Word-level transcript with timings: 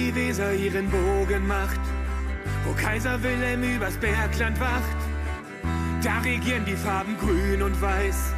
die 0.00 0.14
Weser 0.14 0.54
ihren 0.54 0.88
Bogen 0.88 1.46
macht, 1.46 1.80
wo 2.64 2.72
Kaiser 2.72 3.22
Wilhelm 3.22 3.62
übers 3.62 3.96
Bergland 3.98 4.58
wacht. 4.58 5.00
Da 6.02 6.18
regieren 6.20 6.64
die 6.64 6.76
Farben 6.76 7.16
grün 7.18 7.62
und 7.62 7.80
weiß. 7.80 8.32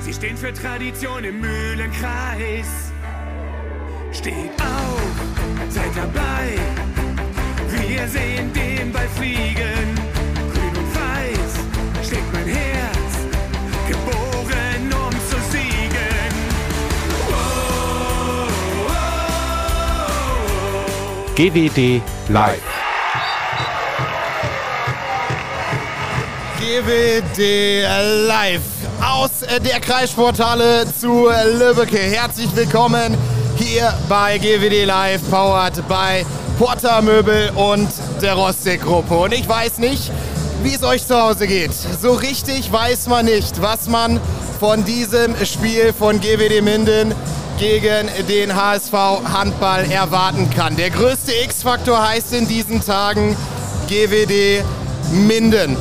Sie 0.00 0.12
stehen 0.12 0.36
für 0.36 0.52
Tradition 0.52 1.24
im 1.24 1.40
Mühlenkreis. 1.40 2.92
Steht 4.12 4.60
auf, 4.60 5.14
seid 5.70 5.96
dabei. 5.96 6.46
Wir 7.88 8.06
sehen 8.06 8.52
den 8.52 8.92
Ball 8.92 9.08
fliegen. 9.16 9.79
GWD 21.40 22.02
Live. 22.28 22.60
GWD 26.58 27.82
Live 28.26 28.60
aus 29.00 29.30
der 29.64 29.80
Kreissporthalle 29.80 30.84
zu 31.00 31.30
Lübbecke. 31.58 31.96
Herzlich 31.96 32.54
willkommen 32.54 33.16
hier 33.56 33.90
bei 34.06 34.36
GWD 34.36 34.84
Live, 34.84 35.22
powered 35.30 35.76
by 35.88 36.26
Porter 36.58 37.00
Möbel 37.00 37.48
und 37.54 37.88
der 38.20 38.34
Rostek 38.34 38.82
Gruppe. 38.82 39.14
Und 39.14 39.32
ich 39.32 39.48
weiß 39.48 39.78
nicht, 39.78 40.12
wie 40.62 40.74
es 40.74 40.82
euch 40.82 41.06
zu 41.06 41.18
Hause 41.18 41.46
geht. 41.46 41.72
So 41.72 42.12
richtig 42.12 42.70
weiß 42.70 43.08
man 43.08 43.24
nicht, 43.24 43.62
was 43.62 43.88
man 43.88 44.20
von 44.58 44.84
diesem 44.84 45.34
Spiel 45.46 45.94
von 45.94 46.20
GWD 46.20 46.60
Minden 46.60 47.14
gegen 47.60 48.08
den 48.26 48.56
HSV 48.56 48.92
Handball 49.34 49.84
erwarten 49.90 50.48
kann. 50.48 50.76
Der 50.76 50.88
größte 50.88 51.30
X-Faktor 51.44 52.08
heißt 52.08 52.32
in 52.32 52.48
diesen 52.48 52.80
Tagen 52.80 53.36
GWD 53.86 54.64
Minden. 55.12 55.76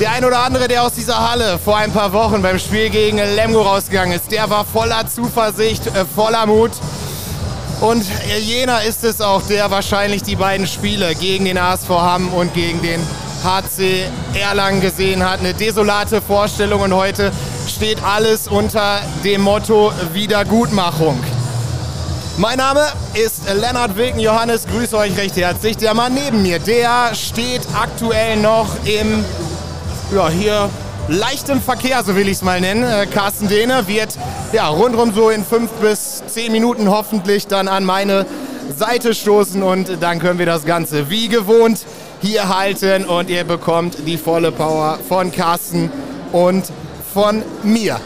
Der 0.00 0.10
ein 0.10 0.24
oder 0.24 0.40
andere, 0.40 0.66
der 0.66 0.82
aus 0.82 0.94
dieser 0.94 1.30
Halle 1.30 1.60
vor 1.64 1.76
ein 1.76 1.92
paar 1.92 2.12
Wochen 2.12 2.42
beim 2.42 2.58
Spiel 2.58 2.90
gegen 2.90 3.18
Lemgo 3.18 3.62
rausgegangen 3.62 4.16
ist, 4.16 4.32
der 4.32 4.50
war 4.50 4.64
voller 4.64 5.06
Zuversicht, 5.06 5.86
äh, 5.86 6.04
voller 6.04 6.46
Mut. 6.46 6.72
Und 7.80 8.04
jener 8.40 8.82
ist 8.82 9.04
es 9.04 9.20
auch, 9.20 9.42
der 9.42 9.70
wahrscheinlich 9.70 10.24
die 10.24 10.34
beiden 10.34 10.66
Spiele 10.66 11.14
gegen 11.14 11.44
den 11.44 11.56
ASV 11.56 11.88
Hamm 11.88 12.34
und 12.34 12.52
gegen 12.52 12.82
den 12.82 13.00
HC 13.44 14.06
Erlangen 14.34 14.80
gesehen 14.80 15.24
hat. 15.24 15.38
Eine 15.38 15.54
desolate 15.54 16.20
Vorstellung 16.20 16.80
und 16.80 16.92
heute 16.92 17.30
steht 17.68 18.02
alles 18.02 18.48
unter 18.48 19.00
dem 19.24 19.42
Motto 19.42 19.92
Wiedergutmachung. 20.12 21.22
Mein 22.36 22.58
Name 22.58 22.86
ist 23.14 23.42
Lennart 23.52 23.96
Wilken 23.96 24.20
Johannes, 24.20 24.66
grüße 24.66 24.96
euch 24.96 25.16
recht 25.16 25.36
herzlich. 25.36 25.76
Der 25.76 25.94
Mann 25.94 26.14
neben 26.14 26.42
mir, 26.42 26.58
der 26.58 27.14
steht 27.14 27.62
aktuell 27.74 28.36
noch 28.36 28.68
im 28.84 29.24
ja, 30.14 30.28
hier 30.28 30.70
leichtem 31.08 31.60
Verkehr, 31.60 32.02
so 32.04 32.16
will 32.16 32.28
ich 32.28 32.36
es 32.36 32.42
mal 32.42 32.60
nennen. 32.60 32.84
Äh, 32.84 33.06
Carsten 33.06 33.48
Dehne 33.48 33.86
wird 33.86 34.16
ja, 34.52 34.68
rundrum 34.68 35.12
so 35.12 35.30
in 35.30 35.44
fünf 35.44 35.70
bis 35.72 36.22
zehn 36.26 36.52
Minuten 36.52 36.88
hoffentlich 36.90 37.46
dann 37.46 37.68
an 37.68 37.84
meine 37.84 38.26
Seite 38.76 39.14
stoßen 39.14 39.62
und 39.62 39.98
dann 40.00 40.18
können 40.18 40.38
wir 40.38 40.46
das 40.46 40.64
Ganze 40.64 41.10
wie 41.10 41.28
gewohnt 41.28 41.84
hier 42.22 42.48
halten 42.48 43.04
und 43.04 43.28
ihr 43.28 43.44
bekommt 43.44 44.06
die 44.06 44.16
volle 44.16 44.52
Power 44.52 44.98
von 45.08 45.32
Carsten 45.32 45.90
und 46.32 46.64
von 47.12 47.42
mir. 47.62 48.00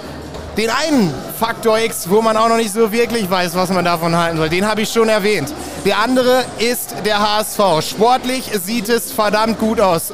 Den 0.56 0.70
einen 0.70 1.12
Faktor 1.38 1.78
X, 1.80 2.08
wo 2.08 2.22
man 2.22 2.36
auch 2.36 2.48
noch 2.48 2.56
nicht 2.56 2.72
so 2.72 2.92
wirklich 2.92 3.28
weiß, 3.28 3.54
was 3.56 3.70
man 3.70 3.84
davon 3.84 4.16
halten 4.16 4.36
soll, 4.36 4.48
den 4.48 4.66
habe 4.66 4.82
ich 4.82 4.88
schon 4.90 5.08
erwähnt. 5.08 5.52
Der 5.84 5.98
andere 5.98 6.44
ist 6.58 6.94
der 7.04 7.18
HSV. 7.20 7.88
Sportlich 7.88 8.50
sieht 8.64 8.88
es 8.88 9.10
verdammt 9.10 9.58
gut 9.58 9.80
aus 9.80 10.12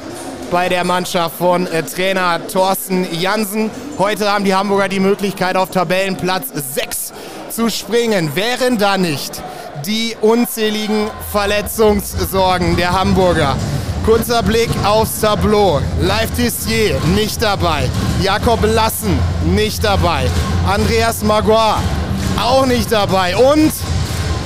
bei 0.49 0.67
der 0.67 0.83
Mannschaft 0.83 1.37
von 1.37 1.67
äh, 1.67 1.83
Trainer 1.83 2.45
Thorsten 2.47 3.07
Jansen. 3.13 3.69
Heute 3.97 4.31
haben 4.31 4.43
die 4.43 4.53
Hamburger 4.53 4.89
die 4.89 4.99
Möglichkeit, 4.99 5.55
auf 5.55 5.69
Tabellenplatz 5.69 6.47
6 6.73 7.13
zu 7.49 7.69
springen. 7.69 8.35
Wären 8.35 8.77
da 8.77 8.97
nicht 8.97 9.41
die 9.85 10.15
unzähligen 10.21 11.07
Verletzungssorgen 11.31 12.75
der 12.75 12.91
Hamburger. 12.91 13.55
Kurzer 14.05 14.41
Blick 14.41 14.69
aufs 14.83 15.19
Tableau. 15.19 15.79
Live 16.01 16.31
Tissier 16.35 16.99
nicht 17.15 17.41
dabei. 17.41 17.87
Jakob 18.21 18.59
Lassen 18.63 19.19
nicht 19.45 19.83
dabei. 19.83 20.25
Andreas 20.67 21.23
Maguire 21.23 21.77
auch 22.41 22.65
nicht 22.65 22.91
dabei. 22.91 23.35
Und 23.35 23.71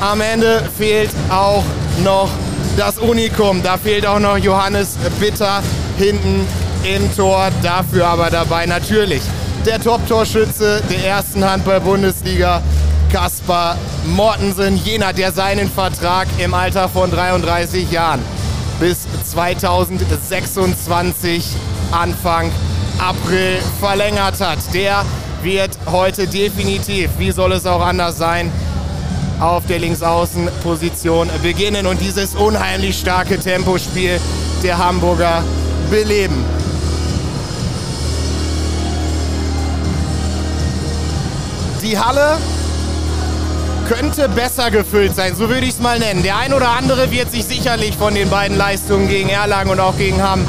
am 0.02 0.20
Ende 0.20 0.62
fehlt 0.78 1.10
auch 1.30 1.64
noch 2.04 2.30
das 2.76 2.98
Unikum. 2.98 3.64
Da 3.64 3.78
fehlt 3.78 4.06
auch 4.06 4.20
noch 4.20 4.38
Johannes 4.38 4.98
Bitter 5.22 5.64
hinten 5.98 6.46
im 6.84 7.16
Tor. 7.16 7.48
Dafür 7.64 8.08
aber 8.08 8.30
dabei 8.30 8.66
natürlich 8.66 9.22
der 9.66 9.80
Top-Torschütze 9.80 10.84
der 10.90 11.08
ersten 11.08 11.50
Handball-Bundesliga, 11.50 12.62
Kaspar 13.12 13.78
Mortensen, 14.06 14.76
jener, 14.76 15.14
der 15.14 15.32
seinen 15.32 15.72
Vertrag 15.72 16.28
im 16.40 16.54
Alter 16.54 16.90
von 16.90 17.10
33 17.10 17.90
Jahren 17.90 18.20
bis 18.80 19.08
2026 19.24 21.44
Anfang 21.92 22.52
April 23.00 23.58
verlängert 23.80 24.40
hat. 24.42 24.60
Der 24.74 25.06
wird 25.42 25.78
heute 25.86 26.28
definitiv, 26.28 27.10
wie 27.18 27.32
soll 27.32 27.54
es 27.54 27.66
auch 27.66 27.80
anders 27.82 28.18
sein, 28.18 28.52
auf 29.40 29.66
der 29.66 29.80
Linksaußenposition 29.80 31.30
beginnen 31.44 31.88
und 31.88 32.02
dieses 32.02 32.36
unheimlich 32.36 33.00
starke 33.00 33.40
Tempospiel 33.40 34.20
der 34.64 34.78
Hamburger 34.78 35.44
beleben. 35.90 36.44
Die 41.82 41.98
Halle 42.00 42.38
könnte 43.86 44.28
besser 44.30 44.72
gefüllt 44.72 45.16
sein, 45.16 45.36
so 45.36 45.50
würde 45.50 45.66
ich 45.66 45.74
es 45.74 45.80
mal 45.80 46.00
nennen. 46.00 46.24
Der 46.24 46.38
ein 46.38 46.54
oder 46.54 46.70
andere 46.70 47.12
wird 47.12 47.32
sich 47.32 47.46
sicherlich 47.46 47.96
von 47.96 48.16
den 48.16 48.30
beiden 48.30 48.58
Leistungen 48.58 49.08
gegen 49.08 49.30
Erlangen 49.30 49.70
und 49.70 49.80
auch 49.80 49.98
gegen 49.98 50.22
Hamm 50.22 50.46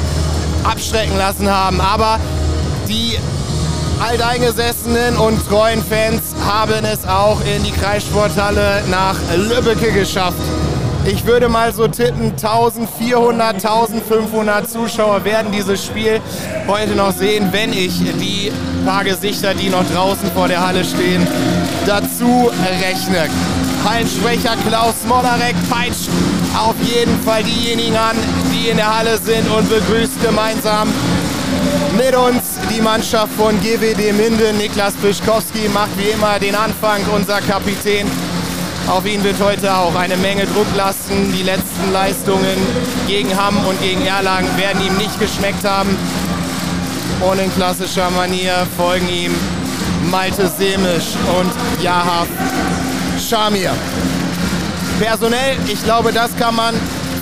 abschrecken 0.63 1.17
lassen 1.17 1.49
haben. 1.49 1.79
Aber 1.79 2.19
die 2.87 3.17
alteingesessenen 3.99 5.17
und 5.17 5.45
treuen 5.47 5.83
Fans 5.83 6.21
haben 6.45 6.85
es 6.85 7.07
auch 7.07 7.39
in 7.41 7.63
die 7.63 7.71
Kreissporthalle 7.71 8.83
nach 8.89 9.15
Lübbecke 9.35 9.91
geschafft. 9.91 10.37
Ich 11.05 11.25
würde 11.25 11.47
mal 11.47 11.73
so 11.73 11.87
tippen, 11.87 12.31
1400, 12.31 13.55
1500 13.55 14.69
Zuschauer 14.69 15.23
werden 15.23 15.53
dieses 15.53 15.85
Spiel 15.85 16.19
heute 16.67 16.95
noch 16.95 17.13
sehen, 17.13 17.47
wenn 17.51 17.71
ich 17.71 17.97
die 18.19 18.51
paar 18.85 19.05
Gesichter, 19.05 19.53
die 19.53 19.69
noch 19.69 19.85
draußen 19.89 20.29
vor 20.31 20.49
der 20.49 20.65
Halle 20.65 20.83
stehen, 20.83 21.25
dazu 21.87 22.51
rechne. 22.81 23.29
Hallensprecher 23.85 24.57
Klaus 24.67 24.95
Mollerek 25.07 25.55
peitscht 25.69 26.09
auf 26.57 26.75
jeden 26.81 27.17
Fall 27.21 27.43
diejenigen 27.43 27.95
an, 27.95 28.17
die 28.51 28.69
in 28.69 28.77
der 28.77 28.97
Halle 28.97 29.17
sind 29.17 29.49
und 29.49 29.69
begrüßt 29.69 30.21
gemeinsam 30.21 30.89
mit 31.97 32.15
uns 32.15 32.59
die 32.69 32.81
Mannschaft 32.81 33.31
von 33.37 33.59
GWD 33.61 34.11
Minden. 34.13 34.57
Niklas 34.57 34.93
Pischkowski 34.95 35.69
macht 35.69 35.97
wie 35.97 36.09
immer 36.09 36.37
den 36.39 36.55
Anfang, 36.55 37.01
unser 37.15 37.39
Kapitän. 37.41 38.07
Auf 38.87 39.05
ihn 39.05 39.23
wird 39.23 39.39
heute 39.41 39.73
auch 39.73 39.95
eine 39.95 40.17
Menge 40.17 40.45
Druck 40.45 40.67
lasten. 40.75 41.33
Die 41.33 41.43
letzten 41.43 41.91
Leistungen 41.93 42.57
gegen 43.07 43.35
Hamm 43.37 43.57
und 43.65 43.81
gegen 43.81 44.05
Erlangen 44.05 44.49
werden 44.57 44.85
ihm 44.85 44.97
nicht 44.97 45.19
geschmeckt 45.19 45.63
haben. 45.63 45.95
Und 47.21 47.39
in 47.39 47.53
klassischer 47.55 48.09
Manier 48.11 48.67
folgen 48.77 49.09
ihm 49.09 49.33
Malte 50.09 50.47
Semisch 50.47 51.15
und 51.39 51.83
Jahaf 51.83 52.27
Schamir. 53.19 53.71
Personell, 54.99 55.57
ich 55.67 55.83
glaube, 55.83 56.11
das 56.11 56.35
kann 56.37 56.55
man 56.55 56.75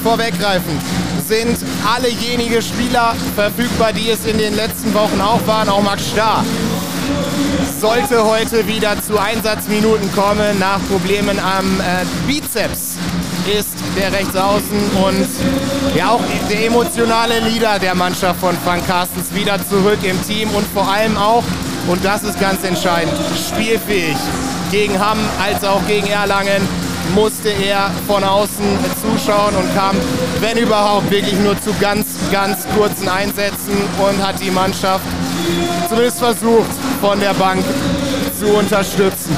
vorweggreifen, 0.04 0.80
sind 1.28 1.58
alle 1.86 2.10
jenigen 2.10 2.62
Spieler 2.62 3.16
verfügbar, 3.36 3.92
die 3.92 4.10
es 4.10 4.26
in 4.26 4.38
den 4.38 4.56
letzten 4.56 4.94
Wochen 4.94 5.20
auch 5.20 5.46
waren, 5.48 5.70
auch 5.70 5.82
Max 5.82 6.08
Starr 6.12 6.44
sollte 7.80 8.24
heute 8.26 8.68
wieder 8.68 9.00
zu 9.02 9.20
Einsatzminuten 9.20 10.12
kommen. 10.14 10.58
Nach 10.60 10.80
Problemen 10.90 11.38
am 11.40 11.80
äh, 11.80 12.06
Bizeps 12.26 12.98
ist 13.46 13.76
der 13.96 14.12
Rechtsaußen 14.12 14.80
und 15.04 15.28
ja 15.96 16.10
auch 16.10 16.22
der 16.50 16.66
emotionale 16.66 17.40
Leader 17.42 17.78
der 17.78 17.94
Mannschaft 17.94 18.40
von 18.40 18.58
Frank 18.66 18.88
Carstens 18.88 19.34
wieder 19.34 19.58
zurück 19.70 20.00
im 20.04 20.20
Team 20.26 20.50
und 20.50 20.66
vor 20.74 20.88
allem 20.88 21.16
auch, 21.18 21.44
und 21.88 22.04
das 22.04 22.24
ist 22.24 22.40
ganz 22.40 22.64
entscheidend, 22.64 23.14
spielfähig. 23.48 24.18
Gegen 24.72 25.00
Hamm 25.00 25.20
als 25.42 25.64
auch 25.64 25.86
gegen 25.88 26.08
Erlangen 26.08 26.68
musste 27.14 27.50
er 27.50 27.92
von 28.08 28.24
außen 28.24 28.66
zuschauen 29.02 29.56
und 29.56 29.76
kam, 29.76 29.96
wenn 30.42 30.58
überhaupt, 30.58 31.10
wirklich 31.12 31.40
nur 31.40 31.60
zu 31.62 31.74
ganz, 31.80 32.08
ganz 32.32 32.66
kurzen 32.76 33.08
Einsätzen 33.08 33.78
und 34.00 34.26
hat 34.26 34.42
die 34.42 34.52
Mannschaft 34.52 35.06
zumindest 35.88 36.20
versucht, 36.20 36.70
von 37.02 37.20
der 37.20 37.34
Bank 37.36 37.64
zu 38.38 38.48
unterstützen. 38.48 39.36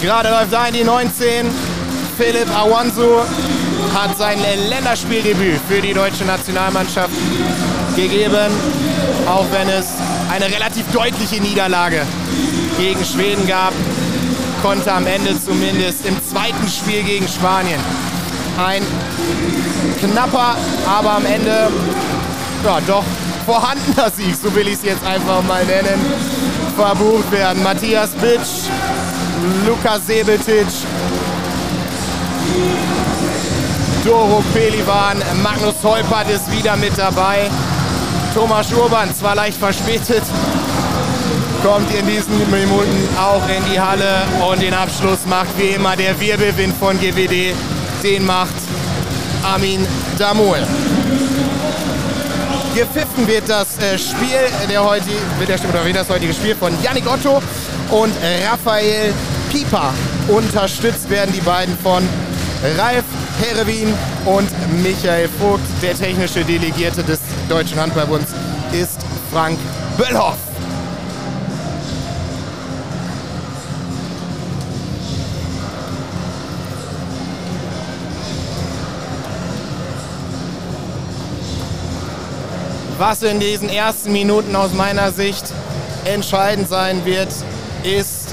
Gerade 0.00 0.28
läuft 0.28 0.54
ein 0.54 0.72
die 0.72 0.84
19 0.84 1.46
Philipp 2.16 2.48
Awansu 2.56 3.22
hat 3.92 4.16
sein 4.16 4.38
Länderspieldebüt 4.68 5.60
für 5.68 5.80
die 5.80 5.92
deutsche 5.92 6.24
Nationalmannschaft 6.24 7.10
gegeben, 7.96 8.52
auch 9.26 9.46
wenn 9.50 9.68
es 9.68 9.86
eine 10.34 10.46
relativ 10.52 10.84
deutliche 10.92 11.40
Niederlage 11.40 12.02
gegen 12.76 13.04
Schweden 13.04 13.46
gab, 13.46 13.72
konnte 14.62 14.92
am 14.92 15.06
Ende 15.06 15.40
zumindest 15.40 16.04
im 16.06 16.16
zweiten 16.28 16.66
Spiel 16.68 17.04
gegen 17.04 17.28
Spanien 17.28 17.78
ein 18.58 18.82
knapper, 20.00 20.56
aber 20.88 21.12
am 21.12 21.26
Ende 21.26 21.68
ja, 22.64 22.80
doch 22.84 23.04
vorhandener 23.46 24.10
Sieg, 24.10 24.34
so 24.34 24.52
will 24.56 24.66
ich 24.66 24.74
es 24.74 24.82
jetzt 24.82 25.06
einfach 25.06 25.40
mal 25.44 25.64
nennen, 25.66 26.00
verbucht 26.76 27.30
werden. 27.30 27.62
Matthias 27.62 28.10
Bitsch, 28.10 28.68
Lukas 29.64 30.04
Sebetic, 30.04 30.66
Doro 34.04 34.42
Pelivan, 34.52 35.22
Magnus 35.44 35.76
Holpert 35.84 36.28
ist 36.28 36.50
wieder 36.50 36.76
mit 36.76 36.98
dabei. 36.98 37.50
Thomas 38.34 38.72
Urban, 38.72 39.14
zwar 39.14 39.36
leicht 39.36 39.58
verspätet, 39.58 40.22
kommt 41.62 41.88
in 41.94 42.04
diesen 42.04 42.36
Minuten 42.50 43.08
auch 43.16 43.42
in 43.48 43.62
die 43.72 43.78
Halle 43.78 44.22
und 44.50 44.60
den 44.60 44.74
Abschluss 44.74 45.20
macht 45.26 45.56
wie 45.56 45.68
immer 45.68 45.94
der 45.94 46.18
Wirbelwind 46.20 46.74
von 46.76 46.98
GWD. 46.98 47.54
Den 48.02 48.26
macht 48.26 48.54
Armin 49.44 49.86
Damol. 50.18 50.58
Gepfiffen 52.74 53.28
wird 53.28 53.48
das 53.48 53.78
äh, 53.78 53.96
Spiel 53.96 54.26
wird 55.38 55.48
der, 55.48 55.68
oder 55.68 55.84
wird 55.84 55.96
das 55.96 56.10
heutige 56.10 56.34
Spiel 56.34 56.56
von 56.56 56.72
Yannick 56.82 57.06
Otto 57.06 57.40
und 57.90 58.12
Raphael 58.50 59.14
Pieper. 59.48 59.94
Unterstützt 60.26 61.08
werden 61.08 61.32
die 61.32 61.40
beiden 61.40 61.78
von 61.78 62.02
Ralf 62.76 63.04
Herewin 63.40 63.94
und 64.24 64.50
Michael 64.82 65.28
Vogt. 65.38 65.62
Der 65.82 65.94
technische 65.94 66.44
Delegierte 66.44 67.04
des 67.04 67.20
Deutschen 67.48 67.78
Handballbunds 67.78 68.32
ist 68.72 69.00
Frank 69.30 69.58
Böllhoff. 69.98 70.36
Was 82.98 83.22
in 83.22 83.40
diesen 83.40 83.68
ersten 83.68 84.12
Minuten 84.12 84.54
aus 84.56 84.72
meiner 84.72 85.12
Sicht 85.12 85.44
entscheidend 86.04 86.68
sein 86.68 87.04
wird, 87.04 87.28
ist 87.82 88.28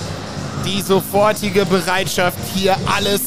die 0.65 0.81
sofortige 0.81 1.65
Bereitschaft, 1.65 2.37
hier 2.53 2.77
alles 2.85 3.21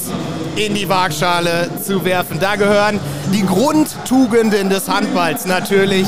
in 0.56 0.74
die 0.74 0.88
Waagschale 0.88 1.68
zu 1.82 2.04
werfen. 2.04 2.38
Da 2.40 2.56
gehören 2.56 3.00
die 3.32 3.44
Grundtugenden 3.44 4.70
des 4.70 4.88
Handballs 4.88 5.46
natürlich 5.46 6.06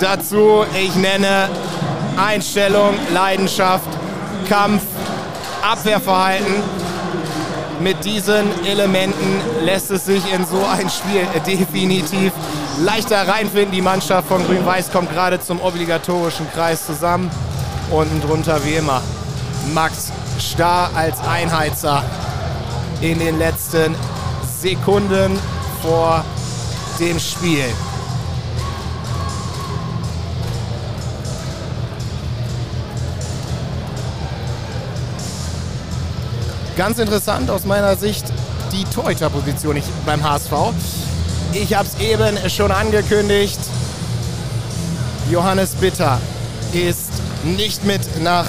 dazu. 0.00 0.64
Ich 0.74 0.94
nenne 0.96 1.48
Einstellung, 2.16 2.94
Leidenschaft, 3.12 3.88
Kampf, 4.48 4.82
Abwehrverhalten. 5.62 6.54
Mit 7.80 8.04
diesen 8.04 8.64
Elementen 8.64 9.40
lässt 9.64 9.90
es 9.90 10.04
sich 10.04 10.22
in 10.32 10.46
so 10.46 10.64
ein 10.64 10.88
Spiel 10.88 11.26
definitiv 11.46 12.32
leichter 12.80 13.26
reinfinden. 13.26 13.72
Die 13.72 13.82
Mannschaft 13.82 14.28
von 14.28 14.44
Grün-Weiß 14.46 14.92
kommt 14.92 15.12
gerade 15.12 15.40
zum 15.40 15.60
obligatorischen 15.60 16.46
Kreis 16.52 16.86
zusammen. 16.86 17.30
Unten 17.90 18.20
drunter 18.20 18.64
wie 18.64 18.74
immer 18.74 19.02
Max 19.74 20.12
Starr 20.38 20.90
als 20.94 21.20
Einheizer 21.20 22.04
in 23.02 23.18
den 23.18 23.38
letzten 23.38 23.96
Sekunden 24.60 25.36
vor 25.82 26.24
dem 27.00 27.18
Spiel. 27.18 27.64
Ganz 36.76 36.98
interessant 36.98 37.50
aus 37.50 37.64
meiner 37.66 37.96
Sicht 37.96 38.24
die 38.72 38.84
Torhüterposition 38.84 39.82
beim 40.06 40.22
HSV. 40.22 40.52
Ich 41.52 41.74
habe 41.74 41.86
es 41.86 42.00
eben 42.00 42.38
schon 42.48 42.70
angekündigt. 42.70 43.58
Johannes 45.30 45.74
Bitter 45.74 46.18
ist 46.72 47.10
nicht 47.44 47.84
mit 47.84 48.22
nach 48.22 48.46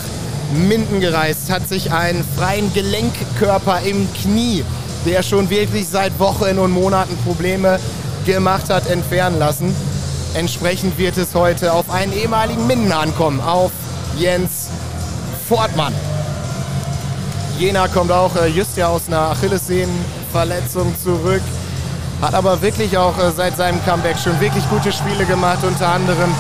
Minden 0.54 1.00
gereist, 1.00 1.50
hat 1.50 1.68
sich 1.68 1.92
einen 1.92 2.24
freien 2.24 2.74
Gelenkkörper 2.74 3.82
im 3.82 4.08
Knie, 4.14 4.64
der 5.06 5.24
schon 5.24 5.50
wirklich 5.50 5.88
seit 5.88 6.18
Wochen 6.20 6.58
und 6.60 6.72
Monaten 6.72 7.18
Probleme 7.26 7.80
gemacht 8.26 8.70
hat, 8.70 8.90
entfernen 8.90 9.40
lassen. 9.40 9.76
Entsprechend 10.34 10.98
wird 10.98 11.18
es 11.18 11.36
heute 11.36 11.74
auf 11.74 11.90
einen 11.90 12.14
ehemaligen 12.14 12.66
Minden 12.68 12.92
ankommen, 12.92 13.42
auf 13.42 13.72
Jens 14.18 14.70
Fortmann. 15.48 15.94
Jena 17.60 17.88
kommt 17.88 18.12
auch 18.12 18.36
äh, 18.36 18.48
just 18.48 18.78
ja 18.78 18.88
aus 18.88 19.04
einer 19.08 19.30
Achillessehnenverletzung 19.32 20.96
zurück, 21.02 21.42
hat 22.22 22.34
aber 22.34 22.62
wirklich 22.62 22.98
auch 22.98 23.18
äh, 23.20 23.32
seit 23.32 23.56
seinem 23.58 23.84
Comeback 23.86 24.18
schon 24.18 24.40
wirklich 24.40 24.68
gute 24.70 24.92
Spiele 24.92 25.26
gemacht, 25.26 25.60
unter 25.64 25.90
anderem 25.90 26.34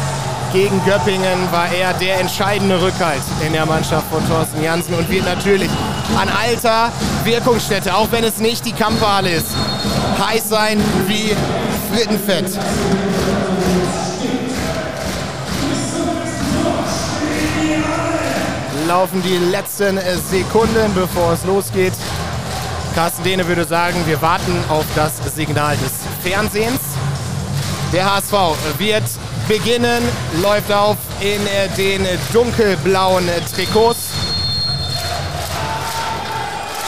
gegen 0.53 0.85
Göppingen 0.85 1.51
war 1.51 1.67
er 1.73 1.93
der 1.95 2.19
entscheidende 2.19 2.79
Rückhalt 2.79 3.23
in 3.45 3.53
der 3.53 3.65
Mannschaft 3.65 4.05
von 4.11 4.25
Thorsten 4.29 4.61
Janssen 4.61 4.93
und 4.93 5.09
wird 5.09 5.25
natürlich 5.25 5.69
an 6.15 6.29
alter 6.29 6.91
Wirkungsstätte, 7.23 7.93
auch 7.93 8.11
wenn 8.11 8.23
es 8.23 8.37
nicht 8.37 8.63
die 8.63 8.71
Kampfhalle 8.71 9.31
ist, 9.31 9.47
heiß 10.19 10.49
sein 10.49 10.79
wie 11.07 11.35
Frittenfett. 11.91 12.45
Laufen 18.87 19.23
die 19.23 19.37
letzten 19.49 19.99
Sekunden, 20.29 20.93
bevor 20.93 21.33
es 21.33 21.43
losgeht. 21.45 21.93
Carsten 22.93 23.23
Dehne 23.23 23.47
würde 23.47 23.65
sagen, 23.65 23.95
wir 24.05 24.21
warten 24.21 24.63
auf 24.69 24.85
das 24.95 25.13
Signal 25.35 25.75
des 25.77 25.93
Fernsehens. 26.21 26.79
Der 27.91 28.13
HSV 28.13 28.33
wird 28.77 29.03
beginnen. 29.57 30.01
Läuft 30.41 30.71
auf 30.71 30.97
in 31.21 31.39
den 31.77 32.07
dunkelblauen 32.33 33.29
Trikots. 33.55 34.09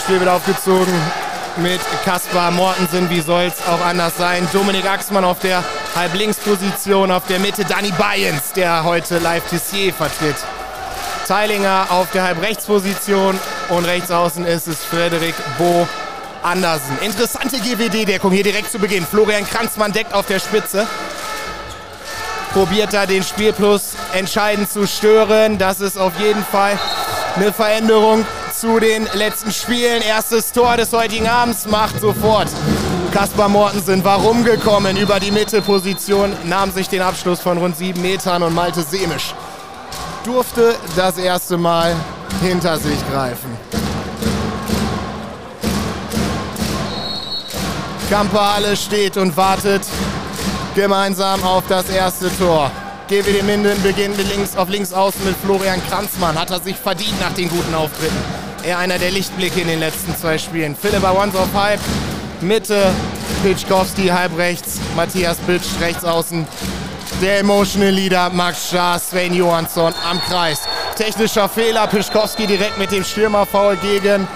Spiel 0.04 0.20
wird 0.20 0.30
aufgezogen 0.30 0.94
mit 1.58 1.80
Kaspar 2.04 2.50
Mortensen. 2.50 3.08
Wie 3.12 3.22
soll 3.22 3.44
es 3.44 3.68
auch 3.68 3.86
anders 3.86 4.18
sein? 4.18 4.48
Dominik 4.52 4.90
Axmann 4.90 5.24
auf 5.24 5.38
der 5.40 5.64
Halblinksposition, 5.96 7.12
auf 7.12 7.28
der 7.28 7.38
Mitte 7.40 7.66
Danny 7.66 7.92
Bayens, 7.92 8.54
der 8.56 8.84
heute 8.84 9.20
Live 9.20 9.48
Tissier 9.48 9.94
vertritt. 9.94 10.38
Teilinger 11.28 11.86
auf 11.92 12.10
der 12.14 12.24
Halbrechtsposition 12.24 13.40
und 13.70 13.86
rechts 13.86 14.10
außen 14.10 14.44
ist 14.44 14.68
es 14.68 14.84
Frederik 14.84 15.36
Bo 15.60 15.88
Andersen. 16.42 16.98
Interessante 17.02 17.58
GWD-Deckung 17.58 18.32
hier 18.32 18.44
direkt 18.44 18.72
zu 18.72 18.80
Beginn. 18.80 19.06
Florian 19.06 19.48
Kranzmann 19.48 19.92
deckt 19.92 20.16
auf 20.16 20.26
der 20.26 20.40
Spitze 20.40 20.88
probiert 22.56 22.94
da 22.94 23.06
den 23.06 23.22
Spielplus 23.22 23.96
entscheidend 24.14 24.72
zu 24.72 24.88
stören. 24.88 25.58
Das 25.58 25.82
ist 25.82 25.98
auf 25.98 26.14
jeden 26.18 26.42
Fall 26.42 26.80
eine 27.36 27.52
Veränderung 27.52 28.26
zu 28.58 28.80
den 28.80 29.10
letzten 29.14 29.52
Spielen. 29.52 30.02
Erstes 30.02 30.54
Tor 30.54 30.78
des 30.78 30.94
heutigen 30.94 31.28
Abends 31.28 31.66
macht 31.66 32.00
sofort 32.00 32.48
Kaspar 33.12 33.50
Mortensen. 33.50 34.06
Warum 34.06 34.46
gekommen 34.46 34.96
über 34.96 35.20
die 35.20 35.32
Mittelposition, 35.32 36.32
nahm 36.46 36.72
sich 36.72 36.88
den 36.88 37.02
Abschluss 37.02 37.42
von 37.42 37.58
rund 37.58 37.76
sieben 37.76 38.02
Metern 38.02 38.42
und 38.42 38.56
Malte 38.56 38.84
Semisch 38.84 39.36
durfte 40.24 40.76
das 40.96 41.18
erste 41.18 41.58
Mal 41.58 41.94
hinter 42.42 42.78
sich 42.78 42.98
greifen. 43.12 43.50
Kamperhalle 48.10 48.78
steht 48.78 49.18
und 49.18 49.36
wartet 49.36 49.84
gemeinsam 50.76 51.42
auf 51.44 51.64
das 51.68 51.90
erste 51.90 52.30
Tor. 52.38 52.70
GWD 53.08 53.44
Minden 53.44 53.82
beginnt 53.82 54.18
mit 54.18 54.30
links, 54.30 54.56
auf 54.56 54.70
links 54.70 54.94
außen 54.94 55.24
mit 55.24 55.36
Florian 55.38 55.82
Kranzmann. 55.88 56.38
Hat 56.38 56.52
er 56.52 56.60
sich 56.60 56.76
verdient 56.76 57.20
nach 57.22 57.34
den 57.34 57.50
guten 57.50 57.74
Auftritten. 57.74 58.18
Er 58.64 58.80
einer 58.80 59.00
der 59.00 59.12
Lichtblicke 59.12 59.62
in 59.62 59.68
den 59.68 59.80
letzten 59.80 60.16
zwei 60.18 60.38
Spielen. 60.38 60.76
Philipp 60.76 61.04
Awans 61.04 61.36
auf 61.36 61.54
halb, 61.54 61.80
Mitte, 62.42 62.92
Pitschkowski 63.44 64.08
halb 64.08 64.38
rechts, 64.38 64.80
Matthias 64.96 65.38
Pitsch 65.38 65.80
rechts 65.80 66.04
außen. 66.04 66.46
Der 67.22 67.40
Emotional 67.40 67.92
Leader 67.92 68.30
Max 68.32 68.70
Schaar, 68.72 69.00
Sven 69.00 69.34
Johansson 69.34 69.94
am 70.10 70.20
Kreis. 70.22 70.62
Technischer 70.98 71.48
Fehler, 71.48 71.88
Pischkowski 71.88 72.48
direkt 72.48 72.78
mit 72.78 72.92
dem 72.92 73.04
Stürmerfoul 73.04 73.78
gegen 73.78 74.28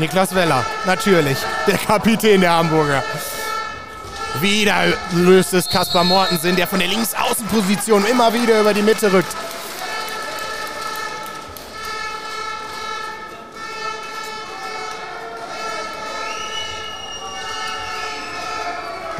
Niklas 0.00 0.34
Weller, 0.34 0.64
natürlich, 0.86 1.36
der 1.66 1.76
Kapitän 1.76 2.40
der 2.40 2.52
Hamburger. 2.52 3.04
Wieder 4.40 4.94
löst 5.12 5.52
es 5.52 5.68
Kaspar 5.68 6.04
Mortensen, 6.04 6.56
der 6.56 6.66
von 6.66 6.78
der 6.78 6.88
Linksaußenposition 6.88 8.06
immer 8.06 8.32
wieder 8.32 8.60
über 8.60 8.72
die 8.72 8.80
Mitte 8.80 9.12
rückt. 9.12 9.36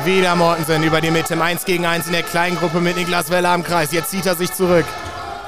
Wieder 0.07 0.35
Mortensen 0.35 0.83
über 0.83 1.03
die 1.03 1.11
Mitte 1.11 1.35
im 1.35 1.43
1 1.43 1.67
gegen 1.67 1.85
1 1.85 2.07
in 2.07 2.13
der 2.13 2.23
kleinen 2.23 2.57
Gruppe 2.57 2.81
mit 2.81 2.97
Niklas 2.97 3.29
Weller 3.29 3.51
am 3.51 3.63
Kreis. 3.63 3.93
Jetzt 3.93 4.11
zieht 4.11 4.25
er 4.25 4.35
sich 4.35 4.51
zurück. 4.55 4.87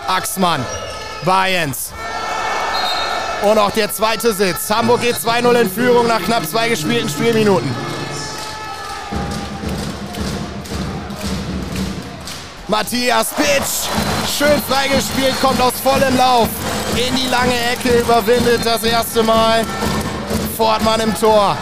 Axmann, 0.06 0.62
Bayens. 1.24 1.94
Und 3.42 3.58
auch 3.58 3.70
der 3.72 3.92
zweite 3.92 4.32
Sitz. 4.32 4.70
Hamburg 4.70 5.00
geht 5.00 5.16
2-0 5.16 5.60
in 5.60 5.70
Führung 5.70 6.06
nach 6.06 6.22
knapp 6.22 6.46
zwei 6.46 6.68
gespielten 6.68 7.08
Spielminuten. 7.08 7.68
Matthias 12.68 13.34
Pitsch, 13.34 13.88
schön 14.38 14.62
freigespielt, 14.68 15.38
kommt 15.42 15.60
aus 15.60 15.74
vollem 15.82 16.16
Lauf 16.16 16.48
in 16.96 17.14
die 17.16 17.28
lange 17.28 17.52
Ecke, 17.72 18.00
überwindet 18.00 18.64
das 18.64 18.82
erste 18.84 19.22
Mal. 19.22 19.64
Fortmann 20.56 21.00
im 21.00 21.14
Tor 21.14 21.56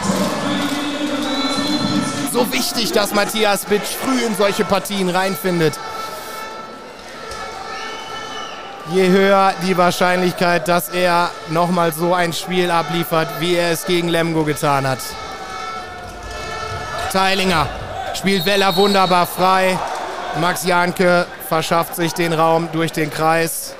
so 2.32 2.52
wichtig, 2.52 2.92
dass 2.92 3.12
Matthias 3.12 3.64
Bitsch 3.64 3.96
früh 4.00 4.24
in 4.24 4.34
solche 4.36 4.64
Partien 4.64 5.08
reinfindet. 5.08 5.78
Je 8.92 9.08
höher 9.08 9.54
die 9.62 9.76
Wahrscheinlichkeit, 9.76 10.66
dass 10.66 10.88
er 10.88 11.30
nochmal 11.48 11.92
so 11.92 12.12
ein 12.12 12.32
Spiel 12.32 12.72
abliefert, 12.72 13.28
wie 13.38 13.54
er 13.54 13.70
es 13.70 13.86
gegen 13.86 14.08
Lemgo 14.08 14.42
getan 14.42 14.84
hat. 14.84 14.98
Teilinger 17.12 17.68
spielt 18.14 18.44
Weller 18.46 18.74
wunderbar 18.74 19.26
frei. 19.26 19.78
Max 20.40 20.64
Janke 20.64 21.26
verschafft 21.48 21.94
sich 21.94 22.14
den 22.14 22.32
Raum 22.32 22.68
durch 22.72 22.90
den 22.90 23.10
Kreis. 23.10 23.76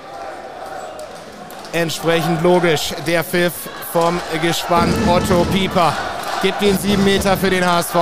Entsprechend 1.73 2.43
logisch 2.43 2.95
der 3.05 3.25
Pfiff 3.25 3.53
vom 3.93 4.21
Gespann 4.41 4.95
Otto 5.09 5.45
Pieper. 5.53 5.93
Gibt 6.41 6.63
den 6.63 6.79
7 6.79 7.03
Meter 7.03 7.37
für 7.37 7.51
den 7.51 7.67
HSV. 7.67 7.95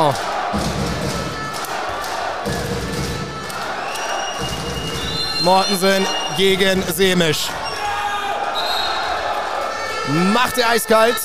Mortensen 5.43 6.07
gegen 6.39 6.85
Semisch. 6.95 7.49
Macht 10.33 10.57
er 10.57 10.71
eiskalt. 10.71 11.17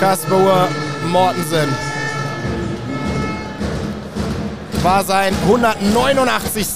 Kasper 0.00 0.68
Mortensen. 1.08 1.68
War 4.82 5.04
sein 5.04 5.34
189. 5.42 6.66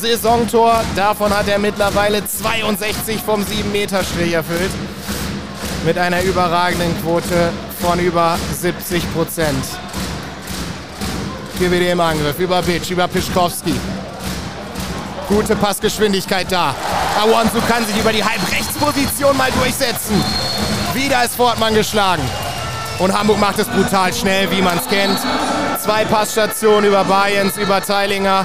Saisontor. 0.00 0.82
Davon 0.94 1.36
hat 1.36 1.48
er 1.48 1.58
mittlerweile 1.58 2.24
62 2.24 3.20
vom 3.20 3.42
7-Meter-Strich 3.42 4.32
erfüllt. 4.32 4.70
Mit 5.84 5.98
einer 5.98 6.22
überragenden 6.22 6.94
Quote 7.02 7.50
von 7.82 7.98
über 7.98 8.38
70 8.60 9.12
Prozent. 9.12 9.64
GWD 11.58 11.90
im 11.90 12.00
Angriff 12.00 12.38
über 12.38 12.62
Bitsch, 12.62 12.90
über 12.90 13.08
Pischkowski. 13.08 13.74
Gute 15.28 15.56
Passgeschwindigkeit 15.56 16.52
da. 16.52 16.74
Awansu 17.20 17.60
kann 17.66 17.86
sich 17.86 17.96
über 17.96 18.12
die 18.12 18.22
Halbrechtsposition 18.22 19.36
mal 19.36 19.50
durchsetzen. 19.52 20.22
Wieder 20.92 21.24
ist 21.24 21.36
Fortmann 21.36 21.74
geschlagen. 21.74 22.22
Und 22.98 23.16
Hamburg 23.16 23.38
macht 23.38 23.58
es 23.58 23.66
brutal 23.66 24.12
schnell, 24.12 24.50
wie 24.50 24.60
man 24.60 24.78
es 24.78 24.86
kennt. 24.88 25.18
Zwei 25.82 26.04
Passstationen 26.04 26.84
über 26.84 27.04
Bayens, 27.04 27.56
über 27.56 27.80
Teilinger. 27.82 28.44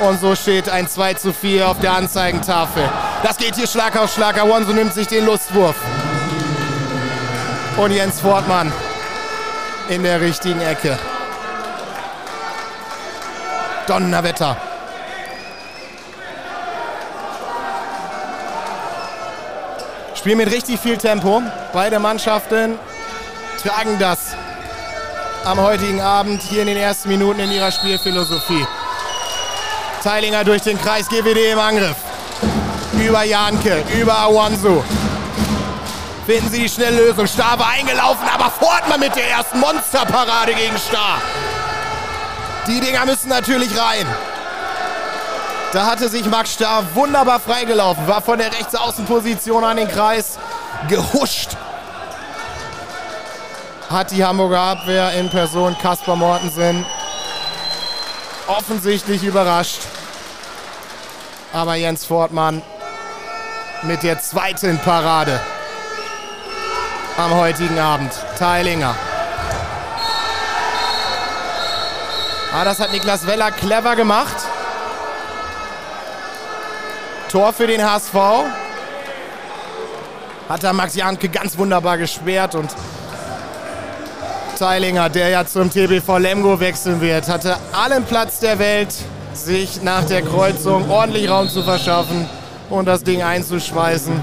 Und 0.00 0.20
so 0.20 0.34
steht 0.34 0.68
ein 0.68 0.88
2 0.88 1.14
zu 1.14 1.32
4 1.32 1.68
auf 1.68 1.80
der 1.80 1.92
Anzeigentafel. 1.92 2.88
Das 3.22 3.36
geht 3.36 3.54
hier 3.56 3.66
Schlag 3.66 3.96
auf 3.96 4.12
Schlag. 4.12 4.38
Awansu 4.40 4.72
nimmt 4.72 4.94
sich 4.94 5.06
den 5.06 5.26
Lustwurf. 5.26 5.76
Und 7.76 7.90
Jens 7.92 8.20
Fortmann 8.20 8.72
in 9.88 10.02
der 10.02 10.20
richtigen 10.20 10.60
Ecke. 10.60 10.98
Donnerwetter. 13.86 14.56
Spiel 20.14 20.36
mit 20.36 20.50
richtig 20.50 20.80
viel 20.80 20.96
Tempo. 20.96 21.42
Beide 21.72 21.98
Mannschaften 21.98 22.78
tragen 23.62 23.98
das 23.98 24.34
am 25.44 25.60
heutigen 25.60 26.00
Abend 26.00 26.42
hier 26.42 26.62
in 26.62 26.66
den 26.66 26.76
ersten 26.76 27.08
Minuten 27.08 27.38
in 27.38 27.52
ihrer 27.52 27.70
Spielphilosophie. 27.70 28.66
Teilinger 30.02 30.42
durch 30.42 30.62
den 30.62 30.80
Kreis, 30.80 31.08
GWD 31.08 31.52
im 31.52 31.58
Angriff. 31.60 31.96
Über 32.94 33.22
Janke, 33.22 33.84
über 33.96 34.18
Awansu. 34.18 34.82
Finden 36.26 36.50
sie 36.50 36.62
die 36.62 36.68
schnelle 36.68 36.96
Lösung. 36.96 37.28
Star 37.28 37.56
war 37.58 37.68
eingelaufen, 37.68 38.26
aber 38.32 38.50
Fortmann 38.50 38.98
mit 38.98 39.14
der 39.14 39.30
ersten 39.30 39.60
Monsterparade 39.60 40.54
gegen 40.54 40.76
Star. 40.76 41.22
Die 42.66 42.80
Dinger 42.80 43.06
müssen 43.06 43.28
natürlich 43.28 43.70
rein. 43.78 44.06
Da 45.72 45.86
hatte 45.86 46.08
sich 46.08 46.24
Max 46.26 46.54
Starr 46.54 46.84
wunderbar 46.94 47.38
freigelaufen, 47.38 48.08
war 48.08 48.22
von 48.22 48.38
der 48.38 48.50
Rechtsaußenposition 48.50 49.62
an 49.62 49.76
den 49.76 49.88
Kreis 49.88 50.38
gehuscht. 50.88 51.50
Hat 53.88 54.10
die 54.10 54.24
Hamburger 54.24 54.60
Abwehr 54.60 55.12
in 55.12 55.30
Person 55.30 55.76
Kaspar 55.80 56.16
Mortensen 56.16 56.84
offensichtlich 58.48 59.22
überrascht. 59.22 59.82
Aber 61.52 61.76
Jens 61.76 62.04
Fortmann 62.04 62.62
mit 63.82 64.02
der 64.02 64.20
zweiten 64.20 64.78
Parade 64.78 65.40
am 67.16 67.34
heutigen 67.34 67.78
Abend. 67.78 68.12
Teilinger 68.38 68.94
Ah, 72.52 72.64
das 72.64 72.80
hat 72.80 72.92
Niklas 72.92 73.26
Weller 73.26 73.50
clever 73.50 73.96
gemacht. 73.96 74.36
Tor 77.30 77.52
für 77.52 77.66
den 77.66 77.82
HSV. 77.82 78.14
Hat 80.48 80.62
da 80.62 80.72
Max 80.72 80.94
Janke 80.94 81.28
ganz 81.28 81.58
wunderbar 81.58 81.98
gesperrt 81.98 82.54
und 82.54 82.70
Teilinger, 84.56 85.10
der 85.10 85.28
ja 85.28 85.44
zum 85.44 85.70
TBV 85.70 86.18
Lemgo 86.18 86.58
wechseln 86.60 87.00
wird, 87.00 87.28
hatte 87.28 87.56
allen 87.72 88.04
Platz 88.04 88.38
der 88.40 88.58
Welt, 88.58 88.94
sich 89.34 89.82
nach 89.82 90.04
der 90.04 90.22
Kreuzung 90.22 90.88
ordentlich 90.88 91.28
Raum 91.28 91.48
zu 91.48 91.62
verschaffen 91.62 92.26
und 92.70 92.86
das 92.86 93.02
Ding 93.02 93.22
einzuschmeißen. 93.22 94.18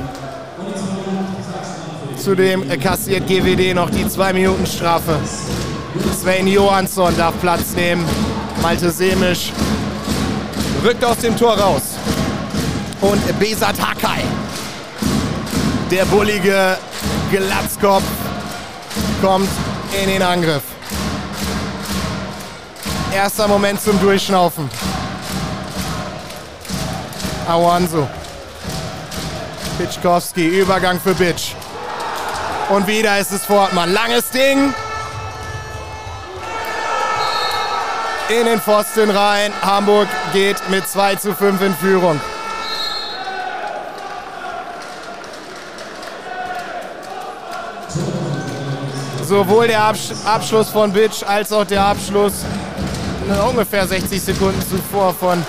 Zudem 2.18 2.68
kassiert 2.80 3.28
GWD 3.28 3.76
noch 3.76 3.90
die 3.90 4.06
2-Minuten-Strafe. 4.06 5.20
Sven 6.20 6.48
Johansson 6.48 7.16
darf 7.18 7.40
Platz 7.42 7.74
nehmen. 7.76 8.06
Malte 8.62 8.90
Semisch 8.90 9.52
rückt 10.84 11.04
aus 11.04 11.18
dem 11.18 11.38
Tor 11.38 11.58
raus. 11.58 11.82
Und 13.02 13.40
Besat 13.40 13.76
Hakai, 13.80 14.24
der 15.92 16.06
bullige 16.06 16.78
Glatzkopf, 17.32 18.04
kommt 19.22 19.50
in 20.02 20.10
den 20.10 20.22
Angriff. 20.22 20.64
Erster 23.14 23.48
Moment 23.48 23.82
zum 23.82 24.00
Durchschnaufen. 24.00 24.70
Awansu. 27.48 28.08
Pitschkowski, 29.78 30.48
Übergang 30.48 31.00
für 31.00 31.14
Bitsch. 31.14 31.52
Und 32.70 32.88
wieder 32.88 33.20
ist 33.20 33.32
es 33.32 33.44
Fortmann. 33.44 33.92
Langes 33.92 34.30
Ding. 34.30 34.74
In 38.30 38.46
den 38.46 38.60
Pfosten 38.60 39.10
rein. 39.10 39.52
Hamburg 39.62 40.08
geht 40.32 40.58
mit 40.70 40.88
2 40.88 41.16
zu 41.16 41.34
5 41.34 41.62
in 41.62 41.76
Führung. 41.76 42.20
Sowohl 49.24 49.68
der 49.68 49.84
Abschluss 50.26 50.70
von 50.70 50.92
Bitsch 50.92 51.24
als 51.24 51.52
auch 51.52 51.66
der 51.66 51.86
Abschluss 51.86 52.34
ungefähr 53.50 53.88
60 53.88 54.22
Sekunden 54.22 54.62
zuvor 54.62 55.14
von 55.14 55.44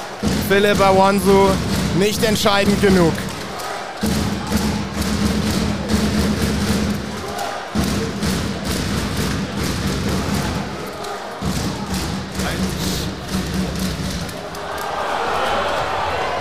Philipp 0.48 0.80
Awansu 0.80 1.48
nicht 1.98 2.22
entscheidend 2.24 2.80
genug. 2.80 3.12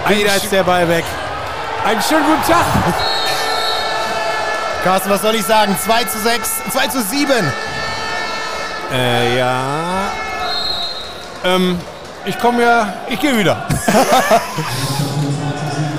Wieder 0.10 0.36
ist 0.36 0.51
der 0.51 0.63
Ball 0.63 0.88
weg. 0.89 1.05
Einen 1.86 2.01
schönen 2.01 2.25
guten 2.25 2.43
Tag. 2.43 2.65
Carsten, 4.83 5.10
was 5.10 5.22
soll 5.22 5.36
ich 5.36 5.45
sagen? 5.45 5.77
2 5.81 6.03
zu 6.03 6.19
6, 6.19 6.50
2 6.72 6.88
zu 6.88 7.01
7 7.01 7.31
Äh, 8.93 9.38
ja. 9.38 9.62
Ähm, 11.45 11.79
ich 12.25 12.38
komme 12.38 12.63
ja, 12.63 12.93
ich 13.10 13.17
gehe 13.19 13.38
wieder. 13.38 13.65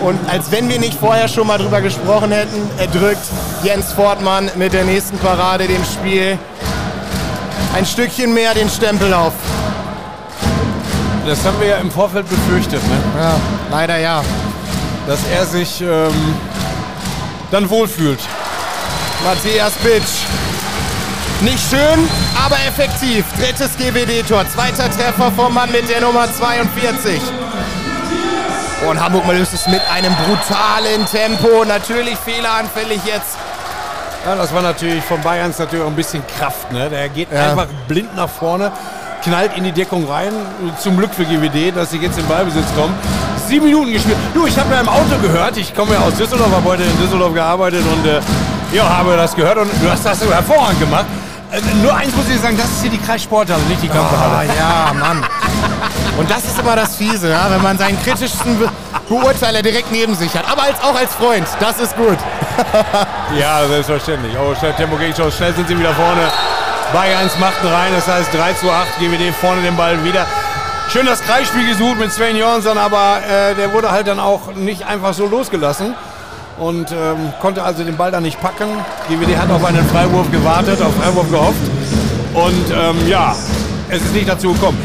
Und 0.00 0.18
als 0.30 0.50
wenn 0.50 0.68
wir 0.68 0.78
nicht 0.78 0.98
vorher 1.00 1.28
schon 1.28 1.46
mal 1.46 1.56
drüber 1.56 1.80
gesprochen 1.80 2.30
hätten, 2.30 2.68
erdrückt 2.78 3.24
Jens 3.62 3.94
Fortmann 3.94 4.50
mit 4.54 4.74
der 4.74 4.84
nächsten 4.84 5.16
Parade 5.18 5.66
dem 5.66 5.82
Spiel 5.82 6.38
ein 7.74 7.86
Stückchen 7.86 8.34
mehr 8.34 8.52
den 8.52 8.68
Stempel 8.68 9.14
auf. 9.14 9.32
Das 11.26 11.42
haben 11.46 11.58
wir 11.58 11.68
ja 11.68 11.76
im 11.78 11.90
Vorfeld 11.90 12.28
befürchtet, 12.28 12.86
ne? 12.86 12.98
Ja, 13.18 13.34
leider 13.74 13.98
ja. 13.98 14.22
dass 15.08 15.18
er 15.36 15.44
sich 15.44 15.80
ähm, 15.80 16.36
dann 17.50 17.68
wohlfühlt. 17.68 18.20
Matthias 19.24 19.72
Bitsch. 19.82 20.22
Nicht 21.40 21.58
schön, 21.68 22.08
aber 22.44 22.56
effektiv. 22.68 23.24
Drittes 23.36 23.70
GWD-Tor. 23.76 24.44
Zweiter 24.54 24.88
Treffer 24.90 25.32
vom 25.32 25.52
Mann 25.52 25.72
mit 25.72 25.88
der 25.90 26.00
Nummer 26.00 26.32
42. 26.32 27.20
Und 28.88 29.02
Hamburg 29.02 29.26
mal 29.26 29.36
löst 29.36 29.52
es 29.54 29.66
mit 29.66 29.80
einem 29.92 30.14
brutalen 30.14 31.04
Tempo. 31.06 31.64
Natürlich 31.64 32.16
fehleranfällig 32.18 33.00
jetzt. 33.04 33.36
Ja, 34.24 34.36
das 34.36 34.54
war 34.54 34.62
natürlich 34.62 35.02
von 35.02 35.20
Bayerns 35.20 35.58
natürlich 35.58 35.84
auch 35.84 35.88
ein 35.90 35.96
bisschen 35.96 36.22
Kraft. 36.38 36.70
Ne? 36.70 36.88
Der 36.90 37.08
geht 37.08 37.32
Ja. 37.32 37.50
einfach 37.50 37.66
blind 37.88 38.14
nach 38.14 38.28
vorne, 38.28 38.70
knallt 39.24 39.56
in 39.56 39.64
die 39.64 39.72
Deckung 39.72 40.08
rein. 40.08 40.32
Zum 40.78 40.96
Glück 40.96 41.12
für 41.12 41.24
GWD, 41.24 41.72
dass 41.74 41.90
sie 41.90 41.98
jetzt 41.98 42.18
in 42.18 42.26
Ballbesitz 42.28 42.66
kommen. 42.76 42.94
Sieben 43.46 43.66
Minuten 43.66 43.92
gespielt. 43.92 44.16
Du, 44.32 44.46
ich 44.46 44.58
habe 44.58 44.72
ja 44.74 44.80
im 44.80 44.88
Auto 44.88 45.16
gehört. 45.20 45.56
Ich 45.56 45.74
komme 45.74 45.92
ja 45.94 46.00
aus 46.00 46.14
Düsseldorf, 46.14 46.50
habe 46.52 46.68
heute 46.68 46.82
in 46.82 46.98
Düsseldorf 46.98 47.34
gearbeitet 47.34 47.84
und 47.92 48.06
äh, 48.06 48.20
ja, 48.72 48.88
habe 48.88 49.16
das 49.16 49.34
gehört 49.36 49.58
und 49.58 49.70
du 49.82 49.90
hast 49.90 50.04
das 50.04 50.20
so 50.20 50.32
hervorragend 50.32 50.80
gemacht. 50.80 51.04
Äh, 51.52 51.60
nur 51.82 51.94
eins 51.94 52.14
muss 52.16 52.28
ich 52.28 52.40
sagen, 52.40 52.56
das 52.56 52.66
ist 52.66 52.80
hier 52.82 52.90
die 52.90 52.98
Kreissporthalle, 52.98 53.62
nicht 53.68 53.82
die 53.82 53.90
Ah, 53.90 53.94
Kampfhalle. 53.94 54.48
ja, 54.58 54.92
Mann. 54.94 55.22
Und 56.16 56.30
das 56.30 56.44
ist 56.44 56.58
immer 56.58 56.76
das 56.76 56.96
Fiese, 56.96 57.30
ja? 57.30 57.46
wenn 57.50 57.60
man 57.62 57.76
seinen 57.76 58.00
kritischsten 58.02 58.58
Be 58.58 58.68
Beurteiler 59.08 59.60
direkt 59.60 59.92
neben 59.92 60.14
sich 60.14 60.34
hat. 60.34 60.44
Aber 60.50 60.62
als, 60.62 60.80
auch 60.82 60.96
als 60.98 61.12
Freund, 61.14 61.46
das 61.60 61.78
ist 61.80 61.94
gut. 61.96 62.16
Ja, 63.38 63.66
selbstverständlich. 63.68 64.34
Oh, 64.38 64.54
schnell 64.54 64.72
Tempo 64.74 64.96
gegen 64.96 65.14
Schuss. 65.14 65.36
Schnell 65.36 65.52
sind 65.54 65.66
sie 65.68 65.78
wieder 65.78 65.92
vorne. 65.92 66.22
Bayerns 66.92 67.36
macht 67.38 67.62
ihn 67.64 67.68
rein, 67.68 67.92
das 67.94 68.06
heißt 68.06 68.32
3 68.32 68.52
zu 68.54 68.70
8. 68.70 68.98
GWD 69.00 69.34
vorne 69.34 69.60
den 69.62 69.76
Ball 69.76 70.02
wieder. 70.04 70.24
Schön 70.94 71.06
das 71.06 71.22
Kreisspiel 71.22 71.66
gesucht 71.66 71.98
mit 71.98 72.12
Sven 72.12 72.36
Jonsson, 72.36 72.78
aber 72.78 73.18
äh, 73.28 73.56
der 73.56 73.72
wurde 73.72 73.90
halt 73.90 74.06
dann 74.06 74.20
auch 74.20 74.54
nicht 74.54 74.86
einfach 74.86 75.12
so 75.12 75.26
losgelassen 75.26 75.92
und 76.56 76.92
ähm, 76.92 77.32
konnte 77.42 77.64
also 77.64 77.82
den 77.82 77.96
Ball 77.96 78.12
dann 78.12 78.22
nicht 78.22 78.40
packen. 78.40 78.68
GWD 79.08 79.36
hat 79.36 79.50
auf 79.50 79.64
einen 79.64 79.84
Freiwurf 79.88 80.30
gewartet, 80.30 80.80
auf 80.80 80.94
Freiwurf 80.94 81.28
gehofft 81.32 81.58
und 82.32 82.70
ähm, 82.72 83.08
ja, 83.08 83.34
es 83.88 84.02
ist 84.02 84.14
nicht 84.14 84.28
dazu 84.28 84.52
gekommen. 84.52 84.78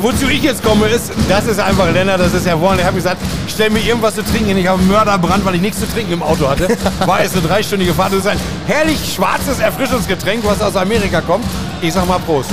Wozu 0.00 0.28
ich 0.28 0.40
jetzt 0.40 0.62
komme 0.62 0.86
ist, 0.86 1.10
das 1.28 1.46
ist 1.46 1.58
einfach 1.58 1.90
Lennart, 1.90 2.20
das 2.20 2.32
ist 2.32 2.46
hervorragend. 2.46 2.82
Ich 2.82 2.86
habe 2.86 2.96
gesagt, 2.98 3.20
stell 3.48 3.70
mir 3.70 3.80
irgendwas 3.80 4.14
zu 4.14 4.22
trinken. 4.22 4.56
Ich 4.56 4.68
habe 4.68 4.80
Mörderbrand, 4.84 5.44
weil 5.44 5.56
ich 5.56 5.62
nichts 5.62 5.80
zu 5.80 5.92
trinken 5.92 6.12
im 6.12 6.22
Auto 6.22 6.48
hatte. 6.48 6.68
War 7.06 7.24
jetzt 7.24 7.36
eine 7.36 7.44
dreistündige 7.44 7.92
Fahrt. 7.92 8.12
Das 8.12 8.20
ist 8.20 8.28
ein 8.28 8.40
herrlich 8.68 9.14
schwarzes 9.14 9.58
Erfrischungsgetränk, 9.58 10.46
was 10.46 10.62
aus 10.62 10.76
Amerika 10.76 11.20
kommt. 11.20 11.44
Ich 11.82 11.92
sag 11.92 12.06
mal 12.06 12.20
Prost. 12.20 12.50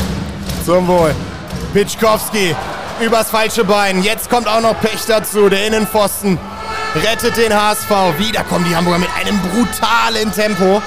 Zum 0.65 0.87
Wohl. 0.87 1.13
Pitschkowski 1.73 2.55
übers 3.01 3.29
falsche 3.29 3.63
Bein. 3.63 4.03
Jetzt 4.03 4.29
kommt 4.29 4.47
auch 4.47 4.61
noch 4.61 4.79
Pech 4.79 5.05
dazu. 5.07 5.49
Der 5.49 5.67
Innenpfosten 5.67 6.37
rettet 6.95 7.37
den 7.37 7.53
HSV. 7.53 7.89
Wieder 8.17 8.43
kommen 8.43 8.65
die 8.67 8.75
Hamburger 8.75 8.99
mit 8.99 9.09
einem 9.19 9.39
brutalen 9.39 10.31
Tempo 10.31 10.81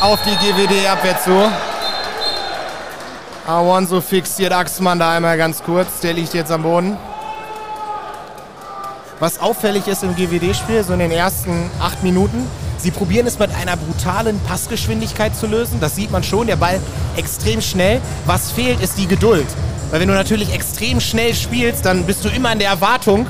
auf 0.00 0.18
die 0.22 0.36
GWD-Abwehr 0.36 1.20
zu. 1.20 1.50
Awanso 3.46 4.00
fixiert 4.00 4.52
Axmann 4.52 4.98
da 4.98 5.12
einmal 5.12 5.36
ganz 5.36 5.62
kurz. 5.62 6.00
Der 6.02 6.12
liegt 6.12 6.34
jetzt 6.34 6.52
am 6.52 6.62
Boden. 6.62 6.96
Was 9.18 9.40
auffällig 9.40 9.86
ist 9.86 10.02
im 10.02 10.16
GWD-Spiel, 10.16 10.82
so 10.82 10.92
in 10.94 10.98
den 10.98 11.12
ersten 11.12 11.70
acht 11.80 12.02
Minuten, 12.02 12.44
sie 12.78 12.90
probieren 12.90 13.26
es 13.26 13.38
mit 13.38 13.54
einer 13.54 13.76
brutalen 13.76 14.40
Passgeschwindigkeit 14.40 15.36
zu 15.36 15.46
lösen. 15.46 15.78
Das 15.80 15.94
sieht 15.94 16.10
man 16.10 16.24
schon, 16.24 16.48
der 16.48 16.56
Ball 16.56 16.80
extrem 17.16 17.60
schnell. 17.60 18.00
Was 18.26 18.50
fehlt, 18.50 18.80
ist 18.80 18.98
die 18.98 19.06
Geduld. 19.06 19.46
Weil 19.92 20.00
wenn 20.00 20.08
du 20.08 20.14
natürlich 20.14 20.54
extrem 20.54 21.00
schnell 21.00 21.34
spielst, 21.34 21.84
dann 21.84 22.04
bist 22.04 22.24
du 22.24 22.30
immer 22.30 22.50
in 22.50 22.58
der 22.58 22.70
Erwartung, 22.70 23.26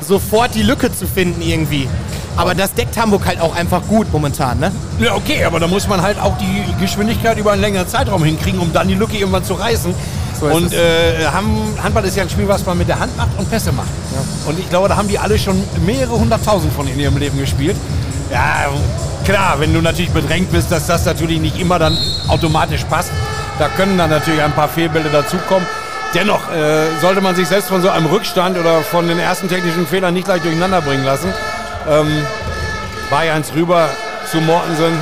sofort 0.00 0.54
die 0.54 0.62
Lücke 0.62 0.94
zu 0.94 1.08
finden 1.08 1.42
irgendwie. 1.42 1.88
Aber 2.36 2.54
das 2.54 2.72
deckt 2.72 2.96
Hamburg 2.96 3.26
halt 3.26 3.40
auch 3.40 3.54
einfach 3.56 3.82
gut 3.88 4.12
momentan, 4.12 4.60
ne? 4.60 4.70
Ja, 5.00 5.14
okay, 5.16 5.44
aber 5.44 5.58
da 5.58 5.66
muss 5.66 5.88
man 5.88 6.02
halt 6.02 6.20
auch 6.20 6.38
die 6.38 6.64
Geschwindigkeit 6.80 7.36
über 7.36 7.50
einen 7.50 7.60
längeren 7.60 7.88
Zeitraum 7.88 8.22
hinkriegen, 8.22 8.60
um 8.60 8.72
dann 8.72 8.86
die 8.86 8.94
Lücke 8.94 9.16
irgendwann 9.16 9.44
zu 9.44 9.54
reißen. 9.54 9.92
So 10.38 10.46
und 10.46 10.72
äh, 10.72 11.26
Handball 11.82 12.04
ist 12.04 12.16
ja 12.16 12.22
ein 12.22 12.30
Spiel, 12.30 12.46
was 12.46 12.64
man 12.64 12.78
mit 12.78 12.88
der 12.88 13.00
Hand 13.00 13.16
macht 13.16 13.30
und 13.36 13.50
Pässe 13.50 13.72
macht. 13.72 13.88
Und 14.46 14.56
ich 14.58 14.70
glaube, 14.70 14.88
da 14.88 14.96
haben 14.96 15.08
die 15.08 15.18
alle 15.18 15.36
schon 15.36 15.60
mehrere 15.84 16.12
hunderttausend 16.18 16.72
von 16.72 16.86
in 16.86 17.00
ihrem 17.00 17.16
Leben 17.16 17.38
gespielt. 17.38 17.76
Ja, 18.30 18.68
klar, 19.24 19.56
wenn 19.58 19.74
du 19.74 19.80
natürlich 19.80 20.12
bedrängt 20.12 20.52
bist, 20.52 20.70
dass 20.70 20.86
das 20.86 21.04
natürlich 21.04 21.40
nicht 21.40 21.58
immer 21.60 21.80
dann 21.80 21.98
automatisch 22.28 22.84
passt. 22.84 23.10
Da 23.58 23.68
können 23.68 23.98
dann 23.98 24.10
natürlich 24.10 24.42
ein 24.42 24.52
paar 24.52 24.68
Fehlbälle 24.68 25.08
dazukommen. 25.10 25.66
Dennoch 26.14 26.48
äh, 26.52 26.96
sollte 27.00 27.20
man 27.20 27.34
sich 27.34 27.48
selbst 27.48 27.68
von 27.68 27.82
so 27.82 27.90
einem 27.90 28.06
Rückstand 28.06 28.56
oder 28.56 28.82
von 28.82 29.08
den 29.08 29.18
ersten 29.18 29.48
technischen 29.48 29.84
Fehlern 29.84 30.14
nicht 30.14 30.26
gleich 30.26 30.42
durcheinander 30.42 30.80
bringen 30.80 31.04
lassen. 31.04 31.34
Ähm, 31.90 32.24
Bayerns 33.10 33.52
rüber 33.52 33.88
zu 34.30 34.40
Mortensen, 34.40 34.96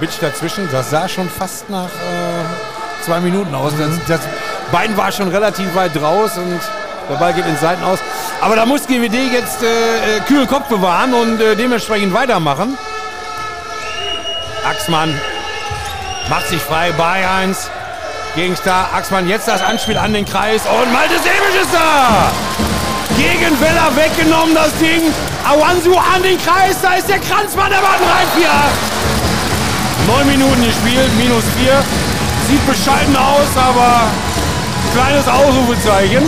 Bitch 0.00 0.20
dazwischen. 0.20 0.68
Das 0.72 0.90
sah 0.90 1.08
schon 1.08 1.30
fast 1.30 1.70
nach 1.70 1.86
äh, 1.86 3.04
zwei 3.04 3.20
Minuten 3.20 3.54
aus. 3.54 3.74
Das, 3.78 3.90
das 4.08 4.20
Bein 4.72 4.96
war 4.96 5.12
schon 5.12 5.28
relativ 5.28 5.72
weit 5.76 5.96
raus 6.02 6.32
und 6.36 6.60
der 7.08 7.14
Ball 7.14 7.32
geht 7.32 7.46
ins 7.46 7.60
Seiten 7.60 7.84
aus. 7.84 8.00
Aber 8.40 8.56
da 8.56 8.66
muss 8.66 8.88
GWD 8.88 9.32
jetzt 9.32 9.62
äh, 9.62 9.66
äh, 9.66 10.20
kühlen 10.26 10.48
Kopf 10.48 10.66
bewahren 10.66 11.14
und 11.14 11.40
äh, 11.40 11.54
dementsprechend 11.54 12.12
weitermachen. 12.12 12.76
Axmann 14.68 15.14
macht 16.28 16.48
sich 16.48 16.60
frei, 16.60 16.90
Bayerns 16.90 17.70
gegen 18.36 18.54
Star. 18.54 18.90
Axmann 18.94 19.26
jetzt 19.28 19.48
das 19.48 19.62
Anspiel 19.62 19.96
an 19.96 20.12
den 20.12 20.26
Kreis 20.26 20.62
und 20.66 20.92
Malte 20.92 21.14
Sebisch 21.14 21.60
ist 21.60 21.72
da! 21.72 22.30
Gegen 23.16 23.58
Weller 23.60 23.90
weggenommen 23.96 24.54
das 24.54 24.72
Ding. 24.74 25.02
Awansu 25.42 25.96
an 25.96 26.22
den 26.22 26.38
Kreis, 26.38 26.76
da 26.82 26.94
ist 26.94 27.08
der 27.08 27.18
Kranzmann, 27.18 27.70
der 27.70 27.80
macht 27.80 28.00
3, 28.00 28.40
4, 28.40 28.50
8. 28.50 28.56
Neun 30.06 30.26
Minuten 30.26 30.64
gespielt, 30.64 31.10
minus 31.16 31.44
4. 31.58 31.82
Sieht 32.48 32.66
bescheiden 32.66 33.16
aus, 33.16 33.48
aber 33.56 34.02
kleines 34.92 35.26
Ausrufezeichen. 35.26 36.22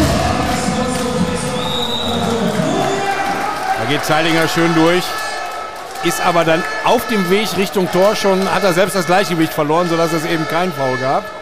Da 3.79 3.85
geht 3.90 4.05
Zeilinger 4.05 4.49
schön 4.49 4.75
durch. 4.75 5.05
Ist 6.05 6.25
aber 6.25 6.44
dann 6.44 6.62
auf 6.85 7.07
dem 7.09 7.29
Weg 7.29 7.49
Richtung 7.57 7.90
Tor 7.92 8.16
schon, 8.16 8.53
hat 8.53 8.64
er 8.64 8.73
selbst 8.73 8.97
das 8.97 9.07
Gleichgewicht 9.07 9.53
verloren, 9.53 9.88
sodass 9.88 10.12
es 10.12 10.25
eben 10.25 10.49
keinen 10.49 10.73
Foul 10.73 10.97
gab. 10.97 11.38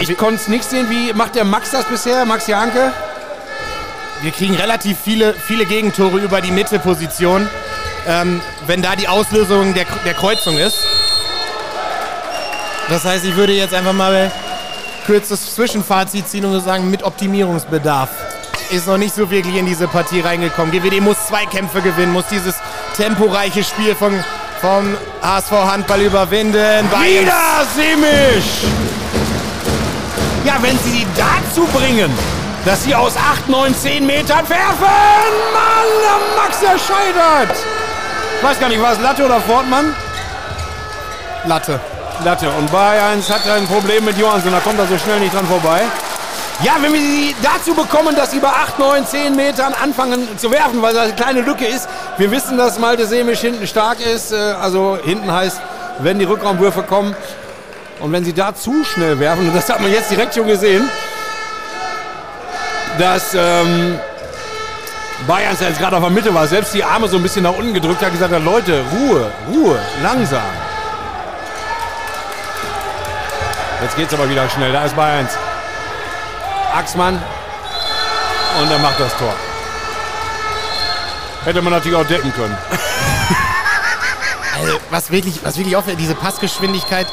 Ich 0.00 0.16
konnte 0.16 0.36
es 0.36 0.48
nicht 0.48 0.64
sehen. 0.64 0.88
Wie 0.90 1.12
macht 1.12 1.34
der 1.34 1.44
Max 1.44 1.70
das 1.70 1.84
bisher? 1.84 2.24
Max 2.24 2.46
Janke? 2.46 2.92
Wir 4.22 4.30
kriegen 4.32 4.54
relativ 4.54 4.96
viele, 5.02 5.34
viele 5.34 5.64
Gegentore 5.64 6.18
über 6.18 6.40
die 6.40 6.50
Mittelposition, 6.50 7.48
ähm, 8.06 8.40
wenn 8.66 8.82
da 8.82 8.96
die 8.96 9.06
Auslösung 9.08 9.74
der, 9.74 9.86
der 10.04 10.14
Kreuzung 10.14 10.56
ist. 10.58 10.76
Das 12.88 13.04
heißt, 13.04 13.24
ich 13.24 13.36
würde 13.36 13.52
jetzt 13.52 13.74
einfach 13.74 13.92
mal 13.92 14.30
kurzes 15.06 15.54
Zwischenfazit 15.54 16.28
ziehen 16.28 16.44
und 16.44 16.52
so 16.52 16.60
sagen, 16.60 16.90
mit 16.90 17.02
Optimierungsbedarf. 17.02 18.08
Ist 18.70 18.86
noch 18.86 18.98
nicht 18.98 19.14
so 19.14 19.30
wirklich 19.30 19.56
in 19.56 19.66
diese 19.66 19.88
Partie 19.88 20.20
reingekommen. 20.20 20.70
GWD 20.72 21.00
muss 21.00 21.16
zwei 21.26 21.46
Kämpfe 21.46 21.80
gewinnen, 21.80 22.12
muss 22.12 22.26
dieses 22.30 22.56
temporeiche 22.96 23.62
Spiel 23.64 23.94
von, 23.94 24.22
vom 24.60 24.94
HSV 25.22 25.50
Handball 25.52 26.00
überwinden. 26.02 26.88
Bayern- 26.90 27.24
Wieder 27.24 27.66
Semisch! 27.74 28.44
Ja, 30.48 30.54
wenn 30.62 30.78
sie 30.78 30.90
die 30.90 31.06
dazu 31.14 31.66
bringen, 31.66 32.10
dass 32.64 32.82
sie 32.84 32.94
aus 32.94 33.12
8, 33.18 33.50
9, 33.50 33.74
10 33.74 34.06
Metern 34.06 34.48
werfen! 34.48 34.80
Mann, 35.52 36.36
Max, 36.38 36.58
der 36.60 36.78
scheitert! 36.78 37.54
Ich 38.38 38.42
weiß 38.42 38.58
gar 38.58 38.70
nicht, 38.70 38.80
war 38.80 38.92
es 38.92 39.00
Latte 39.00 39.26
oder 39.26 39.42
Fortmann? 39.42 39.94
Latte. 41.44 41.78
Latte. 42.24 42.48
Und 42.58 42.72
Bayerns 42.72 43.30
hat 43.30 43.46
ein 43.46 43.66
Problem 43.66 44.06
mit 44.06 44.16
Johansson, 44.16 44.50
da 44.50 44.60
kommt 44.60 44.78
er 44.78 44.86
so 44.86 44.96
schnell 44.96 45.20
nicht 45.20 45.34
dran 45.34 45.46
vorbei. 45.46 45.82
Ja, 46.62 46.76
wenn 46.80 46.94
wir 46.94 47.00
sie 47.00 47.36
dazu 47.42 47.74
bekommen, 47.74 48.16
dass 48.16 48.30
sie 48.30 48.38
bei 48.40 48.48
8, 48.48 48.78
9, 48.78 49.06
10 49.06 49.36
Metern 49.36 49.74
anfangen 49.74 50.26
zu 50.38 50.50
werfen, 50.50 50.80
weil 50.80 50.94
da 50.94 51.02
eine 51.02 51.12
kleine 51.12 51.42
Lücke 51.42 51.66
ist. 51.66 51.90
Wir 52.16 52.30
wissen, 52.30 52.56
dass 52.56 52.78
Malte 52.78 53.04
Semisch 53.06 53.40
hinten 53.40 53.66
stark 53.66 54.00
ist. 54.00 54.32
äh, 54.32 54.36
Also 54.62 54.96
hinten 55.04 55.30
heißt, 55.30 55.60
wenn 55.98 56.18
die 56.18 56.24
Rückraumwürfe 56.24 56.84
kommen. 56.84 57.14
Und 58.00 58.12
wenn 58.12 58.24
sie 58.24 58.32
da 58.32 58.54
zu 58.54 58.84
schnell 58.84 59.18
werfen, 59.18 59.48
und 59.48 59.54
das 59.54 59.68
hat 59.68 59.80
man 59.80 59.90
jetzt 59.90 60.10
direkt 60.10 60.34
schon 60.34 60.46
gesehen, 60.46 60.88
dass 62.98 63.34
ähm, 63.34 63.98
Bayerns 65.26 65.58
der 65.58 65.68
jetzt 65.68 65.80
gerade 65.80 65.96
auf 65.96 66.02
der 66.02 66.10
Mitte 66.10 66.32
war, 66.32 66.46
selbst 66.46 66.74
die 66.74 66.84
Arme 66.84 67.08
so 67.08 67.16
ein 67.16 67.22
bisschen 67.22 67.42
nach 67.42 67.54
unten 67.54 67.74
gedrückt 67.74 68.02
hat, 68.02 68.12
gesagt 68.12 68.32
hat, 68.32 68.44
Leute, 68.44 68.84
Ruhe, 68.92 69.30
Ruhe, 69.48 69.78
langsam. 70.02 70.42
Jetzt 73.82 73.96
geht's 73.96 74.14
aber 74.14 74.28
wieder 74.28 74.48
schnell. 74.48 74.72
Da 74.72 74.84
ist 74.84 74.98
1. 74.98 75.30
Axmann. 76.74 77.20
Und 78.60 78.70
er 78.70 78.78
macht 78.78 78.98
das 78.98 79.16
Tor. 79.16 79.34
Hätte 81.44 81.62
man 81.62 81.72
natürlich 81.72 81.96
auch 81.96 82.06
decken 82.06 82.32
können. 82.32 82.56
Also, 84.60 84.76
was 84.90 85.12
wirklich, 85.12 85.38
was 85.44 85.56
wirklich 85.56 85.76
auffällt, 85.76 86.00
diese 86.00 86.16
Passgeschwindigkeit, 86.16 87.06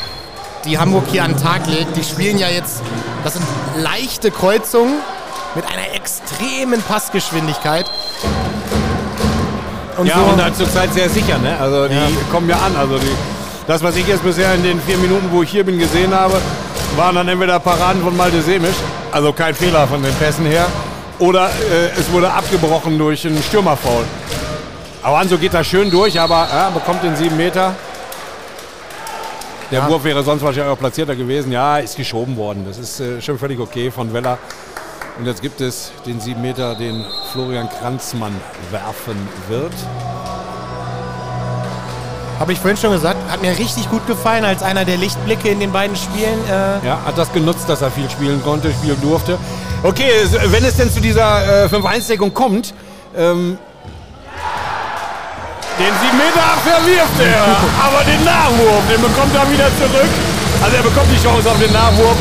die 0.65 0.77
Hamburg 0.77 1.05
hier 1.11 1.23
an 1.23 1.31
den 1.33 1.41
Tag 1.41 1.67
legt, 1.67 1.95
die 1.95 2.03
spielen 2.03 2.37
ja 2.37 2.49
jetzt, 2.49 2.81
das 3.23 3.33
sind 3.33 3.45
leichte 3.77 4.31
Kreuzungen 4.31 4.95
mit 5.55 5.65
einer 5.65 5.93
extremen 5.93 6.81
Passgeschwindigkeit. 6.81 7.85
Und 9.97 10.07
ja, 10.07 10.15
so 10.15 10.33
und 10.33 10.43
halt 10.43 10.55
zurzeit 10.55 10.93
sehr 10.93 11.09
sicher, 11.09 11.37
ne? 11.37 11.57
Also 11.59 11.87
die 11.87 11.95
ja. 11.95 12.07
kommen 12.31 12.49
ja 12.49 12.57
an. 12.57 12.75
Also 12.75 12.97
die, 12.97 13.15
das, 13.65 13.81
was 13.81 13.95
ich 13.95 14.07
jetzt 14.07 14.23
bisher 14.23 14.53
in 14.55 14.63
den 14.63 14.81
vier 14.81 14.97
Minuten, 14.97 15.29
wo 15.31 15.43
ich 15.43 15.49
hier 15.49 15.63
bin, 15.63 15.79
gesehen 15.79 16.13
habe, 16.13 16.41
waren 16.97 17.15
dann 17.15 17.27
entweder 17.27 17.59
Paraden 17.59 18.01
von 18.03 18.15
Malte 18.15 18.41
Semisch, 18.41 18.75
also 19.11 19.31
kein 19.31 19.55
Fehler 19.55 19.87
von 19.87 20.03
den 20.03 20.13
Pässen 20.15 20.45
her, 20.45 20.65
oder 21.19 21.47
äh, 21.47 21.99
es 21.99 22.11
wurde 22.11 22.31
abgebrochen 22.31 22.97
durch 22.97 23.25
einen 23.25 23.41
Stürmerfoul. 23.41 24.03
Aber 25.01 25.19
Anso 25.19 25.37
geht 25.37 25.53
da 25.53 25.63
schön 25.63 25.89
durch, 25.89 26.19
aber 26.19 26.47
ja, 26.51 26.69
bekommt 26.71 27.03
den 27.03 27.15
sieben 27.15 27.37
Meter. 27.37 27.75
Der 29.75 29.83
ja. 29.83 29.89
Wurf 29.89 30.05
wäre 30.05 30.23
sonst 30.23 30.41
wahrscheinlich 30.41 30.71
auch 30.71 30.79
platzierter 30.79 31.17
gewesen. 31.17 31.51
Ja, 31.51 31.79
ist 31.79 31.97
geschoben 31.97 32.37
worden. 32.37 32.63
Das 32.65 32.77
ist 32.77 33.01
äh, 33.01 33.21
schon 33.21 33.37
völlig 33.37 33.59
okay 33.59 33.91
von 33.91 34.13
Weller. 34.13 34.37
Und 35.19 35.25
jetzt 35.25 35.41
gibt 35.41 35.59
es 35.59 35.91
den 36.05 36.21
sieben 36.21 36.41
Meter, 36.41 36.75
den 36.75 37.03
Florian 37.33 37.67
Kranzmann 37.69 38.33
werfen 38.71 39.17
wird. 39.49 39.73
Habe 42.39 42.53
ich 42.53 42.59
vorhin 42.59 42.77
schon 42.77 42.91
gesagt, 42.91 43.17
hat 43.29 43.41
mir 43.41 43.51
richtig 43.51 43.89
gut 43.89 44.07
gefallen 44.07 44.45
als 44.45 44.63
einer 44.63 44.85
der 44.85 44.95
Lichtblicke 44.95 45.49
in 45.49 45.59
den 45.59 45.73
beiden 45.73 45.97
Spielen. 45.97 46.39
Äh 46.47 46.87
ja, 46.87 47.01
hat 47.05 47.17
das 47.17 47.33
genutzt, 47.33 47.67
dass 47.67 47.81
er 47.81 47.91
viel 47.91 48.09
spielen 48.09 48.41
konnte, 48.43 48.71
spielen 48.71 49.01
durfte. 49.01 49.37
Okay, 49.83 50.09
wenn 50.45 50.63
es 50.63 50.77
denn 50.77 50.89
zu 50.89 51.01
dieser 51.01 51.65
äh, 51.65 51.67
5-1-Deckung 51.67 52.33
kommt, 52.33 52.73
ähm, 53.17 53.57
den 55.79 55.91
7 55.91 56.17
Meter 56.17 56.47
verwirft 56.63 57.19
er, 57.19 57.43
aber 57.83 58.03
den 58.05 58.23
Nachwurf, 58.23 58.83
den 58.87 59.01
bekommt 59.01 59.35
er 59.35 59.45
wieder 59.51 59.67
zurück. 59.75 60.11
Also 60.63 60.75
er 60.77 60.83
bekommt 60.83 61.07
die 61.11 61.21
Chance 61.21 61.49
auf 61.49 61.59
den 61.59 61.73
Nachwurf 61.73 62.15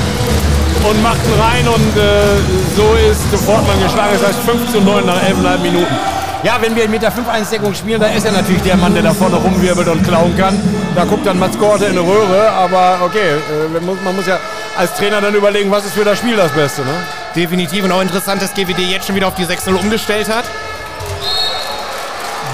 und 0.89 1.03
macht 1.03 1.23
ihn 1.25 1.39
rein 1.41 1.69
und 1.69 1.97
äh, 1.97 2.39
so 2.77 2.95
ist 2.99 3.23
Fortmann 3.45 3.81
geschlagen. 3.83 4.19
Das 4.19 4.29
heißt 4.29 4.41
5 4.41 4.73
zu 4.73 4.81
9 4.81 5.07
nach 5.07 5.23
11,5 5.23 5.59
Minuten. 5.59 5.95
Ja, 6.43 6.59
wenn 6.61 6.77
wir 6.77 6.85
in 6.85 6.91
Meter 6.91 7.11
5 7.11 7.27
1 7.27 7.49
Deckung 7.49 7.75
spielen, 7.75 8.01
da 8.01 8.09
ist 8.09 8.27
er 8.27 8.33
natürlich 8.33 8.63
der 8.63 8.77
Mann, 8.77 8.93
der 8.93 9.03
da 9.03 9.15
vorne 9.15 9.37
rumwirbelt 9.37 9.89
und 9.89 10.03
klauen 10.03 10.37
kann. 10.37 10.61
Da 10.95 11.05
guckt 11.05 11.25
dann 11.25 11.39
Mats 11.39 11.59
Korte 11.59 11.87
in 11.87 11.93
eine 11.93 12.01
Röhre, 12.01 12.51
aber 12.51 12.99
okay, 13.03 13.39
äh, 13.39 13.81
man 13.81 14.15
muss 14.15 14.27
ja 14.27 14.39
als 14.77 14.93
Trainer 14.95 15.21
dann 15.21 15.35
überlegen, 15.35 15.71
was 15.71 15.87
ist 15.87 15.95
für 15.95 16.05
das 16.05 16.19
Spiel 16.19 16.37
das 16.37 16.53
Beste. 16.53 16.83
Ne? 16.83 16.93
Definitiv 17.35 17.85
und 17.85 17.93
auch 17.93 18.03
interessant, 18.03 18.43
dass 18.43 18.53
GWD 18.53 18.81
jetzt 18.81 19.07
schon 19.07 19.17
wieder 19.17 19.29
auf 19.29 19.37
die 19.37 19.47
6-0 19.47 19.75
umgestellt 19.75 20.29
hat. 20.29 20.45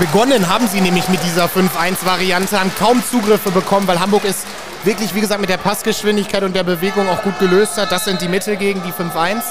Begonnen 0.00 0.48
haben 0.48 0.66
sie 0.66 0.80
nämlich 0.80 1.10
mit 1.10 1.22
dieser 1.22 1.44
5-1-Variante, 1.44 2.58
haben 2.58 2.72
kaum 2.78 3.02
Zugriffe 3.04 3.50
bekommen, 3.50 3.86
weil 3.86 4.00
Hamburg 4.00 4.24
ist 4.24 4.46
wirklich, 4.82 5.14
wie 5.14 5.20
gesagt, 5.20 5.42
mit 5.42 5.50
der 5.50 5.58
Passgeschwindigkeit 5.58 6.42
und 6.42 6.56
der 6.56 6.62
Bewegung 6.62 7.06
auch 7.10 7.22
gut 7.22 7.38
gelöst 7.38 7.76
hat. 7.76 7.92
Das 7.92 8.06
sind 8.06 8.22
die 8.22 8.28
Mittel 8.28 8.56
gegen 8.56 8.82
die 8.82 8.92
5-1. 8.92 9.42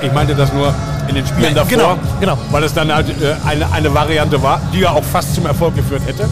Ich 0.00 0.12
meinte 0.12 0.36
das 0.36 0.52
nur 0.52 0.72
in 1.08 1.16
den 1.16 1.26
Spielen 1.26 1.56
davor, 1.56 1.68
genau, 1.68 1.98
genau. 2.20 2.38
weil 2.52 2.62
es 2.62 2.72
dann 2.72 2.94
halt 2.94 3.08
äh, 3.20 3.34
eine, 3.44 3.70
eine 3.72 3.92
Variante 3.92 4.40
war, 4.40 4.60
die 4.72 4.78
ja 4.78 4.90
auch 4.90 5.02
fast 5.02 5.34
zum 5.34 5.44
Erfolg 5.46 5.74
geführt 5.74 6.02
hätte. 6.06 6.28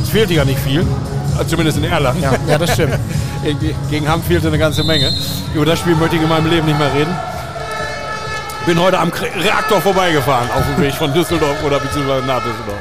Es 0.00 0.10
fehlte 0.10 0.34
ja 0.34 0.44
nicht 0.44 0.60
viel, 0.60 0.82
äh, 0.82 1.44
zumindest 1.44 1.78
in 1.78 1.84
Erlangen. 1.84 2.22
Ja, 2.22 2.32
ja 2.46 2.58
das 2.58 2.74
stimmt. 2.74 2.96
Gegen 3.90 4.08
Hamm 4.08 4.22
fehlte 4.22 4.46
eine 4.46 4.58
ganze 4.58 4.84
Menge. 4.84 5.12
Über 5.52 5.66
das 5.66 5.80
Spiel 5.80 5.96
möchte 5.96 6.14
ich 6.14 6.22
in 6.22 6.28
meinem 6.28 6.48
Leben 6.48 6.66
nicht 6.66 6.78
mehr 6.78 6.94
reden. 6.94 7.12
Bin 8.66 8.78
heute 8.78 8.98
am 8.98 9.10
Reaktor 9.10 9.80
vorbeigefahren 9.80 10.48
auf 10.50 10.62
dem 10.64 10.82
Weg 10.84 10.94
von 10.94 11.12
Düsseldorf 11.12 11.62
oder 11.64 11.80
beziehungsweise 11.80 12.24
nach 12.24 12.38
Düsseldorf. 12.38 12.78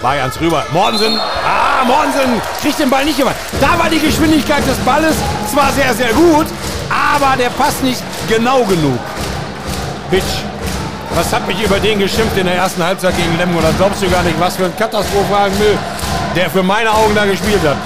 Bayerns 0.00 0.40
rüber. 0.40 0.64
Mortensen. 0.72 1.18
Ah, 1.18 1.84
Mortensen 1.84 2.40
kriegt 2.60 2.78
den 2.78 2.90
Ball 2.90 3.04
nicht 3.04 3.18
gemacht. 3.18 3.34
Da 3.60 3.78
war 3.78 3.90
die 3.90 3.98
Geschwindigkeit 3.98 4.64
des 4.66 4.76
Balles 4.78 5.16
zwar 5.52 5.72
sehr, 5.72 5.92
sehr 5.94 6.12
gut, 6.12 6.46
aber 6.90 7.36
der 7.36 7.50
passt 7.50 7.82
nicht 7.82 8.02
genau 8.28 8.64
genug. 8.64 8.98
Bitch. 10.10 10.22
Was 11.14 11.32
hat 11.32 11.46
mich 11.46 11.62
über 11.62 11.78
den 11.78 11.98
geschimpft 11.98 12.38
in 12.38 12.46
der 12.46 12.54
ersten 12.54 12.82
Halbzeit 12.82 13.16
gegen 13.16 13.36
Lemgo? 13.36 13.60
Das 13.60 13.76
glaubst 13.76 14.02
du 14.02 14.08
gar 14.08 14.22
nicht, 14.22 14.38
was 14.40 14.56
für 14.56 14.64
ein 14.64 14.76
katastrophalen 14.76 15.56
Müll 15.58 15.76
der 16.34 16.48
für 16.48 16.62
meine 16.62 16.90
Augen 16.90 17.14
da 17.14 17.24
gespielt 17.24 17.60
hat. 17.66 17.76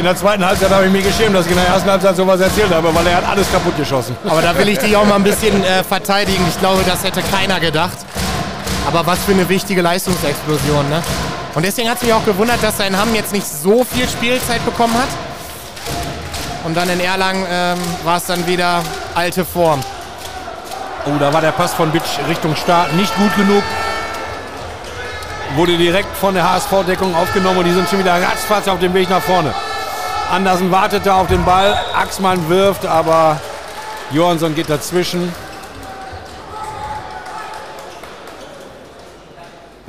In 0.00 0.06
der 0.06 0.16
zweiten 0.16 0.42
Halbzeit 0.42 0.70
habe 0.70 0.86
ich 0.86 0.92
mich 0.92 1.04
geschämt, 1.04 1.36
dass 1.36 1.44
ich 1.44 1.52
in 1.52 1.58
der 1.58 1.68
ersten 1.68 1.90
Halbzeit 1.90 2.16
sowas 2.16 2.40
erzählt 2.40 2.72
habe, 2.72 2.88
weil 2.94 3.06
er 3.06 3.18
hat 3.18 3.28
alles 3.28 3.52
kaputt 3.52 3.76
geschossen. 3.76 4.16
Aber 4.26 4.40
da 4.40 4.56
will 4.56 4.66
ich 4.70 4.78
dich 4.78 4.96
auch 4.96 5.04
mal 5.04 5.16
ein 5.16 5.22
bisschen 5.22 5.62
äh, 5.62 5.84
verteidigen. 5.84 6.42
Ich 6.48 6.58
glaube, 6.58 6.82
das 6.86 7.04
hätte 7.04 7.20
keiner 7.20 7.60
gedacht. 7.60 7.98
Aber 8.86 9.04
was 9.04 9.18
für 9.18 9.32
eine 9.32 9.46
wichtige 9.50 9.82
Leistungsexplosion, 9.82 10.88
ne? 10.88 11.02
Und 11.54 11.66
deswegen 11.66 11.90
hat 11.90 11.98
es 11.98 12.04
mich 12.04 12.14
auch 12.14 12.24
gewundert, 12.24 12.62
dass 12.62 12.78
sein 12.78 12.98
Hamm 12.98 13.14
jetzt 13.14 13.34
nicht 13.34 13.46
so 13.46 13.84
viel 13.84 14.08
Spielzeit 14.08 14.64
bekommen 14.64 14.94
hat. 14.94 15.10
Und 16.64 16.74
dann 16.78 16.88
in 16.88 17.00
Erlangen 17.00 17.44
ähm, 17.50 17.78
war 18.02 18.16
es 18.16 18.24
dann 18.24 18.46
wieder 18.46 18.82
alte 19.14 19.44
Form. 19.44 19.80
Oh, 21.04 21.18
da 21.20 21.30
war 21.30 21.42
der 21.42 21.52
Pass 21.52 21.74
von 21.74 21.90
Bitsch 21.90 22.18
Richtung 22.26 22.56
Start 22.56 22.94
nicht 22.94 23.14
gut 23.16 23.36
genug. 23.36 23.62
Wurde 25.56 25.76
direkt 25.76 26.16
von 26.16 26.32
der 26.32 26.50
HSV-Deckung 26.50 27.14
aufgenommen 27.14 27.58
und 27.58 27.64
die 27.66 27.72
sind 27.74 27.86
schon 27.86 27.98
wieder 27.98 28.14
ratzfatz 28.14 28.66
auf 28.66 28.78
dem 28.78 28.94
Weg 28.94 29.10
nach 29.10 29.20
vorne. 29.20 29.52
Andersen 30.30 30.70
wartete 30.70 31.12
auf 31.12 31.26
den 31.26 31.44
Ball, 31.44 31.76
Axmann 31.94 32.48
wirft, 32.48 32.86
aber 32.86 33.40
Johansson 34.12 34.54
geht 34.54 34.70
dazwischen. 34.70 35.32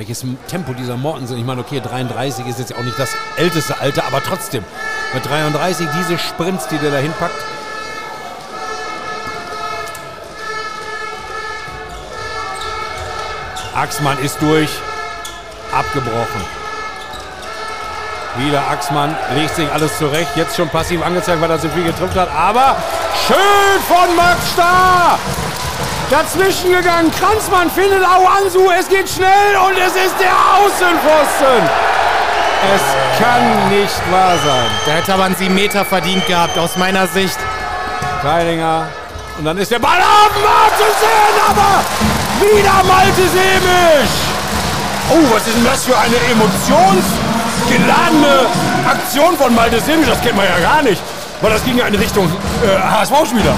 welches 0.01 0.25
Tempo 0.47 0.73
dieser 0.73 0.97
Mortensen. 0.97 1.37
Ich 1.37 1.45
meine, 1.45 1.61
okay, 1.61 1.79
33 1.79 2.47
ist 2.47 2.57
jetzt 2.57 2.75
auch 2.75 2.81
nicht 2.81 2.97
das 2.97 3.15
älteste 3.37 3.79
Alter, 3.79 4.03
aber 4.05 4.23
trotzdem. 4.23 4.63
Mit 5.13 5.23
33 5.29 5.87
diese 5.95 6.17
Sprints, 6.17 6.67
die 6.69 6.79
der 6.79 6.89
da 6.89 6.97
hinpackt. 6.97 7.35
Axmann 13.75 14.17
ist 14.17 14.41
durch. 14.41 14.71
Abgebrochen. 15.71 16.60
Wieder 18.37 18.63
Axmann 18.69 19.15
legt 19.35 19.55
sich 19.55 19.71
alles 19.71 19.97
zurecht. 19.97 20.29
Jetzt 20.35 20.55
schon 20.55 20.69
passiv 20.69 21.05
angezeigt, 21.05 21.41
weil 21.41 21.49
er 21.51 21.59
so 21.59 21.69
viel 21.69 21.83
getrifft 21.83 22.15
hat. 22.15 22.29
Aber 22.33 22.77
schön 23.27 23.81
von 23.87 24.15
Max 24.15 24.51
Starr. 24.53 25.19
Dazwischen 26.09 26.71
gegangen. 26.71 27.11
Kranzmann 27.11 27.69
findet 27.69 28.03
Auansu. 28.05 28.69
Es 28.77 28.87
geht 28.87 29.09
schnell 29.09 29.55
und 29.65 29.77
es 29.77 29.95
ist 29.95 30.15
der 30.19 30.31
Außenpfosten. 30.31 31.69
Es 32.75 32.81
kann 33.19 33.69
nicht 33.69 34.11
wahr 34.11 34.37
sein. 34.45 34.69
Der 34.85 34.95
hätte 34.95 35.13
aber 35.13 35.23
einen 35.23 35.35
7 35.35 35.53
Meter 35.53 35.83
verdient 35.83 36.25
gehabt, 36.27 36.57
aus 36.57 36.77
meiner 36.77 37.07
Sicht. 37.07 37.37
Kleilinger. 38.21 38.87
Und 39.37 39.45
dann 39.45 39.57
ist 39.57 39.71
der 39.71 39.79
Ball 39.79 39.97
auf 39.97 40.31
Martensen, 40.35 41.07
aber 41.49 41.83
wieder 42.39 42.83
Malte 42.83 43.27
Semisch. 43.29 44.11
Oh, 45.09 45.33
was 45.33 45.47
ist 45.47 45.55
denn 45.55 45.65
das 45.65 45.85
für 45.85 45.97
eine 45.97 46.15
emotionsgeladene 47.71 48.47
Aktion 48.87 49.37
von 49.37 49.55
Malte 49.55 49.79
Semisch? 49.79 50.07
Das 50.07 50.21
kennt 50.21 50.35
man 50.35 50.45
ja 50.45 50.59
gar 50.59 50.81
nicht. 50.81 51.01
Weil 51.41 51.51
das 51.51 51.63
ging 51.63 51.77
ja 51.77 51.87
in 51.87 51.95
Richtung 51.95 52.27
äh, 52.27 52.79
HSV-Spieler. 52.79 53.55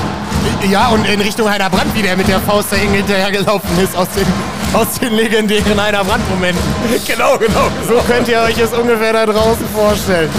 Ja, 0.70 0.88
und 0.88 1.06
in 1.06 1.20
Richtung 1.22 1.50
Heiner 1.50 1.70
Brandt, 1.70 1.94
wie 1.94 2.02
der 2.02 2.16
mit 2.16 2.28
der 2.28 2.40
Faust 2.40 2.72
da 2.72 2.76
hinterhergelaufen 2.76 3.70
ist 3.82 3.96
aus 3.96 4.08
den, 4.16 4.26
aus 4.74 5.00
den 5.00 5.14
legendären 5.14 5.82
Heiner 5.82 6.04
Brandt-Momenten. 6.04 6.62
genau, 7.06 7.38
genau. 7.38 7.68
So 7.88 7.96
könnt 8.08 8.28
ihr 8.28 8.40
euch 8.42 8.58
es 8.58 8.72
ungefähr 8.72 9.14
da 9.14 9.26
draußen 9.26 9.68
vorstellen. 9.74 10.30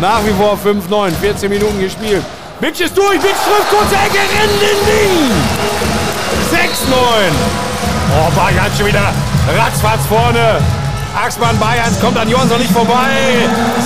Nach 0.00 0.20
wie 0.24 0.32
vor 0.32 0.58
5-9, 0.62 1.12
14 1.20 1.48
Minuten 1.50 1.78
gespielt. 1.80 2.22
Bitch 2.60 2.80
ist 2.80 2.96
durch, 2.96 3.20
Bitch 3.20 3.36
trifft, 3.44 3.70
kurze 3.70 3.94
Ecke, 3.94 4.18
in 4.44 4.60
den 4.60 4.78
Ding. 4.86 5.30
6-9. 6.50 6.96
Oh, 8.12 8.30
Bayern 8.34 8.70
schon 8.76 8.86
wieder 8.86 9.12
ratzfatz 9.58 10.06
vorne. 10.08 10.58
Axmann 11.16 11.58
Bayerns 11.58 11.98
kommt 12.00 12.18
an 12.18 12.28
Johansson 12.28 12.58
nicht 12.58 12.72
vorbei. 12.72 13.08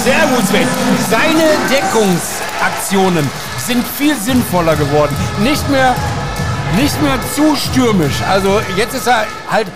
Sehr 0.03 0.27
gut, 0.35 0.47
Sven. 0.49 0.67
Seine 1.09 1.45
Deckungsaktionen 1.71 3.31
sind 3.57 3.87
viel 3.87 4.17
sinnvoller 4.17 4.75
geworden. 4.75 5.15
Nicht 5.39 5.69
mehr, 5.71 5.95
nicht 6.77 7.01
mehr 7.01 7.19
zu 7.35 7.55
stürmisch. 7.55 8.17
Also 8.29 8.61
jetzt 8.77 8.95
ist 8.95 9.07
er 9.07 9.27
halt, 9.49 9.69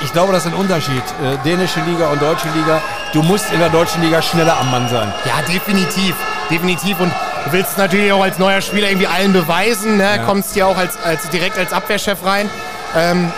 ich 0.00 0.12
glaube, 0.12 0.32
das 0.32 0.46
ist 0.46 0.52
ein 0.52 0.58
Unterschied. 0.58 1.02
Äh, 1.22 1.36
dänische 1.44 1.80
Liga 1.80 2.08
und 2.08 2.22
deutsche 2.22 2.48
Liga. 2.54 2.80
Du 3.12 3.22
musst 3.22 3.52
in 3.52 3.58
der 3.58 3.68
deutschen 3.68 4.02
Liga 4.02 4.22
schneller 4.22 4.58
am 4.58 4.70
Mann 4.70 4.88
sein. 4.88 5.12
Ja, 5.26 5.42
definitiv. 5.52 6.14
Definitiv. 6.50 6.98
Und 6.98 7.12
du 7.44 7.52
willst 7.52 7.76
natürlich 7.76 8.10
auch 8.10 8.22
als 8.22 8.38
neuer 8.38 8.62
Spieler 8.62 8.88
irgendwie 8.88 9.06
allen 9.06 9.34
beweisen. 9.34 9.98
Ne? 9.98 10.16
Ja. 10.16 10.24
Kommst 10.24 10.54
hier 10.54 10.66
auch 10.66 10.78
als, 10.78 10.96
als 11.04 11.28
direkt 11.28 11.58
als 11.58 11.74
Abwehrchef 11.74 12.24
rein. 12.24 12.48
Ähm, 12.96 13.30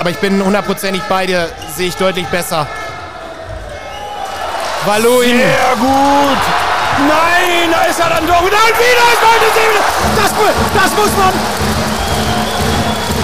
aber 0.00 0.10
ich 0.10 0.18
bin 0.18 0.44
hundertprozentig 0.44 1.02
bei 1.08 1.26
dir, 1.26 1.48
sehe 1.76 1.88
ich 1.88 1.96
deutlich 1.96 2.26
besser. 2.26 2.66
Valoin. 4.88 5.36
Sehr 5.36 5.76
gut. 5.78 6.42
Nein, 7.06 7.68
da 7.70 7.84
ist 7.90 8.00
er 8.00 8.08
dann 8.08 8.26
doch. 8.26 8.40
Nein, 8.40 8.72
wieder 8.80 9.06
ist 9.12 9.22
Malte 9.22 9.48
Seme. 9.52 9.80
Das, 10.16 10.32
das 10.82 10.96
muss 10.96 11.12
man. 11.18 11.32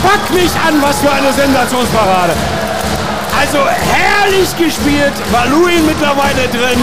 Pack 0.05 0.31
mich 0.35 0.53
an, 0.61 0.83
was 0.83 1.01
für 1.01 1.11
eine 1.11 1.33
Sensationsparade. 1.33 2.35
Also 3.41 3.61
herrlich 3.67 4.55
gespielt. 4.59 5.15
Valuin 5.33 5.87
mittlerweile 5.87 6.49
drin. 6.49 6.81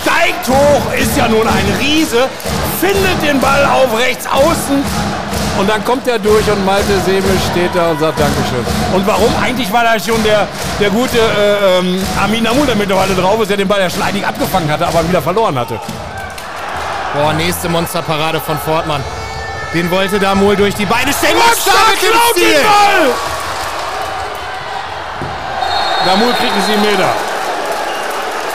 Steigt 0.00 0.48
hoch, 0.48 0.92
ist 0.96 1.16
ja 1.16 1.26
nun 1.26 1.48
ein 1.48 1.76
Riese. 1.80 2.28
Findet 2.80 3.20
den 3.20 3.40
Ball 3.40 3.64
auf 3.64 3.98
rechts 3.98 4.28
außen. 4.28 4.84
Und 5.58 5.68
dann 5.68 5.84
kommt 5.84 6.06
er 6.06 6.18
durch 6.20 6.48
und 6.50 6.64
Malte 6.64 7.00
Seme 7.04 7.26
steht 7.50 7.74
da 7.74 7.90
und 7.90 7.98
sagt 7.98 8.20
Dankeschön. 8.20 8.64
Und 8.94 9.06
warum? 9.06 9.28
Eigentlich 9.42 9.72
war 9.72 9.82
da 9.82 9.98
schon 9.98 10.22
der, 10.22 10.46
der 10.80 10.90
gute 10.90 11.18
äh, 11.18 11.78
ähm, 11.78 12.00
Amin 12.22 12.46
Amul, 12.46 12.64
der 12.64 12.76
mittlerweile 12.76 13.14
drauf 13.14 13.40
ist, 13.40 13.48
der 13.48 13.56
den 13.56 13.66
Ball 13.66 13.80
ja 13.80 13.90
schon 13.90 14.02
eigentlich 14.02 14.24
abgefangen 14.24 14.70
hatte, 14.70 14.86
aber 14.86 15.06
wieder 15.08 15.20
verloren 15.20 15.58
hatte. 15.58 15.80
Boah, 17.14 17.32
nächste 17.32 17.68
Monsterparade 17.68 18.40
von 18.40 18.56
Fortmann. 18.58 19.02
Den 19.74 19.90
wollte 19.90 20.18
da 20.18 20.28
Damol 20.28 20.54
durch 20.56 20.74
die 20.74 20.86
Beine 20.86 21.12
stellen. 21.12 21.36
Max 21.36 21.64
dem 21.64 21.72
Stil. 22.32 22.44
Den 22.44 22.62
Ball. 22.62 23.14
Damol 26.06 26.32
kriegt 26.34 26.52
einen 26.52 26.66
7 26.66 26.80
Meter. 26.80 27.08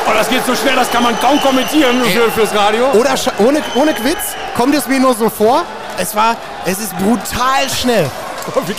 Oh, 0.08 0.12
das 0.13 0.30
geht 0.30 0.46
so 0.46 0.56
schnell, 0.56 0.76
das 0.76 0.89
kann 0.92 1.04
man 1.04 1.20
kaum 1.20 1.39
kommentieren 1.42 2.04
für, 2.06 2.30
fürs 2.32 2.54
Radio. 2.56 2.92
Oder 2.92 3.16
ohne, 3.39 3.62
ohne 3.76 3.92
Witz, 4.04 4.36
kommt 4.56 4.76
es 4.76 4.88
mir 4.88 5.00
nur 5.00 5.13
so 5.13 5.30
vor, 5.30 5.63
es 5.98 6.16
war, 6.16 6.36
es 6.65 6.80
ist 6.80 6.97
brutal 6.97 7.69
schnell. 7.69 8.10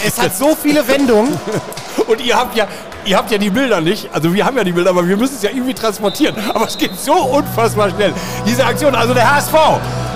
es 0.07 0.21
hat 0.21 0.37
so 0.37 0.55
viele 0.55 0.87
Wendungen. 0.87 1.39
Und 2.07 2.21
ihr 2.21 2.37
habt 2.37 2.57
ja, 2.57 2.67
ihr 3.05 3.17
habt 3.17 3.31
ja 3.31 3.39
die 3.39 3.51
Bilder 3.51 3.81
nicht. 3.81 4.09
Also 4.13 4.33
wir 4.35 4.45
haben 4.45 4.57
ja 4.57 4.65
die 4.65 4.73
Bilder, 4.73 4.91
aber 4.91 5.07
wir 5.07 5.17
müssen 5.17 5.37
es 5.37 5.43
ja 5.43 5.51
irgendwie 5.51 5.75
transportieren. 5.75 6.35
Aber 6.53 6.67
es 6.67 6.77
geht 6.77 6.99
so 6.99 7.15
unfassbar 7.15 7.91
schnell. 7.91 8.13
Diese 8.47 8.65
Aktion, 8.65 8.95
also 8.95 9.15
der 9.15 9.35
HSV, 9.35 9.55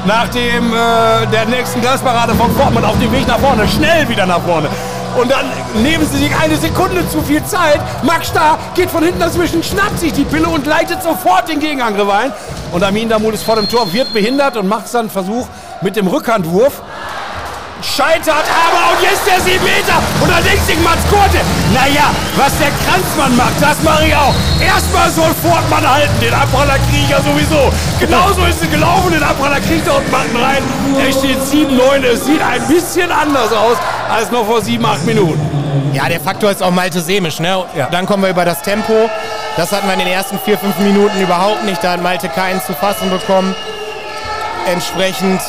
nach 0.07 0.29
dem, 0.29 0.73
äh, 0.73 1.27
der 1.33 1.47
nächsten 1.47 1.81
Glasparade 1.81 2.35
von 2.35 2.55
Fortmann 2.57 2.85
auf 2.85 2.99
dem 2.99 3.13
Weg 3.13 3.27
nach 3.27 3.39
vorne, 3.39 3.67
schnell 3.69 4.09
wieder 4.09 4.27
nach 4.27 4.41
vorne. 4.43 4.69
Und 5.19 5.31
dann 5.31 5.47
nehmen 5.83 6.07
sie 6.07 6.19
sich 6.19 6.37
eine 6.37 6.57
Sekunde 6.57 7.09
zu 7.09 7.21
viel 7.23 7.43
Zeit. 7.45 7.81
Max 8.03 8.29
Starr 8.29 8.59
geht 8.75 8.91
von 8.91 9.03
hinten 9.03 9.19
dazwischen, 9.19 9.63
schnappt 9.63 9.99
sich 9.99 10.13
die 10.13 10.25
Pille 10.25 10.49
und 10.49 10.67
leitet 10.67 11.03
sofort 11.03 11.49
den 11.49 11.59
Gegenangriff 11.61 12.09
ein. 12.11 12.33
Und 12.73 12.85
Amin 12.85 13.09
Damut 13.09 13.35
ist 13.35 13.43
vor 13.43 13.57
dem 13.57 13.69
Tor, 13.69 13.93
wird 13.93 14.13
behindert 14.13 14.57
und 14.57 14.69
macht 14.69 14.93
dann 14.93 15.03
einen 15.03 15.11
Versuch 15.11 15.47
mit 15.81 15.97
dem 15.97 16.07
Rückhandwurf 16.07 16.83
scheitert 17.83 18.45
aber 18.49 18.97
und 18.97 19.03
jetzt 19.03 19.27
der 19.27 19.41
7 19.41 19.63
Meter 19.63 19.99
und 20.21 20.31
dann 20.31 20.43
denkt 20.45 20.65
sich 20.67 20.79
Mats 20.81 21.03
Korte, 21.11 21.41
naja, 21.73 22.11
was 22.37 22.53
der 22.59 22.71
Kranzmann 22.85 23.37
macht, 23.37 23.55
das 23.61 23.83
mache 23.83 24.07
ich 24.07 24.15
auch. 24.15 24.35
Erstmal 24.61 25.11
soll 25.11 25.35
Fortmann 25.43 25.89
halten, 25.89 26.15
den 26.21 26.35
Abpraller 26.35 26.79
kriege 26.91 27.05
ich 27.05 27.11
ja 27.11 27.21
sowieso. 27.21 27.73
Genauso 28.01 28.45
ist 28.47 28.63
es 28.63 28.71
gelaufen, 28.71 29.13
den 29.13 29.23
Abpraller 29.23 29.61
kriegt 29.61 29.87
er 29.87 29.97
unten 29.97 30.11
Matten 30.11 30.37
rein. 30.37 30.63
Er 30.99 31.13
steht 31.13 31.39
7-9, 31.39 32.05
es 32.05 32.25
sieht 32.25 32.43
ein 32.43 32.67
bisschen 32.67 33.11
anders 33.11 33.53
aus 33.53 33.77
als 34.11 34.31
noch 34.31 34.47
vor 34.47 34.61
7, 34.61 34.85
8 34.85 35.05
Minuten. 35.05 35.41
Ja, 35.93 36.09
der 36.09 36.21
Faktor 36.21 36.51
ist 36.51 36.63
auch 36.63 36.71
Malte 36.71 37.01
Semisch, 37.01 37.41
ne? 37.41 37.65
Ja. 37.77 37.89
Dann 37.91 38.07
kommen 38.07 38.23
wir 38.23 38.31
über 38.31 38.45
das 38.45 38.63
Tempo. 38.63 39.09
Das 39.57 39.73
hatten 39.73 39.87
wir 39.87 39.95
in 39.95 40.01
den 40.01 40.09
ersten 40.09 40.39
4, 40.39 40.59
5 40.59 40.79
Minuten 40.79 41.21
überhaupt 41.21 41.65
nicht. 41.65 41.83
Da 41.83 41.93
hat 41.93 42.03
Malte 42.03 42.29
keinen 42.29 42.63
zu 42.63 42.75
fassen 42.75 43.11
bekommen. 43.11 43.55
Entsprechend 44.67 45.41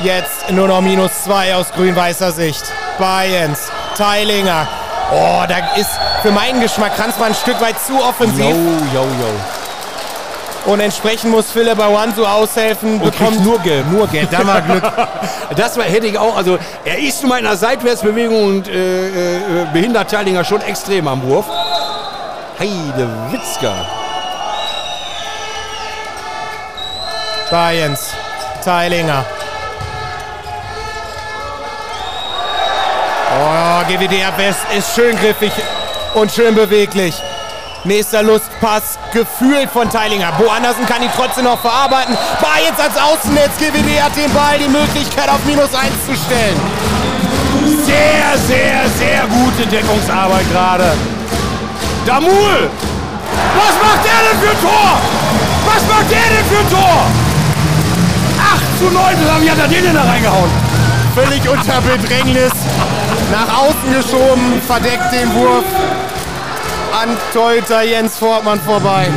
Jetzt 0.00 0.50
nur 0.50 0.68
noch 0.68 0.80
minus 0.80 1.24
zwei 1.24 1.54
aus 1.56 1.72
grün-weißer 1.72 2.30
Sicht. 2.30 2.62
Bayens, 2.98 3.70
Teilinger. 3.96 4.68
Oh, 5.12 5.42
da 5.48 5.74
ist 5.74 5.90
für 6.22 6.30
meinen 6.30 6.60
Geschmack 6.60 6.94
Kranzmann 6.96 7.28
ein 7.30 7.34
Stück 7.34 7.60
weit 7.60 7.76
zu 7.84 7.98
offensiv. 8.00 8.44
Jo, 8.44 8.54
jo, 8.94 9.02
jo. 9.02 10.72
Und 10.72 10.80
entsprechend 10.80 11.32
muss 11.32 11.50
Philipp 11.50 11.80
Awansu 11.80 12.24
aushelfen. 12.24 13.00
Und 13.00 13.18
bekommt 13.18 13.42
nur 13.42 13.58
Gelb. 13.60 13.90
Nur 13.90 14.06
Gelb, 14.06 14.30
da 14.30 14.46
war 14.46 14.60
Glück. 14.60 14.82
das 15.56 15.76
war, 15.76 15.84
hätte 15.84 16.06
ich 16.06 16.18
auch, 16.18 16.36
also 16.36 16.58
er 16.84 16.98
ist 16.98 17.24
in 17.24 17.32
einer 17.32 17.56
Seitwärtsbewegung 17.56 18.44
und 18.44 18.68
äh, 18.68 19.62
äh, 19.62 19.66
behindert 19.72 20.10
Teilinger 20.10 20.44
schon 20.44 20.60
extrem 20.60 21.08
am 21.08 21.22
Wurf. 21.22 21.46
Heide 22.58 23.08
Witzka. 23.30 23.72
Bayens, 27.50 28.12
Teilinger. 28.62 29.24
Oh, 33.88 33.92
GWD 33.92 34.24
Abwehr 34.24 34.54
ist 34.76 34.94
schön 34.94 35.16
griffig 35.16 35.52
und 36.14 36.30
schön 36.30 36.54
beweglich. 36.54 37.14
Nächster 37.84 38.22
Lustpass, 38.22 38.98
gefühlt 39.12 39.70
von 39.70 39.88
Teilinger. 39.88 40.32
Bo 40.32 40.48
Andersen 40.48 40.84
kann 40.84 41.02
ihn 41.02 41.10
trotzdem 41.14 41.44
noch 41.44 41.60
verarbeiten. 41.60 42.14
War 42.40 42.58
jetzt 42.62 42.80
als 42.80 42.96
Außennetz. 42.96 43.56
GWD 43.58 44.02
hat 44.02 44.16
den 44.16 44.32
Ball 44.34 44.58
die 44.58 44.68
Möglichkeit 44.68 45.28
auf 45.28 45.42
minus 45.46 45.74
1 45.74 45.92
zu 46.04 46.14
stellen. 46.16 46.60
Sehr, 47.84 48.36
sehr, 48.46 48.88
sehr 48.98 49.22
gute 49.26 49.66
Deckungsarbeit 49.68 50.50
gerade. 50.50 50.92
Damul! 52.04 52.68
Was 53.56 53.74
macht 53.80 54.04
der 54.04 54.18
denn 54.28 54.40
für 54.40 54.50
ein 54.50 54.60
Tor? 54.60 54.98
Was 55.64 55.82
macht 55.88 56.10
der 56.10 56.18
denn 56.18 56.44
für 56.44 56.58
ein 56.58 56.70
Tor? 56.70 57.06
8 58.54 58.78
zu 58.78 58.84
9, 58.90 59.42
wie 59.42 59.50
hat 59.50 59.58
er 59.58 59.68
den 59.68 59.84
denn 59.84 59.94
da 59.94 60.02
reingehauen? 60.02 60.50
Völlig 61.14 61.48
unter 61.48 61.80
Bedrängnis 61.80 62.52
nach 63.30 63.58
außen 63.58 63.94
geschoben, 63.94 64.62
verdeckt 64.66 65.12
den 65.12 65.34
Wurf 65.34 65.64
an 67.00 67.16
Torhüter 67.32 67.82
Jens 67.82 68.16
Fortmann 68.16 68.60
vorbei. 68.60 69.08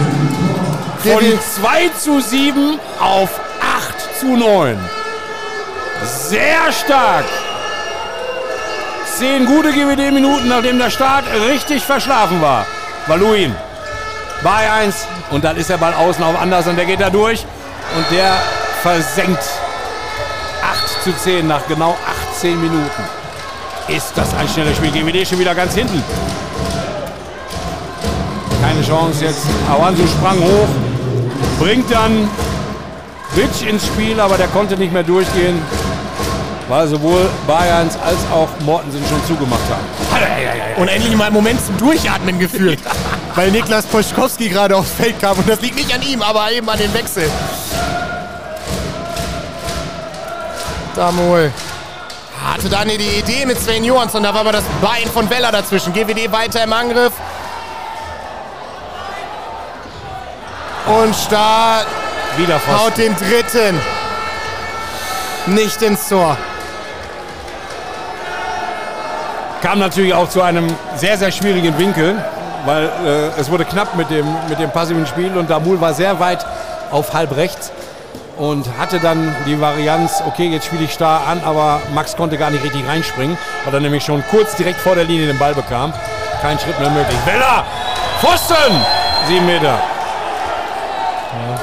Von 1.03 1.23
2 1.61 1.89
zu 1.97 2.19
7 2.19 2.79
auf 2.99 3.29
8 3.59 4.19
zu 4.19 4.37
9. 4.37 4.77
Sehr 6.03 6.71
stark. 6.71 7.25
Zehn 9.17 9.45
gute 9.45 9.71
GWD-Minuten, 9.71 10.47
nachdem 10.47 10.77
der 10.77 10.89
Start 10.89 11.25
richtig 11.49 11.83
verschlafen 11.83 12.41
war. 12.41 12.65
Valuin 13.07 13.55
bei 14.43 14.71
1 14.71 15.07
und 15.31 15.43
dann 15.43 15.57
ist 15.57 15.69
der 15.69 15.77
Ball 15.77 15.93
außen 15.93 16.23
auf 16.23 16.39
Anders 16.39 16.67
und 16.67 16.75
der 16.75 16.85
geht 16.85 17.01
da 17.01 17.09
durch 17.09 17.45
und 17.95 18.05
der 18.11 18.33
versenkt 18.81 19.43
8 20.63 21.03
zu 21.03 21.13
10 21.13 21.47
nach 21.47 21.67
genau 21.67 21.95
18 22.35 22.59
Minuten. 22.59 23.20
Ist 23.95 24.13
das 24.15 24.33
ein 24.35 24.47
schnelles 24.47 24.77
Spiel? 24.77 24.89
GWD 24.89 25.27
schon 25.27 25.39
wieder 25.39 25.53
ganz 25.53 25.73
hinten. 25.73 26.01
Keine 28.61 28.81
Chance 28.81 29.25
jetzt. 29.25 29.45
Awansu 29.69 30.07
sprang 30.07 30.39
hoch, 30.39 30.67
bringt 31.59 31.91
dann 31.91 32.29
Bitch 33.35 33.67
ins 33.67 33.85
Spiel, 33.85 34.17
aber 34.19 34.37
der 34.37 34.47
konnte 34.47 34.77
nicht 34.77 34.93
mehr 34.93 35.03
durchgehen, 35.03 35.61
weil 36.69 36.87
sowohl 36.87 37.29
Bayerns 37.45 37.97
als 38.01 38.19
auch 38.33 38.47
Mortensen 38.63 39.01
schon 39.09 39.25
zugemacht 39.27 39.59
haben. 39.69 40.81
Und 40.81 40.87
endlich 40.87 41.13
mal 41.17 41.25
einen 41.25 41.35
Moment 41.35 41.59
zum 41.65 41.77
Durchatmen 41.77 42.39
gefühlt, 42.39 42.79
weil 43.35 43.51
Niklas 43.51 43.85
Poschkowski 43.87 44.47
gerade 44.47 44.77
aufs 44.77 44.91
Feld 44.91 45.19
kam. 45.19 45.37
Und 45.37 45.49
das 45.49 45.59
liegt 45.59 45.75
nicht 45.75 45.93
an 45.93 46.01
ihm, 46.01 46.21
aber 46.21 46.49
eben 46.49 46.69
an 46.69 46.77
den 46.77 46.93
Wechsel. 46.93 47.29
Damol 50.95 51.51
hatte 52.45 52.69
dann 52.69 52.87
die 52.87 52.95
Idee 52.95 53.45
mit 53.45 53.59
Sven 53.59 53.83
Johansson, 53.83 54.23
da 54.23 54.33
war 54.33 54.41
aber 54.41 54.51
das 54.51 54.63
Bein 54.81 55.07
von 55.11 55.29
Weller 55.29 55.51
dazwischen. 55.51 55.93
GWD 55.93 56.31
weiter 56.31 56.63
im 56.63 56.73
Angriff. 56.73 57.13
Und 60.87 61.15
Stahl 61.15 61.85
Wieder 62.37 62.59
haut 62.67 62.97
den 62.97 63.15
dritten 63.15 63.79
nicht 65.47 65.81
ins 65.81 66.07
Tor. 66.07 66.37
Kam 69.61 69.79
natürlich 69.79 70.13
auch 70.13 70.29
zu 70.29 70.41
einem 70.41 70.67
sehr, 70.95 71.17
sehr 71.17 71.31
schwierigen 71.31 71.77
Winkel, 71.77 72.23
weil 72.65 72.85
äh, 73.05 73.39
es 73.39 73.51
wurde 73.51 73.65
knapp 73.65 73.95
mit 73.95 74.09
dem, 74.09 74.25
mit 74.49 74.59
dem 74.59 74.71
passiven 74.71 75.05
Spiel 75.05 75.37
und 75.37 75.49
Damul 75.49 75.81
war 75.81 75.93
sehr 75.93 76.19
weit 76.19 76.45
auf 76.89 77.13
halb 77.13 77.35
rechts 77.35 77.71
und 78.41 78.65
hatte 78.79 78.99
dann 78.99 79.35
die 79.45 79.61
Varianz, 79.61 80.23
okay, 80.25 80.47
jetzt 80.47 80.65
spiele 80.65 80.85
ich 80.85 80.93
starr 80.93 81.27
an, 81.27 81.43
aber 81.45 81.79
Max 81.93 82.15
konnte 82.15 82.39
gar 82.39 82.49
nicht 82.49 82.63
richtig 82.63 82.87
reinspringen, 82.87 83.37
weil 83.65 83.73
er 83.75 83.79
nämlich 83.79 84.03
schon 84.03 84.23
kurz 84.31 84.55
direkt 84.55 84.81
vor 84.81 84.95
der 84.95 85.03
Linie 85.03 85.27
den 85.27 85.37
Ball 85.37 85.53
bekam. 85.53 85.93
Kein 86.41 86.57
Schritt 86.57 86.79
mehr 86.79 86.89
möglich. 86.89 87.17
Weller! 87.25 87.63
Pfosten! 88.19 88.83
Sieben 89.27 89.45
Meter. 89.45 89.77
Ja. 91.37 91.59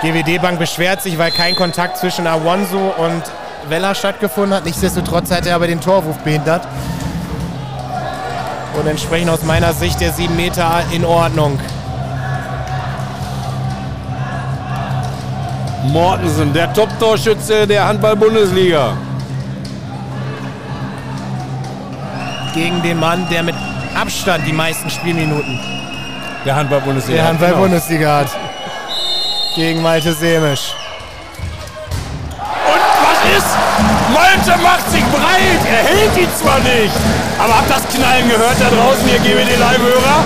GWD-Bank 0.00 0.58
beschwert 0.58 1.02
sich, 1.02 1.18
weil 1.18 1.30
kein 1.30 1.54
Kontakt 1.54 1.98
zwischen 1.98 2.26
Awonso 2.26 2.94
und 2.96 3.22
Weller 3.68 3.94
stattgefunden 3.94 4.54
hat. 4.54 4.64
Nichtsdestotrotz 4.64 5.30
hat 5.30 5.46
er 5.46 5.56
aber 5.56 5.66
den 5.66 5.82
Torwurf 5.82 6.16
behindert. 6.20 6.66
Und 8.80 8.86
entsprechend 8.86 9.28
aus 9.28 9.42
meiner 9.42 9.74
Sicht 9.74 10.00
der 10.00 10.12
sieben 10.12 10.36
Meter 10.36 10.84
in 10.90 11.04
Ordnung. 11.04 11.60
Mortensen, 15.84 16.52
der 16.52 16.72
Top-Torschütze 16.72 17.66
der 17.66 17.86
Handball-Bundesliga. 17.86 18.96
Gegen 22.54 22.82
den 22.82 23.00
Mann, 23.00 23.26
der 23.30 23.42
mit 23.42 23.54
Abstand 23.94 24.46
die 24.46 24.52
meisten 24.52 24.88
Spielminuten 24.90 25.58
der 26.44 26.56
Handball-Bundesliga, 26.56 27.24
Handball 27.24 27.54
genau. 27.54 28.08
hat. 28.08 28.28
gegen 29.56 29.82
Malte 29.82 30.12
Semisch. 30.12 30.74
Und 32.38 32.82
was 33.02 33.36
ist? 33.36 33.46
Malte 34.12 34.62
macht 34.62 34.90
sich 34.90 35.04
breit. 35.04 35.60
Er 35.68 35.84
hält 35.84 36.16
ihn 36.16 36.28
zwar 36.40 36.58
nicht. 36.60 36.92
Aber 37.38 37.56
habt 37.58 37.70
das 37.70 37.82
Knallen 37.94 38.28
gehört 38.28 38.56
da 38.60 38.70
draußen, 38.70 39.08
ihr 39.08 39.18
GWD 39.18 39.58
Live-Hörer? 39.58 40.24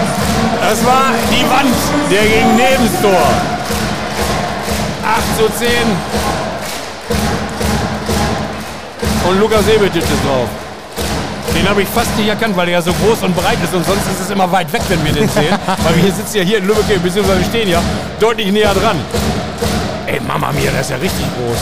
Das 0.61 0.85
war 0.85 1.13
die 1.31 1.45
Wand, 1.51 1.77
der 2.11 2.23
gegen 2.23 2.57
Nebenstor. 2.57 3.56
8 5.37 5.43
zu 5.43 5.49
10. 5.59 5.69
Und 9.29 9.41
Lukas 9.41 9.67
Sebetic 9.67 10.03
ist 10.03 10.25
drauf. 10.25 10.49
Den 11.55 11.69
habe 11.69 11.83
ich 11.83 11.89
fast 11.89 12.17
nicht 12.17 12.29
erkannt, 12.29 12.57
weil 12.57 12.69
er 12.69 12.75
ja 12.75 12.83
so 12.83 12.93
groß 12.93 13.23
und 13.25 13.37
breit 13.37 13.59
ist 13.63 13.75
und 13.75 13.85
sonst 13.85 14.07
ist 14.07 14.21
es 14.21 14.31
immer 14.31 14.51
weit 14.51 14.73
weg, 14.73 14.83
wenn 14.89 15.05
wir 15.05 15.13
den 15.13 15.29
sehen. 15.29 15.55
weil 15.85 15.97
wir 16.03 16.13
sitzen 16.13 16.39
ja 16.39 16.43
hier 16.43 16.59
in 16.59 16.67
Lübeck, 16.67 17.03
beziehungsweise 17.03 17.41
wir 17.41 17.47
stehen 17.47 17.69
ja 17.69 17.83
deutlich 18.19 18.51
näher 18.51 18.73
dran. 18.75 18.97
Ey, 20.07 20.21
Mama 20.21 20.53
mia, 20.53 20.71
der 20.71 20.81
ist 20.81 20.91
ja 20.91 20.97
richtig 20.97 21.27
groß. 21.37 21.59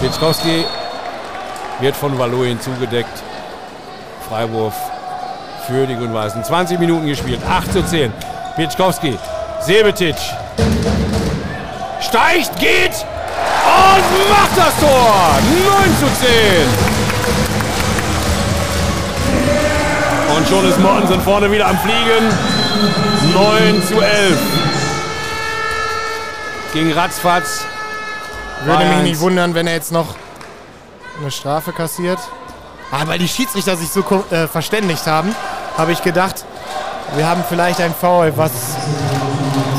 Witzkowski 0.02 0.64
wird 1.80 1.96
von 1.96 2.18
Valoin 2.18 2.60
zugedeckt. 2.60 3.22
Freiwurf 4.28 4.74
für 5.66 5.86
die 5.86 5.96
Grün-Weißen. 5.96 6.44
20 6.44 6.78
Minuten 6.78 7.06
gespielt, 7.06 7.40
8 7.48 7.72
zu 7.72 7.84
10. 7.84 8.12
Pieczkowski, 8.56 9.18
Sebetic. 9.64 10.16
Steigt, 12.00 12.58
geht 12.58 13.06
und 13.64 14.28
macht 14.28 14.56
das 14.56 14.76
Tor. 14.80 15.38
9 15.78 15.98
zu 15.98 16.06
10. 16.20 16.28
Und 20.36 20.48
schon 20.48 20.68
ist 20.68 20.80
Mortensen 20.80 21.20
vorne 21.20 21.48
wieder 21.50 21.68
am 21.68 21.78
Fliegen. 21.78 22.28
9 23.32 23.82
zu 23.86 24.00
11. 24.00 24.36
Gegen 26.72 26.92
Ratzfatz. 26.92 27.64
Würde 28.64 28.84
mich 28.84 28.98
3-1. 28.98 29.02
nicht 29.02 29.20
wundern, 29.20 29.54
wenn 29.54 29.68
er 29.68 29.74
jetzt 29.74 29.92
noch 29.92 30.16
eine 31.20 31.30
Strafe 31.30 31.72
kassiert. 31.72 32.18
Ah, 32.90 33.06
weil 33.06 33.20
die 33.20 33.28
Schiedsrichter 33.28 33.76
sich 33.76 33.90
so 33.90 34.02
äh, 34.30 34.48
verständigt 34.48 35.06
haben, 35.06 35.36
habe 35.78 35.92
ich 35.92 36.02
gedacht, 36.02 36.44
wir 37.14 37.28
haben 37.28 37.44
vielleicht 37.48 37.80
ein 37.80 37.94
Foul, 37.94 38.36
was 38.36 38.50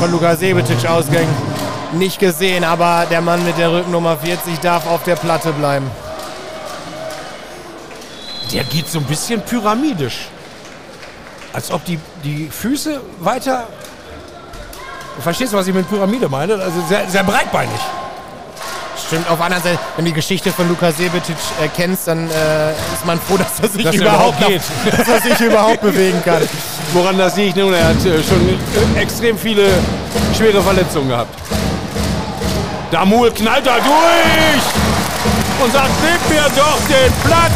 von 0.04 0.12
Luka 0.12 0.36
Sebetic 0.36 0.86
ausging. 0.86 1.26
Nicht 1.92 2.18
gesehen, 2.18 2.62
aber 2.62 3.06
der 3.10 3.22
Mann 3.22 3.42
mit 3.42 3.56
der 3.56 3.72
Rückennummer 3.72 4.18
40 4.18 4.58
darf 4.60 4.86
auf 4.86 5.02
der 5.04 5.16
Platte 5.16 5.50
bleiben. 5.52 5.90
Der 8.52 8.64
geht 8.64 8.86
so 8.86 8.98
ein 8.98 9.06
bisschen 9.06 9.40
pyramidisch. 9.40 10.28
Als 11.54 11.70
ob 11.70 11.86
die, 11.86 11.98
die 12.22 12.50
Füße 12.50 13.00
weiter. 13.20 13.66
Verstehst 15.20 15.54
du, 15.54 15.56
was 15.56 15.66
ich 15.68 15.74
mit 15.74 15.88
Pyramide 15.88 16.28
meine? 16.28 16.54
Also 16.54 16.82
sehr, 16.86 17.08
sehr 17.08 17.24
breitbeinig. 17.24 17.80
Stimmt, 19.14 19.30
auf 19.30 19.36
der 19.36 19.46
anderen 19.46 19.62
Seite, 19.62 19.78
wenn 19.94 20.04
du 20.04 20.10
die 20.10 20.14
Geschichte 20.16 20.50
von 20.50 20.68
Luka 20.68 20.90
Sebetic 20.90 21.36
äh, 21.62 21.68
kennst, 21.76 22.08
dann 22.08 22.28
äh, 22.28 22.70
ist 22.72 23.06
man 23.06 23.20
froh, 23.20 23.36
dass 23.36 23.60
er 23.62 23.68
sich 23.68 23.84
Dass 23.84 23.94
er 23.94 24.00
überhaupt, 24.00 24.40
überhaupt 24.40 24.84
noch- 24.86 24.98
dass 24.98 25.08
er 25.08 25.20
sich 25.20 25.40
überhaupt 25.40 25.80
bewegen 25.82 26.20
kann. 26.24 26.42
Woran 26.92 27.16
das 27.16 27.36
liegt, 27.36 27.56
nun, 27.56 27.72
er 27.72 27.86
hat 27.88 27.96
äh, 28.04 28.20
schon 28.24 28.48
äh, 28.96 29.00
extrem 29.00 29.38
viele 29.38 29.68
schwere 30.36 30.60
Verletzungen 30.60 31.08
gehabt. 31.10 31.32
Damul 32.90 33.30
knallt 33.30 33.64
da 33.66 33.74
durch 33.76 34.62
und 35.62 35.72
sagt, 35.72 35.90
gib 36.02 36.30
mir 36.36 36.44
doch 36.56 36.78
den 36.88 37.12
Platz. 37.24 37.52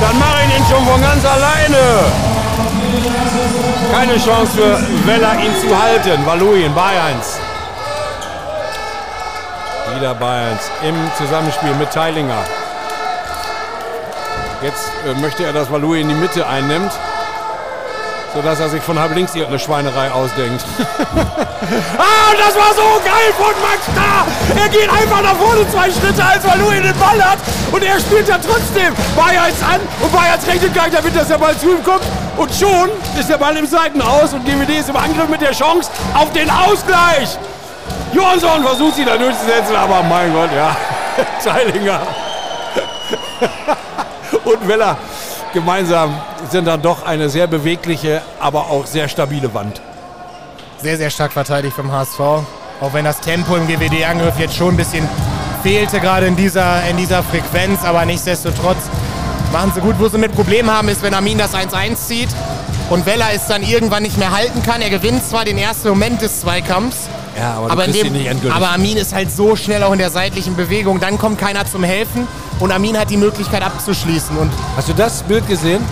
Dann 0.00 0.18
mache 0.18 0.40
ich 0.46 0.58
ihn 0.58 0.64
schon 0.70 0.84
von 0.86 1.00
ganz 1.00 1.24
alleine. 1.24 1.78
Keine 3.92 4.12
Chance 4.22 4.52
für 4.54 5.06
Weller, 5.08 5.32
ihn 5.42 5.52
zu 5.60 5.78
halten. 5.82 6.26
Valuin, 6.26 6.74
Bayerns. 6.74 7.38
Wieder 9.94 10.14
Bayerns 10.14 10.70
im 10.82 10.94
Zusammenspiel 11.16 11.74
mit 11.74 11.90
Teilinger. 11.90 12.44
Jetzt 14.62 14.90
äh, 15.06 15.20
möchte 15.20 15.44
er, 15.44 15.52
dass 15.52 15.70
Valuin 15.70 16.02
in 16.02 16.08
die 16.08 16.14
Mitte 16.14 16.46
einnimmt 16.46 16.92
sodass 18.34 18.58
er 18.58 18.68
sich 18.68 18.82
von 18.82 18.98
halb 18.98 19.14
links 19.14 19.34
irgendeine 19.34 19.60
Schweinerei 19.60 20.10
ausdenkt. 20.10 20.64
ah, 21.98 22.34
das 22.36 22.56
war 22.56 22.74
so 22.74 23.00
geil 23.04 23.32
von 23.38 23.54
Max 23.62 23.86
da! 23.94 24.26
Er 24.60 24.68
geht 24.68 24.90
einfach 24.90 25.22
nach 25.22 25.36
vorne 25.36 25.68
zwei 25.70 25.88
Schritte, 25.90 26.22
als 26.24 26.44
Valuin 26.44 26.82
den 26.82 26.98
Ball 26.98 27.22
hat 27.24 27.38
und 27.70 27.82
er 27.82 27.98
spielt 28.00 28.28
ja 28.28 28.36
trotzdem 28.38 28.92
Bayerns 29.16 29.62
an 29.62 29.80
und 30.00 30.12
Bayerns 30.12 30.46
rechnet 30.46 30.74
gar 30.74 30.84
nicht 30.88 30.98
damit, 30.98 31.14
dass 31.14 31.28
der 31.28 31.38
Ball 31.38 31.56
zu 31.56 31.70
ihm 31.70 31.84
kommt 31.84 32.04
und 32.36 32.52
schon 32.52 32.90
ist 33.18 33.30
der 33.30 33.38
Ball 33.38 33.56
im 33.56 33.66
Seitenaus 33.66 34.32
und 34.32 34.44
GWD 34.44 34.80
ist 34.80 34.88
im 34.88 34.96
Angriff 34.96 35.28
mit 35.28 35.40
der 35.40 35.52
Chance 35.52 35.88
auf 36.14 36.32
den 36.32 36.50
Ausgleich. 36.50 37.38
Johansson 38.14 38.62
versucht 38.62 38.96
sie 38.96 39.04
da 39.04 39.16
durchzusetzen, 39.16 39.74
aber 39.74 40.02
mein 40.02 40.32
Gott, 40.32 40.50
ja, 40.54 40.76
Teilinger 41.44 42.00
und 44.44 44.68
Weller 44.68 44.96
gemeinsam 45.52 46.20
sind 46.50 46.66
dann 46.66 46.82
doch 46.82 47.06
eine 47.06 47.28
sehr 47.28 47.46
bewegliche, 47.46 48.22
aber 48.40 48.70
auch 48.70 48.86
sehr 48.86 49.08
stabile 49.08 49.54
Wand. 49.54 49.80
Sehr, 50.78 50.96
sehr 50.98 51.10
stark 51.10 51.32
verteidigt 51.32 51.74
vom 51.74 51.90
HSV. 51.90 52.20
Auch 52.20 52.92
wenn 52.92 53.04
das 53.04 53.20
Tempo 53.20 53.56
im 53.56 53.66
GWD-Angriff 53.66 54.38
jetzt 54.38 54.56
schon 54.56 54.74
ein 54.74 54.76
bisschen 54.76 55.08
fehlte, 55.62 56.00
gerade 56.00 56.26
in 56.26 56.36
dieser, 56.36 56.86
in 56.88 56.96
dieser 56.96 57.22
Frequenz. 57.22 57.84
Aber 57.84 58.04
nichtsdestotrotz 58.04 58.90
machen 59.52 59.72
sie 59.74 59.80
gut. 59.80 59.94
Wo 59.98 60.08
sie 60.08 60.18
mit 60.18 60.34
Problemen 60.34 60.70
haben, 60.70 60.88
ist, 60.88 61.02
wenn 61.02 61.14
Armin 61.14 61.38
das 61.38 61.54
1-1 61.54 61.96
zieht 61.96 62.28
und 62.90 63.06
Weller 63.06 63.28
es 63.34 63.46
dann 63.46 63.62
irgendwann 63.62 64.02
nicht 64.02 64.18
mehr 64.18 64.32
halten 64.32 64.62
kann. 64.62 64.82
Er 64.82 64.90
gewinnt 64.90 65.24
zwar 65.24 65.44
den 65.44 65.56
ersten 65.56 65.88
Moment 65.88 66.20
des 66.20 66.40
Zweikampfs, 66.40 67.08
Ja, 67.36 67.54
aber, 67.54 67.70
aber, 67.70 67.86
dem, 67.88 68.14
aber 68.52 68.70
Armin 68.70 68.96
ist 68.96 69.12
halt 69.12 69.30
so 69.30 69.56
schnell 69.56 69.82
auch 69.82 69.92
in 69.92 69.98
der 69.98 70.10
seitlichen 70.10 70.54
Bewegung. 70.54 71.00
Dann 71.00 71.18
kommt 71.18 71.38
keiner 71.38 71.66
zum 71.66 71.82
Helfen 71.82 72.26
und 72.60 72.70
Armin 72.70 72.96
hat 72.96 73.10
die 73.10 73.16
Möglichkeit 73.16 73.62
abzuschließen. 73.62 74.36
Und 74.36 74.50
Hast 74.76 74.88
du 74.88 74.92
das 74.92 75.22
Bild 75.22 75.46
gesehen? 75.48 75.84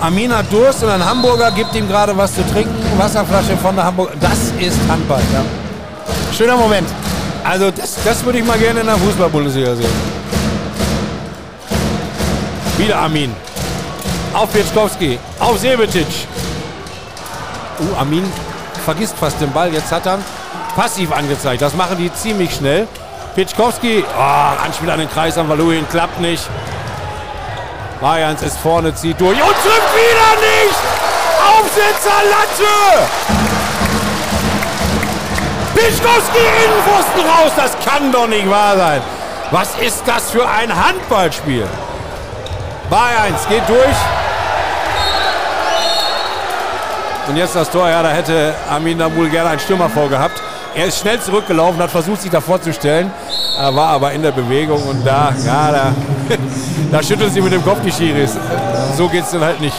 Armin 0.00 0.36
hat 0.36 0.52
Durst 0.52 0.82
und 0.82 0.90
ein 0.90 1.04
Hamburger 1.04 1.50
gibt 1.52 1.74
ihm 1.74 1.88
gerade 1.88 2.14
was 2.16 2.34
zu 2.34 2.46
trinken, 2.52 2.74
Wasserflasche 2.98 3.56
von 3.56 3.74
der 3.74 3.86
Hamburg. 3.86 4.10
Das 4.20 4.52
ist 4.60 4.78
Handball. 4.88 5.22
Ja. 5.32 5.42
schöner 6.36 6.56
Moment. 6.56 6.88
Also 7.42 7.70
das, 7.70 7.96
das 8.04 8.24
würde 8.24 8.38
ich 8.38 8.44
mal 8.44 8.58
gerne 8.58 8.80
in 8.80 8.86
der 8.86 8.96
Fußball-Bundesliga 8.96 9.74
sehen. 9.74 9.88
Wieder 12.76 12.98
Armin. 12.98 13.32
Auf 14.34 14.52
Pieczkowski. 14.52 15.18
Auf 15.38 15.58
Sebetic. 15.58 16.06
Uh, 17.78 17.96
Armin 17.98 18.24
vergisst 18.84 19.16
fast 19.18 19.40
den 19.40 19.52
Ball. 19.52 19.72
Jetzt 19.72 19.90
hat 19.90 20.06
er 20.06 20.18
passiv 20.76 21.12
angezeigt. 21.12 21.62
Das 21.62 21.74
machen 21.74 21.96
die 21.98 22.12
ziemlich 22.12 22.54
schnell. 22.54 22.86
Pieczkowski. 23.34 24.04
Oh, 24.16 24.64
Anspiel 24.64 24.90
an 24.90 25.00
den 25.00 25.10
Kreis 25.10 25.36
an 25.38 25.48
Valuin. 25.48 25.86
Klappt 25.88 26.20
nicht. 26.20 26.48
Bayerns 28.00 28.42
ist 28.42 28.58
vorne, 28.58 28.94
zieht 28.94 29.20
durch 29.20 29.40
und 29.40 29.50
trifft 29.50 29.94
wieder 29.94 30.34
nicht. 30.40 30.78
Aufsetzer 31.56 32.20
Latte. 32.30 33.08
Pischkowski 35.74 36.38
Innenpfosten 36.64 37.22
raus, 37.28 37.52
das 37.56 37.72
kann 37.84 38.12
doch 38.12 38.28
nicht 38.28 38.48
wahr 38.48 38.76
sein. 38.76 39.02
Was 39.50 39.74
ist 39.80 40.02
das 40.06 40.30
für 40.30 40.48
ein 40.48 40.70
Handballspiel? 40.74 41.66
Bayerns 42.90 43.48
geht 43.48 43.68
durch. 43.68 44.23
Und 47.28 47.36
jetzt 47.36 47.56
das 47.56 47.70
Tor, 47.70 47.88
ja, 47.88 48.02
da 48.02 48.10
hätte 48.10 48.54
Amin 48.70 48.98
Damul 48.98 49.30
gerne 49.30 49.50
einen 49.50 49.60
Stürmer 49.60 49.88
vorgehabt. 49.88 50.42
Er 50.74 50.86
ist 50.86 50.98
schnell 50.98 51.20
zurückgelaufen, 51.20 51.80
hat 51.80 51.90
versucht, 51.90 52.20
sich 52.20 52.30
davor 52.30 52.60
zu 52.60 52.72
stellen, 52.72 53.10
war 53.56 53.88
aber 53.88 54.12
in 54.12 54.22
der 54.22 54.32
Bewegung 54.32 54.82
und 54.82 55.06
da, 55.06 55.32
ja, 55.46 55.70
da, 55.70 55.94
da 56.90 57.02
schütteln 57.02 57.30
sie 57.30 57.40
mit 57.40 57.52
dem 57.52 57.64
Kopf 57.64 57.78
die 57.84 57.92
Schiris. 57.92 58.36
So 58.96 59.08
geht's 59.08 59.30
dann 59.30 59.42
halt 59.42 59.60
nicht. 59.60 59.76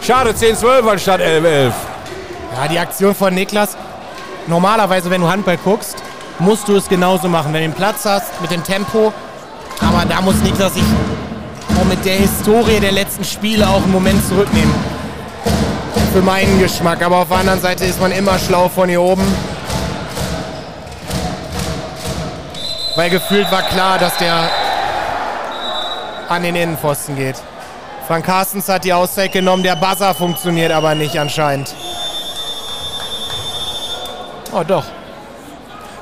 Schade, 0.00 0.30
10-12 0.30 0.88
anstatt 0.88 1.20
11-11. 1.20 1.72
Ja, 2.56 2.68
die 2.70 2.78
Aktion 2.78 3.14
von 3.14 3.34
Niklas. 3.34 3.76
Normalerweise, 4.46 5.10
wenn 5.10 5.20
du 5.20 5.28
Handball 5.28 5.58
guckst, 5.58 5.96
musst 6.38 6.68
du 6.68 6.76
es 6.76 6.88
genauso 6.88 7.28
machen. 7.28 7.52
Wenn 7.52 7.62
du 7.62 7.68
den 7.68 7.74
Platz 7.74 8.04
hast, 8.04 8.40
mit 8.40 8.50
dem 8.50 8.62
Tempo. 8.62 9.12
Aber 9.80 10.04
da 10.08 10.20
muss 10.22 10.36
Niklas 10.36 10.74
sich 10.74 10.84
auch 11.78 11.84
mit 11.84 12.04
der 12.04 12.14
Historie 12.14 12.80
der 12.80 12.92
letzten 12.92 13.24
Spiele 13.24 13.68
auch 13.68 13.82
einen 13.82 13.92
Moment 13.92 14.26
zurücknehmen. 14.26 14.72
Für 16.12 16.22
meinen 16.22 16.58
Geschmack. 16.58 17.02
Aber 17.02 17.18
auf 17.18 17.28
der 17.28 17.38
anderen 17.38 17.60
Seite 17.60 17.84
ist 17.84 18.00
man 18.00 18.12
immer 18.12 18.38
schlau 18.38 18.68
von 18.68 18.88
hier 18.88 19.02
oben. 19.02 19.24
Weil 22.96 23.10
gefühlt 23.10 23.50
war 23.52 23.62
klar, 23.62 23.98
dass 23.98 24.16
der 24.18 24.50
an 26.28 26.42
den 26.42 26.56
Innenpfosten 26.56 27.16
geht. 27.16 27.36
Frank 28.06 28.26
Carstens 28.26 28.68
hat 28.68 28.84
die 28.84 28.92
Auszeit 28.92 29.32
genommen, 29.32 29.62
der 29.62 29.76
Buzzer 29.76 30.14
funktioniert 30.14 30.72
aber 30.72 30.94
nicht 30.94 31.18
anscheinend. 31.18 31.74
Oh 34.52 34.62
doch. 34.66 34.84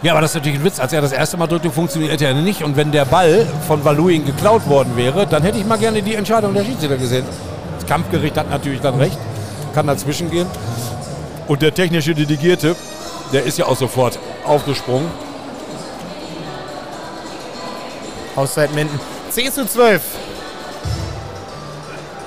Ja, 0.02 0.12
aber 0.12 0.20
das 0.20 0.30
ist 0.30 0.36
natürlich 0.36 0.58
ein 0.60 0.64
Witz. 0.64 0.78
Als 0.78 0.92
er 0.92 1.00
das 1.00 1.12
erste 1.12 1.36
Mal 1.36 1.48
drückte, 1.48 1.70
funktionierte 1.70 2.26
er 2.26 2.34
nicht. 2.34 2.62
Und 2.62 2.76
wenn 2.76 2.92
der 2.92 3.04
Ball 3.06 3.46
von 3.66 3.84
Valuin 3.84 4.24
geklaut 4.24 4.68
worden 4.68 4.96
wäre, 4.96 5.26
dann 5.26 5.42
hätte 5.42 5.58
ich 5.58 5.66
mal 5.66 5.78
gerne 5.78 6.00
die 6.00 6.14
Entscheidung 6.14 6.54
der 6.54 6.64
Schiedsrichter 6.64 6.96
gesehen. 6.96 7.24
Das 7.74 7.86
Kampfgericht 7.88 8.36
hat 8.36 8.50
natürlich 8.50 8.80
dann 8.80 8.94
recht, 8.96 9.18
kann 9.76 9.86
dazwischen 9.86 10.30
gehen. 10.30 10.46
Und 11.48 11.60
der 11.60 11.74
technische 11.74 12.14
Delegierte, 12.14 12.74
der 13.34 13.44
ist 13.44 13.58
ja 13.58 13.66
auch 13.66 13.76
sofort 13.76 14.18
aufgesprungen. 14.46 15.06
Auszeit 18.36 18.74
Minden. 18.74 18.98
10 19.30 19.52
zu 19.52 19.68
12. 19.68 20.00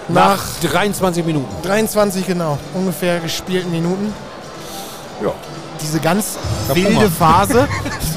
Nach 0.09 0.39
23 0.61 1.25
Minuten. 1.25 1.47
23 1.63 2.27
genau, 2.27 2.59
ungefähr 2.75 3.19
gespielten 3.19 3.71
Minuten. 3.71 4.13
Ja. 5.23 5.31
Diese 5.81 5.99
ganz 5.99 6.37
hab 6.67 6.75
wilde 6.75 6.95
Hunger. 6.97 7.09
Phase, 7.09 7.67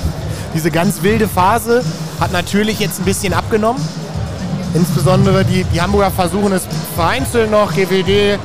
diese 0.54 0.70
ganz 0.70 1.02
wilde 1.02 1.26
Phase 1.26 1.82
hat 2.20 2.32
natürlich 2.32 2.80
jetzt 2.80 3.00
ein 3.00 3.06
bisschen 3.06 3.32
abgenommen. 3.32 3.82
Insbesondere 4.74 5.46
die, 5.46 5.64
die 5.64 5.80
Hamburger 5.80 6.10
versuchen 6.10 6.52
es 6.52 6.64
vereinzelt 6.94 7.50
noch. 7.50 7.72
GWD 7.72 8.38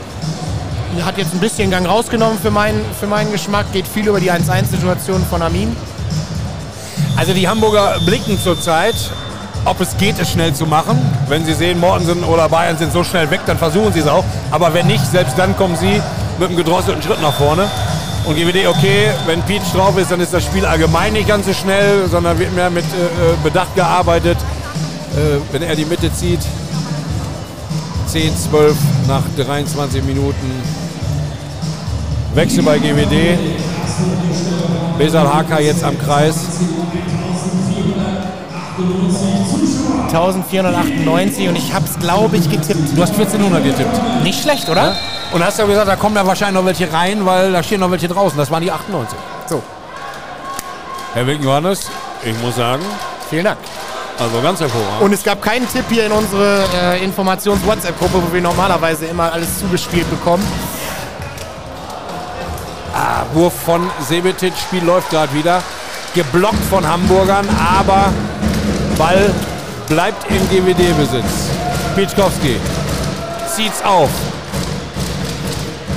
hat 1.03 1.17
jetzt 1.17 1.33
ein 1.33 1.39
bisschen 1.39 1.71
Gang 1.71 1.87
rausgenommen 1.87 2.37
für 2.39 2.51
meinen, 2.51 2.83
für 2.99 3.07
meinen 3.07 3.31
Geschmack. 3.31 3.71
Geht 3.71 3.87
viel 3.87 4.07
über 4.07 4.19
die 4.19 4.31
1-1-Situation 4.31 5.23
von 5.29 5.41
Amin. 5.41 5.75
Also 7.15 7.33
die 7.33 7.47
Hamburger 7.47 7.99
blicken 8.05 8.39
zurzeit, 8.39 8.95
ob 9.65 9.81
es 9.81 9.97
geht, 9.97 10.19
es 10.19 10.29
schnell 10.29 10.53
zu 10.53 10.65
machen. 10.65 10.99
Wenn 11.27 11.45
sie 11.45 11.53
sehen, 11.53 11.79
Mortensen 11.79 12.23
oder 12.23 12.47
Bayern 12.47 12.77
sind 12.77 12.93
so 12.93 13.03
schnell 13.03 13.29
weg, 13.31 13.41
dann 13.45 13.57
versuchen 13.57 13.91
sie 13.91 13.99
es 13.99 14.07
auch. 14.07 14.23
Aber 14.51 14.73
wenn 14.73 14.87
nicht, 14.87 15.05
selbst 15.05 15.37
dann 15.37 15.55
kommen 15.57 15.75
sie 15.75 16.01
mit 16.39 16.49
einem 16.49 16.57
gedrosselten 16.57 17.01
Schritt 17.01 17.21
nach 17.21 17.33
vorne. 17.33 17.69
Und 18.25 18.35
GWD, 18.35 18.67
okay, 18.67 19.11
wenn 19.25 19.41
Peach 19.43 19.63
drauf 19.73 19.97
ist, 19.97 20.11
dann 20.11 20.19
ist 20.19 20.33
das 20.33 20.43
Spiel 20.43 20.65
allgemein 20.65 21.13
nicht 21.13 21.27
ganz 21.27 21.45
so 21.45 21.53
schnell, 21.53 22.07
sondern 22.09 22.37
wird 22.37 22.53
mehr 22.53 22.69
mit 22.69 22.83
äh, 22.83 22.87
äh, 22.87 23.35
Bedacht 23.43 23.73
gearbeitet. 23.73 24.37
Äh, 25.15 25.39
wenn 25.51 25.63
er 25.63 25.75
die 25.75 25.85
Mitte 25.85 26.13
zieht, 26.13 26.41
10, 28.07 28.37
12 28.37 28.75
nach 29.07 29.23
23 29.37 30.03
Minuten. 30.03 30.76
Wechsel 32.37 32.61
bei 32.61 32.77
GWD. 32.77 33.35
Besal 34.99 35.27
Haka 35.27 35.59
jetzt 35.59 35.83
am 35.83 35.97
Kreis. 35.97 36.35
1498 40.05 41.49
und 41.49 41.55
ich 41.55 41.73
habe 41.73 41.85
es, 41.85 41.97
glaube 41.97 42.37
ich, 42.37 42.47
getippt. 42.47 42.95
Du 42.95 43.01
hast 43.01 43.13
1400 43.13 43.63
getippt. 43.63 44.23
Nicht 44.23 44.39
schlecht, 44.39 44.69
oder? 44.69 44.95
Und 45.31 45.43
hast 45.43 45.57
ja 45.57 45.65
gesagt, 45.65 45.87
da 45.87 45.95
kommen 45.95 46.15
ja 46.15 46.27
wahrscheinlich 46.27 46.61
noch 46.61 46.65
welche 46.67 46.93
rein, 46.93 47.25
weil 47.25 47.51
da 47.51 47.63
stehen 47.63 47.79
noch 47.79 47.89
welche 47.89 48.07
draußen. 48.07 48.37
Das 48.37 48.51
waren 48.51 48.61
die 48.61 48.71
98. 48.71 49.17
So, 49.49 49.63
Herr 51.15 51.25
Wilken 51.25 51.43
Johannes, 51.43 51.89
ich 52.23 52.39
muss 52.43 52.55
sagen, 52.55 52.83
vielen 53.31 53.45
Dank. 53.45 53.57
also 54.19 54.41
ganz 54.43 54.59
hervorragend. 54.59 55.01
Und 55.01 55.11
es 55.11 55.23
gab 55.23 55.41
keinen 55.41 55.67
Tipp 55.67 55.85
hier 55.89 56.05
in 56.05 56.11
unsere 56.11 56.65
äh, 56.83 57.03
Informations-WhatsApp-Gruppe, 57.03 58.21
wo 58.21 58.31
wir 58.31 58.41
normalerweise 58.41 59.07
immer 59.07 59.33
alles 59.33 59.57
zugespielt 59.59 60.07
bekommen. 60.11 60.45
Wurf 63.33 63.53
von 63.65 63.89
Sebetic, 64.07 64.53
Spiel 64.57 64.83
läuft 64.83 65.09
gerade 65.09 65.33
wieder. 65.33 65.61
Geblockt 66.13 66.63
von 66.69 66.87
Hamburgern, 66.87 67.47
aber 67.79 68.11
Ball 68.97 69.33
bleibt 69.87 70.29
im 70.31 70.49
GWD-Besitz. 70.49 71.49
Pitschkowski 71.95 72.57
zieht's 73.55 73.83
auf. 73.83 74.09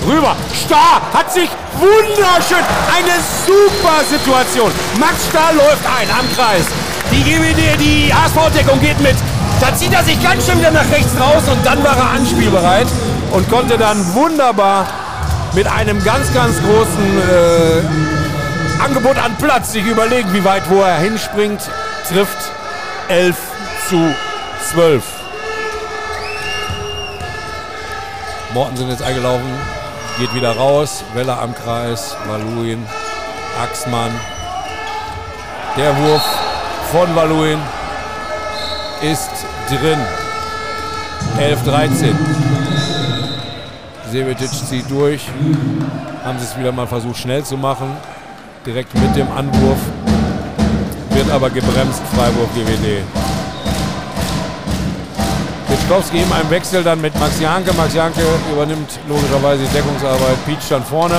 Rüber. 0.07 0.35
Starr 0.65 1.01
hat 1.13 1.33
sich 1.33 1.49
wunderschön. 1.79 2.65
Eine 2.97 3.17
super 3.47 4.05
Situation. 4.11 4.73
Max 4.99 5.27
Starr 5.29 5.53
läuft 5.53 5.85
ein 5.87 6.09
am 6.11 6.27
Kreis. 6.35 6.65
Die 7.13 7.23
GWD, 7.23 7.79
die 7.81 8.15
HSV-Deckung 8.15 8.81
geht 8.81 9.01
mit. 9.01 9.17
Da 9.61 9.75
zieht 9.75 9.93
er 9.93 10.03
sich 10.05 10.23
ganz 10.23 10.47
schön 10.47 10.59
wieder 10.59 10.71
nach 10.71 10.91
rechts 10.91 11.13
raus 11.21 11.43
und 11.51 11.65
dann 11.67 11.83
war 11.85 11.97
er 11.97 12.11
anspielbereit 12.11 12.87
und 13.33 13.49
konnte 13.51 13.77
dann 13.77 14.15
wunderbar 14.15 14.87
mit 15.55 15.67
einem 15.67 16.03
ganz, 16.05 16.33
ganz 16.33 16.61
großen 16.61 17.19
äh, 17.19 18.83
Angebot 18.83 19.19
an 19.19 19.37
Platz 19.37 19.73
sich 19.73 19.85
überlegen, 19.85 20.33
wie 20.33 20.45
weit, 20.45 20.69
wo 20.71 20.81
er 20.81 20.97
hinspringt, 20.99 21.61
trifft 22.09 22.39
11 23.09 23.37
zu 23.89 24.15
12. 24.73 25.03
Mortensen 28.55 28.89
ist 28.91 29.03
eingelaufen, 29.03 29.51
geht 30.19 30.35
wieder 30.35 30.57
raus, 30.57 31.05
Weller 31.15 31.41
am 31.41 31.55
Kreis, 31.55 32.17
Valuin, 32.27 32.85
Axmann. 33.63 34.13
Der 35.77 35.97
Wurf 35.97 36.23
von 36.91 37.15
Valuin 37.15 37.59
ist 39.03 39.31
drin. 39.69 39.99
11-13. 41.39 42.15
Sevetic 44.11 44.51
zieht 44.51 44.91
durch. 44.91 45.23
Haben 46.25 46.39
sie 46.39 46.45
es 46.45 46.59
wieder 46.59 46.73
mal 46.73 46.87
versucht 46.87 47.19
schnell 47.19 47.45
zu 47.45 47.57
machen. 47.57 47.97
Direkt 48.67 48.95
mit 48.95 49.15
dem 49.15 49.31
Anwurf. 49.31 49.79
Wird 51.11 51.31
aber 51.31 51.51
gebremst. 51.51 52.03
Freiburg 52.15 52.53
GWD. 52.55 53.05
Witkowski 55.69 56.19
eben 56.19 56.33
ein 56.33 56.51
Wechsel 56.51 56.83
dann 56.83 57.01
mit 57.01 57.19
Max 57.21 57.41
Janke. 57.41 57.73
Max 57.75 57.95
Janke 57.95 58.23
übernimmt 58.53 58.99
logischerweise 59.09 59.63
die 59.63 59.73
Deckungsarbeit. 59.73 60.45
Peach 60.45 60.69
dann 60.69 60.85
vorne. 60.85 61.17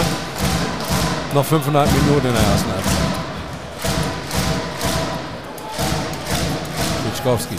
Noch 1.34 1.46
500 1.46 1.88
Minuten 1.94 2.28
in 2.28 2.34
der 2.34 2.44
ersten 2.44 2.70
Halbzeit. 2.72 3.02
Pitschkowski. 7.22 7.56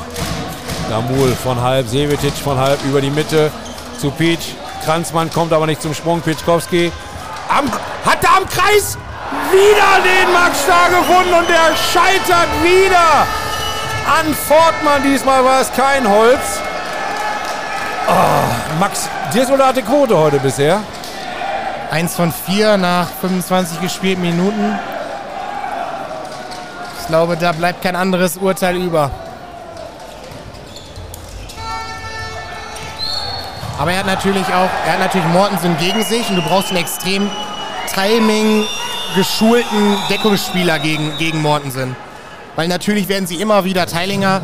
Damul 0.91 1.33
von 1.43 1.61
halb, 1.61 1.89
Sevetic 1.89 2.33
von 2.35 2.59
halb 2.59 2.79
über 2.85 3.01
die 3.01 3.11
Mitte 3.11 3.51
zu 3.99 4.11
Peach. 4.11 4.57
Kranzmann 4.85 5.31
kommt 5.33 5.53
aber 5.53 5.67
nicht 5.67 5.81
zum 5.83 5.95
Sprung. 5.95 6.21
Pitschkowski 6.21 6.93
hat 7.49 8.25
er 8.25 8.37
am 8.37 8.49
Kreis 8.49 8.99
wieder 9.51 10.03
den 10.03 10.33
Max 10.33 10.63
Starr 10.63 10.89
gefunden 10.91 11.35
und 11.35 11.49
der 11.49 11.77
scheitert 11.77 12.49
wieder 12.63 13.27
an 14.19 14.35
Fortmann. 14.35 15.03
Diesmal 15.03 15.45
war 15.45 15.61
es 15.61 15.73
kein 15.73 16.09
Holz. 16.09 16.61
Oh, 18.09 18.79
Max, 18.81 19.09
desolate 19.35 19.83
Quote 19.83 20.17
heute 20.17 20.39
bisher. 20.39 20.81
Eins 21.91 22.17
von 22.17 22.33
vier 22.33 22.77
nach 22.77 23.07
25 23.21 23.81
gespielten 23.81 24.23
Minuten. 24.23 24.79
Ich 27.01 27.07
glaube, 27.07 27.37
da 27.37 27.53
bleibt 27.53 27.83
kein 27.83 27.97
anderes 27.97 28.37
Urteil 28.37 28.77
über. 28.77 29.11
Aber 33.79 33.93
er 33.93 34.01
hat 34.01 34.07
natürlich 34.07 34.47
auch, 34.49 34.69
er 34.87 34.93
hat 34.93 35.01
natürlich 35.01 35.27
Mortensen 35.29 35.77
gegen 35.79 36.03
sich 36.05 36.29
und 36.31 36.37
du 36.37 36.43
brauchst 36.43 36.69
einen 36.69 36.79
extrem 36.79 37.31
Timing 37.93 38.65
geschulten 39.17 39.97
Deckungsspieler 40.11 40.79
gegen, 40.79 41.17
gegen 41.19 41.43
Mortensen. 41.43 41.97
Weil 42.57 42.69
natürlich 42.69 43.09
werden 43.09 43.27
sie 43.27 43.41
immer 43.41 43.65
wieder, 43.65 43.87
Teilinger 43.87 44.43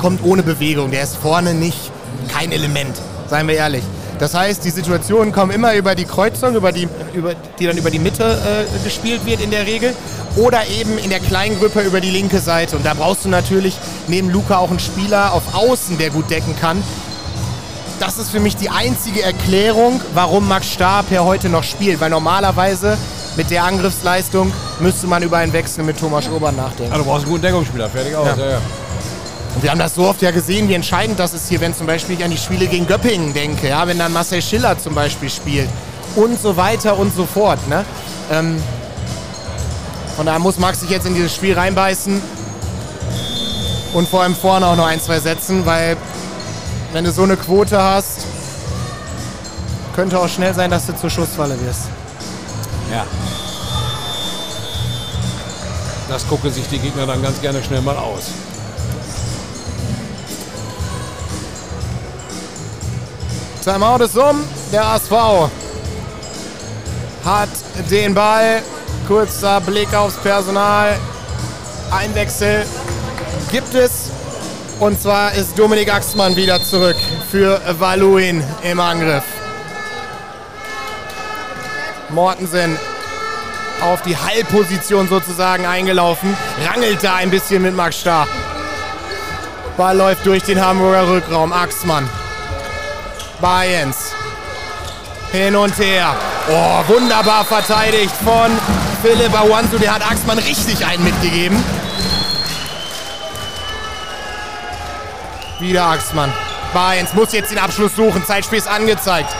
kommt 0.00 0.22
ohne 0.24 0.42
Bewegung, 0.42 0.90
der 0.90 1.02
ist 1.02 1.16
vorne 1.16 1.54
nicht 1.54 1.90
kein 2.32 2.52
Element, 2.52 2.96
seien 3.28 3.48
wir 3.48 3.54
ehrlich. 3.54 3.84
Das 4.18 4.34
heißt, 4.34 4.64
die 4.64 4.70
Situationen 4.70 5.32
kommen 5.32 5.52
immer 5.52 5.74
über 5.74 5.94
die 5.94 6.06
Kreuzung, 6.06 6.54
über 6.54 6.72
die, 6.72 6.88
über, 7.12 7.34
die 7.58 7.66
dann 7.66 7.76
über 7.76 7.90
die 7.90 7.98
Mitte 7.98 8.24
äh, 8.24 8.84
gespielt 8.84 9.26
wird 9.26 9.42
in 9.42 9.50
der 9.50 9.66
Regel. 9.66 9.94
Oder 10.36 10.66
eben 10.68 10.98
in 10.98 11.10
der 11.10 11.20
kleinen 11.20 11.58
Gruppe 11.58 11.80
über 11.80 12.00
die 12.00 12.10
linke 12.10 12.40
Seite. 12.40 12.76
Und 12.76 12.84
da 12.84 12.94
brauchst 12.94 13.24
du 13.24 13.28
natürlich 13.28 13.76
neben 14.06 14.30
Luca 14.30 14.56
auch 14.58 14.70
einen 14.70 14.78
Spieler 14.78 15.32
auf 15.32 15.54
Außen, 15.54 15.98
der 15.98 16.10
gut 16.10 16.30
decken 16.30 16.54
kann. 16.58 16.82
Das 17.98 18.18
ist 18.18 18.30
für 18.30 18.40
mich 18.40 18.56
die 18.56 18.68
einzige 18.68 19.22
Erklärung, 19.22 20.00
warum 20.12 20.46
Max 20.48 20.70
Starr 20.70 21.02
per 21.02 21.24
heute 21.24 21.48
noch 21.48 21.62
spielt. 21.64 22.00
Weil 22.00 22.10
normalerweise 22.10 22.98
mit 23.36 23.50
der 23.50 23.64
Angriffsleistung 23.64 24.52
müsste 24.80 25.06
man 25.06 25.22
über 25.22 25.38
einen 25.38 25.52
Wechsel 25.52 25.82
mit 25.84 25.98
Thomas 25.98 26.28
Urban 26.28 26.56
nachdenken. 26.56 26.92
Also 26.92 27.04
du 27.04 27.10
brauchst 27.10 27.24
einen 27.24 27.32
guten 27.32 27.42
Deckungsspieler. 27.42 27.88
Fertig 27.88 28.14
aus. 28.14 28.26
Ja. 28.26 28.36
Ja. 28.36 28.50
Ja, 28.50 28.60
Und 29.54 29.62
wir 29.62 29.70
haben 29.70 29.78
das 29.78 29.94
so 29.94 30.06
oft 30.06 30.20
ja 30.20 30.30
gesehen, 30.30 30.68
wie 30.68 30.74
entscheidend 30.74 31.18
das 31.18 31.32
ist 31.32 31.48
hier, 31.48 31.60
wenn 31.60 31.74
zum 31.74 31.86
Beispiel 31.86 32.16
ich 32.18 32.24
an 32.24 32.30
die 32.30 32.36
Spiele 32.36 32.66
gegen 32.66 32.86
Göppingen 32.86 33.32
denke, 33.32 33.68
ja, 33.68 33.86
wenn 33.86 33.98
dann 33.98 34.12
Marcel 34.12 34.42
Schiller 34.42 34.78
zum 34.78 34.94
Beispiel 34.94 35.30
spielt 35.30 35.68
und 36.16 36.40
so 36.40 36.56
weiter 36.56 36.98
und 36.98 37.14
so 37.14 37.24
fort. 37.24 37.66
Ne? 37.68 37.84
Ähm, 38.30 38.62
von 40.16 40.26
daher 40.26 40.38
muss 40.38 40.58
Max 40.58 40.80
sich 40.80 40.90
jetzt 40.90 41.06
in 41.06 41.14
dieses 41.14 41.34
Spiel 41.34 41.54
reinbeißen 41.54 42.20
und 43.94 44.08
vor 44.08 44.22
allem 44.22 44.34
vorne 44.34 44.66
auch 44.66 44.76
noch 44.76 44.86
ein, 44.86 45.00
zwei 45.00 45.20
setzen, 45.20 45.64
weil 45.64 45.96
wenn 46.96 47.04
du 47.04 47.12
so 47.12 47.24
eine 47.24 47.36
Quote 47.36 47.76
hast, 47.76 48.20
könnte 49.94 50.18
auch 50.18 50.28
schnell 50.30 50.54
sein, 50.54 50.70
dass 50.70 50.86
du 50.86 50.96
zur 50.96 51.10
Schussfalle 51.10 51.54
wirst. 51.60 51.82
ja. 52.90 53.04
Das 56.08 56.26
gucken 56.26 56.50
sich 56.50 56.66
die 56.68 56.78
Gegner 56.78 57.04
dann 57.04 57.20
ganz 57.20 57.38
gerne 57.42 57.62
schnell 57.62 57.82
mal 57.82 57.98
aus. 57.98 58.30
Timeout 63.62 64.02
ist 64.02 64.16
um. 64.16 64.42
Der 64.72 64.86
ASV 64.86 65.50
hat 67.26 67.50
den 67.90 68.14
Ball. 68.14 68.62
Kurzer 69.06 69.60
Blick 69.60 69.92
aufs 69.94 70.16
Personal. 70.16 70.96
Ein 71.90 72.14
Wechsel 72.14 72.64
gibt 73.50 73.74
es. 73.74 74.15
Und 74.78 75.00
zwar 75.00 75.32
ist 75.32 75.58
Dominik 75.58 75.92
Axmann 75.92 76.36
wieder 76.36 76.62
zurück 76.62 76.96
für 77.30 77.60
Valuin 77.78 78.44
im 78.62 78.78
Angriff. 78.78 79.24
Mortensen 82.10 82.76
auf 83.80 84.02
die 84.02 84.16
Hallposition 84.16 85.08
sozusagen 85.08 85.64
eingelaufen. 85.64 86.36
Rangelt 86.68 87.02
da 87.02 87.16
ein 87.16 87.30
bisschen 87.30 87.62
mit 87.62 87.74
Max 87.74 88.00
Starr. 88.00 88.28
Ball 89.78 89.96
läuft 89.96 90.26
durch 90.26 90.42
den 90.42 90.62
Hamburger 90.62 91.08
Rückraum. 91.08 91.54
Axmann. 91.54 92.08
Bayens. 93.40 94.12
Hin 95.32 95.56
und 95.56 95.76
her. 95.78 96.14
Oh, 96.50 96.94
wunderbar 96.94 97.46
verteidigt 97.46 98.14
von 98.24 98.50
Philipp 99.02 99.34
Awansu. 99.34 99.78
Der 99.78 99.94
hat 99.94 100.10
Axmann 100.10 100.38
richtig 100.38 100.84
einen 100.84 101.02
mitgegeben. 101.02 101.62
Wieder 105.58 105.86
Axmann. 105.86 106.32
Bayens 106.74 107.14
muss 107.14 107.32
jetzt 107.32 107.50
den 107.50 107.58
Abschluss 107.58 107.96
suchen. 107.96 108.24
Zeitspiel 108.26 108.58
ist 108.58 108.68
angezeigt. 108.68 109.34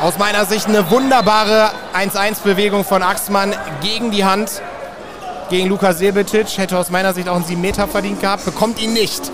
Aus 0.00 0.16
meiner 0.16 0.46
Sicht 0.46 0.66
eine 0.66 0.90
wunderbare 0.90 1.72
1-1-Bewegung 1.94 2.84
von 2.84 3.02
Axmann 3.02 3.54
gegen 3.82 4.10
die 4.10 4.24
Hand. 4.24 4.62
Gegen 5.50 5.68
Luka 5.68 5.92
Sebetic. 5.92 6.56
Hätte 6.56 6.78
aus 6.78 6.88
meiner 6.88 7.12
Sicht 7.12 7.28
auch 7.28 7.36
einen 7.36 7.44
7 7.44 7.60
Meter 7.60 7.86
verdient 7.86 8.20
gehabt. 8.22 8.46
Bekommt 8.46 8.80
ihn 8.80 8.94
nicht. 8.94 9.30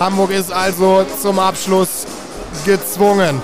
Hamburg 0.00 0.30
ist 0.30 0.50
also 0.50 1.04
zum 1.20 1.38
Abschluss 1.38 2.06
gezwungen. 2.64 3.42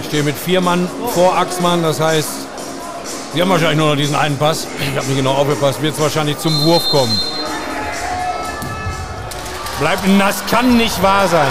Ich 0.00 0.08
stehe 0.08 0.24
mit 0.24 0.36
vier 0.36 0.60
Mann 0.60 0.90
vor 1.14 1.38
Axmann. 1.38 1.84
Das 1.84 2.00
heißt, 2.00 2.43
sie 3.34 3.42
haben 3.42 3.50
wahrscheinlich 3.50 3.78
nur 3.78 3.90
noch 3.90 3.96
diesen 3.96 4.14
einen 4.14 4.38
Pass. 4.38 4.66
Ich 4.80 4.96
habe 4.96 5.06
nicht 5.06 5.16
genau 5.16 5.32
aufgepasst. 5.32 5.82
Wird 5.82 5.94
es 5.94 6.00
wahrscheinlich 6.00 6.38
zum 6.38 6.64
Wurf 6.64 6.88
kommen. 6.90 7.12
Bleibt, 9.80 10.02
das 10.18 10.46
kann 10.46 10.76
nicht 10.76 11.02
wahr 11.02 11.26
sein. 11.26 11.48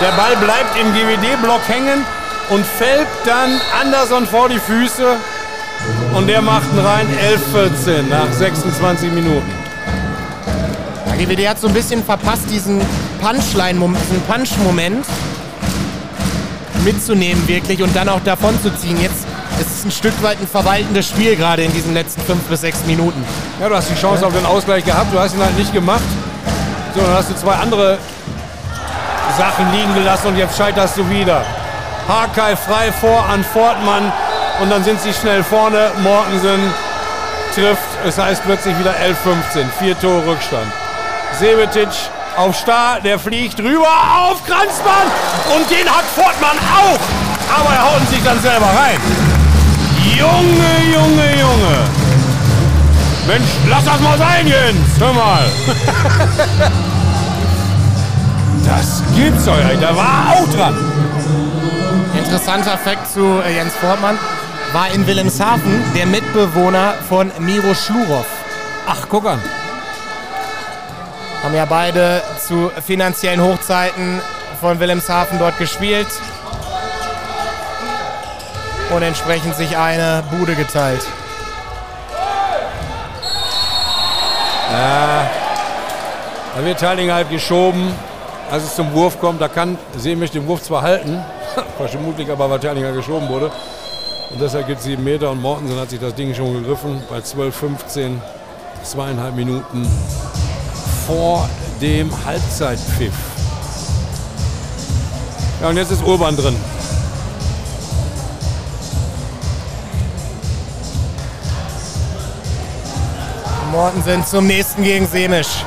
Der 0.00 0.12
Ball 0.12 0.36
bleibt 0.36 0.78
im 0.78 0.92
GWD-Block 0.92 1.60
hängen 1.66 2.04
und 2.50 2.66
fällt 2.66 3.08
dann 3.24 3.60
Anderson 3.80 4.26
vor 4.26 4.48
die 4.48 4.58
Füße. 4.58 5.16
Und 6.14 6.26
der 6.26 6.42
macht 6.42 6.70
einen 6.70 6.86
rein 6.86 7.06
11-14 7.54 8.02
nach 8.08 8.30
26 8.30 9.10
Minuten. 9.12 9.50
Der 11.06 11.26
GWD 11.26 11.48
hat 11.48 11.60
so 11.60 11.68
ein 11.68 11.74
bisschen 11.74 12.04
verpasst, 12.04 12.44
diesen 12.50 12.80
Punchline, 13.20 13.78
diesen 13.78 14.22
Punch-Moment 14.28 15.06
mitzunehmen 16.84 17.46
wirklich 17.48 17.82
und 17.82 17.94
dann 17.96 18.08
auch 18.08 18.20
davon 18.24 18.60
zu 18.62 18.70
ziehen. 18.76 19.00
Jetzt 19.00 19.26
ist 19.62 19.78
es 19.78 19.84
ein 19.84 19.90
Stück 19.90 20.22
weit 20.22 20.38
ein 20.40 20.48
verwaltendes 20.48 21.08
Spiel 21.08 21.36
gerade 21.36 21.62
in 21.62 21.72
diesen 21.72 21.94
letzten 21.94 22.20
fünf 22.22 22.42
bis 22.44 22.62
sechs 22.62 22.84
Minuten. 22.84 23.24
Ja, 23.60 23.68
du 23.68 23.76
hast 23.76 23.88
die 23.90 23.94
Chance 23.94 24.26
auf 24.26 24.32
den 24.32 24.44
Ausgleich 24.44 24.84
gehabt, 24.84 25.12
du 25.12 25.18
hast 25.18 25.34
ihn 25.34 25.42
halt 25.42 25.56
nicht 25.56 25.72
gemacht. 25.72 26.02
So, 26.94 27.00
dann 27.00 27.14
hast 27.14 27.30
du 27.30 27.36
zwei 27.36 27.54
andere 27.54 27.98
Sachen 29.38 29.70
liegen 29.72 29.94
gelassen 29.94 30.28
und 30.28 30.36
jetzt 30.36 30.56
scheiterst 30.56 30.96
du 30.96 31.08
wieder. 31.08 31.44
Harkai 32.08 32.56
frei 32.56 32.92
vor 32.92 33.24
an 33.26 33.44
Fortmann 33.44 34.12
und 34.60 34.70
dann 34.70 34.82
sind 34.82 35.00
sie 35.00 35.12
schnell 35.12 35.42
vorne. 35.44 35.90
Mortensen 36.02 36.60
trifft, 37.54 37.82
es 38.06 38.18
heißt 38.18 38.42
plötzlich 38.44 38.78
wieder 38.78 38.92
11-15, 38.92 39.64
vier 39.78 39.98
Tore 40.00 40.26
Rückstand. 40.26 40.72
Sebetic 41.38 41.88
auf 42.36 42.56
Star, 42.56 43.00
der 43.00 43.18
fliegt 43.18 43.60
rüber 43.60 43.92
auf 44.18 44.44
Kranzmann 44.44 45.06
und 45.54 45.70
den 45.70 45.88
hat 45.88 46.04
Fortmann 46.14 46.58
auch, 46.58 47.60
aber 47.60 47.74
er 47.74 47.84
haut 47.84 48.08
sich 48.08 48.22
dann 48.24 48.40
selber 48.40 48.66
rein. 48.66 49.31
Junge, 50.22 50.72
Junge, 50.94 51.26
Junge. 51.40 51.76
Mensch, 53.26 53.50
lass 53.68 53.84
das 53.84 54.00
mal 54.00 54.18
sein, 54.18 54.46
Jens. 54.46 54.88
Hör 54.98 55.12
mal. 55.12 55.44
Das 58.64 59.02
gibt's 59.16 59.44
doch 59.44 59.56
nicht. 59.56 59.82
Da 59.82 59.94
war 59.94 60.34
auch 60.34 60.48
dran. 60.54 60.74
Interessanter 62.16 62.78
Fakt 62.78 63.10
zu 63.12 63.42
äh, 63.44 63.56
Jens 63.56 63.74
Fortmann. 63.74 64.16
War 64.72 64.88
in 64.94 65.06
Wilhelmshaven 65.06 65.82
der 65.94 66.06
Mitbewohner 66.06 66.94
von 67.08 67.30
Miro 67.38 67.74
Schlurow. 67.74 68.24
Ach, 68.86 69.06
guck 69.08 69.26
an. 69.26 69.40
Haben 71.42 71.54
ja 71.54 71.64
beide 71.64 72.22
zu 72.38 72.70
finanziellen 72.86 73.42
Hochzeiten 73.42 74.20
von 74.60 74.78
Wilhelmshaven 74.78 75.38
dort 75.38 75.58
gespielt. 75.58 76.06
Und 78.94 79.02
entsprechend 79.02 79.56
sich 79.56 79.76
eine 79.76 80.22
Bude 80.30 80.54
geteilt. 80.54 81.00
Ja, 84.70 85.30
da 86.56 86.64
wird 86.64 86.80
Teilinger 86.80 87.14
halt 87.14 87.30
geschoben 87.30 87.92
als 88.52 88.64
es 88.64 88.76
zum 88.76 88.92
Wurf 88.92 89.18
kommt, 89.18 89.40
da 89.40 89.48
kann 89.48 89.78
Seemisch 89.96 90.30
den 90.30 90.46
Wurf 90.46 90.62
zwar 90.62 90.82
halten, 90.82 91.18
vermutlich 91.78 92.30
aber 92.30 92.50
weil 92.50 92.60
Terlinger 92.60 92.92
geschoben 92.92 93.26
wurde. 93.30 93.50
Und 94.30 94.42
deshalb 94.42 94.66
gibt 94.66 94.80
es 94.80 94.84
sieben 94.84 95.04
Meter 95.04 95.30
und 95.30 95.40
Mortensen 95.40 95.80
hat 95.80 95.88
sich 95.88 95.98
das 95.98 96.14
Ding 96.14 96.34
schon 96.34 96.52
gegriffen 96.52 97.02
bei 97.08 97.22
12, 97.22 97.56
15, 97.56 98.20
zweieinhalb 98.82 99.34
Minuten 99.36 99.88
vor 101.06 101.48
dem 101.80 102.10
Halbzeitpfiff. 102.26 103.14
Ja, 105.62 105.70
und 105.70 105.78
jetzt 105.78 105.90
ist 105.90 106.02
Urban 106.04 106.36
drin. 106.36 106.56
Mortensen 113.72 114.24
zum 114.26 114.46
nächsten 114.46 114.84
gegen 114.84 115.06
Semisch. 115.06 115.64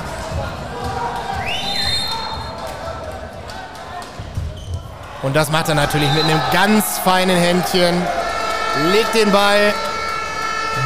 Und 5.24 5.36
das 5.36 5.50
macht 5.50 5.70
er 5.70 5.76
natürlich 5.76 6.14
mit 6.14 6.24
einem 6.24 6.40
ganz 6.54 7.00
feinen 7.00 7.36
Händchen. 7.36 7.96
Legt 8.92 9.16
den 9.16 9.32
Ball 9.32 9.74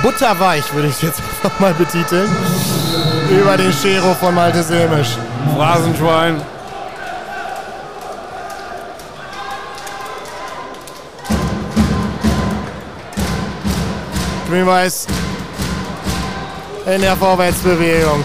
butterweich, 0.01 0.73
würde 0.73 0.87
ich 0.87 1.01
jetzt 1.01 1.19
einfach 1.43 1.59
mal 1.59 1.73
betiteln, 1.73 2.29
über 3.29 3.57
den 3.57 3.73
Schero 3.73 4.13
von 4.13 4.33
Malte 4.33 4.63
Semisch. 4.63 5.17
Phrasenschwein. 5.57 6.41
Grün-Weiß 14.47 15.05
in 16.93 17.01
der 17.01 17.15
Vorwärtsbewegung. 17.15 18.23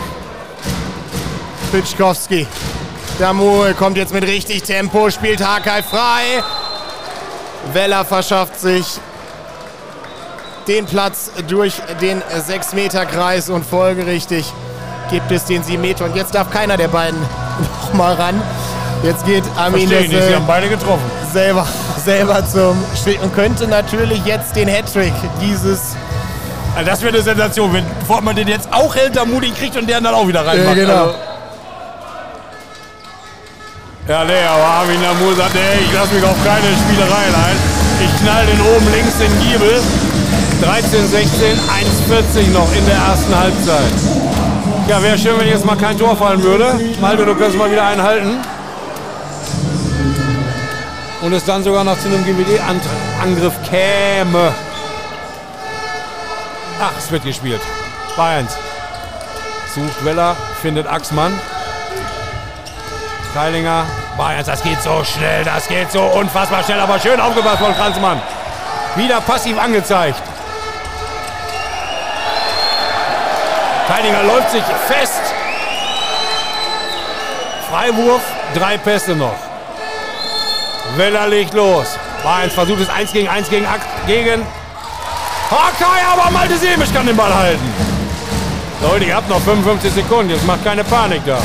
Pitschkowski 1.71 2.47
Damul 3.19 3.75
kommt 3.75 3.97
jetzt 3.97 4.13
mit 4.13 4.25
richtig 4.25 4.65
Tempo, 4.65 5.09
spielt 5.09 5.45
Hakai 5.45 5.83
frei. 5.85 6.43
Weller 7.73 8.05
verschafft 8.05 8.59
sich 8.59 8.85
den 10.67 10.85
Platz 10.85 11.31
durch 11.47 11.75
den 12.01 12.23
6-Meter-Kreis 12.23 13.51
und 13.51 13.65
folgerichtig 13.65 14.53
gibt 15.11 15.31
es 15.31 15.45
den 15.45 15.63
7 15.63 15.81
Meter. 15.81 16.07
Und 16.07 16.17
jetzt 16.17 16.35
darf 16.35 16.51
keiner 16.51 16.77
der 16.77 16.89
beiden 16.89 17.21
noch 17.83 17.95
mal 17.95 18.15
ran. 18.15 18.43
Jetzt 19.05 19.25
geht 19.27 19.45
Armin 19.57 19.89
Verstehe 19.89 20.23
Sie 20.23 20.35
haben 20.35 20.47
beide 20.47 20.69
getroffen. 20.69 21.09
Selber, 21.33 21.67
selber 22.05 22.45
zum 22.49 22.77
Spiel 22.97 23.19
und 23.23 23.33
könnte 23.35 23.69
natürlich 23.69 24.25
jetzt 24.25 24.57
den 24.57 24.69
Hattrick 24.69 25.13
dieses 25.41 25.95
also 26.75 26.91
das 26.91 27.03
wäre 27.03 27.15
eine 27.15 27.23
Sensation, 27.23 27.73
wenn 27.73 28.25
man 28.25 28.35
den 28.37 28.49
jetzt 28.49 28.69
auch 28.73 28.95
hält, 28.95 29.17
da 29.17 29.25
mutig 29.25 29.55
kriegt 29.55 29.77
und 29.77 29.89
der 29.89 30.01
dann 30.01 30.15
auch 30.15 30.27
wieder 30.27 30.47
reinmacht. 30.47 30.77
Ja, 30.77 30.83
genau. 30.83 31.05
Also 31.05 31.15
ja, 34.07 34.23
nee, 34.25 34.45
aber 34.47 34.65
Armin 34.65 35.01
Namur 35.01 35.35
sagt, 35.35 35.55
ey, 35.55 35.81
ich 35.83 35.93
lasse 35.95 36.13
mich 36.15 36.23
auf 36.25 36.37
keine 36.45 36.77
Spielereien 36.77 37.35
ein. 37.35 37.57
Ich 38.05 38.21
knall 38.21 38.45
den 38.45 38.61
oben 38.61 38.93
links 38.93 39.15
in 39.19 39.33
Giebel. 39.41 39.81
13, 40.63 41.09
16, 41.09 41.59
1,40 41.59 42.53
noch 42.53 42.69
in 42.77 42.85
der 42.87 42.97
ersten 42.97 43.35
Halbzeit. 43.35 43.93
Ja, 44.89 45.03
wäre 45.03 45.17
schön, 45.17 45.39
wenn 45.39 45.49
jetzt 45.49 45.65
mal 45.65 45.77
kein 45.77 45.99
Tor 45.99 46.17
fallen 46.17 46.43
würde. 46.43 46.79
Malte, 47.01 47.25
du 47.25 47.35
kannst 47.35 47.57
mal 47.57 47.71
wieder 47.71 47.87
einhalten. 47.87 48.37
Und 51.23 51.33
es 51.33 51.45
dann 51.45 51.65
sogar 51.65 51.85
noch 51.85 51.99
zu 51.99 52.09
einem 52.09 52.25
GWD-Angriff 52.25 53.55
käme. 53.71 54.53
Ach, 56.81 56.93
es 56.99 57.11
wird 57.11 57.25
gespielt. 57.25 57.61
Bayerns. 58.17 58.57
Sucht 59.75 60.05
Weller, 60.05 60.37
findet 60.61 60.87
Axmann. 60.87 61.39
Teilinger. 63.33 63.85
Bayerns, 64.17 64.47
das 64.47 64.63
geht 64.63 64.81
so 64.83 65.03
schnell, 65.05 65.45
das 65.45 65.67
geht 65.67 65.91
so 65.91 66.03
unfassbar 66.03 66.63
schnell, 66.63 66.79
aber 66.79 66.99
schön 67.01 67.21
aufgepasst 67.21 67.59
von 67.59 67.75
Kranzmann. 67.75 68.21
Wieder 68.97 69.21
passiv 69.21 69.59
angezeigt. 69.59 70.23
Teilinger 73.89 74.23
läuft 74.23 74.51
sich 74.51 74.63
fest. 74.87 75.21
Freiwurf, 77.71 78.23
drei 78.55 78.79
Pässe 78.79 79.17
noch. 79.17 79.35
Weller 80.97 81.27
legt 81.27 81.55
los. 81.55 81.99
Bayerns 82.23 82.55
versucht 82.55 82.81
es 82.83 82.89
1 82.89 83.13
gegen 83.13 83.29
1 83.29 83.51
gegen, 83.51 83.67
gegen 84.07 84.47
Hakai, 85.51 86.01
aber 86.13 86.31
Malte 86.31 86.57
Semisch 86.57 86.93
kann 86.93 87.07
den 87.07 87.17
Ball 87.17 87.35
halten. 87.35 87.75
Leute, 88.83 89.05
ihr 89.05 89.17
habt 89.17 89.29
noch 89.29 89.41
55 89.41 89.93
Sekunden, 89.93 90.31
jetzt 90.31 90.47
macht 90.47 90.65
keine 90.65 90.85
Panik 90.85 91.23
da. 91.25 91.39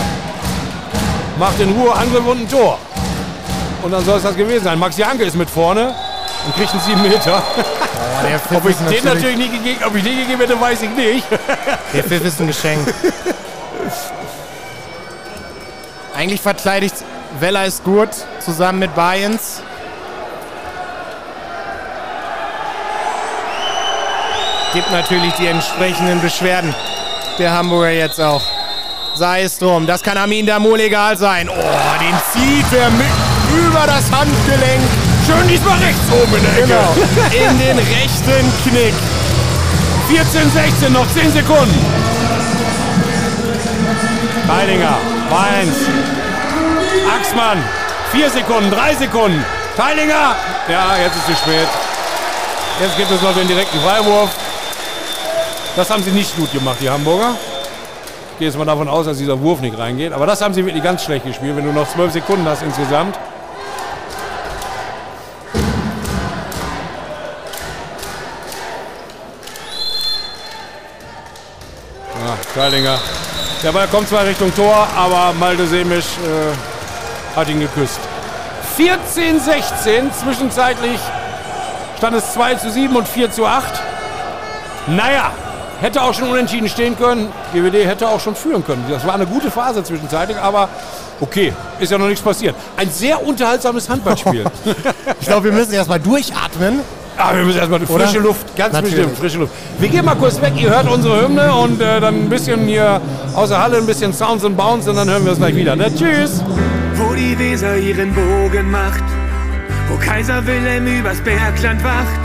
Macht 1.38 1.60
in 1.60 1.72
Ruhe 1.72 1.94
Angriff 1.94 2.26
und 2.26 2.42
ein 2.42 2.50
Tor. 2.50 2.78
Und 3.82 3.92
dann 3.92 4.04
soll 4.04 4.18
es 4.18 4.24
das 4.24 4.36
gewesen 4.36 4.64
sein. 4.64 4.78
Max 4.78 4.98
Janke 4.98 5.24
ist 5.24 5.36
mit 5.36 5.50
vorne 5.50 5.96
und 6.46 6.56
kriegt 6.56 6.72
einen 6.72 6.82
7 6.82 7.02
Meter. 7.02 7.42
Pfiff 8.22 8.42
Ob 8.58 8.70
ich 8.70 8.76
den 8.76 8.86
natürlich, 8.86 9.04
natürlich 9.04 9.38
nie 9.38 9.50
gegeben, 9.50 9.84
ob 9.86 9.96
ich 9.96 10.04
den 10.04 10.18
gegeben 10.18 10.42
hätte, 10.42 10.60
weiß 10.60 10.82
ich 10.82 10.90
nicht. 10.90 11.26
der 11.94 12.04
Pfiff 12.04 12.26
ist 12.26 12.42
ein 12.42 12.48
Geschenk. 12.48 12.94
Eigentlich 16.16 16.42
verteidigt 16.42 16.96
Weller 17.40 17.66
ist 17.66 17.84
gut, 17.84 18.10
zusammen 18.40 18.80
mit 18.80 18.96
Bayens. 18.96 19.62
Gibt 24.74 24.92
natürlich 24.92 25.34
die 25.34 25.48
entsprechenden 25.48 26.22
Beschwerden 26.22 26.76
der 27.40 27.52
Hamburger 27.52 27.90
jetzt 27.90 28.22
auch. 28.22 28.42
Sei 29.16 29.42
es 29.42 29.58
drum, 29.58 29.88
das 29.88 30.04
kann 30.04 30.18
Amin 30.18 30.46
Damul 30.46 30.80
egal 30.80 31.18
sein. 31.18 31.50
Oh, 31.50 32.00
den 32.00 32.16
zieht 32.32 32.72
er 32.78 32.92
mit 32.92 33.08
über 33.58 33.88
das 33.88 34.12
Handgelenk. 34.12 34.82
Schön 35.26 35.48
diesmal 35.48 35.78
rechts 35.80 36.02
oben 36.12 36.36
in 36.36 36.44
der 36.44 36.54
Ecke. 36.54 36.68
Genau, 36.68 37.50
in 37.52 37.60
den 37.60 37.78
rechten 37.80 38.54
Knick. 38.64 38.94
14, 40.08 40.52
16, 40.52 40.94
noch 40.94 41.08
10 41.08 41.32
Sekunden. 41.32 41.86
Teidinger, 44.48 44.98
Mainz. 45.30 45.76
Axmann, 47.16 47.64
4 48.12 48.30
Sekunden, 48.30 48.70
3 48.72 48.96
Sekunden. 48.96 49.46
Teidinger, 49.76 50.36
ja, 50.68 50.96
jetzt 51.02 51.16
ist 51.16 51.30
es 51.30 51.40
spät. 51.40 51.68
Jetzt 52.80 52.98
gibt 52.98 53.12
es 53.12 53.22
noch 53.22 53.34
den 53.34 53.48
direkten 53.48 53.80
Freiwurf. 53.82 54.30
Das 55.76 55.90
haben 55.90 56.04
sie 56.04 56.12
nicht 56.12 56.36
gut 56.36 56.52
gemacht, 56.52 56.78
die 56.82 56.90
Hamburger. 56.90 57.36
Ich 58.34 58.40
gehe 58.40 58.48
jetzt 58.48 58.58
mal 58.58 58.66
davon 58.66 58.88
aus, 58.88 59.06
dass 59.06 59.18
dieser 59.18 59.40
Wurf 59.40 59.62
nicht 59.62 59.78
reingeht. 59.78 60.14
Aber 60.14 60.26
das 60.26 60.42
haben 60.42 60.54
sie 60.54 60.66
wirklich 60.66 60.84
ganz 60.84 61.04
schlecht 61.04 61.26
gespielt, 61.26 61.56
wenn 61.56 61.66
du 61.66 61.72
noch 61.72 61.88
12 61.90 62.14
Sekunden 62.14 62.48
hast 62.48 62.64
insgesamt. 62.64 63.18
Ja, 72.14 72.38
Teilinger. 72.54 72.98
Der 73.64 73.72
Ball 73.74 73.88
kommt 73.88 74.08
zwar 74.08 74.26
Richtung 74.26 74.56
Tor, 74.56 74.88
aber 74.96 75.34
Malte 75.34 75.68
Semisch 75.68 76.06
äh, 76.06 77.38
hat 77.38 77.50
ihn 77.50 77.60
geküsst. 77.60 78.00
14, 78.78 79.40
16. 79.40 80.14
Zwischenzeitlich 80.14 81.00
stand 81.98 82.16
es 82.16 82.34
2 82.34 82.56
zu 82.56 82.72
7 82.72 82.96
und 82.96 83.08
4 83.08 83.32
zu 83.32 83.46
8. 83.46 83.82
Naja, 84.88 85.32
hätte 85.82 86.02
auch 86.02 86.14
schon 86.14 86.30
unentschieden 86.30 86.70
stehen 86.70 86.98
können. 86.98 87.28
GWD 87.54 87.86
hätte 87.86 88.08
auch 88.08 88.20
schon 88.20 88.36
führen 88.36 88.64
können. 88.66 88.84
Das 88.90 89.06
war 89.06 89.16
eine 89.16 89.26
gute 89.26 89.50
Phase 89.52 89.84
zwischenzeitlich, 89.84 90.38
aber 90.38 90.70
okay, 91.20 91.54
ist 91.80 91.92
ja 91.92 91.98
noch 91.98 92.08
nichts 92.08 92.22
passiert. 92.24 92.56
Ein 92.78 92.90
sehr 92.90 93.26
unterhaltsames 93.26 93.90
Handballspiel. 93.90 94.46
Ich 95.22 95.28
glaube, 95.28 95.46
wir 95.46 95.52
müssen 95.52 95.74
erstmal 95.74 96.00
durchatmen. 96.00 96.80
Aber 97.18 97.38
wir 97.38 97.44
müssen 97.44 97.58
erstmal 97.58 97.80
frische 97.82 98.18
Oder? 98.18 98.28
Luft, 98.28 98.56
ganz 98.56 98.74
Natürlich. 98.74 98.96
bestimmt 98.96 99.18
frische 99.18 99.38
Luft. 99.40 99.54
Wir 99.78 99.90
gehen 99.90 100.06
mal 100.06 100.16
kurz 100.16 100.42
weg, 100.42 100.54
ihr 100.56 100.70
hört 100.70 100.90
unsere 100.90 101.26
Hymne 101.26 101.54
und 101.54 101.82
äh, 101.82 102.00
dann 102.00 102.16
ein 102.16 102.30
bisschen 102.30 102.62
hier 102.66 103.02
aus 103.36 103.50
der 103.50 103.62
Halle 103.62 103.78
ein 103.78 103.86
bisschen 103.86 104.14
Sounds 104.14 104.46
und 104.46 104.56
Bounce 104.56 104.90
und 104.90 104.96
dann 104.96 105.10
hören 105.10 105.24
wir 105.24 105.32
uns 105.32 105.40
gleich 105.40 105.56
wieder. 105.56 105.76
Ne? 105.76 105.94
Tschüss! 105.94 106.42
Wo 106.96 107.14
die 107.14 107.38
Weser 107.38 107.76
ihren 107.76 108.14
Bogen 108.14 108.72
macht, 108.72 109.04
wo 109.90 109.98
Kaiser 109.98 110.46
Wilhelm 110.48 110.88
übers 110.88 111.20
Bergland 111.20 111.84
wacht, 111.84 112.22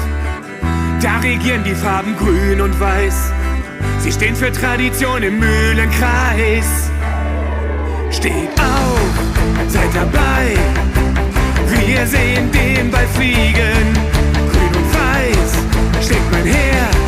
da 1.02 1.18
regieren 1.18 1.64
die 1.64 1.74
Farben 1.74 2.16
grün 2.16 2.60
und 2.60 2.78
weiß. 2.78 3.32
Sie 4.04 4.12
stehen 4.12 4.36
für 4.36 4.52
Tradition 4.52 5.22
im 5.22 5.38
Mühlenkreis. 5.38 6.90
Steht 8.10 8.50
auf, 8.60 9.66
seid 9.66 9.88
dabei. 9.94 10.58
Wir 11.70 12.06
sehen 12.06 12.52
den 12.52 12.90
Ball 12.90 13.06
fliegen. 13.14 13.94
Grün 14.52 14.76
und 14.76 14.94
weiß 14.94 16.04
schlägt 16.04 16.30
mein 16.32 16.44
Herz, 16.44 17.03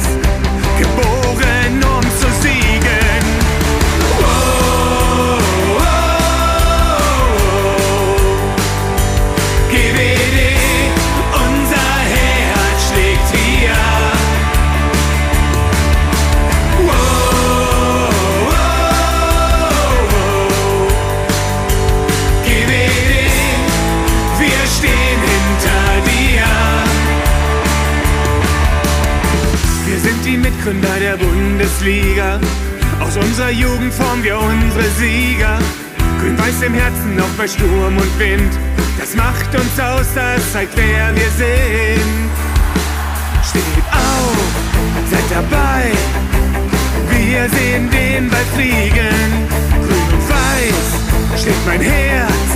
die 30.67 30.73
Mitgründer 30.73 30.99
der 31.01 31.17
Bundesliga. 31.17 32.41
Aus 33.01 33.17
unserer 33.17 33.51
Jugend 33.51 33.93
formen 33.93 34.25
wir 34.25 34.39
unsere 34.39 34.85
Sieger. 34.99 35.59
Grün-Weiß 36.21 36.63
im 36.63 36.75
Herzen, 36.75 37.21
auch 37.21 37.37
bei 37.39 37.47
Sturm 37.47 37.97
und 37.97 38.19
Wind. 38.19 38.53
Das 38.99 39.15
macht 39.15 39.55
uns 39.55 39.79
aus, 39.79 40.07
das 40.15 40.53
zeigt, 40.53 40.77
wer 40.77 41.15
wir 41.15 41.31
sind. 41.37 42.31
Steht 43.49 43.63
auf, 43.93 44.37
seid 45.11 45.25
dabei. 45.31 45.93
Wir 47.11 47.49
sehen 47.51 47.91
den 47.91 48.29
Ball 48.29 48.45
fliegen. 48.55 49.49
Grün 49.81 50.15
und 50.15 50.29
weiß 50.29 51.41
schlägt 51.43 51.67
mein 51.67 51.81
Herz. 51.81 52.49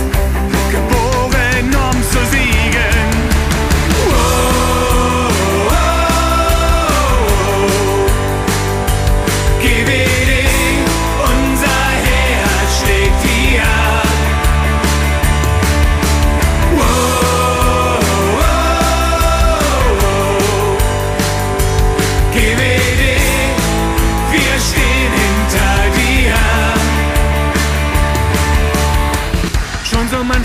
Geboren, 0.71 1.91
um 1.91 2.03
zu 2.11 2.19
siegen. 2.31 3.20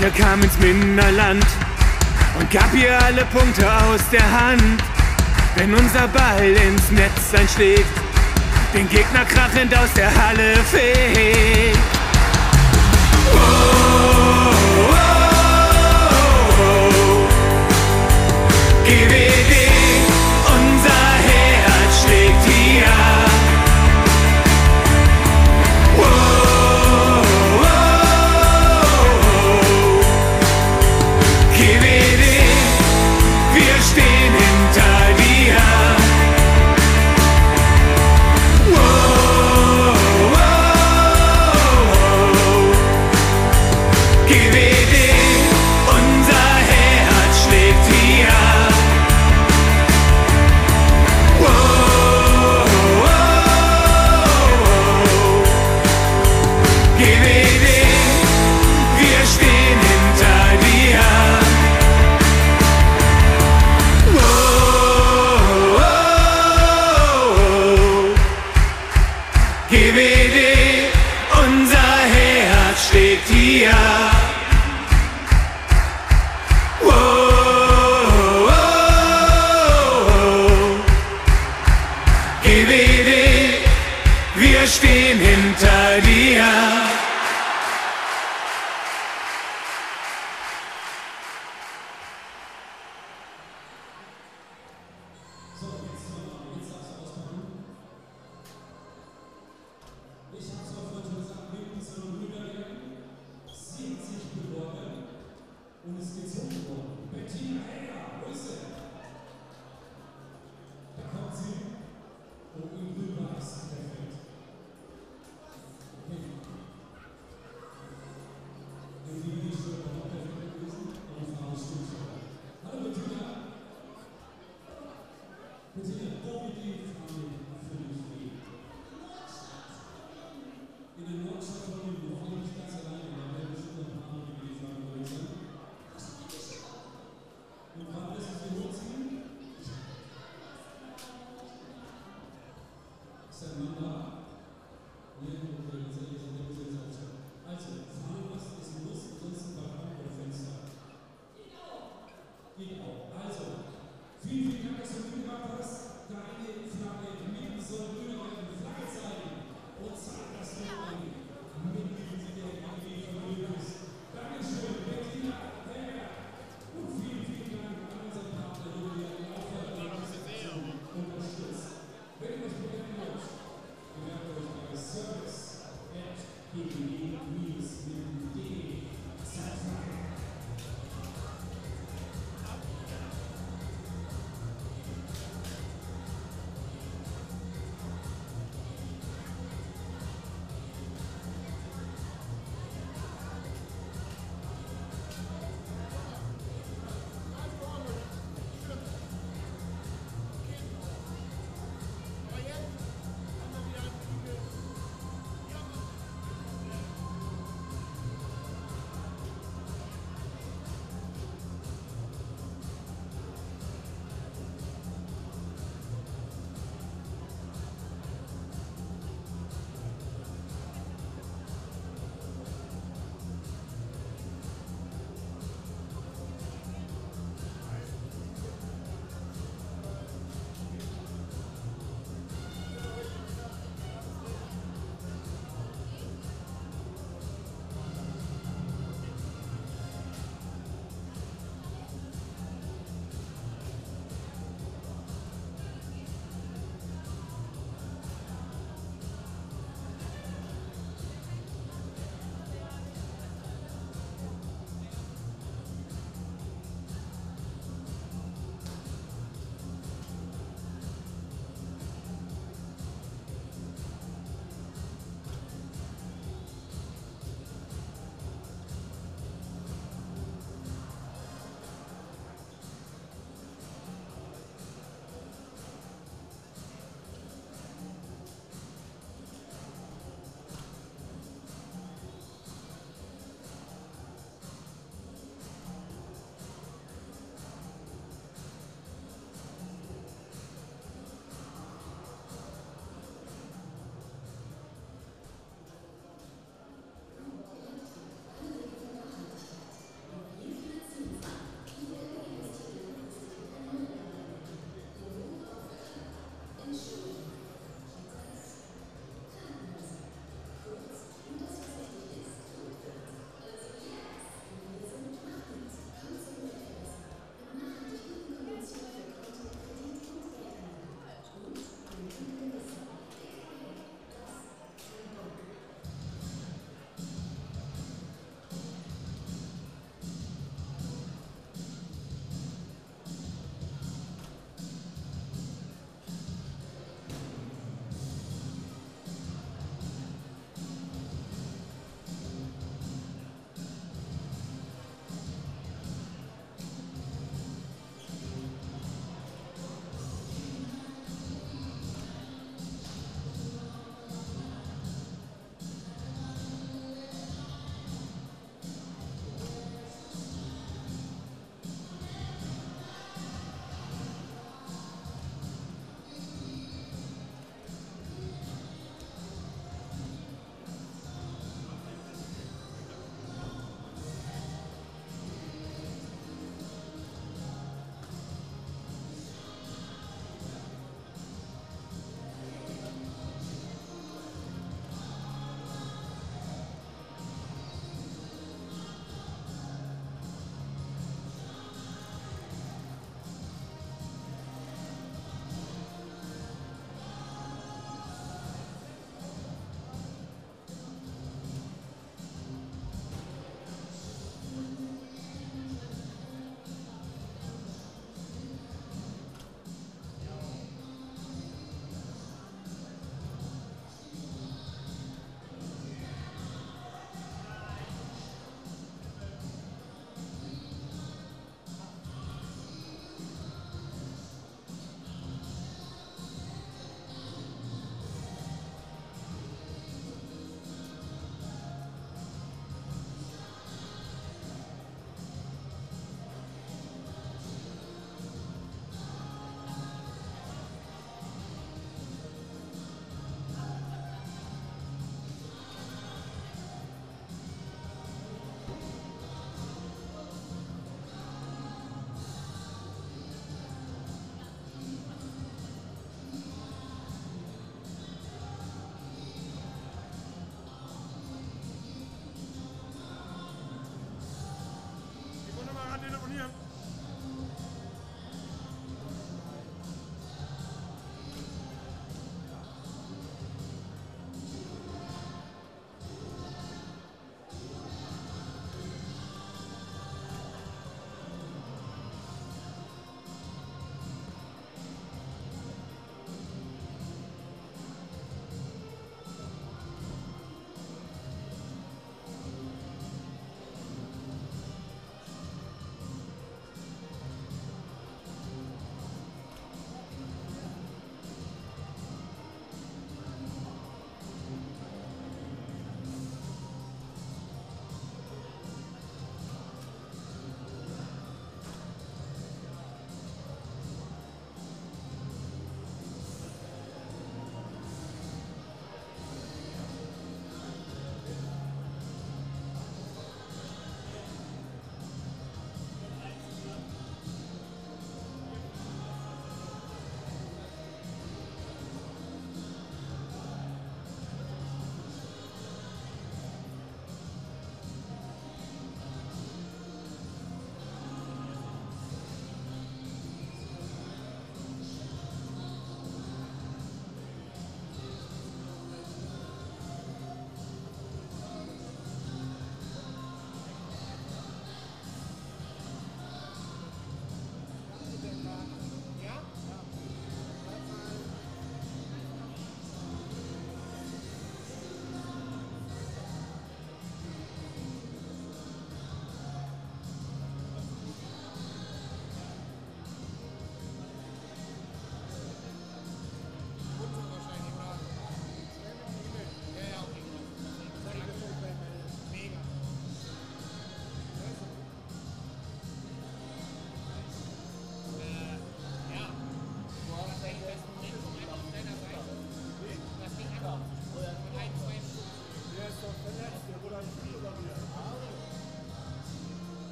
Mancher 0.00 0.16
kam 0.16 0.42
ins 0.42 0.58
Minderland 0.58 1.44
und 2.38 2.50
gab 2.50 2.72
ihr 2.72 2.98
alle 3.04 3.22
Punkte 3.26 3.66
aus 3.70 4.00
der 4.10 4.22
Hand. 4.22 4.82
Wenn 5.56 5.74
unser 5.74 6.08
Ball 6.08 6.48
ins 6.48 6.90
Netz 6.90 7.34
einschlägt, 7.38 7.84
den 8.72 8.88
Gegner 8.88 9.26
krachend 9.26 9.76
aus 9.76 9.92
der 9.94 10.10
Halle 10.14 10.54
fegt. 10.70 11.78
Oh, 13.34 13.79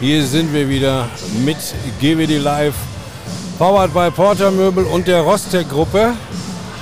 Hier 0.00 0.26
sind 0.26 0.52
wir 0.52 0.68
wieder 0.68 1.08
mit 1.44 1.56
GWD 2.00 2.38
Live, 2.38 2.74
powered 3.58 3.94
by 3.94 4.10
Porter 4.10 4.50
Möbel 4.50 4.84
und 4.84 5.06
der 5.06 5.20
Rostec 5.20 5.68
Gruppe. 5.70 6.14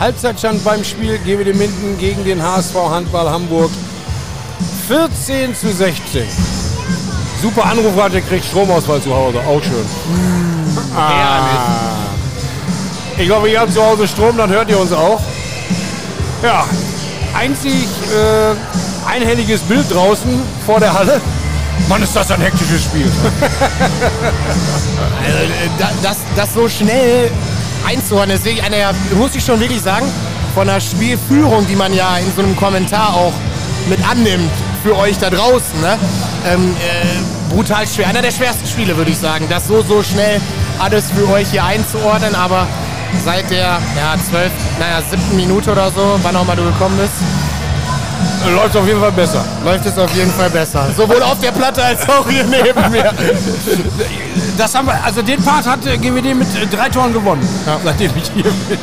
Halbzeitstand 0.01 0.65
beim 0.65 0.83
Spiel 0.83 1.19
GWD 1.19 1.55
Minden 1.55 1.99
gegen 1.99 2.25
den 2.25 2.43
HSV 2.43 2.75
Handball 2.75 3.29
Hamburg 3.31 3.71
14 4.89 5.55
zu 5.55 5.71
16. 5.71 6.23
Super 7.43 7.67
Anrufrate, 7.67 8.23
kriegt 8.23 8.47
Stromausfall 8.47 9.03
zu 9.03 9.15
Hause, 9.15 9.41
auch 9.41 9.63
schön. 9.63 9.87
Ah. 10.97 11.41
Ich 13.19 13.27
glaube, 13.27 13.51
ihr 13.51 13.61
habt 13.61 13.73
zu 13.73 13.85
Hause 13.85 14.09
Strom, 14.09 14.39
dann 14.39 14.51
hört 14.51 14.71
ihr 14.71 14.81
uns 14.81 14.93
auch. 14.93 15.21
Ja, 16.43 16.65
einzig 17.39 17.75
äh, 17.75 19.09
einhelliges 19.09 19.61
Bild 19.61 19.85
draußen 19.93 20.41
vor 20.65 20.81
der 20.81 20.95
Halle. 20.95 21.21
Mann, 21.89 22.03
ist 22.03 22.15
das 22.17 22.31
ein 22.31 22.41
hektisches 22.41 22.85
Spiel. 22.85 23.11
Also, 25.25 25.39
äh, 25.39 25.69
da- 25.79 25.91
das, 26.03 26.17
das 26.37 26.55
so 26.55 26.69
schnell 26.69 27.31
ist 28.33 28.45
wirklich 28.45 28.63
eine, 28.63 28.77
muss 29.17 29.35
ich 29.35 29.45
schon 29.45 29.61
wirklich 29.61 29.81
sagen, 29.81 30.07
von 30.55 30.67
der 30.67 30.81
Spielführung, 30.81 31.67
die 31.67 31.77
man 31.77 31.93
ja 31.95 32.17
in 32.19 32.27
so 32.35 32.43
einem 32.43 32.57
Kommentar 32.57 33.15
auch 33.15 33.33
mit 33.89 33.99
annimmt 34.09 34.51
für 34.83 34.97
euch 34.97 35.19
da 35.19 35.31
draußen, 35.31 35.81
ne? 35.81 35.97
ähm, 36.53 36.75
äh, 36.81 37.53
brutal 37.55 37.87
schwer. 37.87 38.09
Einer 38.09 38.23
der 38.23 38.31
schwersten 38.33 38.67
Spiele, 38.67 38.97
würde 38.97 39.11
ich 39.11 39.19
sagen, 39.19 39.47
das 39.49 39.67
so, 39.69 39.83
so 39.83 40.03
schnell 40.03 40.41
alles 40.79 41.11
für 41.11 41.29
euch 41.31 41.49
hier 41.51 41.65
einzuordnen, 41.65 42.35
aber 42.35 42.67
seit 43.25 43.51
der 43.51 43.79
ja, 43.97 44.17
12, 44.31 44.51
naja, 44.81 45.03
siebten 45.11 45.37
Minute 45.37 45.71
oder 45.73 45.91
so, 45.91 46.19
wann 46.23 46.35
auch 46.37 46.45
mal 46.45 46.57
du 46.57 46.65
gekommen 46.65 46.99
bist, 46.99 47.13
Läuft 48.51 48.77
auf 48.77 48.87
jeden 48.87 49.01
Fall 49.01 49.13
besser. 49.13 49.45
läuft 49.65 49.87
es 49.87 49.99
auf 49.99 50.15
jeden 50.15 50.33
Fall 50.33 50.51
besser. 50.51 50.87
Sowohl 50.97 51.23
auf 51.23 51.39
der 51.41 51.53
Platte 51.53 51.83
als 51.83 52.09
auch 52.09 52.29
hier 52.29 52.45
neben 52.45 52.91
mir. 52.91 53.13
Das 54.57 54.75
haben 54.75 54.87
wir, 54.87 55.03
also 55.05 55.23
den 55.23 55.43
Part 55.43 55.67
hat 55.67 55.87
äh, 55.87 55.97
GWD 55.97 56.35
mit 56.35 56.49
äh, 56.55 56.67
drei 56.67 56.89
Toren 56.89 57.13
gewonnen, 57.13 57.47
seitdem 57.85 58.11
ich 58.17 58.31
hier 58.35 58.45
bin. 58.45 58.79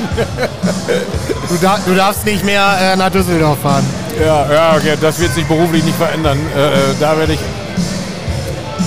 Du, 1.47 1.55
dar 1.61 1.79
du 1.85 1.93
darfst 1.93 2.25
nicht 2.25 2.43
mehr 2.43 2.77
äh, 2.81 2.95
nach 2.95 3.09
Düsseldorf 3.09 3.59
fahren. 3.59 3.85
Ja, 4.19 4.51
ja, 4.51 4.75
okay, 4.75 4.95
das 4.99 5.19
wird 5.19 5.33
sich 5.33 5.45
beruflich 5.45 5.83
nicht 5.83 5.97
verändern. 5.97 6.39
Äh, 6.55 6.59
äh, 6.59 6.79
da 6.99 7.17
werde 7.17 7.33
ich 7.33 7.39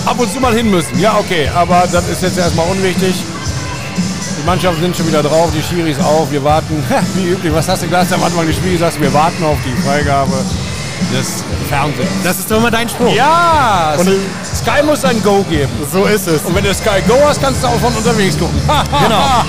ab 0.04 0.18
und 0.18 0.32
zu 0.32 0.40
mal 0.40 0.54
hin 0.54 0.70
müssen. 0.70 0.98
Ja, 0.98 1.16
okay, 1.18 1.48
aber 1.54 1.84
das 1.90 2.08
ist 2.08 2.22
jetzt 2.22 2.38
erstmal 2.38 2.66
unwichtig. 2.68 3.14
Die 4.40 4.46
Mannschaften 4.46 4.82
sind 4.82 4.96
schon 4.96 5.06
wieder 5.06 5.22
drauf, 5.22 5.50
die 5.54 5.62
Schiris 5.62 6.00
auch. 6.00 6.26
Wir 6.30 6.42
warten, 6.42 6.82
wie 7.14 7.28
üblich, 7.28 7.54
was 7.54 7.68
hast 7.68 7.82
du 7.82 7.86
gleich 7.86 8.12
am 8.12 8.22
Anfang 8.22 8.46
des 8.46 8.56
Spiels 8.56 8.80
gesagt? 8.80 9.00
Wir 9.00 9.12
warten 9.14 9.44
auf 9.44 9.58
die 9.64 9.82
Freigabe 9.82 10.32
des 11.12 11.42
Fernsehens. 11.68 12.08
Das 12.24 12.38
ist 12.38 12.50
doch 12.50 12.58
immer 12.58 12.70
dein 12.70 12.88
Spruch. 12.88 13.14
Ja, 13.14 13.94
Und- 13.98 14.08
Sky 14.54 14.82
muss 14.84 15.04
ein 15.04 15.22
Go 15.22 15.42
geben. 15.48 15.70
So 15.92 16.04
ist 16.06 16.26
es. 16.28 16.42
Und 16.42 16.54
wenn 16.54 16.64
du 16.64 16.72
Sky 16.74 17.00
Go 17.08 17.14
hast, 17.26 17.40
kannst 17.42 17.62
du 17.62 17.66
auch 17.68 17.78
von 17.80 17.92
unterwegs 17.94 18.38
gucken. 18.38 18.60
Genau. 18.66 19.20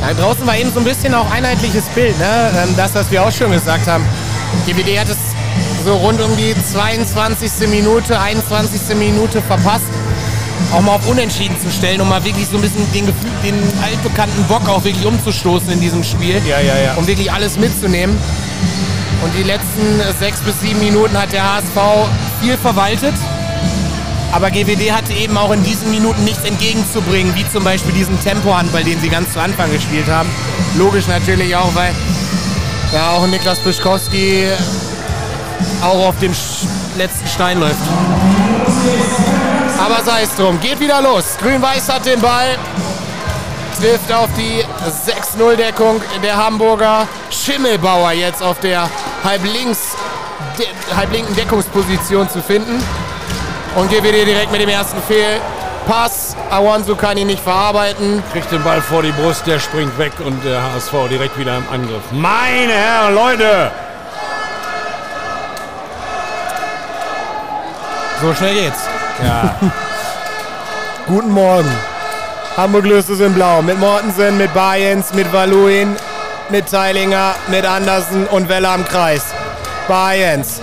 Ja, 0.00 0.12
draußen 0.14 0.44
war 0.46 0.56
eben 0.56 0.72
so 0.72 0.80
ein 0.80 0.84
bisschen 0.84 1.14
auch 1.14 1.30
einheitliches 1.30 1.84
Bild, 1.94 2.18
ne? 2.18 2.50
Ähm, 2.64 2.74
Das, 2.76 2.92
was 2.94 3.08
wir 3.10 3.22
auch 3.22 3.30
schon 3.30 3.52
gesagt 3.52 3.86
haben. 3.86 4.04
GWD 4.66 4.98
hat 4.98 5.08
es 5.08 5.16
so 5.84 5.94
rund 5.94 6.20
um 6.20 6.36
die 6.36 6.54
22. 6.72 7.68
Minute, 7.68 8.18
21. 8.18 8.96
Minute 8.96 9.40
verpasst, 9.42 9.84
auch 10.72 10.80
mal 10.80 10.96
auf 10.96 11.08
Unentschieden 11.08 11.58
zu 11.60 11.70
stellen, 11.70 12.00
um 12.00 12.08
mal 12.08 12.24
wirklich 12.24 12.46
so 12.46 12.56
ein 12.56 12.62
bisschen 12.62 12.90
den, 12.92 13.06
Gefühl, 13.06 13.30
den 13.44 13.54
altbekannten 13.82 14.44
Bock 14.44 14.68
auch 14.68 14.84
wirklich 14.84 15.04
umzustoßen 15.04 15.70
in 15.70 15.80
diesem 15.80 16.04
Spiel. 16.04 16.40
Ja, 16.46 16.60
ja, 16.60 16.78
ja. 16.78 16.94
Um 16.94 17.06
wirklich 17.06 17.30
alles 17.32 17.58
mitzunehmen. 17.58 18.16
Und 19.22 19.32
die 19.36 19.44
letzten 19.44 20.00
sechs 20.18 20.40
bis 20.40 20.60
sieben 20.60 20.80
Minuten 20.80 21.16
hat 21.16 21.32
der 21.32 21.44
HSV 21.44 22.08
viel 22.40 22.56
verwaltet. 22.56 23.14
Aber 24.32 24.50
GWD 24.50 24.92
hatte 24.92 25.12
eben 25.12 25.36
auch 25.36 25.52
in 25.52 25.62
diesen 25.62 25.90
Minuten 25.90 26.24
nichts 26.24 26.42
entgegenzubringen, 26.44 27.34
wie 27.36 27.48
zum 27.50 27.64
Beispiel 27.64 27.92
diesen 27.92 28.18
Tempohandball, 28.20 28.82
den 28.82 28.98
sie 29.00 29.10
ganz 29.10 29.32
zu 29.34 29.40
Anfang 29.40 29.70
gespielt 29.70 30.08
haben. 30.08 30.28
Logisch 30.76 31.06
natürlich 31.06 31.54
auch, 31.54 31.74
weil 31.74 31.94
ja 32.92 33.10
auch 33.10 33.26
Niklas 33.26 33.58
Bischkowski 33.58 34.46
auch 35.82 36.08
auf 36.08 36.18
dem 36.18 36.32
letzten 36.96 37.28
Stein 37.28 37.60
läuft. 37.60 37.76
Aber 39.84 40.00
sei 40.04 40.22
es 40.22 40.36
drum, 40.36 40.60
geht 40.60 40.78
wieder 40.78 41.02
los. 41.02 41.36
Grün-Weiß 41.40 41.88
hat 41.92 42.06
den 42.06 42.20
Ball, 42.20 42.56
trifft 43.80 44.12
auf 44.12 44.28
die 44.36 44.64
6-0-Deckung 45.10 46.00
der 46.22 46.36
Hamburger. 46.36 47.08
Schimmelbauer 47.30 48.12
jetzt 48.12 48.44
auf 48.44 48.60
der 48.60 48.88
halblinks, 49.24 49.96
de, 50.56 50.66
halblinken 50.96 51.34
Deckungsposition 51.34 52.28
zu 52.28 52.40
finden. 52.40 52.80
Und 53.74 53.90
GWD 53.90 54.24
direkt 54.24 54.52
mit 54.52 54.60
dem 54.60 54.68
ersten 54.68 55.02
Fehlpass. 55.02 56.36
Awansu 56.48 56.94
kann 56.94 57.16
ihn 57.16 57.26
nicht 57.26 57.42
verarbeiten. 57.42 58.22
Kriegt 58.32 58.52
den 58.52 58.62
Ball 58.62 58.80
vor 58.80 59.02
die 59.02 59.10
Brust, 59.10 59.48
der 59.48 59.58
springt 59.58 59.98
weg 59.98 60.12
und 60.24 60.44
der 60.44 60.62
HSV 60.62 60.92
direkt 61.10 61.36
wieder 61.36 61.56
im 61.56 61.64
Angriff. 61.72 62.02
Meine 62.12 62.72
Herren, 62.72 63.14
Leute! 63.16 63.72
So 68.20 68.32
schnell 68.32 68.54
geht's. 68.54 69.01
Ja, 69.20 69.54
Guten 71.06 71.30
Morgen. 71.30 71.70
Hamburg 72.56 72.84
löst 72.84 73.10
es 73.10 73.20
in 73.20 73.34
Blau. 73.34 73.62
Mit 73.62 73.78
Mortensen, 73.78 74.36
mit 74.36 74.52
Bayens, 74.54 75.12
mit 75.14 75.32
Valuin, 75.32 75.96
mit 76.48 76.70
Teilinger, 76.70 77.34
mit 77.48 77.66
Andersen 77.66 78.26
und 78.26 78.48
Weller 78.48 78.70
am 78.70 78.84
Kreis. 78.84 79.22
Bayens 79.88 80.60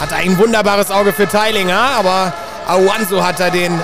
hat 0.00 0.12
ein 0.12 0.38
wunderbares 0.38 0.90
Auge 0.90 1.12
für 1.12 1.28
Teilinger, 1.28 1.80
aber 1.98 2.32
Awansu 2.68 3.22
hat 3.22 3.40
da 3.40 3.50
den 3.50 3.78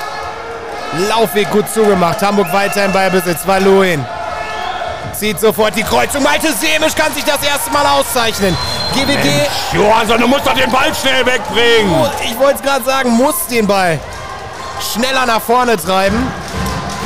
Laufweg 1.08 1.50
gut 1.50 1.68
zugemacht. 1.68 2.22
Hamburg 2.22 2.52
weiter 2.52 2.84
im 2.84 2.92
Ballbesitz. 2.92 3.46
Valuin 3.46 4.04
zieht 5.24 5.40
sofort 5.40 5.74
die 5.74 5.82
Kreuzung. 5.82 6.22
Malte 6.22 6.52
Semisch 6.52 6.94
kann 6.94 7.10
sich 7.14 7.24
das 7.24 7.42
erste 7.42 7.70
Mal 7.70 7.86
auszeichnen. 7.86 8.54
GWD, 8.92 9.48
Johansson, 9.72 10.20
du 10.20 10.28
musst 10.28 10.46
doch 10.46 10.52
den 10.52 10.70
Ball 10.70 10.94
schnell 10.94 11.24
wegbringen! 11.24 12.10
ich 12.22 12.38
wollte 12.38 12.56
es 12.56 12.62
gerade 12.62 12.84
sagen, 12.84 13.08
muss 13.08 13.46
den 13.46 13.66
Ball 13.66 13.98
schneller 14.92 15.24
nach 15.24 15.40
vorne 15.40 15.78
treiben. 15.78 16.30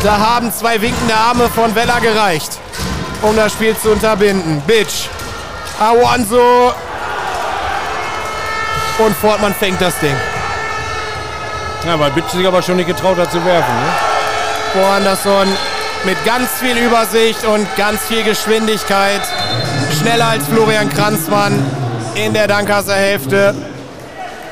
Da 0.03 0.19
haben 0.19 0.53
zwei 0.53 0.81
winkende 0.81 1.15
Arme 1.15 1.49
von 1.49 1.73
Vella 1.77 2.01
gereicht, 2.01 2.59
um 3.23 3.37
das 3.37 3.53
Spiel 3.53 3.77
zu 3.79 3.91
unterbinden. 3.91 4.63
Bitch, 4.67 5.07
Awanso 5.79 6.73
und 8.99 9.17
Fortmann 9.17 9.55
fängt 9.55 9.81
das 9.81 9.97
Ding. 10.01 10.17
Ja, 11.87 12.01
weil 12.01 12.11
Bitsch 12.11 12.31
sich 12.31 12.45
aber 12.45 12.63
schon 12.63 12.77
nicht 12.79 12.89
getraut 12.89 13.17
hat 13.17 13.31
zu 13.31 13.45
werfen. 13.45 13.75
Ne? 13.75 13.93
Bo 14.75 14.85
Anderson 14.89 15.47
mit 16.05 16.25
ganz 16.25 16.49
viel 16.61 16.77
Übersicht 16.77 17.45
und 17.45 17.67
ganz 17.77 18.01
viel 18.03 18.23
Geschwindigkeit. 18.23 19.21
Schneller 20.01 20.29
als 20.29 20.47
Florian 20.47 20.89
Kranzmann 20.89 21.59
in 22.15 22.33
der 22.33 22.47
Dankaser 22.47 22.95
Hälfte. 22.95 23.55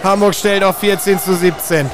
Hamburg 0.03 0.35
stellt 0.35 0.63
auf 0.63 0.79
14 0.79 1.19
zu 1.19 1.35
17. 1.35 1.91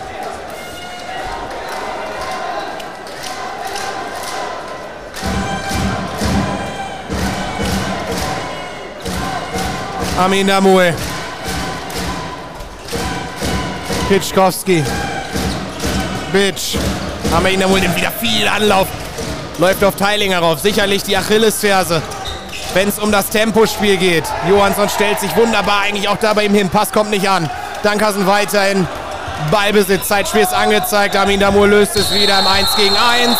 Amin 10.19 10.47
Damue. 10.47 10.95
Pitschkowski. 14.09 14.85
Bitch. 16.33 16.77
Amin 17.35 17.59
Damue 17.59 17.81
nimmt 17.81 17.97
wieder 17.97 18.13
viel 18.13 18.47
Anlauf. 18.47 19.02
Läuft 19.59 19.85
auf 19.85 19.97
Teilinger 19.97 20.39
rauf. 20.39 20.61
Sicherlich 20.61 21.03
die 21.03 21.17
Achillesferse. 21.17 22.03
Wenn 22.75 22.89
es 22.89 22.99
um 22.99 23.13
das 23.13 23.29
Tempospiel 23.29 23.97
geht. 23.97 24.25
Johansson 24.49 24.89
stellt 24.89 25.21
sich 25.21 25.35
wunderbar 25.37 25.83
eigentlich 25.83 26.09
auch 26.09 26.17
da 26.17 26.33
bei 26.33 26.45
ihm 26.45 26.55
hin. 26.55 26.71
Pass 26.71 26.91
kommt 26.91 27.11
nicht 27.11 27.29
an. 27.29 27.51
Dankassen 27.83 28.27
weiter 28.27 28.71
in 28.71 28.87
Ballbesitz. 29.51 30.09
Zeitspiel 30.09 30.43
ist 30.43 30.55
angezeigt. 30.55 31.17
Amin 31.17 31.41
Damur 31.41 31.69
löst 31.69 31.97
es 31.97 32.13
wieder 32.15 32.39
im 32.41 32.47
1 32.47 32.77
gegen 32.77 32.97
1. 32.97 33.39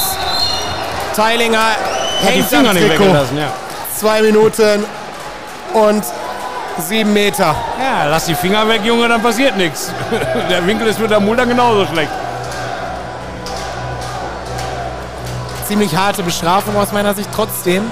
Teilinger 1.17 1.59
Hat 1.59 1.77
die 2.23 2.27
hängt 2.27 2.49
Finger 2.49 2.73
nicht 2.73 2.89
weggelassen, 2.91 3.39
ja. 3.39 3.53
Zwei 3.97 4.23
Minuten 4.23 4.85
und 5.75 6.05
Sieben 6.79 7.13
Meter. 7.13 7.55
Ja, 7.79 8.07
lass 8.09 8.25
die 8.25 8.35
Finger 8.35 8.67
weg, 8.67 8.81
Junge, 8.85 9.07
dann 9.09 9.23
passiert 9.23 9.57
nichts. 9.57 9.93
Der 10.51 10.67
Winkel 10.67 10.87
ist 10.87 10.99
mit 10.99 11.11
der 11.11 11.21
Mulder 11.21 11.45
genauso 11.45 11.87
schlecht. 11.87 12.11
Ziemlich 15.67 15.97
harte 15.97 16.23
Bestrafung 16.23 16.77
aus 16.77 16.93
meiner 16.93 17.15
Sicht 17.15 17.29
trotzdem. 17.35 17.85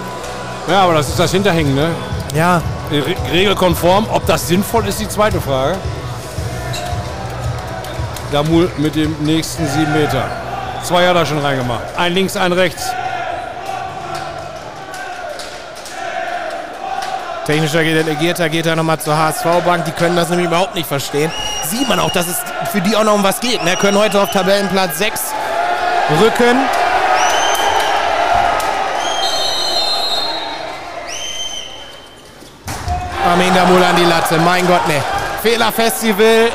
Ja, 0.68 0.82
aber 0.82 0.94
das 0.94 1.08
ist 1.08 1.18
das 1.18 1.30
Hinterhängen, 1.30 1.74
ne? 1.74 1.90
Ja. 2.34 2.62
Re 2.90 3.14
regelkonform. 3.32 4.06
Ob 4.10 4.26
das 4.26 4.48
sinnvoll 4.48 4.86
ist, 4.86 5.00
die 5.00 5.08
zweite 5.08 5.40
Frage. 5.40 5.76
Damul 8.32 8.70
mit 8.76 8.94
dem 8.94 9.16
nächsten 9.20 9.66
sieben 9.66 9.92
Meter. 9.92 10.24
Zwei 10.82 11.06
hat 11.06 11.16
er 11.16 11.26
schon 11.26 11.38
reingemacht. 11.38 11.82
Ein 11.96 12.12
links, 12.12 12.36
ein 12.36 12.52
rechts. 12.52 12.90
Technischer 17.46 17.82
Delegierter 17.82 18.48
geht 18.48 18.66
da 18.66 18.76
nochmal 18.76 19.00
zur 19.00 19.16
HSV-Bank. 19.16 19.84
Die 19.84 19.92
können 19.92 20.14
das 20.14 20.28
nämlich 20.28 20.46
überhaupt 20.46 20.74
nicht 20.74 20.86
verstehen. 20.86 21.32
Sieht 21.64 21.88
man 21.88 21.98
auch, 21.98 22.12
dass 22.12 22.28
es 22.28 22.36
für 22.70 22.80
die 22.80 22.94
auch 22.94 23.04
noch 23.04 23.14
um 23.14 23.24
was 23.24 23.40
geht. 23.40 23.64
Ne? 23.64 23.76
Können 23.76 23.98
heute 23.98 24.20
auf 24.20 24.30
Tabellenplatz 24.30 24.98
6 24.98 25.20
rücken. 26.20 26.56
Armin 33.28 33.54
Damul 33.54 33.82
an 33.82 33.96
die 33.96 34.04
Latte. 34.04 34.38
Mein 34.38 34.66
Gott, 34.66 34.86
ne. 34.88 35.02
Fehlerfestival 35.42 36.50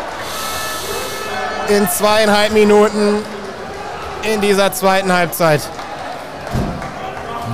in 1.67 1.89
zweieinhalb 1.89 2.53
Minuten 2.53 3.23
in 4.23 4.41
dieser 4.41 4.71
zweiten 4.73 5.11
Halbzeit. 5.11 5.61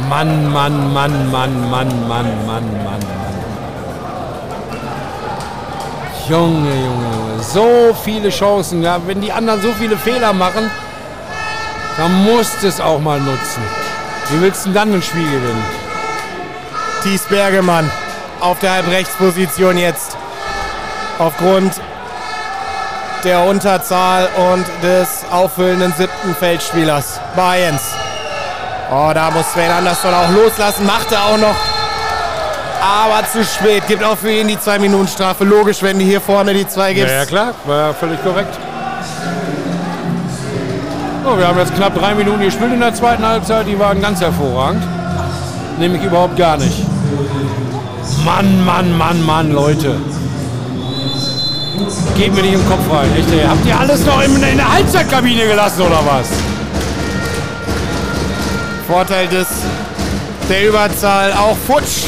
Mann, 0.10 0.52
Mann, 0.52 0.94
Mann, 0.94 1.32
Mann, 1.32 1.70
Mann, 1.70 2.08
Mann, 2.08 2.08
Mann, 2.08 2.48
Mann, 2.48 2.84
Mann. 2.84 3.00
Junge, 6.28 6.70
Junge, 6.70 7.42
so 7.42 7.96
viele 8.04 8.30
Chancen. 8.30 8.82
Ja, 8.82 9.00
wenn 9.06 9.20
die 9.20 9.32
anderen 9.32 9.62
so 9.62 9.74
viele 9.74 9.98
Fehler 9.98 10.32
machen, 10.32 10.72
dann 11.98 12.24
musst 12.24 12.64
du 12.64 12.68
es 12.68 12.80
auch 12.80 13.00
mal 13.00 13.20
nutzen. 13.20 13.62
Wie 14.30 14.42
willst 14.42 14.66
du 14.66 14.70
denn 14.70 14.76
dann 14.76 14.94
ein 14.94 15.02
Spiel 15.02 15.26
gewinnen? 15.26 15.66
Thies 17.04 17.24
Bergemann 17.24 17.92
auf 18.42 18.60
der 18.60 18.74
Halbrechtsposition 18.74 19.78
jetzt. 19.78 20.18
Aufgrund 21.20 21.74
der 23.24 23.42
Unterzahl 23.42 24.28
und 24.52 24.66
des 24.82 25.24
auffüllenden 25.32 25.94
siebten 25.98 26.36
Feldspielers. 26.36 27.20
Bayens. 27.36 27.82
Oh, 28.92 29.12
da 29.14 29.30
muss 29.32 29.52
Sven 29.54 29.72
Andersson 29.72 30.14
auch 30.14 30.30
loslassen. 30.32 30.86
Macht 30.86 31.12
er 31.12 31.24
auch 31.26 31.38
noch. 31.38 31.56
Aber 32.82 33.26
zu 33.28 33.44
spät. 33.44 33.88
Gibt 33.88 34.04
auch 34.04 34.18
für 34.18 34.32
ihn 34.32 34.48
die 34.48 34.60
zwei 34.60 34.80
Minuten 34.80 35.08
Strafe. 35.08 35.44
Logisch, 35.44 35.82
wenn 35.84 36.00
die 36.00 36.06
hier 36.06 36.20
vorne 36.20 36.54
die 36.54 36.68
zwei 36.68 36.94
gibt. 36.94 37.10
Ja, 37.10 37.18
ja, 37.18 37.26
klar, 37.26 37.54
war 37.66 37.94
völlig 37.94 38.22
korrekt. 38.24 38.58
So, 41.24 41.38
wir 41.38 41.48
haben 41.48 41.60
jetzt 41.60 41.76
knapp 41.76 41.94
drei 41.94 42.16
Minuten 42.16 42.42
gespielt 42.42 42.74
in 42.74 42.80
der 42.80 42.96
zweiten 42.96 43.26
Halbzeit. 43.26 43.68
Die 43.68 43.78
waren 43.78 44.02
ganz 44.02 44.20
hervorragend. 44.20 44.84
Nämlich 45.78 46.04
überhaupt 46.04 46.36
gar 46.36 46.58
nicht. 46.58 46.84
Mann, 48.26 48.66
Mann, 48.66 48.98
Mann, 48.98 49.26
Mann, 49.26 49.52
Leute. 49.52 49.96
Geht 52.16 52.36
mir 52.36 52.42
nicht 52.42 52.54
im 52.54 52.70
Kopf 52.70 52.92
rein. 52.92 53.10
Echt, 53.18 53.32
ey. 53.32 53.46
Habt 53.48 53.66
ihr 53.66 53.80
alles 53.80 54.06
noch 54.06 54.22
in, 54.22 54.36
in 54.36 54.58
der 54.58 54.72
Halbzeitkabine 54.72 55.48
gelassen 55.48 55.82
oder 55.82 56.02
was? 56.06 56.28
Vorteil 58.88 59.28
des 59.28 59.48
der 60.50 60.68
Überzahl 60.68 61.34
auch 61.34 61.56
futsch. 61.66 62.06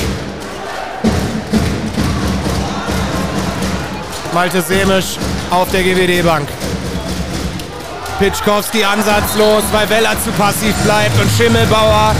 Malte 4.33 4.61
Semisch 4.61 5.17
auf 5.49 5.69
der 5.71 5.83
GWD-Bank. 5.83 6.47
Pitschkowski 8.19 8.83
ansatzlos, 8.83 9.63
weil 9.71 9.89
Weller 9.89 10.15
zu 10.23 10.31
passiv 10.31 10.75
bleibt 10.83 11.19
und 11.19 11.29
Schimmelbauer 11.37 12.15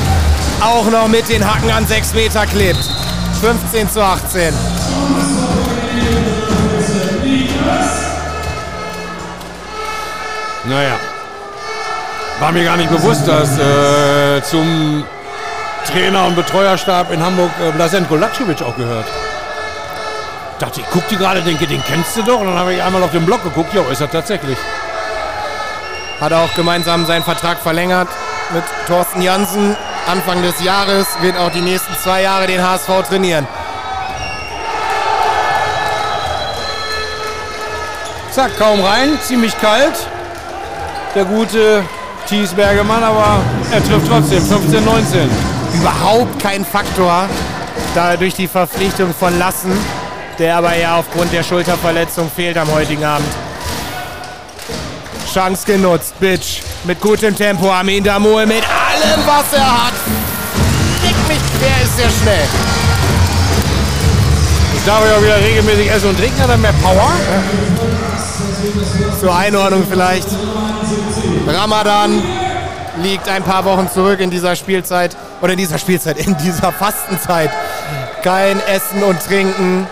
auch 0.62 0.90
noch 0.90 1.08
mit 1.08 1.28
den 1.30 1.46
Hacken 1.46 1.70
an 1.72 1.86
6 1.86 2.14
Meter 2.14 2.46
klebt. 2.46 3.03
15 3.44 3.90
zu 3.90 4.02
18. 4.02 4.54
Naja. 10.64 10.96
War 12.40 12.54
mir 12.54 12.64
gar 12.64 12.78
nicht 12.78 12.90
bewusst, 12.90 13.28
dass 13.28 13.60
äh, 13.60 14.42
zum 14.44 15.04
Trainer 15.92 16.28
und 16.28 16.38
Betreuerstab 16.38 17.12
in 17.12 17.22
Hamburg 17.22 17.52
äh, 17.62 17.72
Blasenko 17.72 18.16
Latschovic 18.16 18.62
auch 18.62 18.78
gehört. 18.78 19.08
Dachte 20.60 20.80
ich, 20.80 20.86
guck 20.94 21.06
die 21.10 21.18
gerade, 21.18 21.42
denke, 21.42 21.68
den 21.68 21.84
kennst 21.84 22.16
du 22.16 22.24
doch. 22.24 22.40
Und 22.40 22.48
dann 22.48 22.58
habe 22.58 22.74
ich 22.76 22.82
einmal 22.82 23.04
auf 23.04 23.12
den 23.12 23.26
Blog 23.26 23.44
geguckt, 23.44 23.74
ja, 23.74 23.82
ist 23.92 24.00
er 24.00 24.10
tatsächlich. 24.10 24.58
Hat 26.22 26.32
auch 26.32 26.54
gemeinsam 26.54 27.06
seinen 27.06 27.24
Vertrag 27.24 27.60
verlängert 27.60 28.08
mit 28.54 28.64
Thorsten 28.88 29.22
Jansen. 29.22 29.76
Anfang 30.08 30.42
des 30.42 30.62
Jahres 30.62 31.08
wird 31.22 31.38
auch 31.38 31.52
die 31.52 31.62
nächsten 31.62 31.94
zwei 31.96 32.24
Jahre 32.24 32.46
den 32.48 32.62
HSV 32.62 33.08
trainieren. 33.08 33.48
Zack, 38.32 38.58
kaum 38.58 38.82
rein, 38.82 39.18
ziemlich 39.22 39.58
kalt. 39.60 39.94
Der 41.16 41.24
gute 41.24 41.84
Thies 42.28 42.54
Bergemann, 42.54 43.04
aber 43.04 43.40
er 43.72 43.84
trifft 43.84 44.08
trotzdem 44.10 44.44
15, 44.44 44.84
19. 44.84 45.30
Überhaupt 45.76 46.40
kein 46.40 46.66
Faktor, 46.66 47.30
da 47.96 48.18
durch 48.18 48.34
die 48.34 48.48
Verpflichtung 48.48 49.14
von 49.14 49.38
Lassen, 49.40 49.72
der 50.38 50.58
aber 50.58 50.76
ja 50.76 50.98
aufgrund 50.98 51.32
der 51.32 51.44
Schulterverletzung 51.44 52.30
fehlt 52.30 52.58
am 52.58 52.72
heutigen 52.74 53.06
Abend. 53.06 53.32
Chance 55.32 55.66
genutzt, 55.66 56.20
Bitch. 56.20 56.62
Mit 56.84 57.00
gutem 57.00 57.36
Tempo, 57.36 57.72
Armin 57.72 58.04
Damul 58.04 58.46
mit 58.46 58.64
allem, 59.04 59.22
was 59.26 59.54
er 59.54 59.86
hat. 59.86 59.94
Fick 61.02 61.28
mich, 61.28 61.42
wer 61.60 61.84
ist 61.84 61.98
sehr 61.98 62.10
schnell? 62.10 62.48
Ich 64.76 64.86
darf 64.86 65.06
ja 65.08 65.16
auch 65.16 65.22
wieder 65.22 65.40
regelmäßig 65.42 65.92
essen 65.92 66.10
und 66.10 66.18
trinken, 66.18 66.42
hat 66.42 66.50
er 66.50 66.58
mehr 66.58 66.74
Power? 66.74 67.12
Zur 69.20 69.36
Einordnung 69.36 69.86
vielleicht. 69.90 70.28
Ramadan 71.48 72.22
liegt 73.02 73.28
ein 73.30 73.44
paar 73.44 73.66
Wochen 73.66 73.90
zurück 73.90 74.20
in 74.20 74.30
dieser 74.30 74.56
Spielzeit. 74.56 75.16
Oder 75.42 75.54
in 75.54 75.58
dieser 75.58 75.78
Spielzeit, 75.78 76.18
in 76.18 76.38
dieser 76.38 76.72
Fastenzeit. 76.72 77.50
Kein 78.24 78.62
Essen 78.68 79.04
und 79.04 79.22
Trinken 79.26 79.88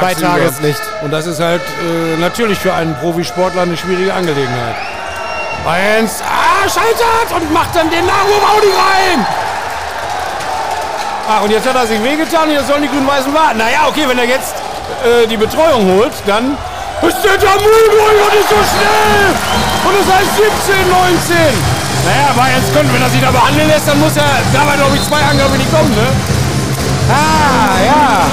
bei. 0.00 0.14
Tageslicht. 0.14 0.80
Und 1.02 1.12
das 1.12 1.26
ist 1.26 1.40
halt 1.40 1.62
äh, 1.62 2.20
natürlich 2.20 2.58
für 2.58 2.74
einen 2.74 2.94
Profisportler 2.96 3.62
eine 3.62 3.76
schwierige 3.76 4.12
Angelegenheit. 4.12 4.76
Bayerns, 5.64 6.20
ah, 6.22 6.51
scheitert 6.68 7.28
und 7.34 7.52
macht 7.52 7.74
dann 7.74 7.90
den 7.90 8.06
Nachwurf 8.06 8.62
nicht 8.62 8.76
rein. 8.76 9.26
Ah, 11.28 11.40
und 11.40 11.50
jetzt 11.50 11.66
hat 11.66 11.76
er 11.76 11.86
sich 11.86 12.02
wehgetan 12.02 12.48
und 12.48 12.54
jetzt 12.54 12.66
sollen 12.66 12.82
die 12.82 12.88
Grün-Weißen 12.88 13.32
warten. 13.32 13.58
Naja, 13.58 13.86
okay, 13.88 14.04
wenn 14.06 14.18
er 14.18 14.26
jetzt 14.26 14.54
äh, 15.04 15.26
die 15.26 15.36
Betreuung 15.36 15.86
holt, 15.96 16.12
dann 16.26 16.58
ist 17.02 17.18
der 17.24 17.38
durch 17.38 17.54
und 17.54 18.34
ist 18.34 18.48
so 18.48 18.58
schnell. 18.58 19.30
Und 19.86 19.94
es 20.00 20.06
heißt 20.12 20.36
17, 20.66 20.90
19. 20.90 21.36
Naja, 22.04 22.32
Bayerns 22.36 22.72
könnte, 22.72 22.92
wenn 22.92 23.02
er 23.02 23.10
sich 23.10 23.20
da 23.20 23.30
behandeln 23.30 23.68
lässt, 23.68 23.86
dann 23.86 24.00
muss 24.00 24.16
er 24.16 24.28
dabei, 24.52 24.76
glaube 24.76 24.96
ich, 24.96 25.02
zwei 25.06 25.22
Angaben 25.22 25.56
nicht 25.56 25.72
kommen, 25.72 25.90
ne? 25.94 26.06
Ah, 27.08 27.78
ja. 27.84 28.26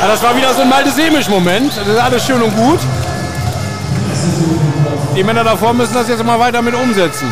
Ja, 0.00 0.08
das 0.08 0.22
war 0.22 0.34
wieder 0.36 0.52
so 0.54 0.62
ein 0.62 0.68
Malte 0.68 0.90
Semisch-Moment. 0.90 1.76
Das 1.76 1.86
ist 1.86 1.98
alles 1.98 2.26
schön 2.26 2.42
und 2.42 2.56
gut. 2.56 2.80
Die 5.14 5.22
Männer 5.22 5.44
davor 5.44 5.74
müssen 5.74 5.92
das 5.92 6.08
jetzt 6.08 6.24
mal 6.24 6.38
weiter 6.38 6.62
mit 6.62 6.74
umsetzen. 6.74 7.30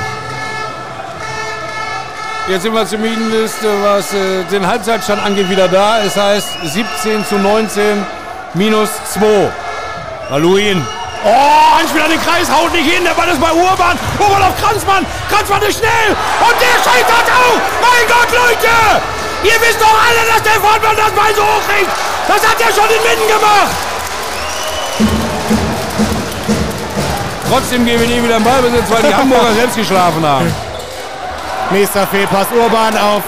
Jetzt 2.47 2.63
sind 2.63 2.75
wir 2.75 2.87
zumindest, 2.87 3.63
äh, 3.63 3.69
was 3.83 4.13
äh, 4.13 4.45
den 4.51 4.67
Halbzeitstand 4.67 5.25
angeht, 5.25 5.49
wieder 5.49 5.67
da. 5.67 6.03
Es 6.03 6.15
heißt 6.17 6.49
17 6.65 7.25
zu 7.25 7.37
19 7.37 8.05
minus 8.53 8.91
2. 9.15 9.51
Maluin. 10.29 10.85
Oh, 11.25 11.81
Anspiel 11.81 12.03
an 12.03 12.11
den 12.11 12.21
Kreis, 12.21 12.51
haut 12.53 12.73
nicht 12.73 12.91
hin. 12.91 13.03
Der 13.05 13.15
Ball 13.15 13.29
ist 13.29 13.41
bei 13.41 13.53
Urban. 13.53 13.99
Urban 14.19 14.43
auf 14.43 14.61
Kranzmann. 14.61 15.07
Kranzmann 15.31 15.63
ist 15.63 15.79
schnell. 15.79 16.11
Und 16.41 16.57
der 16.61 16.77
scheitert 16.85 17.29
auch. 17.33 17.61
Mein 17.81 18.05
Gott, 18.09 18.29
Leute. 18.29 19.01
Ihr 19.43 19.57
wisst 19.61 19.81
doch 19.81 19.97
alle, 19.97 20.29
dass 20.29 20.43
der 20.43 20.61
Fortmann 20.61 20.97
das 20.97 21.13
Bein 21.13 21.35
so 21.35 21.43
hochkriegt. 21.43 21.91
Das 22.29 22.47
hat 22.47 22.61
er 22.61 22.75
schon 22.75 22.91
in 22.93 23.03
Minden 23.09 23.27
gemacht. 23.27 23.90
Trotzdem 27.51 27.85
gehen 27.85 28.01
wir 28.01 28.07
nie 28.07 28.23
wieder 28.23 28.37
im 28.37 28.45
Ballbesitz, 28.45 28.89
weil 28.91 29.03
die 29.03 29.15
Hamburger 29.15 29.53
selbst 29.55 29.77
geschlafen 29.77 30.25
haben. 30.25 30.55
Nächster 31.71 32.07
Fehlpass 32.07 32.47
Urban 32.53 32.97
auf 32.97 33.23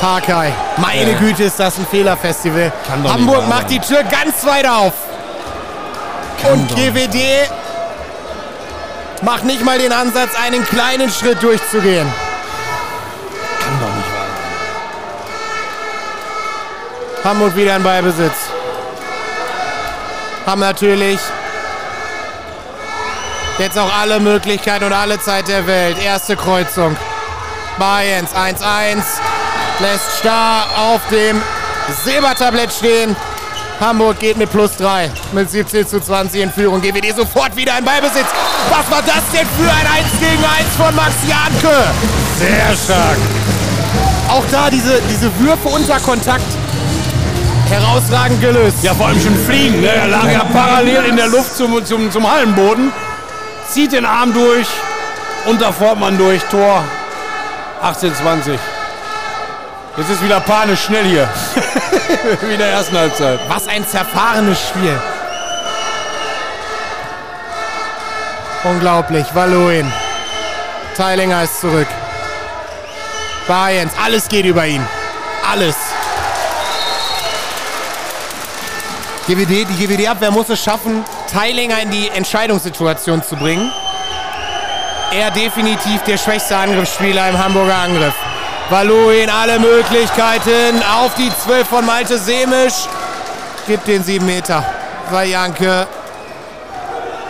Parkei. 0.00 0.52
Meine 0.78 1.12
Ja. 1.12 1.18
Güte, 1.18 1.42
ist 1.44 1.60
das 1.60 1.76
ein 1.78 1.86
Fehlerfestival. 1.86 2.72
Kann 2.88 3.06
Hamburg 3.12 3.46
macht 3.46 3.68
die 3.68 3.78
Tür 3.78 4.02
ganz 4.04 4.44
weit 4.46 4.66
auf. 4.66 4.92
Und 6.50 6.70
doch 6.70 6.76
GWD 6.76 7.50
macht 9.20 9.44
nicht 9.44 9.62
mal 9.62 9.78
den 9.78 9.92
Ansatz, 9.92 10.30
einen 10.42 10.64
kleinen 10.64 11.10
Schritt 11.10 11.42
durchzugehen. 11.42 12.10
Kann 13.60 13.78
doch 13.80 13.94
nicht 13.94 14.08
wahr 14.14 14.26
sein. 17.22 17.30
Hamburg 17.30 17.54
wieder 17.54 17.76
in 17.76 17.82
Ballbesitz. 17.82 18.32
Haben 20.46 20.62
natürlich 20.62 21.20
jetzt 23.60 23.78
auch 23.78 23.92
alle 23.94 24.20
Möglichkeiten 24.20 24.84
und 24.84 24.92
alle 24.92 25.20
Zeit 25.20 25.48
der 25.48 25.66
Welt. 25.66 25.96
Erste 26.02 26.34
Kreuzung. 26.36 26.96
Bayerns 27.78 28.32
1-1. 28.32 29.02
Lässt 29.80 30.18
Star 30.18 30.66
auf 30.76 31.00
dem 31.10 31.40
Silbertablett 32.04 32.72
stehen. 32.72 33.14
Hamburg 33.80 34.18
geht 34.18 34.36
mit 34.36 34.50
plus 34.50 34.76
3 34.76 35.10
mit 35.32 35.50
17 35.50 35.86
zu 35.86 36.00
20 36.00 36.42
in 36.42 36.52
Führung. 36.52 36.82
GWD 36.82 37.16
sofort 37.16 37.56
wieder 37.56 37.78
in 37.78 37.84
Ballbesitz. 37.84 38.26
Was 38.68 38.90
war 38.90 39.02
das 39.02 39.22
denn 39.32 39.46
für 39.58 39.70
ein 39.70 40.04
1 40.04 40.20
gegen 40.20 40.44
1 40.44 40.76
von 40.76 40.94
Max 40.94 41.14
Janke? 41.26 41.76
Sehr 42.38 42.76
stark. 42.76 43.16
Auch 44.28 44.44
da 44.50 44.68
diese, 44.70 45.00
diese 45.10 45.30
Würfe 45.38 45.68
unter 45.68 45.98
Kontakt. 46.00 46.44
Herausragend 47.70 48.40
gelöst. 48.40 48.82
Ja, 48.82 48.94
vor 48.94 49.06
allem 49.06 49.20
schon 49.20 49.36
fliegen. 49.36 49.80
Ne? 49.80 49.88
Er 49.88 50.08
lag 50.08 50.30
ja 50.30 50.44
parallel 50.44 51.04
in 51.06 51.16
der 51.16 51.28
Luft 51.28 51.56
zum, 51.56 51.84
zum, 51.84 52.10
zum 52.10 52.30
Hallenboden. 52.30 52.92
Zieht 53.70 53.92
den 53.92 54.04
Arm 54.04 54.34
durch. 54.34 54.66
Unter 55.46 55.72
Fortmann 55.72 56.18
durch. 56.18 56.42
Tor 56.50 56.84
18-20. 57.82 58.58
Jetzt 59.96 60.10
ist 60.10 60.24
wieder 60.24 60.40
panisch 60.40 60.84
schnell 60.84 61.04
hier. 61.04 61.28
Wie 62.40 62.52
in 62.52 62.58
der 62.58 62.70
ersten 62.70 62.96
Halbzeit. 62.96 63.38
Was 63.48 63.68
ein 63.68 63.86
zerfahrenes 63.86 64.58
Spiel. 64.68 65.00
Unglaublich. 68.64 69.26
Valoin. 69.34 69.90
Teilinger 70.96 71.44
ist 71.44 71.60
zurück. 71.60 71.88
Bayerns. 73.46 73.92
Alles 74.04 74.28
geht 74.28 74.46
über 74.46 74.66
ihn. 74.66 74.84
Alles. 75.48 75.76
GWD, 79.26 79.68
die 79.68 79.86
GWD-Abwehr 79.86 80.32
muss 80.32 80.48
es 80.48 80.60
schaffen, 80.60 81.04
Teilinger 81.30 81.80
in 81.80 81.90
die 81.90 82.08
Entscheidungssituation 82.08 83.22
zu 83.22 83.36
bringen. 83.36 83.70
Er 85.12 85.30
definitiv 85.30 86.02
der 86.02 86.18
schwächste 86.18 86.56
Angriffsspieler 86.56 87.28
im 87.28 87.38
Hamburger 87.38 87.76
Angriff. 87.76 88.14
Valuin 88.68 89.30
alle 89.30 89.58
Möglichkeiten 89.58 90.82
auf 90.82 91.14
die 91.14 91.30
12 91.44 91.68
von 91.68 91.86
Malte 91.86 92.18
Semisch. 92.18 92.86
Gibt 93.66 93.86
den 93.86 94.02
7 94.02 94.24
Meter, 94.24 94.64
weil 95.10 95.28
Janke 95.28 95.86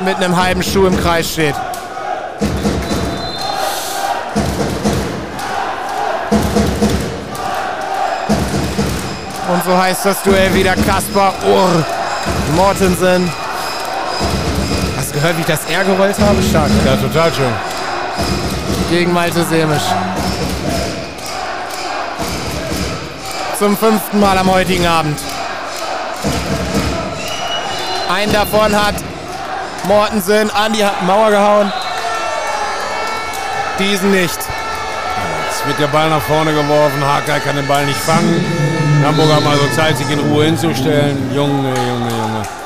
mit 0.01 0.17
einem 0.17 0.41
halben 0.41 0.63
Schuh 0.63 0.87
im 0.87 0.99
Kreis 0.99 1.31
steht. 1.31 1.55
Und 9.53 9.65
so 9.65 9.77
heißt 9.77 10.07
das 10.07 10.23
Duell 10.23 10.55
wieder 10.55 10.75
Kaspar 10.75 11.35
Urr. 11.47 11.85
Mortensen. 12.57 13.31
Gehört, 15.21 15.37
wie 15.37 15.41
ich 15.43 15.47
das 15.47 15.67
R 15.67 15.85
gerollt 15.85 16.17
habe? 16.19 16.43
Stark. 16.43 16.71
Ja, 16.87 16.97
total 16.97 17.31
schön. 17.35 17.53
Gegen 18.89 19.13
Malte 19.13 19.45
Semisch. 19.45 19.83
Zum 23.59 23.77
fünften 23.77 24.19
Mal 24.19 24.39
am 24.39 24.51
heutigen 24.51 24.87
Abend. 24.87 25.19
Einen 28.11 28.33
davon 28.33 28.75
hat 28.75 28.95
Mortensen 29.85 30.51
an 30.53 30.73
die 30.73 30.87
Mauer 31.07 31.31
gehauen. 31.31 31.71
Diesen 33.79 34.13
nicht. 34.13 34.39
Jetzt 35.51 35.67
wird 35.67 35.79
der 35.81 35.89
Ball 35.89 36.09
nach 36.09 36.23
vorne 36.23 36.55
geworfen. 36.55 37.05
Hakai 37.05 37.41
kann 37.41 37.57
den 37.57 37.67
Ball 37.67 37.85
nicht 37.85 38.01
fangen. 38.01 38.43
Hamburg 39.05 39.31
haben 39.35 39.47
also 39.47 39.69
Zeit, 39.77 39.99
sich 39.99 40.09
in 40.09 40.19
Ruhe 40.19 40.47
hinzustellen. 40.47 41.31
Junge, 41.35 41.69
Junge, 41.69 42.11
Junge. 42.11 42.60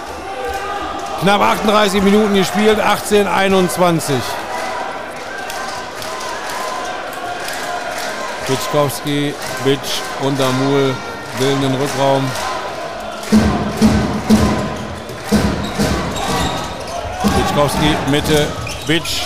Knapp 1.24 1.40
38 1.40 2.02
Minuten 2.02 2.34
gespielt, 2.34 2.78
18, 2.78 3.26
21. 3.26 4.14
Bitschkowski, 8.46 9.32
Bitsch 9.64 10.02
und 10.20 10.38
Damul 10.38 10.94
bilden 11.38 11.62
den 11.62 11.74
Rückraum. 11.76 12.30
Bitschkowski, 17.38 17.96
Mitte, 18.10 18.46
Bitsch. 18.86 19.22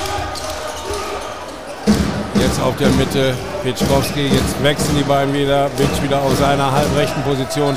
Jetzt 2.37 2.61
auf 2.61 2.77
der 2.77 2.91
Mitte 2.91 3.35
Bitschkowski. 3.65 4.29
Jetzt 4.29 4.63
wechseln 4.63 4.99
die 4.99 5.03
beiden 5.03 5.35
wieder. 5.35 5.69
Bitsch 5.71 6.01
wieder 6.01 6.23
auf 6.23 6.39
seiner 6.39 6.71
halbrechten 6.71 7.25
Position. 7.25 7.77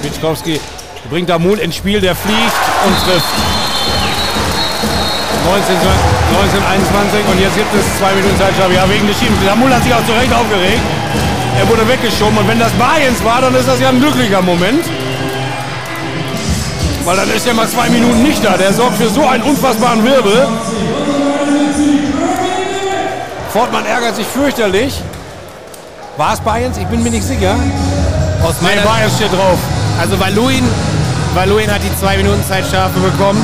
Bitschkowski 0.00 0.58
bringt 1.10 1.28
Damul 1.28 1.58
ins 1.58 1.76
Spiel, 1.76 2.00
der 2.00 2.14
fliegt 2.14 2.38
und 2.86 2.96
trifft. 3.04 3.47
19, 5.48 5.76
19, 5.80 6.60
21 6.60 7.24
und 7.32 7.40
jetzt 7.40 7.56
gibt 7.56 7.72
es 7.74 7.84
zwei 7.98 8.12
Minuten 8.14 8.36
Zeitstrafe. 8.36 8.74
Ja, 8.74 8.84
wegen 8.88 9.06
des 9.06 9.18
Schiebens. 9.18 9.38
Damul 9.46 9.72
hat 9.72 9.82
sich 9.82 9.94
auch 9.94 10.04
zu 10.04 10.12
Recht 10.12 10.32
aufgeregt. 10.32 10.80
Er 11.58 11.66
wurde 11.68 11.88
weggeschoben 11.88 12.36
und 12.36 12.46
wenn 12.48 12.58
das 12.58 12.70
Bayerns 12.72 13.24
war, 13.24 13.40
dann 13.40 13.54
ist 13.54 13.66
das 13.66 13.80
ja 13.80 13.88
ein 13.88 13.98
glücklicher 14.00 14.42
Moment. 14.42 14.84
Weil 17.04 17.16
dann 17.16 17.30
ist 17.30 17.46
er 17.46 17.54
mal 17.54 17.66
zwei 17.66 17.88
Minuten 17.88 18.22
nicht 18.22 18.44
da. 18.44 18.56
Der 18.58 18.72
sorgt 18.72 18.96
für 18.98 19.08
so 19.08 19.26
einen 19.26 19.42
unfassbaren 19.42 20.04
Wirbel. 20.04 20.46
Fortmann 23.52 23.86
ärgert 23.86 24.16
sich 24.16 24.26
fürchterlich. 24.26 25.00
War 26.18 26.34
es 26.34 26.40
Bayerns? 26.40 26.76
Ich 26.76 26.86
bin 26.86 27.02
mir 27.02 27.10
nicht 27.10 27.24
sicher. 27.26 27.54
Aus 28.44 28.56
Nee, 28.60 28.68
meiner 28.68 28.82
Bayerns 28.82 29.16
steht 29.16 29.32
drauf. 29.32 29.58
Also 29.98 30.20
Valuin, 30.20 30.64
Valuin 31.34 31.70
hat 31.72 31.80
die 31.82 31.96
zwei 31.98 32.16
Minuten 32.18 32.44
Zeitstrafe 32.46 33.00
bekommen. 33.00 33.42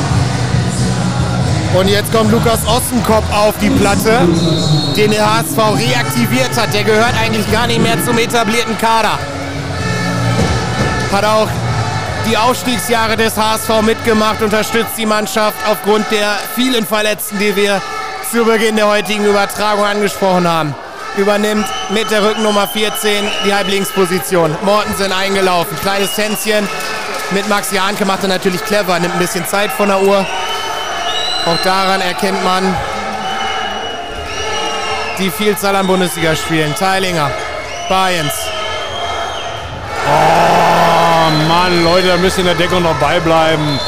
Und 1.75 1.89
jetzt 1.89 2.13
kommt 2.13 2.31
Lukas 2.31 2.61
Ossenkopf 2.69 3.25
auf 3.33 3.55
die 3.61 3.71
Platte, 3.71 4.29
den 4.97 5.11
der 5.11 5.39
HSV 5.39 5.59
reaktiviert 5.77 6.57
hat. 6.57 6.73
Der 6.73 6.85
gehört 6.85 7.15
eigentlich 7.21 7.51
gar 7.51 7.67
nicht 7.67 7.81
mehr 7.81 8.03
zum 8.05 8.17
etablierten 8.17 8.79
Kader. 8.79 9.19
Hat 11.13 11.25
auch 11.25 11.49
die 12.27 12.37
Aufstiegsjahre 12.37 13.17
des 13.17 13.37
HSV 13.37 13.83
mitgemacht, 13.83 14.41
unterstützt 14.41 14.97
die 14.97 15.05
Mannschaft 15.05 15.57
aufgrund 15.69 16.09
der 16.13 16.39
vielen 16.55 16.87
Verletzten, 16.87 17.41
die 17.41 17.55
wir 17.57 17.83
zu 18.31 18.45
Beginn 18.45 18.77
der 18.77 18.87
heutigen 18.87 19.25
Übertragung 19.25 19.85
angesprochen 19.85 20.47
haben. 20.47 20.75
Übernimmt 21.17 21.67
mit 21.91 22.09
der 22.11 22.25
Rückennummer 22.25 22.69
14 22.69 23.25
die 23.45 23.53
Halblinksposition. 23.53 24.57
Mortensen 24.63 25.13
eingelaufen. 25.13 25.77
Kleines 25.81 26.15
Tänzchen 26.15 26.69
mit 27.33 27.49
Max 27.49 27.73
Janke 27.73 28.05
macht 28.05 28.23
er 28.23 28.29
natürlich 28.29 28.65
clever, 28.65 28.99
nimmt 28.99 29.15
ein 29.15 29.19
bisschen 29.19 29.45
Zeit 29.47 29.71
von 29.73 29.89
der 29.89 30.01
Uhr. 30.01 30.25
Auch 31.47 31.63
daran 31.63 32.01
erkennt 32.01 32.43
man 32.43 32.75
die 35.19 35.31
Vielzahl 35.31 35.77
an 35.77 35.87
Bundesligaspielen. 35.87 36.75
Teilinger, 36.75 37.31
Bayerns. 37.89 38.33
Oh 40.07 41.49
Mann, 41.49 41.85
Leute, 41.85 42.09
da 42.09 42.17
müsst 42.17 42.39
in 42.39 42.47
der 42.47 42.55
Deckung 42.55 42.83
noch 42.83 42.95
beibleiben. 42.95 43.79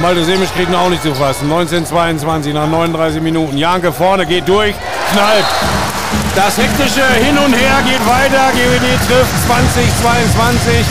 Malte 0.00 0.24
Semisch 0.24 0.50
kriegt 0.56 0.70
ihn 0.70 0.74
auch 0.74 0.88
nicht 0.88 1.02
zu 1.02 1.14
fassen. 1.14 1.44
1922 1.44 2.54
nach 2.54 2.66
39 2.66 3.20
Minuten. 3.20 3.58
Janke 3.58 3.92
vorne 3.92 4.24
geht 4.24 4.48
durch, 4.48 4.74
knallt. 5.12 5.44
Das 6.34 6.56
hektische 6.56 7.04
Hin 7.22 7.36
und 7.36 7.52
Her 7.52 7.82
geht 7.84 8.00
weiter. 8.08 8.50
GWD 8.52 8.96
trifft 9.06 9.46
2022. 9.46 10.86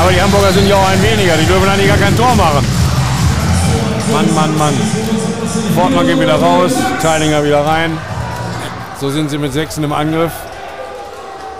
Aber 0.00 0.10
die 0.10 0.20
Hamburger 0.20 0.52
sind 0.52 0.68
ja 0.68 0.74
auch 0.74 0.88
ein 0.88 1.00
weniger. 1.00 1.36
Die 1.36 1.46
dürfen 1.46 1.68
eigentlich 1.68 1.88
gar 1.88 1.98
kein 1.98 2.16
Tor 2.16 2.34
machen. 2.34 2.83
Mann, 4.12 4.34
Mann, 4.34 4.58
Mann. 4.58 4.74
Fortmann 5.74 6.06
geht 6.06 6.20
wieder 6.20 6.34
raus. 6.34 6.72
Teilinger 7.02 7.42
wieder 7.44 7.64
rein. 7.66 7.98
So 9.00 9.10
sind 9.10 9.30
sie 9.30 9.38
mit 9.38 9.52
Sechsen 9.52 9.82
im 9.84 9.92
Angriff. 9.92 10.32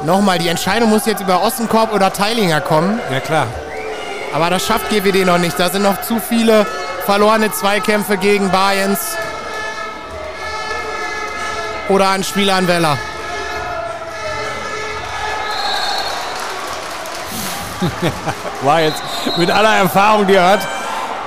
Nochmal, 0.05 0.39
die 0.39 0.49
Entscheidung 0.49 0.91
muss 0.91 1.07
jetzt 1.07 1.21
über 1.21 1.43
Ossenkorb 1.43 1.93
oder 1.93 2.13
Teilinger 2.13 2.61
kommen. 2.61 3.01
Ja 3.11 3.21
klar. 3.21 3.47
Aber 4.35 4.51
das 4.51 4.67
schafft 4.67 4.91
GWD 4.91 5.25
noch 5.25 5.39
nicht. 5.39 5.59
Da 5.59 5.71
sind 5.71 5.83
noch 5.83 6.03
zu 6.03 6.21
viele 6.21 6.67
verlorene 7.05 7.51
Zweikämpfe 7.51 8.17
gegen 8.17 8.51
Bayerns. 8.51 9.17
Oder 11.89 12.11
ein 12.11 12.25
Spieler 12.25 12.57
an 12.57 12.69
Weller. 12.69 12.99
war 18.63 18.81
jetzt 18.81 19.03
mit 19.37 19.51
aller 19.51 19.77
Erfahrung, 19.77 20.27
die 20.27 20.35
er 20.35 20.51
hat. 20.51 20.61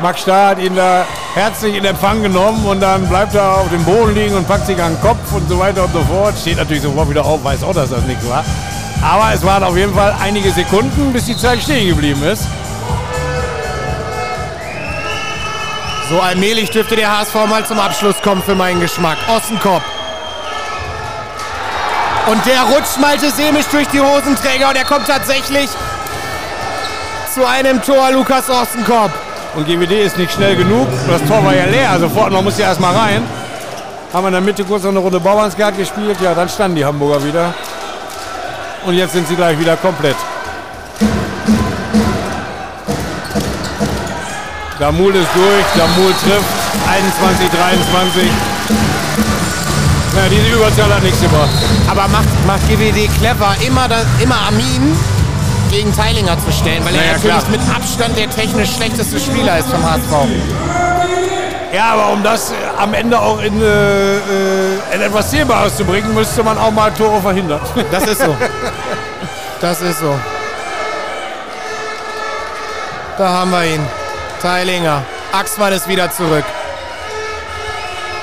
Max 0.02 0.22
Starr 0.22 0.50
hat 0.50 0.60
ihn 0.60 0.76
da 0.76 1.06
herzlich 1.34 1.76
in 1.76 1.84
Empfang 1.84 2.22
genommen 2.22 2.64
und 2.68 2.80
dann 2.82 3.08
bleibt 3.10 3.34
er 3.34 3.58
auf 3.58 3.70
dem 3.70 3.84
Boden 3.84 4.14
liegen 4.14 4.36
und 4.36 4.48
packt 4.48 4.68
sich 4.68 4.80
an 4.82 4.94
den 4.94 5.02
Kopf 5.02 5.32
und 5.32 5.50
so 5.50 5.58
weiter 5.58 5.86
und 5.86 5.94
so 5.94 6.02
fort. 6.04 6.36
Steht 6.40 6.58
natürlich 6.58 6.84
sofort 6.84 7.10
wieder 7.10 7.26
auf, 7.26 7.44
weiß 7.44 7.64
auch, 7.64 7.74
dass 7.74 7.90
das 7.90 8.04
nichts 8.04 8.28
war. 8.30 8.46
Aber 9.02 9.34
es 9.34 9.44
waren 9.44 9.64
auf 9.64 9.76
jeden 9.76 9.96
Fall 9.96 10.16
einige 10.22 10.52
Sekunden, 10.52 11.12
bis 11.14 11.26
die 11.26 11.36
Zeit 11.36 11.64
stehen 11.64 11.88
geblieben 11.88 12.22
ist. 12.24 12.44
So 16.10 16.22
allmählich 16.22 16.70
dürfte 16.70 16.96
der 16.96 17.18
HSV 17.18 17.36
mal 17.50 17.66
zum 17.66 17.80
Abschluss 17.80 18.22
kommen 18.22 18.44
für 18.44 18.56
meinen 18.56 18.80
Geschmack. 18.80 19.18
Ossenkopf. 19.28 19.84
Und 22.28 22.46
der 22.46 22.62
rutscht 22.64 23.00
Malte 23.00 23.32
Semisch 23.32 23.68
durch 23.72 23.88
die 23.88 24.00
Hosenträger 24.00 24.70
und 24.70 24.76
er 24.76 24.86
kommt 24.86 25.08
tatsächlich 25.08 25.70
zu 27.34 27.46
einem 27.46 27.82
Tor 27.82 28.12
Lukas 28.12 28.50
Ostenkopf. 28.50 29.27
Und 29.58 29.66
GWD 29.66 30.06
ist 30.06 30.20
nicht 30.20 30.32
schnell 30.32 30.56
genug. 30.56 30.88
Das 31.10 31.20
Tor 31.28 31.44
war 31.44 31.56
ja 31.56 31.66
leer, 31.66 31.98
sofort 32.00 32.32
noch 32.32 32.44
muss 32.44 32.60
ja 32.60 32.68
erstmal 32.68 32.96
rein. 32.96 33.24
Haben 34.14 34.24
wir 34.26 34.28
in 34.28 34.34
der 34.34 34.42
Mitte 34.42 34.64
kurz 34.64 34.84
noch 34.84 34.92
eine 34.92 35.00
Runde 35.00 35.20
Bauernsgard 35.20 35.76
gespielt. 35.76 36.18
Ja, 36.22 36.36
dann 36.36 36.48
standen 36.48 36.76
die 36.76 36.86
Hamburger 36.86 37.26
wieder. 37.26 37.56
Und 38.86 38.94
jetzt 38.94 39.14
sind 39.14 39.28
sie 39.28 39.36
gleich 39.36 39.60
wieder 39.60 39.76
komplett. 39.76 40.16
Damul 44.78 45.16
ist 45.16 45.30
durch, 45.34 45.66
Damul 45.76 46.12
trifft 46.24 46.46
21, 46.88 47.50
23. 47.50 48.24
Ja, 50.16 50.30
diese 50.30 50.56
Überzahl 50.56 50.94
hat 50.94 51.02
nichts 51.02 51.20
gebracht. 51.20 51.50
Aber 51.90 52.08
macht, 52.10 52.46
macht 52.46 52.62
GWD 52.70 53.10
clever, 53.18 53.56
immer, 53.66 53.88
da, 53.88 54.06
immer 54.22 54.36
Armin 54.36 54.96
gegen 55.70 55.96
Teilinger 55.96 56.38
zu 56.40 56.52
stellen, 56.52 56.84
weil 56.86 56.96
er 56.96 57.14
natürlich 57.14 57.38
klar. 57.38 57.50
mit 57.52 57.62
Abstand 57.76 58.18
der 58.18 58.30
technisch 58.30 58.76
schlechteste 58.76 59.20
Spieler 59.20 59.60
ist 59.60 59.70
vom 59.70 59.84
HSV. 59.84 60.28
Ja, 61.74 61.94
aber 61.94 62.14
um 62.14 62.24
das 62.24 62.52
äh, 62.52 62.56
am 62.78 62.94
Ende 62.94 63.20
auch 63.20 63.42
in, 63.42 63.62
äh, 63.62 64.16
äh, 64.16 64.96
in 64.96 65.02
etwas 65.02 65.30
Zählbares 65.32 65.76
zu 65.76 65.84
bringen, 65.84 66.14
müsste 66.14 66.42
man 66.44 66.58
auch 66.58 66.72
mal 66.72 66.92
Tore 66.92 67.22
verhindern. 67.22 67.62
Das 67.92 68.06
ist 68.08 68.22
so. 68.22 68.36
Das 69.60 69.82
ist 69.82 70.00
so. 70.00 70.18
Da 73.18 73.30
haben 73.30 73.52
wir 73.52 73.66
ihn. 73.66 73.86
Teilinger. 74.42 75.04
Axmann 75.32 75.74
ist 75.74 75.88
wieder 75.88 76.12
zurück. 76.12 76.46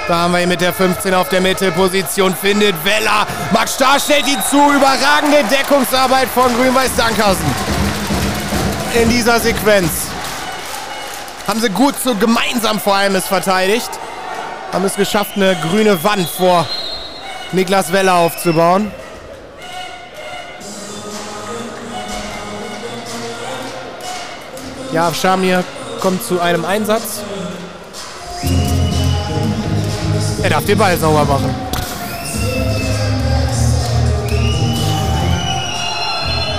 Da 0.06 0.16
haben 0.16 0.32
wir 0.32 0.42
ihn 0.42 0.50
mit 0.50 0.60
der 0.60 0.74
15 0.74 1.14
auf 1.14 1.30
der 1.30 1.40
Mittelposition. 1.40 2.34
Findet 2.34 2.74
Weller. 2.84 3.26
Max 3.52 3.74
Starr 3.74 3.98
stellt 3.98 4.26
ihn 4.26 4.42
zu. 4.50 4.56
Überragende 4.56 5.42
Deckungsarbeit 5.50 6.28
von 6.28 6.54
Grün-Weiß 6.54 6.94
Dankhausen. 6.94 7.46
In 9.00 9.08
dieser 9.08 9.40
Sequenz. 9.40 10.08
Haben 11.48 11.60
sie 11.60 11.70
gut 11.70 11.94
so 12.02 12.14
gemeinsam 12.14 12.80
vor 12.80 12.94
allem 12.94 13.14
es 13.14 13.26
verteidigt. 13.26 13.88
Haben 14.72 14.84
es 14.84 14.94
geschafft, 14.96 15.36
eine 15.36 15.56
grüne 15.56 16.04
Wand 16.04 16.28
vor 16.28 16.66
Niklas 17.52 17.90
Weller 17.90 18.16
aufzubauen. 18.16 18.92
Ja, 24.92 25.14
Shamir 25.14 25.64
kommt 26.00 26.22
zu 26.22 26.40
einem 26.40 26.66
Einsatz. 26.66 27.22
Er 30.44 30.50
darf 30.50 30.64
den 30.66 30.76
Ball 30.76 30.96
sauber 30.98 31.24
machen. 31.24 31.54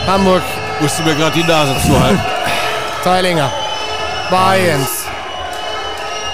Hamburg, 0.07 0.41
Musste 0.79 1.03
mir 1.03 1.15
gerade 1.15 1.31
die 1.39 1.43
Nase 1.43 1.75
zuhalten. 1.85 2.19
Teilinger, 3.03 3.51
Bayens, 4.29 5.05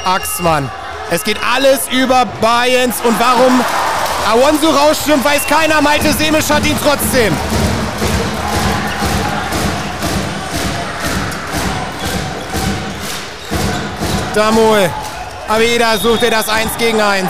Axmann. 0.05 0.69
Es 1.09 1.23
geht 1.23 1.37
alles 1.53 1.87
über 1.91 2.25
Bayens 2.39 2.95
und 3.03 3.19
warum 3.19 3.63
Awonsu 4.31 4.67
rausstürmt, 4.69 5.23
weiß 5.23 5.45
keiner. 5.45 5.81
Malte 5.81 6.13
Semisch 6.13 6.49
hat 6.49 6.65
ihn 6.65 6.77
trotzdem. 6.81 7.35
Damol. 14.33 14.89
Aveda 15.47 15.97
sucht 15.97 16.23
er 16.23 16.31
das 16.31 16.47
1 16.47 16.77
gegen 16.77 17.01
1. 17.01 17.29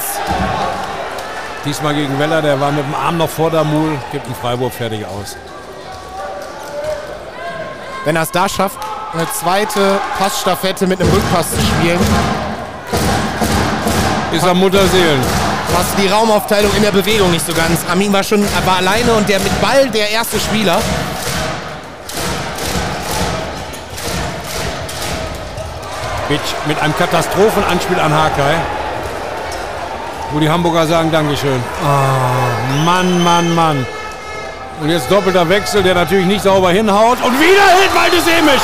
Diesmal 1.63 1.93
gegen 1.93 2.17
Weller, 2.17 2.41
der 2.41 2.59
war 2.59 2.71
mit 2.71 2.83
dem 2.83 2.95
Arm 2.95 3.17
noch 3.17 3.29
vor 3.29 3.51
Damul, 3.51 3.97
gibt 4.11 4.25
einen 4.25 4.33
Freiwurf 4.35 4.73
fertig 4.73 5.05
aus. 5.05 5.38
Wenn 8.03 8.15
er 8.15 8.23
es 8.23 8.31
da 8.31 8.49
schafft, 8.49 8.79
eine 9.13 9.31
zweite 9.31 9.99
Passstaffette 10.17 10.88
mit 10.88 10.99
einem 10.99 11.11
Rückpass 11.11 11.51
zu 11.51 11.61
spielen, 11.61 11.99
Ist 14.31 14.47
am 14.47 14.59
Mutterseelen. 14.59 15.21
passt 15.75 15.97
die 16.01 16.07
Raumaufteilung 16.07 16.73
in 16.75 16.81
der 16.81 16.91
Bewegung 16.91 17.29
nicht 17.31 17.45
so 17.45 17.53
ganz. 17.53 17.81
Armin 17.88 18.11
war 18.11 18.23
schon 18.23 18.43
war 18.65 18.77
alleine 18.77 19.11
und 19.13 19.29
der 19.29 19.39
mit 19.39 19.61
Ball 19.61 19.89
der 19.89 20.09
erste 20.09 20.39
Spieler. 20.39 20.79
Bitch 26.27 26.55
mit 26.65 26.81
einem 26.81 26.97
Katastrophenanspiel 26.97 27.99
an 27.99 28.13
Hakai. 28.13 28.55
Wo 30.33 30.39
die 30.39 30.49
Hamburger 30.49 30.87
sagen 30.87 31.11
Dankeschön. 31.11 31.61
Oh, 31.83 32.85
Mann, 32.85 33.21
Mann, 33.21 33.53
Mann. 33.53 33.85
Und 34.81 34.89
jetzt 34.89 35.11
doppelter 35.11 35.47
Wechsel, 35.49 35.83
der 35.83 35.93
natürlich 35.93 36.25
nicht 36.25 36.41
sauber 36.41 36.71
hinhaut. 36.71 37.17
Und 37.21 37.37
wieder 37.39 37.67
hält 37.67 37.93
Malte 37.93 38.21
Semisch. 38.21 38.61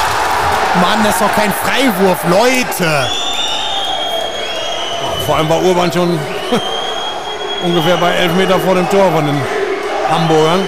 Mann, 0.82 1.04
das 1.04 1.16
ist 1.16 1.22
doch 1.22 1.36
kein 1.36 1.52
Freiwurf, 1.52 2.24
Leute. 2.30 3.08
Vor 5.26 5.36
allem 5.36 5.50
war 5.50 5.62
Urban 5.62 5.92
schon 5.92 6.18
ungefähr 7.64 7.98
bei 7.98 8.12
11 8.14 8.34
Meter 8.36 8.60
vor 8.60 8.76
dem 8.76 8.90
Tor 8.90 9.12
von 9.12 9.26
den 9.26 9.42
Hamburgern. 10.10 10.68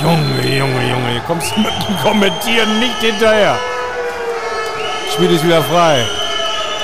Junge, 0.00 0.56
Junge, 0.58 0.90
Junge, 0.90 1.22
kommst 1.26 1.56
du 1.56 1.60
mit 1.60 1.72
dem 1.88 1.98
Kommentieren 2.02 2.78
nicht 2.78 3.00
hinterher. 3.00 3.56
Spiel 5.10 5.32
ist 5.32 5.44
wieder 5.44 5.62
frei. 5.62 6.04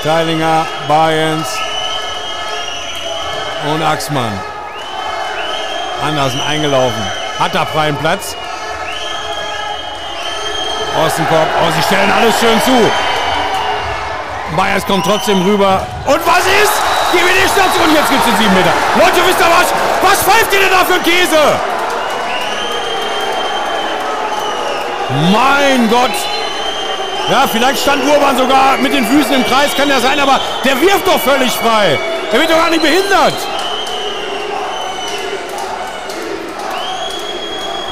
Teilinger, 0.03 0.65
Bayens 0.87 1.47
und 3.71 3.83
Axmann. 3.83 4.31
Andersen 6.03 6.41
eingelaufen. 6.41 7.03
Hat 7.37 7.53
da 7.53 7.65
freien 7.67 7.95
Platz. 7.97 8.35
Ostenkopf. 11.05 11.47
Oh, 11.61 11.71
sie 11.75 11.83
stellen 11.83 12.11
alles 12.11 12.39
schön 12.39 12.59
zu. 12.63 12.91
Bayers 14.57 14.85
kommt 14.87 15.05
trotzdem 15.05 15.43
rüber. 15.43 15.85
Und 16.05 16.25
was 16.25 16.45
ist? 16.47 16.73
GWD-Station. 17.11 17.93
Jetzt 17.93 18.09
gibt 18.09 18.21
es 18.21 18.31
den 18.31 18.37
7 18.37 18.53
Meter. 18.55 18.73
Leute, 18.97 19.27
wisst 19.27 19.39
ihr 19.39 19.45
was? 19.45 19.71
Was 20.01 20.23
pfeift 20.23 20.51
ihr 20.51 20.61
denn 20.61 20.71
da 20.71 20.83
für 20.83 20.99
Käse? 20.99 21.59
Mein 25.31 25.89
Gott. 25.91 26.30
Ja, 27.31 27.47
vielleicht 27.47 27.81
stand 27.81 28.03
Urban 28.03 28.37
sogar 28.37 28.77
mit 28.77 28.93
den 28.93 29.05
Füßen 29.05 29.33
im 29.33 29.45
Kreis, 29.45 29.73
kann 29.77 29.87
ja 29.87 30.01
sein, 30.01 30.19
aber 30.19 30.37
der 30.65 30.81
wirft 30.81 31.07
doch 31.07 31.19
völlig 31.19 31.51
frei. 31.53 31.97
Der 32.29 32.39
wird 32.41 32.51
doch 32.51 32.57
gar 32.57 32.69
nicht 32.69 32.81
behindert. 32.81 33.33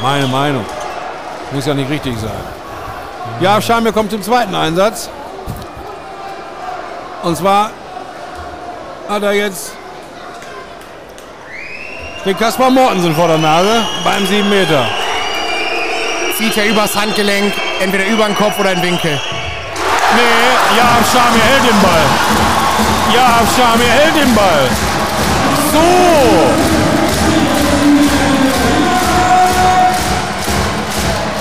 Meine 0.01 0.27
Meinung. 0.27 0.65
Muss 1.51 1.65
ja 1.65 1.73
nicht 1.73 1.89
richtig 1.89 2.19
sein. 2.19 2.43
Ja, 3.39 3.61
Schamir 3.61 3.93
kommt 3.93 4.11
zum 4.11 4.21
zweiten 4.21 4.53
Einsatz. 4.53 5.09
Und 7.23 7.37
zwar 7.37 7.71
hat 9.07 9.23
er 9.23 9.31
jetzt 9.31 9.71
den 12.25 12.37
Kaspar 12.37 12.69
Mortensen 12.69 13.15
vor 13.15 13.27
der 13.29 13.37
Nase 13.37 13.85
beim 14.03 14.27
7 14.27 14.49
Meter. 14.49 14.85
Zieht 16.37 16.57
er 16.57 16.65
übers 16.65 16.93
Handgelenk, 16.95 17.53
entweder 17.79 18.05
über 18.05 18.25
den 18.25 18.35
Kopf 18.35 18.59
oder 18.59 18.71
in 18.71 18.81
den 18.81 18.91
Winkel. 18.91 19.19
Nee, 20.15 20.77
ja, 20.77 20.89
Schamir 21.11 21.43
hält 21.43 21.63
den 21.63 21.81
Ball. 21.81 22.05
Ja, 23.13 23.39
Schamir 23.55 23.87
hält 23.87 24.15
den 24.15 24.35
Ball. 24.35 24.69
So. 25.71 26.69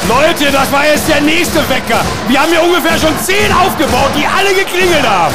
Leute, 0.08 0.50
das 0.50 0.72
war 0.72 0.86
jetzt 0.86 1.08
der 1.08 1.20
nächste 1.20 1.58
Wecker. 1.68 2.00
Wir 2.28 2.40
haben 2.40 2.50
hier 2.50 2.62
ungefähr 2.62 2.98
schon 2.98 3.18
zehn 3.22 3.52
aufgebaut, 3.52 4.10
die 4.16 4.26
alle 4.26 4.54
geklingelt 4.54 5.06
haben. 5.06 5.34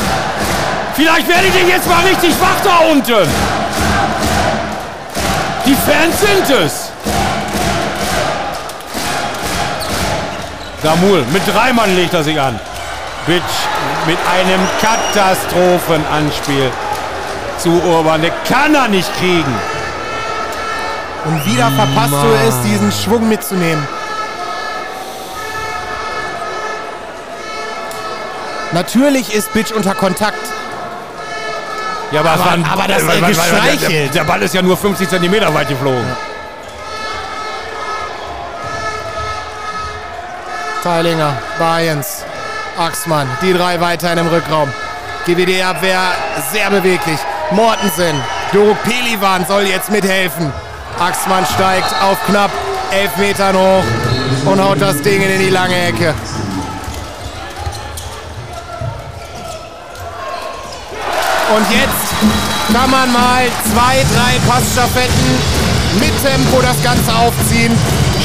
Vielleicht 0.96 1.28
werde 1.28 1.48
ich 1.48 1.54
den 1.54 1.70
jetzt 1.70 1.88
mal 1.88 2.04
richtig 2.04 2.32
wach 2.40 2.60
da 2.64 2.78
unten. 2.92 3.28
Die 5.66 5.76
Fans 5.76 6.20
sind 6.20 6.50
es. 6.50 6.83
Damul, 10.84 11.24
mit 11.32 11.42
drei 11.48 11.72
Mann 11.74 11.96
legt 11.96 12.14
er 12.14 12.24
sich 12.24 12.40
an. 12.40 12.60
Bitch 13.26 13.42
mit 14.06 14.18
einem 14.36 14.60
Katastrophenanspiel 14.82 16.70
zu 17.58 17.70
Urban. 17.84 18.22
Der 18.22 18.32
kann 18.50 18.76
er 18.76 18.90
nicht 18.90 19.10
kriegen. 19.18 19.56
Und 21.26 21.46
wieder 21.46 21.72
verpasst 21.72 22.12
du 22.12 22.48
es, 22.48 22.62
diesen 22.64 22.92
Schwung 22.92 23.30
mitzunehmen. 23.30 23.88
Natürlich 28.74 29.34
ist 29.34 29.54
Bitch 29.54 29.72
unter 29.72 29.94
Kontakt. 29.94 30.36
Ja, 32.12 32.20
aber, 32.22 32.32
Aber- 32.32 32.58
aber 32.72 32.88
das, 32.88 33.04
äh, 33.04 33.08
weil- 33.08 33.22
weil- 33.22 33.22
weil- 33.22 33.30
geschmeichelt. 33.30 33.90
Der, 33.92 34.08
der 34.10 34.24
Ball 34.24 34.42
ist 34.42 34.54
ja 34.54 34.62
nur 34.62 34.76
50 34.78 35.08
Zentimeter 35.10 35.54
weit 35.54 35.70
geflogen. 35.70 36.06
Teilinger, 40.84 41.34
Bayens, 41.58 42.26
Axmann, 42.78 43.30
die 43.42 43.54
drei 43.54 43.80
weiterhin 43.80 44.18
im 44.18 44.28
Rückraum. 44.28 44.70
GWD-Abwehr 45.26 46.02
sehr 46.52 46.70
beweglich. 46.70 47.20
Mortensen, 47.52 48.22
Doruk 48.52 48.76
Pelivan 48.84 49.46
soll 49.48 49.64
jetzt 49.64 49.90
mithelfen. 49.90 50.52
Axmann 51.00 51.46
steigt 51.46 51.88
auf 52.04 52.18
knapp 52.26 52.52
elf 52.92 53.16
Metern 53.16 53.56
hoch 53.56 53.84
und 54.46 54.62
haut 54.62 54.82
das 54.82 55.02
Ding 55.02 55.22
in 55.22 55.40
die 55.40 55.50
lange 55.50 55.88
Ecke. 55.88 56.14
Und 61.56 61.72
jetzt 61.72 62.74
kann 62.74 62.92
man 62.92 63.14
mal 63.14 63.46
zwei, 63.72 64.04
drei 64.14 64.52
Passstaffetten 64.52 65.40
mit 66.02 66.12
Tempo 66.22 66.62
das 66.62 66.84
Ganze 66.84 67.16
aufziehen. 67.16 67.72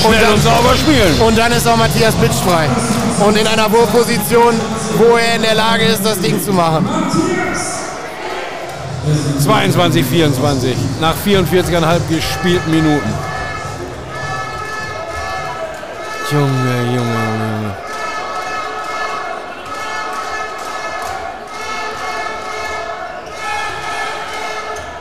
Schnell 0.00 0.12
und, 0.12 0.22
dann, 0.22 0.34
und 0.34 0.42
sauber 0.42 0.76
spielen. 0.76 1.20
Und 1.20 1.38
dann 1.38 1.52
ist 1.52 1.66
auch 1.66 1.76
Matthias 1.76 2.14
Bitsch 2.14 2.40
frei. 2.46 2.68
Und 3.26 3.36
in 3.36 3.46
einer 3.46 3.70
Wurfposition, 3.72 4.54
wo 4.96 5.16
er 5.16 5.36
in 5.36 5.42
der 5.42 5.54
Lage 5.54 5.84
ist, 5.84 6.04
das 6.04 6.20
Ding 6.20 6.42
zu 6.42 6.52
machen. 6.52 6.88
22, 9.42 10.04
24. 10.04 10.76
Nach 11.00 11.14
44,5 11.26 12.00
gespielten 12.08 12.70
Minuten. 12.70 13.12
Junge, 16.30 16.46
Junge, 16.46 16.94
Junge. 16.94 17.74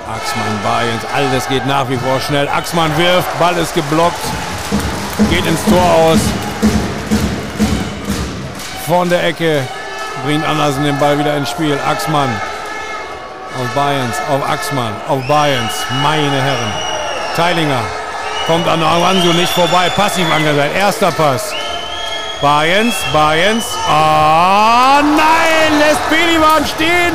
Axmann, 0.09 0.59
Bayerns, 0.63 1.03
alles 1.13 1.47
geht 1.47 1.65
nach 1.65 1.89
wie 1.89 1.97
vor 1.97 2.19
schnell. 2.19 2.47
Axmann 2.47 2.97
wirft, 2.97 3.39
Ball 3.39 3.57
ist 3.57 3.73
geblockt, 3.75 4.15
geht 5.29 5.45
ins 5.45 5.63
Tor 5.65 5.81
aus. 5.81 6.19
Von 8.87 9.09
der 9.09 9.23
Ecke 9.25 9.63
bringt 10.25 10.45
Andersen 10.45 10.83
den 10.83 10.97
Ball 10.99 11.19
wieder 11.19 11.35
ins 11.35 11.49
Spiel. 11.49 11.77
Axmann 11.87 12.29
auf 13.59 13.73
Bayerns, 13.73 14.15
auf 14.29 14.49
Axmann, 14.49 14.93
auf 15.07 15.25
Bayerns, 15.27 15.73
meine 16.03 16.41
Herren. 16.41 16.73
Teilinger 17.35 17.81
kommt 18.45 18.67
an 18.67 18.81
Aranzo 18.81 19.33
nicht 19.33 19.51
vorbei, 19.51 19.89
passiv 19.95 20.25
angesagt. 20.33 20.75
Erster 20.75 21.11
Pass. 21.11 21.53
Bayerns, 22.41 22.95
Bayerns. 23.11 23.65
Ah, 23.89 24.99
oh, 24.99 25.03
nein, 25.03 25.79
lässt 25.79 26.09
Belivan 26.09 26.65
stehen. 26.65 27.13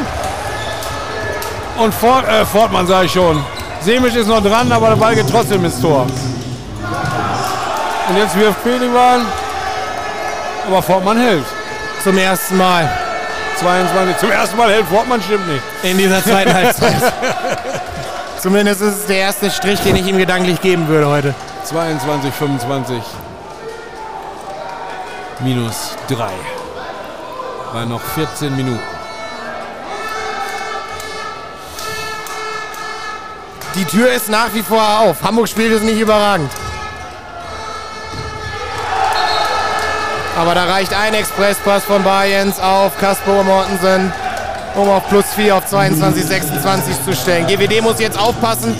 Und 1.78 1.94
Fort, 1.94 2.28
äh, 2.28 2.44
Fortmann 2.44 2.86
ich 3.04 3.12
schon. 3.12 3.42
Semisch 3.80 4.14
ist 4.14 4.28
noch 4.28 4.42
dran, 4.42 4.70
aber 4.70 4.90
der 4.90 4.96
Ball 4.96 5.14
geht 5.14 5.30
trotzdem 5.30 5.64
ins 5.64 5.80
Tor. 5.80 6.06
Und 8.12 8.18
jetzt 8.18 8.38
wirft 8.38 8.62
Pelivan. 8.62 9.24
Aber 10.66 10.82
Fortmann 10.82 11.16
hält. 11.16 11.46
Zum 12.04 12.18
ersten 12.18 12.58
Mal. 12.58 12.86
22. 13.58 14.18
Zum 14.18 14.30
ersten 14.30 14.56
Mal 14.58 14.70
hält 14.70 14.86
Fortmann, 14.86 15.22
stimmt 15.22 15.48
nicht. 15.48 15.62
In 15.82 15.96
dieser 15.96 16.22
zweiten 16.22 16.52
Halbzeit. 16.54 17.10
Zumindest 18.38 18.82
ist 18.82 18.96
es 18.98 19.06
der 19.06 19.16
erste 19.16 19.50
Strich, 19.50 19.80
den 19.80 19.96
ich 19.96 20.06
ihm 20.06 20.18
gedanklich 20.18 20.60
geben 20.60 20.88
würde 20.88 21.08
heute. 21.08 21.34
22, 21.64 22.34
25. 22.34 23.02
Minus 25.40 25.96
3. 26.08 26.28
Bei 27.72 27.86
noch 27.86 28.02
14 28.14 28.54
Minuten. 28.54 28.78
Die 33.74 33.86
Tür 33.86 34.12
ist 34.12 34.28
nach 34.28 34.52
wie 34.52 34.62
vor 34.62 35.00
auf. 35.00 35.22
Hamburg 35.22 35.48
spielt 35.48 35.72
es 35.72 35.80
nicht 35.80 35.98
überragend. 35.98 36.50
Aber 40.36 40.54
da 40.54 40.64
reicht 40.64 40.94
ein 40.94 41.14
Expresspass 41.14 41.84
von 41.84 42.02
Bayerns 42.02 42.58
auf 42.58 42.98
Kasper 42.98 43.42
Mortensen, 43.42 44.12
um 44.74 44.88
auf 44.88 45.06
plus 45.08 45.26
4 45.36 45.56
auf 45.56 45.66
22, 45.66 46.24
26 46.24 47.04
zu 47.04 47.14
stellen. 47.14 47.46
GWD 47.46 47.82
muss 47.82 48.00
jetzt 48.00 48.18
aufpassen, 48.18 48.74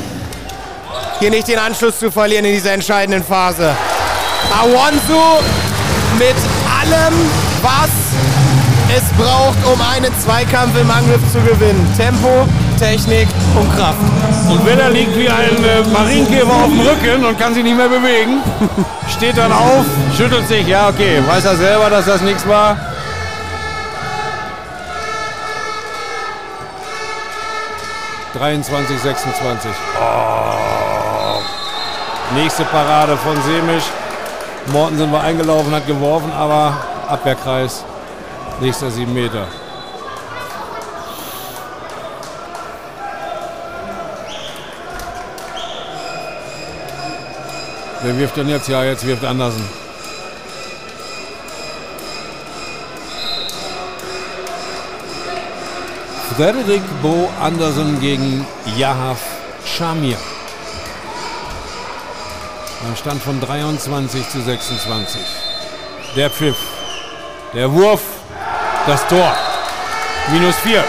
hier 1.18 1.30
nicht 1.30 1.48
den 1.48 1.58
Anschluss 1.58 1.98
zu 1.98 2.10
verlieren 2.10 2.46
in 2.46 2.54
dieser 2.54 2.72
entscheidenden 2.72 3.22
Phase. 3.22 3.76
Awansu 4.58 5.42
mit 6.18 6.36
allem, 6.80 7.14
was 7.60 7.90
es 8.96 9.02
braucht, 9.16 9.58
um 9.66 9.80
einen 9.94 10.12
Zweikampf 10.20 10.78
im 10.78 10.90
Angriff 10.90 11.20
zu 11.32 11.40
gewinnen. 11.40 11.86
Tempo, 11.96 12.48
Technik 12.78 13.28
und 13.54 13.76
Kraft. 13.76 13.98
Und 14.48 14.66
wenn 14.66 14.78
er 14.78 14.90
liegt 14.90 15.16
wie 15.16 15.28
ein 15.28 15.64
äh, 15.64 15.88
Marienkäfer 15.92 16.52
auf 16.52 16.68
dem 16.68 16.80
Rücken 16.80 17.24
und 17.24 17.38
kann 17.38 17.54
sich 17.54 17.62
nicht 17.62 17.76
mehr 17.76 17.88
bewegen, 17.88 18.42
steht 19.16 19.36
dann 19.38 19.52
auf, 19.52 19.84
schüttelt 20.16 20.46
sich, 20.48 20.66
ja 20.66 20.88
okay, 20.88 21.22
weiß 21.26 21.44
er 21.44 21.56
selber, 21.56 21.90
dass 21.90 22.06
das 22.06 22.20
nichts 22.22 22.46
war. 22.46 22.76
...23, 28.34 28.98
26. 28.98 29.70
Oh. 30.00 30.42
Nächste 32.34 32.64
Parade 32.64 33.16
von 33.18 33.36
Semisch. 33.42 33.84
Mortensen 34.72 35.12
war 35.12 35.22
eingelaufen, 35.22 35.72
hat 35.74 35.86
geworfen, 35.86 36.32
aber 36.32 36.76
Abwehrkreis. 37.08 37.84
Nächster 38.60 38.90
7 38.90 39.12
Meter. 39.12 39.46
Wer 48.02 48.18
wirft 48.18 48.36
denn 48.36 48.48
jetzt? 48.48 48.68
Ja, 48.68 48.82
jetzt 48.82 49.06
wirft 49.06 49.24
Andersen. 49.24 49.62
Frederik 56.36 56.82
Bo 57.00 57.30
Andersen 57.40 58.00
gegen 58.00 58.44
Yahaf 58.76 59.18
Shamir. 59.64 60.16
Ein 62.88 62.96
Stand 62.96 63.22
von 63.22 63.40
23 63.40 64.28
zu 64.28 64.42
26. 64.42 65.20
Der 66.16 66.30
Pfiff. 66.30 66.56
Der 67.54 67.70
Wurf. 67.72 68.00
Das 68.86 69.06
Tor. 69.06 69.32
Minus 70.32 70.56
4. 70.56 70.82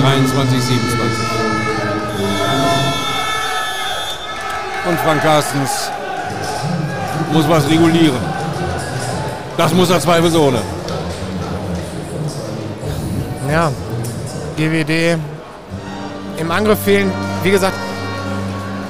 23, 0.00 0.62
27. 0.62 1.25
und 4.88 4.98
Frank 5.00 5.22
Carstens 5.22 5.90
muss 7.32 7.48
was 7.48 7.68
regulieren. 7.68 8.20
Das 9.56 9.72
muss 9.72 9.90
er 9.90 10.00
zweifelsohne. 10.00 10.60
Ja, 13.50 13.70
GWD 14.56 15.18
im 16.38 16.50
Angriff 16.50 16.78
fehlen, 16.80 17.10
wie 17.42 17.50
gesagt, 17.50 17.76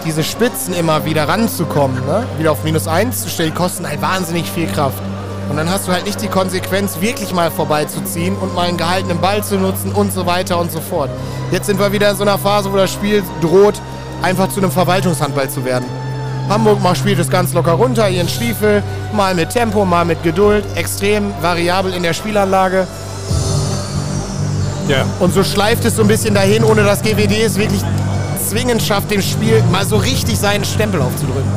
diese 0.04 0.22
Spitzen 0.22 0.74
immer 0.74 1.04
wieder 1.04 1.28
ranzukommen, 1.28 1.96
ne? 2.06 2.24
wieder 2.38 2.52
auf 2.52 2.64
minus 2.64 2.88
1 2.88 3.22
zu 3.22 3.28
stellen, 3.28 3.54
kosten 3.54 3.86
halt 3.86 4.00
wahnsinnig 4.00 4.50
viel 4.50 4.66
Kraft. 4.66 5.02
Und 5.48 5.56
dann 5.56 5.70
hast 5.70 5.86
du 5.86 5.92
halt 5.92 6.06
nicht 6.06 6.20
die 6.22 6.28
Konsequenz, 6.28 7.00
wirklich 7.00 7.32
mal 7.32 7.50
vorbeizuziehen 7.50 8.36
und 8.36 8.54
mal 8.54 8.68
einen 8.68 8.76
gehaltenen 8.76 9.20
Ball 9.20 9.44
zu 9.44 9.56
nutzen 9.56 9.92
und 9.92 10.12
so 10.12 10.26
weiter 10.26 10.58
und 10.58 10.72
so 10.72 10.80
fort. 10.80 11.10
Jetzt 11.52 11.66
sind 11.66 11.78
wir 11.78 11.92
wieder 11.92 12.10
in 12.10 12.16
so 12.16 12.22
einer 12.22 12.38
Phase, 12.38 12.72
wo 12.72 12.76
das 12.76 12.92
Spiel 12.92 13.22
droht, 13.40 13.80
einfach 14.22 14.48
zu 14.48 14.60
einem 14.60 14.70
Verwaltungshandball 14.70 15.48
zu 15.50 15.64
werden. 15.64 15.86
Hamburg 16.48 16.80
mal 16.80 16.94
spielt 16.94 17.18
es 17.18 17.28
ganz 17.28 17.52
locker 17.52 17.72
runter, 17.72 18.08
ihren 18.08 18.28
Stiefel, 18.28 18.82
mal 19.12 19.34
mit 19.34 19.50
Tempo, 19.50 19.84
mal 19.84 20.04
mit 20.04 20.22
Geduld, 20.22 20.64
extrem 20.76 21.32
variabel 21.40 21.92
in 21.92 22.02
der 22.02 22.12
Spielanlage. 22.12 22.86
Ja. 24.88 25.04
Und 25.18 25.34
so 25.34 25.42
schleift 25.42 25.84
es 25.84 25.96
so 25.96 26.02
ein 26.02 26.08
bisschen 26.08 26.34
dahin, 26.34 26.62
ohne 26.62 26.84
dass 26.84 27.02
GWD 27.02 27.42
es 27.42 27.58
wirklich 27.58 27.82
zwingend 28.48 28.80
schafft, 28.80 29.10
dem 29.10 29.22
Spiel 29.22 29.62
mal 29.72 29.84
so 29.84 29.96
richtig 29.96 30.38
seinen 30.38 30.64
Stempel 30.64 31.02
aufzudrücken. 31.02 31.50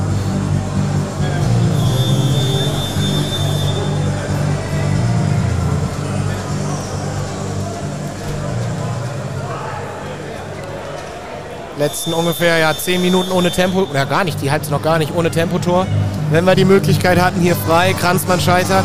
Letzten 11.79 12.13
ungefähr 12.13 12.57
ja, 12.57 12.77
10 12.77 13.01
Minuten 13.01 13.31
ohne 13.31 13.51
Tempo, 13.51 13.87
oder 13.89 14.05
gar 14.05 14.23
nicht, 14.23 14.41
die 14.41 14.51
Halbzeit 14.51 14.71
noch 14.71 14.81
gar 14.81 14.99
nicht, 14.99 15.15
ohne 15.15 15.31
Tempotor. 15.31 15.87
Wenn 16.29 16.43
wir 16.45 16.53
die 16.53 16.65
Möglichkeit 16.65 17.19
hatten, 17.19 17.39
hier 17.39 17.55
frei, 17.55 17.93
Kranzmann 17.93 18.39
scheitert. 18.39 18.83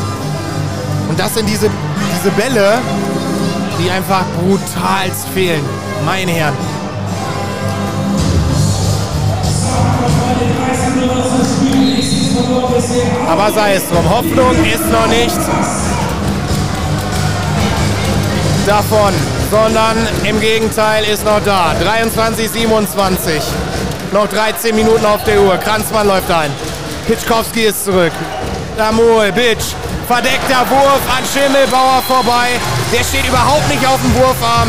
Und 1.08 1.18
das 1.18 1.34
sind 1.34 1.48
diese, 1.48 1.68
diese 2.16 2.30
Bälle, 2.30 2.78
die 3.78 3.90
einfach 3.90 4.24
brutalst 4.40 5.28
fehlen. 5.34 5.60
Meine 6.06 6.30
Herren. 6.30 6.54
Aber 13.28 13.52
sei 13.52 13.74
es 13.74 13.88
drum, 13.88 14.08
Hoffnung 14.08 14.54
ist 14.64 14.90
noch 14.90 15.06
nicht 15.08 15.38
davon 18.66 19.12
sondern 19.54 19.96
im 20.24 20.40
Gegenteil 20.40 21.04
ist 21.04 21.24
noch 21.24 21.40
da. 21.44 21.76
23:27. 21.80 23.40
Noch 24.12 24.26
13 24.26 24.74
Minuten 24.74 25.06
auf 25.06 25.22
der 25.22 25.40
Uhr. 25.40 25.56
Kranzmann 25.58 26.08
läuft 26.08 26.28
ein. 26.28 26.50
Pitschkowski 27.06 27.66
ist 27.66 27.84
zurück. 27.84 28.12
Damul, 28.76 29.30
Bitch. 29.30 29.66
Verdeckter 30.08 30.62
Wurf 30.70 31.02
an 31.16 31.22
Schimmelbauer 31.32 32.02
vorbei. 32.08 32.48
Der 32.92 33.04
steht 33.04 33.28
überhaupt 33.28 33.68
nicht 33.68 33.86
auf 33.86 34.00
dem 34.02 34.12
Wurfarm. 34.16 34.68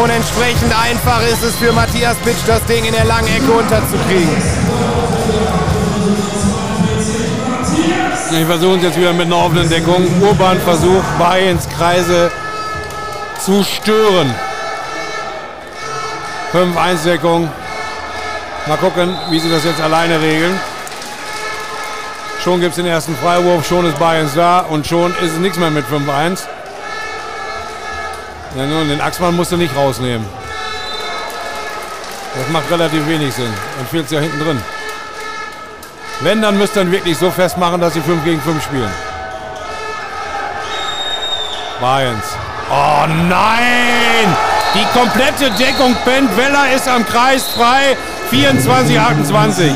Und 0.00 0.10
entsprechend 0.10 0.72
einfach 0.88 1.22
ist 1.26 1.42
es 1.42 1.56
für 1.56 1.72
Matthias 1.72 2.16
Bitsch, 2.18 2.46
das 2.46 2.64
Ding 2.66 2.84
in 2.84 2.92
der 2.92 3.06
langen 3.06 3.26
Ecke 3.26 3.50
unterzukriegen. 3.50 4.36
Ich 8.30 8.46
versuche 8.46 8.76
es 8.76 8.82
jetzt 8.84 8.98
wieder 8.98 9.12
mit 9.12 9.26
einer 9.26 9.38
offenen 9.38 9.68
Deckung. 9.68 10.06
Urban 10.20 10.60
Versuch, 10.60 11.02
Bayerns 11.18 11.68
Kreise 11.68 12.30
zu 13.44 13.64
stören. 13.64 14.34
5-1-Deckung. 16.52 17.48
Mal 18.66 18.76
gucken, 18.78 19.16
wie 19.30 19.38
sie 19.38 19.50
das 19.50 19.64
jetzt 19.64 19.80
alleine 19.80 20.20
regeln. 20.20 20.58
Schon 22.42 22.60
gibt 22.60 22.70
es 22.70 22.76
den 22.76 22.86
ersten 22.86 23.16
Freiwurf, 23.16 23.66
schon 23.66 23.86
ist 23.86 23.98
Bayerns 23.98 24.34
da 24.34 24.60
und 24.60 24.86
schon 24.86 25.12
ist 25.16 25.32
es 25.32 25.38
nichts 25.38 25.58
mehr 25.58 25.70
mit 25.70 25.84
5-1. 25.86 26.42
Ja, 28.56 28.66
nun, 28.66 28.88
den 28.88 29.00
Axmann 29.00 29.34
musst 29.34 29.52
du 29.52 29.56
nicht 29.56 29.74
rausnehmen. 29.74 30.24
Das 32.36 32.48
macht 32.50 32.70
relativ 32.70 33.06
wenig 33.08 33.34
Sinn. 33.34 33.52
Dann 33.76 33.86
fehlt 33.86 34.06
es 34.06 34.12
ja 34.12 34.20
hinten 34.20 34.38
drin. 34.38 34.62
Wenn, 36.20 36.40
dann 36.40 36.56
müsst 36.56 36.76
ihr 36.76 36.82
ihn 36.82 36.92
wirklich 36.92 37.18
so 37.18 37.30
festmachen, 37.30 37.80
dass 37.80 37.94
sie 37.94 38.00
5 38.00 38.24
gegen 38.24 38.40
5 38.40 38.62
spielen. 38.62 38.90
Bayerns. 41.80 42.35
Oh 42.68 43.06
nein! 43.28 44.36
Die 44.74 44.98
komplette 44.98 45.50
Deckung 45.52 45.94
pennt. 46.04 46.36
Weller 46.36 46.74
ist 46.74 46.88
am 46.88 47.06
Kreis 47.06 47.44
frei. 47.44 47.96
24, 48.30 48.98
28. 48.98 49.72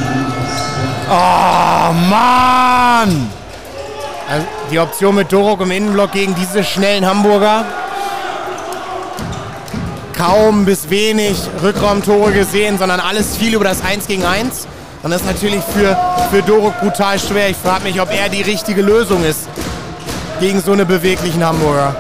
Oh 1.09 1.93
Mann! 2.09 3.31
Also 4.29 4.47
die 4.71 4.79
Option 4.79 5.15
mit 5.15 5.33
Dorok 5.33 5.61
im 5.61 5.71
Innenblock 5.71 6.13
gegen 6.13 6.35
diese 6.35 6.65
schnellen 6.65 7.07
Hamburger. 7.07 7.65
Kaum 10.17 10.65
bis 10.65 10.91
wenig 10.91 11.37
Rückraumtore 11.63 12.33
gesehen, 12.33 12.79
sondern 12.79 13.01
alles 13.01 13.37
viel 13.37 13.55
über 13.55 13.65
das 13.65 13.83
1 13.85 14.07
gegen 14.07 14.25
1. 14.25 14.67
Und 15.03 15.13
das 15.13 15.23
ist 15.23 15.27
natürlich 15.27 15.63
für, 15.65 15.97
für 16.31 16.43
Dorok 16.43 16.79
brutal 16.81 17.19
schwer. 17.19 17.49
Ich 17.49 17.57
frage 17.57 17.85
mich, 17.85 18.01
ob 18.01 18.13
er 18.13 18.29
die 18.29 18.43
richtige 18.43 18.83
Lösung 18.83 19.25
ist 19.25 19.49
gegen 20.41 20.61
so 20.61 20.73
eine 20.73 20.85
beweglichen 20.85 21.45
Hamburger. 21.45 21.95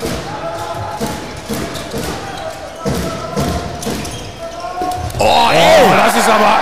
Oh, 5.22 5.50
ey, 5.52 5.84
das 6.02 6.16
ist 6.16 6.28
aber. 6.30 6.60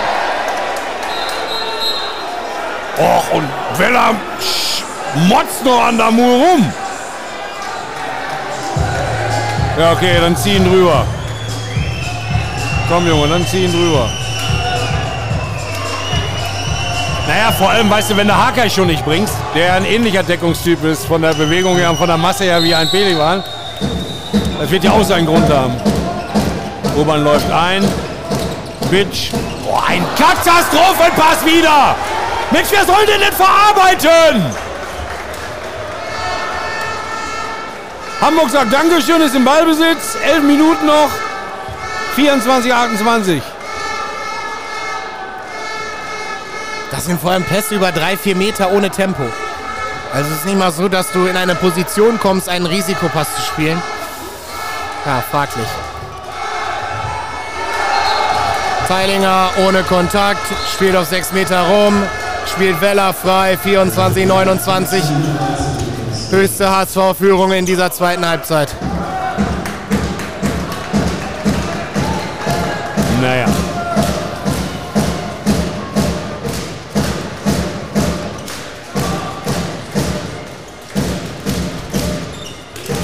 Och, 2.98 3.32
und 3.36 3.48
Weller 3.78 4.14
motzt 5.28 5.64
noch 5.64 5.85
an 5.85 5.97
der 5.97 6.10
Mur 6.10 6.39
rum. 6.44 6.72
Ja, 9.78 9.93
okay, 9.93 10.16
dann 10.20 10.36
zieh 10.36 10.56
ihn 10.56 10.64
drüber. 10.64 11.06
Komm, 12.89 13.06
Junge, 13.06 13.28
dann 13.28 13.47
zieh 13.47 13.66
ihn 13.66 13.72
drüber. 13.72 14.09
Naja, 17.28 17.52
vor 17.52 17.70
allem, 17.70 17.89
weißt 17.89 18.10
du, 18.10 18.16
wenn 18.16 18.26
der 18.26 18.44
Hakai 18.44 18.68
schon 18.68 18.89
nicht 18.89 19.05
bringst, 19.05 19.35
der 19.55 19.74
ein 19.74 19.85
ähnlicher 19.85 20.24
Deckungstyp 20.24 20.82
ist, 20.82 21.05
von 21.05 21.22
der 21.22 21.35
Bewegung 21.35 21.76
her 21.76 21.90
und 21.90 21.97
von 21.97 22.09
der 22.09 22.16
Masse 22.16 22.44
her 22.44 22.60
wie 22.62 22.74
ein 22.74 22.90
Pelivan, 22.90 23.44
das 24.59 24.68
wird 24.68 24.82
ja 24.82 24.90
auch 24.90 25.05
seinen 25.05 25.26
Grund 25.26 25.48
haben. 25.48 25.76
Urban 26.97 27.22
läuft 27.22 27.48
ein. 27.52 27.86
Bitch. 28.90 29.31
Oh, 29.66 29.78
ein 29.86 30.05
Katastrophenpass 30.16 31.44
wieder. 31.44 31.94
Mensch, 32.51 32.69
wer 32.70 32.85
soll 32.86 33.05
denn 33.06 33.20
denn 33.20 33.32
verarbeiten? 33.32 34.44
Hamburg 38.20 38.51
sagt 38.51 38.73
Dankeschön, 38.73 39.20
ist 39.20 39.35
im 39.35 39.44
Ballbesitz. 39.44 40.16
Elf 40.24 40.43
Minuten 40.43 40.86
noch. 40.86 41.10
24, 42.16 42.73
28. 42.73 43.43
Das 46.90 47.05
sind 47.05 47.20
vor 47.20 47.32
allem 47.32 47.44
Pässe 47.44 47.74
über 47.74 47.93
drei, 47.93 48.16
vier 48.16 48.35
Meter 48.35 48.73
ohne 48.73 48.90
Tempo. 48.90 49.23
Also 50.12 50.31
es 50.31 50.39
ist 50.39 50.47
nicht 50.47 50.59
mal 50.59 50.73
so, 50.73 50.89
dass 50.89 51.12
du 51.12 51.27
in 51.27 51.36
eine 51.36 51.55
Position 51.55 52.19
kommst, 52.19 52.48
einen 52.48 52.66
Risikopass 52.66 53.28
zu 53.36 53.43
spielen. 53.43 53.81
Ja, 55.05 55.23
fraglich. 55.31 55.69
Teilinger 58.89 59.51
ohne 59.66 59.82
Kontakt, 59.82 60.40
spielt 60.74 60.97
auf 60.97 61.06
sechs 61.06 61.31
Meter 61.32 61.60
rum, 61.60 62.02
spielt 62.51 62.81
Weller 62.81 63.12
frei, 63.12 63.59
24, 63.62 64.24
29. 64.24 65.02
Höchste 66.31 66.70
HSV-Führung 66.70 67.52
in 67.52 67.66
dieser 67.66 67.93
zweiten 67.93 68.27
Halbzeit. 68.27 68.74
Naja. 73.20 73.44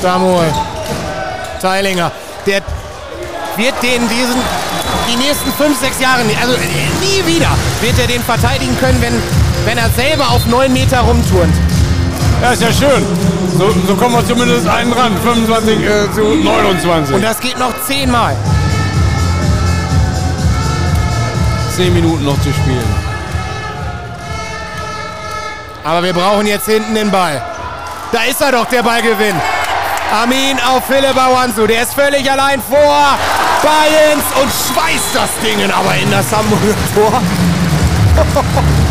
Samuel. 0.01 0.51
Teilinger. 1.61 2.11
Der 2.47 2.63
wird 3.57 3.75
den 3.83 4.09
diesen 4.09 4.41
die 5.09 5.17
nächsten 5.17 5.53
fünf, 5.53 5.79
sechs 5.79 6.01
Jahre, 6.01 6.23
also 6.41 6.57
nie 7.01 7.27
wieder 7.27 7.51
wird 7.81 7.99
er 7.99 8.07
den 8.07 8.23
verteidigen 8.23 8.77
können, 8.79 9.01
wenn, 9.01 9.23
wenn 9.65 9.79
er 9.79 9.91
selber 9.91 10.31
auf 10.31 10.47
neun 10.47 10.73
Meter 10.73 11.01
rumturnt. 11.01 11.55
Ja, 12.43 12.53
ist 12.53 12.63
ja 12.63 12.73
schön. 12.73 13.07
So, 13.59 13.71
so 13.87 13.95
kommen 13.95 14.15
wir 14.15 14.27
zumindest 14.27 14.67
einen 14.67 14.93
ran. 14.93 15.17
25 15.23 15.79
äh, 15.81 16.13
zu 16.13 16.21
29. 16.21 17.15
Und 17.15 17.23
das 17.23 17.41
geht 17.41 17.59
noch 17.59 17.73
zehnmal. 17.87 18.37
Zehn 21.75 21.93
Minuten 21.95 22.25
noch 22.25 22.41
zu 22.43 22.53
spielen. 22.53 22.85
Aber 25.85 26.03
wir 26.03 26.13
brauchen 26.13 26.47
jetzt 26.47 26.67
hinten 26.67 26.95
den 26.95 27.11
Ball. 27.11 27.43
Da 28.13 28.23
ist 28.25 28.41
er 28.41 28.53
doch, 28.53 28.67
der 28.67 28.83
Ballgewinn. 28.83 29.35
Amin 30.23 30.59
auf 30.69 30.85
Philipp 30.87 31.17
Awansu. 31.17 31.67
Der 31.67 31.83
ist 31.83 31.95
völlig 31.95 32.31
allein 32.31 32.63
vor 32.63 33.19
Bayerns 33.65 34.25
und 34.41 34.51
schweißt 34.53 35.15
das 35.15 35.31
Ding 35.43 35.59
aber 35.73 35.95
in 35.97 36.11
das 36.11 36.31
Hamburger 36.31 36.75
Tor. 36.95 37.23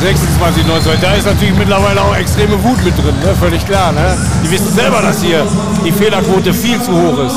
26, 0.00 0.66
19. 0.66 1.00
Da 1.00 1.12
ist 1.12 1.26
natürlich 1.26 1.54
mittlerweile 1.54 2.00
auch 2.00 2.16
extreme 2.16 2.62
Wut 2.64 2.82
mit 2.82 2.96
drin, 2.96 3.14
ne? 3.22 3.34
völlig 3.38 3.66
klar. 3.66 3.92
Ne? 3.92 4.16
Die 4.42 4.50
wissen 4.50 4.72
selber, 4.72 5.02
dass 5.02 5.22
hier 5.22 5.46
die 5.84 5.92
Fehlerquote 5.92 6.54
viel 6.54 6.80
zu 6.80 6.92
hoch 6.92 7.18
ist. 7.18 7.36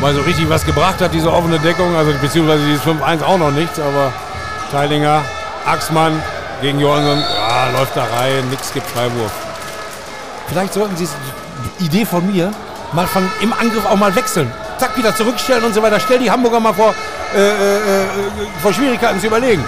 Weil 0.00 0.14
so 0.14 0.20
richtig 0.22 0.48
was 0.48 0.66
gebracht 0.66 1.00
hat, 1.00 1.14
diese 1.14 1.32
offene 1.32 1.58
Deckung, 1.60 1.94
also 1.96 2.12
beziehungsweise 2.20 2.64
dieses 2.66 2.82
5-1 2.82 3.22
auch 3.22 3.38
noch 3.38 3.52
nichts, 3.52 3.78
aber 3.78 4.12
Teilinger, 4.72 5.22
Axmann 5.64 6.20
gegen 6.60 6.80
Johansson, 6.80 7.20
ja, 7.20 7.78
läuft 7.78 7.96
da 7.96 8.04
rein, 8.04 8.48
nichts 8.50 8.72
gibt 8.72 8.86
Freiwurf. 8.88 9.43
Vielleicht 10.48 10.74
sollten 10.74 10.96
Sie, 10.96 11.08
Idee 11.80 12.04
von 12.04 12.30
mir, 12.30 12.52
mal 12.92 13.06
von, 13.06 13.28
im 13.40 13.52
Angriff 13.52 13.84
auch 13.86 13.96
mal 13.96 14.14
wechseln. 14.14 14.50
Zack, 14.78 14.96
wieder 14.96 15.14
zurückstellen 15.14 15.64
und 15.64 15.74
so 15.74 15.82
weiter. 15.82 16.00
Stell 16.00 16.18
die 16.18 16.30
Hamburger 16.30 16.60
mal 16.60 16.74
vor, 16.74 16.94
äh, 17.34 17.38
äh, 17.38 17.76
äh 17.76 18.06
vor 18.62 18.72
Schwierigkeiten 18.72 19.20
zu 19.20 19.26
überlegen. 19.26 19.64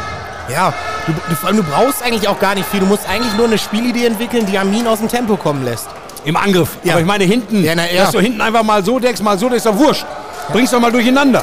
Ja, 0.49 0.73
du, 1.07 1.13
du, 1.13 1.57
du, 1.57 1.63
brauchst 1.63 2.03
eigentlich 2.03 2.29
auch 2.29 2.39
gar 2.39 2.55
nicht 2.55 2.69
viel. 2.69 2.81
Du 2.81 2.87
musst 2.87 3.09
eigentlich 3.09 3.35
nur 3.35 3.47
eine 3.47 3.59
Spielidee 3.59 4.07
entwickeln, 4.07 4.47
die 4.47 4.59
Amin 4.59 4.87
aus 4.87 4.99
dem 4.99 5.09
Tempo 5.09 5.37
kommen 5.37 5.65
lässt. 5.65 5.89
Im 6.25 6.37
Angriff. 6.37 6.71
Ja. 6.83 6.93
Aber 6.93 7.01
ich 7.01 7.07
meine 7.07 7.25
hinten, 7.25 7.65
ja, 7.65 7.75
na, 7.75 7.91
ja. 7.91 8.03
dass 8.03 8.13
du 8.13 8.21
hinten 8.21 8.41
einfach 8.41 8.63
mal 8.63 8.85
so 8.85 8.99
deckst, 8.99 9.23
mal 9.23 9.39
so, 9.39 9.49
das 9.49 9.59
ist 9.59 9.67
doch 9.67 9.77
wurscht. 9.77 10.03
Ja. 10.03 10.53
Bringst 10.53 10.73
doch 10.73 10.81
mal 10.81 10.93
durcheinander. 10.93 11.43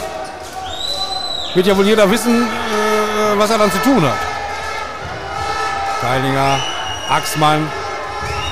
Wird 1.53 1.67
ja 1.67 1.77
wohl 1.77 1.85
jeder 1.85 2.09
wissen, 2.09 2.43
äh, 2.43 3.37
was 3.37 3.49
er 3.49 3.57
dann 3.57 3.71
zu 3.71 3.77
tun 3.79 4.01
hat. 4.01 4.17
Teilinger, 6.01 6.59
Axmann, 7.09 7.67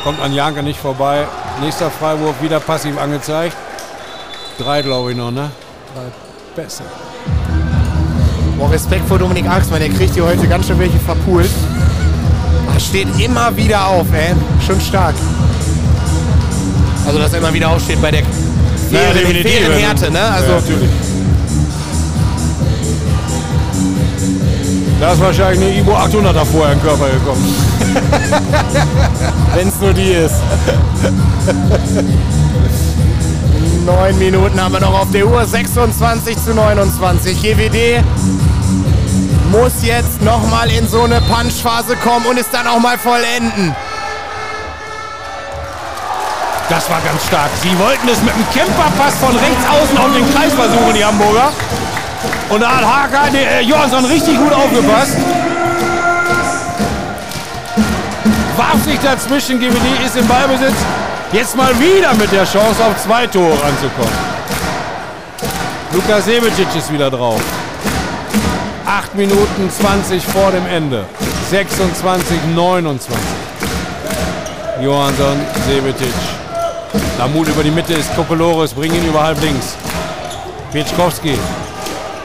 Kommt 0.03 0.19
an 0.19 0.33
Janke 0.33 0.63
nicht 0.63 0.79
vorbei. 0.79 1.25
Nächster 1.61 1.91
Freiwurf 1.91 2.41
wieder 2.41 2.59
passiv 2.59 2.99
angezeigt. 2.99 3.55
Drei, 4.57 4.81
glaube 4.81 5.11
ich, 5.11 5.17
noch, 5.17 5.29
ne? 5.29 5.51
Drei 5.93 6.61
besser. 6.63 6.83
Boah, 8.57 8.71
Respekt 8.71 9.07
vor 9.07 9.19
Dominik 9.19 9.47
Axmann, 9.47 9.79
der 9.79 9.89
kriegt 9.89 10.15
hier 10.15 10.25
heute 10.25 10.47
ganz 10.47 10.67
schön 10.67 10.79
welche 10.79 10.97
verpult. 10.97 11.49
Er 12.73 12.79
steht 12.79 13.07
immer 13.19 13.55
wieder 13.55 13.87
auf, 13.87 14.07
ey. 14.13 14.33
Schon 14.65 14.81
stark. 14.81 15.13
Also, 17.05 17.19
dass 17.19 17.33
er 17.33 17.39
immer 17.39 17.53
wieder 17.53 17.69
aufsteht 17.69 18.01
bei 18.01 18.09
der 18.09 18.23
naja, 18.89 19.13
fairen 19.13 19.71
Härte, 19.73 20.11
ne? 20.11 20.21
Also, 20.21 20.51
ja, 20.51 20.55
natürlich. 20.55 20.89
Da 24.99 25.13
ist 25.13 25.21
wahrscheinlich 25.21 25.61
eine 25.61 25.79
Ibo 25.79 25.91
800er 25.93 26.45
vorher 26.45 26.73
in 26.73 26.79
den 26.79 26.87
Körper 26.87 27.09
gekommen. 27.09 27.70
Wenn 29.55 29.68
es 29.68 29.80
nur 29.80 29.93
die 29.93 30.11
ist. 30.11 30.35
Neun 33.85 34.19
Minuten 34.19 34.61
haben 34.61 34.73
wir 34.73 34.80
noch 34.80 35.01
auf 35.01 35.11
der 35.11 35.27
Uhr. 35.27 35.45
26 35.45 36.38
zu 36.38 36.53
29. 36.53 37.41
GWD 37.41 38.03
muss 39.51 39.84
jetzt 39.84 40.22
nochmal 40.22 40.72
in 40.72 40.88
so 40.88 41.03
eine 41.03 41.19
Punchphase 41.22 41.95
kommen 41.97 42.26
und 42.26 42.38
es 42.38 42.49
dann 42.49 42.68
auch 42.68 42.80
mal 42.80 42.97
vollenden. 42.97 43.76
Das 46.69 46.89
war 46.89 47.01
ganz 47.01 47.26
stark. 47.27 47.49
Sie 47.61 47.77
wollten 47.77 48.07
es 48.07 48.22
mit 48.22 48.34
dem 48.34 48.45
Camperpass 48.53 49.15
von 49.15 49.35
rechts 49.35 49.65
außen 49.69 49.97
auf 49.97 50.13
den 50.13 50.34
Kreis 50.34 50.53
versuchen, 50.53 50.93
die 50.95 51.03
Hamburger. 51.03 51.51
Und 52.49 52.61
da 52.61 52.77
hat 52.77 52.85
Hakan, 52.85 53.35
äh, 53.35 53.61
Johansson 53.61 54.05
richtig 54.05 54.38
gut 54.38 54.53
aufgepasst. 54.53 55.18
Warf 58.61 58.83
sich 58.83 58.99
dazwischen, 58.99 59.59
GWD 59.59 60.05
ist 60.05 60.15
im 60.15 60.27
Ballbesitz. 60.27 60.75
Jetzt 61.33 61.57
mal 61.57 61.73
wieder 61.79 62.13
mit 62.13 62.31
der 62.31 62.43
Chance 62.43 62.85
auf 62.85 62.95
zwei 63.03 63.25
Tore 63.25 63.53
anzukommen. 63.53 64.17
Luka 65.91 66.21
Sebecic 66.21 66.67
ist 66.75 66.93
wieder 66.93 67.09
drauf. 67.09 67.41
8 68.85 69.15
Minuten 69.15 69.67
20 69.67 70.23
vor 70.23 70.51
dem 70.51 70.67
Ende. 70.67 71.05
26, 71.49 72.38
29. 72.55 73.15
Johansson, 74.79 75.39
Sebetic. 75.67 76.13
Lamut 77.17 77.47
über 77.47 77.63
die 77.63 77.71
Mitte 77.71 77.93
ist 77.93 78.15
Kokolores, 78.15 78.75
bring 78.75 78.93
ihn 78.93 79.07
über 79.07 79.23
halb 79.23 79.41
links. 79.41 79.75
Pieczkowski, 80.71 81.35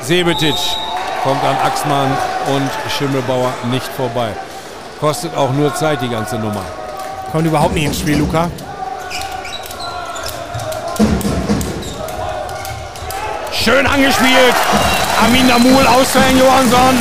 Sebetic 0.03 0.57
kommt 1.25 1.43
an 1.43 1.57
Axmann 1.65 2.11
und 2.55 2.71
Schimmelbauer 2.93 3.55
nicht 3.71 3.89
vorbei. 3.97 4.33
Kostet 5.01 5.37
auch 5.37 5.53
nur 5.53 5.75
Zeit, 5.75 6.01
die 6.01 6.09
ganze 6.09 6.37
Nummer. 6.37 6.63
Kommt 7.31 7.47
überhaupt 7.47 7.75
nicht 7.75 7.85
ins 7.85 7.99
Spiel, 7.99 8.17
Luca. 8.19 8.51
Schön 13.53 13.87
angespielt. 13.87 14.55
Armin 15.23 15.49
Damul 15.49 15.87
ausfällen 15.87 16.39
Johansson. 16.39 16.97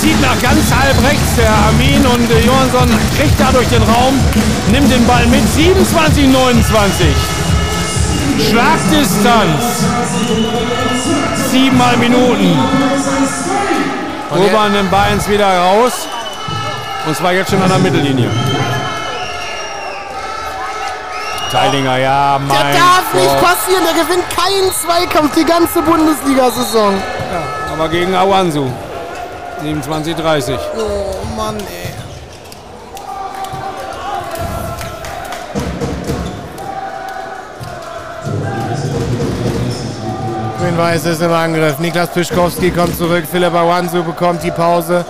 Zieht 0.00 0.20
nach 0.22 0.40
ganz 0.40 0.62
halb 0.72 0.96
rechts 1.02 1.36
der 1.36 1.50
Armin 1.50 2.06
und 2.06 2.30
äh, 2.30 2.46
Johansson 2.46 2.88
kriegt 3.18 3.38
dadurch 3.38 3.68
den 3.68 3.82
Raum, 3.82 4.18
nimmt 4.70 4.90
den 4.90 5.04
Ball 5.06 5.26
mit. 5.26 5.42
27, 5.54 6.28
29. 6.28 7.06
Schlagdistanz. 8.48 9.84
Siebenmal 11.50 11.96
Minuten. 11.96 12.56
Urban 14.30 14.72
nimmt 14.72 14.90
Bayerns 14.90 15.28
wieder 15.28 15.58
raus. 15.58 16.06
Und 17.08 17.16
zwar 17.16 17.32
jetzt 17.32 17.50
schon 17.50 17.62
an 17.62 17.70
der 17.70 17.78
Mittellinie. 17.78 18.30
Teilinger, 21.50 21.96
ja, 21.96 22.38
mein 22.38 22.58
Der 22.58 22.72
darf 22.74 23.04
Gott. 23.10 23.22
nicht 23.22 23.40
passieren. 23.40 23.82
Der 23.82 24.04
gewinnt 24.04 24.24
keinen 24.28 24.70
Zweikampf 24.70 25.34
die 25.34 25.44
ganze 25.46 25.80
Bundesliga-Saison. 25.80 26.92
Aber 27.72 27.88
gegen 27.88 28.14
Awansu. 28.14 28.70
27, 29.62 30.16
30. 30.16 30.58
Oh 30.76 31.24
Mann, 31.34 31.56
ey. 31.56 31.94
Grün-Weiß 40.60 41.06
ist 41.06 41.22
im 41.22 41.32
Angriff. 41.32 41.78
Niklas 41.78 42.10
Pischkowski 42.10 42.70
kommt 42.70 42.98
zurück. 42.98 43.24
Philipp 43.30 43.54
Awansu 43.54 44.02
bekommt 44.04 44.42
die 44.42 44.50
Pause. 44.50 45.06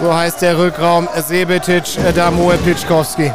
So 0.00 0.14
heißt 0.14 0.42
der 0.42 0.56
Rückraum. 0.56 1.08
Sebetic, 1.26 1.84
Damoe, 2.14 2.56
Pischkowski. 2.58 3.32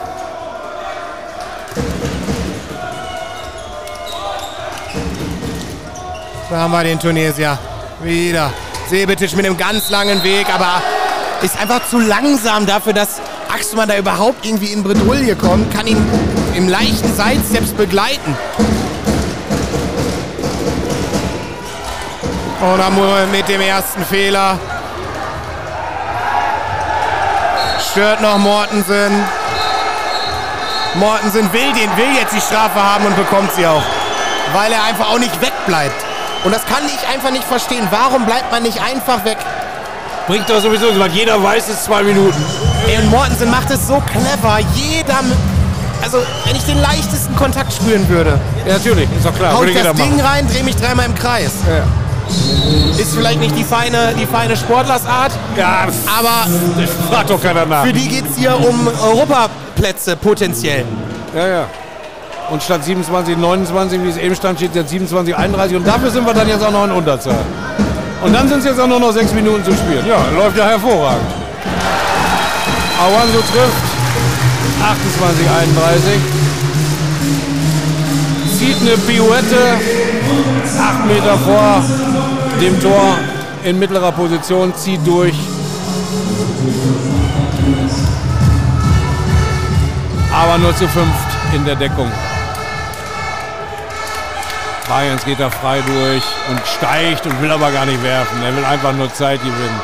Da 6.49 6.57
haben 6.57 6.71
wir 6.71 6.83
den 6.83 6.99
Tunesier. 6.99 7.57
Wieder. 8.01 8.53
Sebetic 8.87 9.35
mit 9.35 9.45
einem 9.45 9.57
ganz 9.57 9.89
langen 9.89 10.23
Weg, 10.23 10.47
aber 10.53 10.81
ist 11.41 11.59
einfach 11.59 11.85
zu 11.89 11.99
langsam 11.99 12.65
dafür, 12.65 12.93
dass 12.93 13.19
Axmann 13.53 13.89
da 13.89 13.97
überhaupt 13.97 14.45
irgendwie 14.45 14.71
in 14.71 14.83
Bredouille 14.83 15.35
kommt. 15.35 15.73
Kann 15.73 15.87
ihn 15.87 15.97
im 16.55 16.69
leichten 16.69 17.13
Sidesteps 17.13 17.71
begleiten. 17.71 18.37
Und 22.61 22.81
Amur 22.81 23.25
mit 23.31 23.49
dem 23.49 23.59
ersten 23.59 24.05
Fehler. 24.05 24.57
Stört 27.93 28.21
noch 28.21 28.39
Mortensen. 28.39 29.23
Mortensen 30.95 31.53
will 31.53 31.71
den, 31.73 31.95
will 31.95 32.15
jetzt 32.19 32.33
die 32.33 32.41
Strafe 32.41 32.81
haben 32.81 33.05
und 33.05 33.15
bekommt 33.15 33.53
sie 33.53 33.67
auch. 33.67 33.83
Weil 34.51 34.71
er 34.71 34.83
einfach 34.85 35.11
auch 35.11 35.19
nicht 35.19 35.39
wegbleibt. 35.39 35.93
Und 36.43 36.55
das 36.55 36.65
kann 36.65 36.81
ich 36.87 37.07
einfach 37.07 37.29
nicht 37.29 37.43
verstehen. 37.43 37.87
Warum 37.91 38.25
bleibt 38.25 38.51
man 38.51 38.63
nicht 38.63 38.81
einfach 38.81 39.23
weg? 39.25 39.37
Bringt 40.25 40.49
doch 40.49 40.59
sowieso 40.59 40.87
weil 40.99 41.11
jeder 41.11 41.43
weiß, 41.43 41.69
es 41.69 41.83
zwei 41.83 42.01
Minuten. 42.01 42.43
Ey, 42.87 42.97
und 42.97 43.11
Mortensen 43.11 43.51
macht 43.51 43.69
es 43.69 43.87
so 43.87 44.01
clever. 44.11 44.57
Jeder, 44.73 45.19
also 46.01 46.17
wenn 46.45 46.55
ich 46.55 46.65
den 46.65 46.81
leichtesten 46.81 47.35
Kontakt 47.35 47.71
spüren 47.73 48.09
würde, 48.09 48.39
Ja, 48.65 48.73
natürlich, 48.73 49.07
ist 49.15 49.23
doch 49.23 49.35
klar. 49.35 49.53
hau 49.53 49.63
ich 49.65 49.75
das 49.75 49.95
machen. 49.95 49.97
Ding 49.97 50.19
rein, 50.19 50.47
drehe 50.47 50.63
mich 50.63 50.77
dreimal 50.77 51.05
im 51.05 51.13
Kreis. 51.13 51.51
Ist 52.97 53.15
vielleicht 53.15 53.39
nicht 53.39 53.57
die 53.57 53.63
feine, 53.63 54.13
die 54.19 54.25
feine 54.25 54.55
Sportlersart, 54.55 55.31
Ja, 55.57 55.87
aber 56.17 56.47
das 56.79 56.89
fragt 57.09 57.29
doch 57.29 57.41
keiner 57.41 57.65
nach. 57.65 57.83
für 57.85 57.93
die 57.93 58.07
geht 58.07 58.25
es 58.29 58.37
hier 58.37 58.55
um 58.57 58.87
Europaplätze 59.01 60.15
potenziell. 60.15 60.85
Ja, 61.35 61.47
ja. 61.47 61.65
Und 62.51 62.61
statt 62.61 62.83
27, 62.83 63.37
29, 63.37 64.03
wie 64.03 64.09
es 64.09 64.17
eben 64.17 64.35
stand, 64.35 64.59
steht 64.59 64.75
jetzt 64.75 64.89
27, 64.89 65.35
31. 65.35 65.77
Und 65.77 65.87
dafür 65.87 66.11
sind 66.11 66.25
wir 66.25 66.33
dann 66.33 66.47
jetzt 66.47 66.63
auch 66.63 66.71
noch 66.71 66.83
in 66.85 66.91
Unterzahl. 66.91 67.39
Und 68.23 68.33
dann 68.33 68.47
sind 68.47 68.59
es 68.59 68.65
jetzt 68.65 68.79
auch 68.79 68.87
nur 68.87 68.99
noch 68.99 69.11
sechs 69.11 69.33
Minuten 69.33 69.63
zu 69.63 69.71
spielen. 69.73 70.05
Ja, 70.07 70.17
läuft 70.37 70.57
ja 70.57 70.65
hervorragend. 70.65 71.25
Awanso 72.99 73.39
trifft. 73.51 73.83
28, 74.81 75.49
31. 75.49 76.19
Zieht 78.63 78.79
eine 78.79 78.97
Pirouette. 78.97 79.77
Acht 80.79 81.05
Meter 81.05 81.37
vor 81.39 81.83
dem 82.61 82.79
Tor 82.79 83.17
in 83.65 83.77
mittlerer 83.77 84.13
Position. 84.13 84.73
Zieht 84.73 85.05
durch. 85.05 85.35
Aber 90.31 90.57
nur 90.59 90.73
zu 90.77 90.87
fünft 90.87 91.27
in 91.53 91.65
der 91.65 91.75
Deckung. 91.75 92.09
Bayerns 94.87 95.25
geht 95.25 95.41
da 95.41 95.49
frei 95.49 95.81
durch 95.81 96.23
und 96.49 96.61
steigt 96.65 97.25
und 97.25 97.41
will 97.41 97.51
aber 97.51 97.69
gar 97.69 97.85
nicht 97.85 98.01
werfen. 98.01 98.41
Er 98.45 98.55
will 98.55 98.63
einfach 98.63 98.93
nur 98.93 99.13
Zeit 99.13 99.41
gewinnen. 99.41 99.81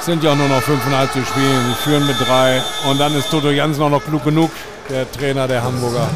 Es 0.00 0.06
sind 0.06 0.24
ja 0.24 0.32
auch 0.32 0.36
nur 0.36 0.48
noch 0.48 0.62
fünfeinhalb 0.62 1.12
zu 1.12 1.22
spielen. 1.22 1.66
Sie 1.68 1.82
führen 1.82 2.06
mit 2.06 2.16
drei. 2.18 2.62
Und 2.88 2.98
dann 2.98 3.14
ist 3.14 3.30
Toto 3.30 3.50
Jansen 3.50 3.82
auch 3.82 3.90
noch 3.90 4.04
klug 4.06 4.24
genug, 4.24 4.50
der 4.88 5.10
Trainer 5.12 5.46
der 5.46 5.62
Hamburger. 5.62 6.08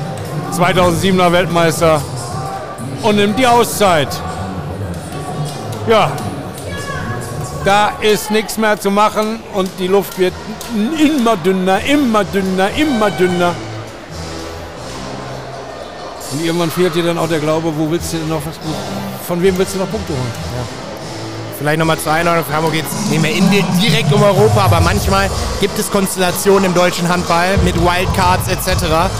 2007er 0.52 1.32
Weltmeister 1.32 2.00
und 3.02 3.16
nimmt 3.16 3.38
die 3.38 3.46
Auszeit. 3.46 4.08
Ja, 5.88 6.12
da 7.64 7.92
ist 8.00 8.30
nichts 8.30 8.58
mehr 8.58 8.78
zu 8.80 8.90
machen 8.90 9.40
und 9.54 9.70
die 9.78 9.86
Luft 9.86 10.18
wird 10.18 10.34
immer 10.98 11.36
dünner, 11.36 11.80
immer 11.84 12.24
dünner, 12.24 12.70
immer 12.76 13.10
dünner. 13.10 13.54
Und 16.32 16.44
irgendwann 16.44 16.70
fehlt 16.70 16.94
dir 16.94 17.04
dann 17.04 17.18
auch 17.18 17.28
der 17.28 17.40
Glaube, 17.40 17.72
wo 17.76 17.90
willst 17.90 18.12
du 18.12 18.16
denn 18.16 18.28
noch 18.28 18.40
was, 18.44 18.56
von 19.26 19.42
wem 19.42 19.56
willst 19.58 19.74
du 19.74 19.78
noch 19.78 19.90
Punkte 19.90 20.12
holen? 20.12 20.32
Vielleicht 21.58 21.78
nochmal 21.78 21.98
zur 21.98 22.12
Einordnung. 22.12 22.44
Für 22.44 22.56
Hamburg 22.56 22.72
geht 22.72 22.84
es 22.86 23.10
nicht 23.10 23.22
mehr 23.22 23.32
in, 23.32 23.48
direkt 23.80 24.12
um 24.12 24.22
Europa, 24.22 24.62
aber 24.62 24.80
manchmal 24.80 25.30
gibt 25.60 25.78
es 25.78 25.90
Konstellationen 25.90 26.64
im 26.64 26.74
deutschen 26.74 27.08
Handball 27.08 27.58
mit 27.58 27.76
Wildcards 27.76 28.48
etc., 28.48 29.10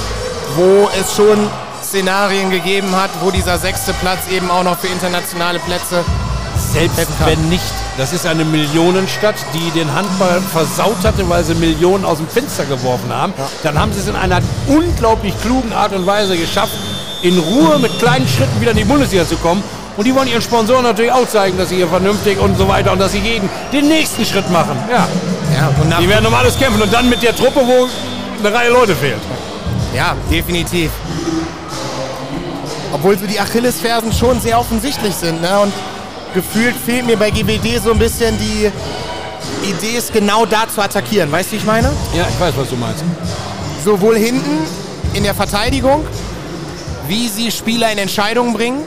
wo 0.57 0.89
es 0.99 1.15
schon 1.15 1.49
Szenarien 1.83 2.51
gegeben 2.51 2.95
hat, 2.95 3.11
wo 3.21 3.31
dieser 3.31 3.59
sechste 3.59 3.93
Platz 3.95 4.21
eben 4.31 4.51
auch 4.51 4.63
noch 4.63 4.79
für 4.79 4.87
internationale 4.87 5.59
Plätze 5.59 6.05
Selbst 6.73 7.09
wenn 7.25 7.49
nicht. 7.49 7.63
Das 7.99 8.13
ist 8.13 8.25
eine 8.27 8.45
Millionenstadt, 8.45 9.35
die 9.53 9.71
den 9.79 9.93
Handball 9.95 10.41
versaut 10.53 11.05
hatte, 11.05 11.29
weil 11.29 11.45
sie 11.45 11.55
Millionen 11.55 12.05
aus 12.05 12.19
dem 12.19 12.29
Fenster 12.29 12.65
geworfen 12.65 13.13
haben. 13.13 13.35
Dann 13.63 13.79
haben 13.79 13.93
sie 13.93 14.01
es 14.01 14.09
in 14.09 14.17
einer 14.17 14.41
unglaublich 14.67 15.35
klugen 15.43 15.73
Art 15.73 15.93
und 15.93 16.07
Weise 16.07 16.37
geschafft, 16.37 16.73
in 17.23 17.39
Ruhe 17.39 17.79
mit 17.79 17.99
kleinen 17.99 18.27
Schritten 18.27 18.61
wieder 18.61 18.71
in 18.71 18.79
die 18.79 18.85
Bundesliga 18.85 19.27
zu 19.27 19.37
kommen. 19.37 19.63
Und 19.97 20.07
die 20.07 20.15
wollen 20.15 20.29
ihren 20.29 20.41
Sponsoren 20.41 20.85
natürlich 20.85 21.13
auch 21.13 21.29
zeigen, 21.29 21.59
dass 21.59 21.69
sie 21.69 21.77
hier 21.77 21.89
vernünftig 21.89 22.39
und 22.39 22.57
so 22.57 22.67
weiter 22.67 22.93
und 22.93 22.99
dass 22.99 23.13
sie 23.13 23.19
jeden 23.19 23.51
den 23.73 23.89
nächsten 23.89 24.25
Schritt 24.25 24.51
machen. 24.51 24.77
Ja, 24.91 25.07
Ja, 25.55 25.99
die 26.01 26.09
werden 26.09 26.25
um 26.27 26.35
alles 26.35 26.59
kämpfen 26.59 26.81
und 26.81 26.93
dann 26.93 27.11
mit 27.11 27.23
der 27.23 27.37
Truppe, 27.37 27.61
wo 27.67 27.89
eine 28.45 28.55
Reihe 28.57 28.71
Leute 28.71 28.97
fehlt. 28.97 29.21
Ja, 29.95 30.17
definitiv. 30.31 30.91
Obwohl 32.93 33.19
so 33.19 33.27
die 33.27 33.41
Achillesfersen 33.41 34.13
schon 34.13 34.41
sehr 34.41 34.59
offensichtlich 34.59 35.15
sind. 35.15 35.41
Ne? 35.41 35.59
Und 35.61 35.73
gefühlt 36.35 36.75
fehlt 36.77 37.07
mir 37.07 37.17
bei 37.17 37.31
GWD 37.31 37.83
so 37.83 37.93
ein 37.93 37.99
bisschen 37.99 38.37
die 38.39 38.71
Idee, 39.69 39.97
es 39.97 40.13
genau 40.13 40.45
da 40.47 40.69
zu 40.69 40.81
attackieren. 40.83 41.31
Weißt 41.33 41.49
du, 41.49 41.53
wie 41.53 41.57
ich 41.57 41.65
meine? 41.65 41.91
Ja, 42.15 42.27
ich 42.29 42.39
weiß, 42.41 42.55
was 42.57 42.69
du 42.69 42.77
meinst. 42.77 43.03
sowohl 43.85 44.17
hinten 44.17 44.59
in 45.15 45.25
der 45.25 45.35
Verteidigung, 45.35 46.05
wie 47.09 47.29
sie 47.29 47.51
Spieler 47.51 47.91
in 47.93 47.99
Entscheidungen 47.99 48.53
bringen 48.55 48.85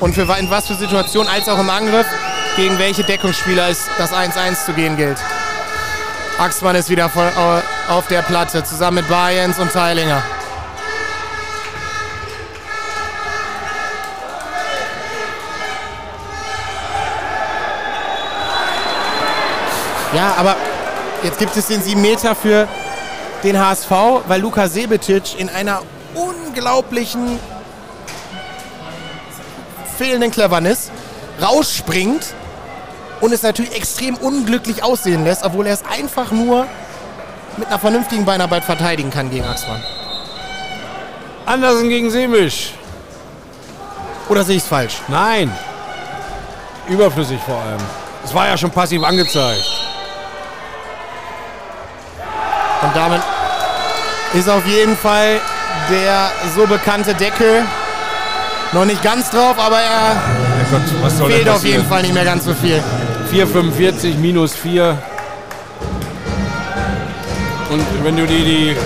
und 0.00 0.14
für 0.14 0.22
in 0.38 0.50
was 0.50 0.66
für 0.66 0.74
Situationen, 0.74 1.28
als 1.30 1.48
auch 1.48 1.58
im 1.58 1.70
Angriff, 1.70 2.06
gegen 2.56 2.78
welche 2.78 3.02
Deckungsspieler 3.04 3.68
es 3.70 3.86
das 3.98 4.12
1-1 4.12 4.64
zu 4.66 4.72
gehen 4.72 4.96
gilt. 4.96 5.16
Axmann 6.38 6.76
ist 6.76 6.90
wieder 6.90 7.08
voll, 7.08 7.30
au- 7.36 7.94
auf 7.94 8.06
der 8.08 8.20
Platte, 8.22 8.62
zusammen 8.64 8.96
mit 8.96 9.08
Bayens 9.08 9.58
und 9.58 9.72
Teilinger. 9.72 10.22
Ja, 20.14 20.34
aber 20.38 20.56
jetzt 21.22 21.38
gibt 21.38 21.56
es 21.56 21.66
den 21.66 21.82
7 21.82 22.00
Meter 22.00 22.34
für 22.34 22.68
den 23.42 23.58
HSV, 23.58 23.90
weil 24.26 24.40
Luka 24.40 24.68
Sebetic 24.68 25.38
in 25.38 25.48
einer 25.48 25.82
unglaublichen 26.14 27.38
fehlenden 29.98 30.30
Cleverness 30.30 30.90
rausspringt 31.42 32.34
und 33.20 33.32
es 33.32 33.42
natürlich 33.42 33.74
extrem 33.74 34.16
unglücklich 34.16 34.82
aussehen 34.82 35.24
lässt, 35.24 35.44
obwohl 35.44 35.66
er 35.66 35.74
es 35.74 35.82
einfach 35.84 36.30
nur 36.30 36.66
mit 37.56 37.68
einer 37.68 37.78
vernünftigen 37.78 38.24
Beinarbeit 38.24 38.64
verteidigen 38.64 39.10
kann 39.10 39.30
gegen 39.30 39.46
Axmann. 39.46 39.82
Andersen 41.46 41.88
gegen 41.88 42.10
Semisch. 42.10 42.72
Oder 44.28 44.44
sehe 44.44 44.56
ich 44.56 44.62
es 44.62 44.68
falsch? 44.68 44.96
Nein. 45.08 45.50
Überflüssig 46.88 47.40
vor 47.44 47.56
allem. 47.56 47.80
Es 48.24 48.34
war 48.34 48.48
ja 48.48 48.58
schon 48.58 48.70
passiv 48.70 49.02
angezeigt. 49.04 49.64
Und 52.86 52.94
damit 52.94 53.20
ist 54.34 54.48
auf 54.48 54.64
jeden 54.64 54.96
Fall 54.96 55.40
der 55.90 56.30
so 56.54 56.66
bekannte 56.66 57.14
Deckel 57.14 57.64
noch 58.72 58.84
nicht 58.84 59.02
ganz 59.02 59.28
drauf, 59.30 59.56
aber 59.58 59.80
er 59.80 60.16
Gott, 60.70 60.80
was 61.02 61.18
soll 61.18 61.30
fehlt 61.30 61.48
auf 61.48 61.64
jeden? 61.64 61.84
Fall 61.84 62.02
nicht 62.02 62.14
mehr 62.14 62.24
ganz 62.24 62.44
so 62.44 62.54
viel. 62.54 62.80
4,45 63.32 64.18
minus 64.18 64.54
4. 64.54 64.96
Und 67.70 67.84
wenn 68.04 68.16
du 68.16 68.24
dir 68.24 68.44
die 68.44 68.76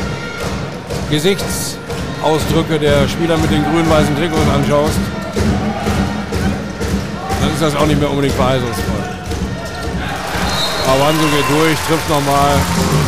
Gesichtsausdrücke 1.10 2.78
der 2.78 3.06
Spieler 3.06 3.36
mit 3.36 3.51
den 3.51 3.62
grün-weißen 3.64 4.16
Trikots 4.16 4.48
anschaust, 4.55 4.98
dann 7.40 7.52
ist 7.52 7.62
das 7.62 7.77
auch 7.77 7.86
nicht 7.86 8.01
mehr 8.01 8.10
unbedingt 8.10 8.35
verheißungsvoll. 8.35 9.10
Aber 10.90 11.06
Hanso 11.06 11.22
geht 11.22 11.48
durch, 11.48 11.78
trifft 11.86 12.08
nochmal 12.08 12.58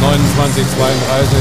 29, 0.00 0.64
32. 0.76 1.38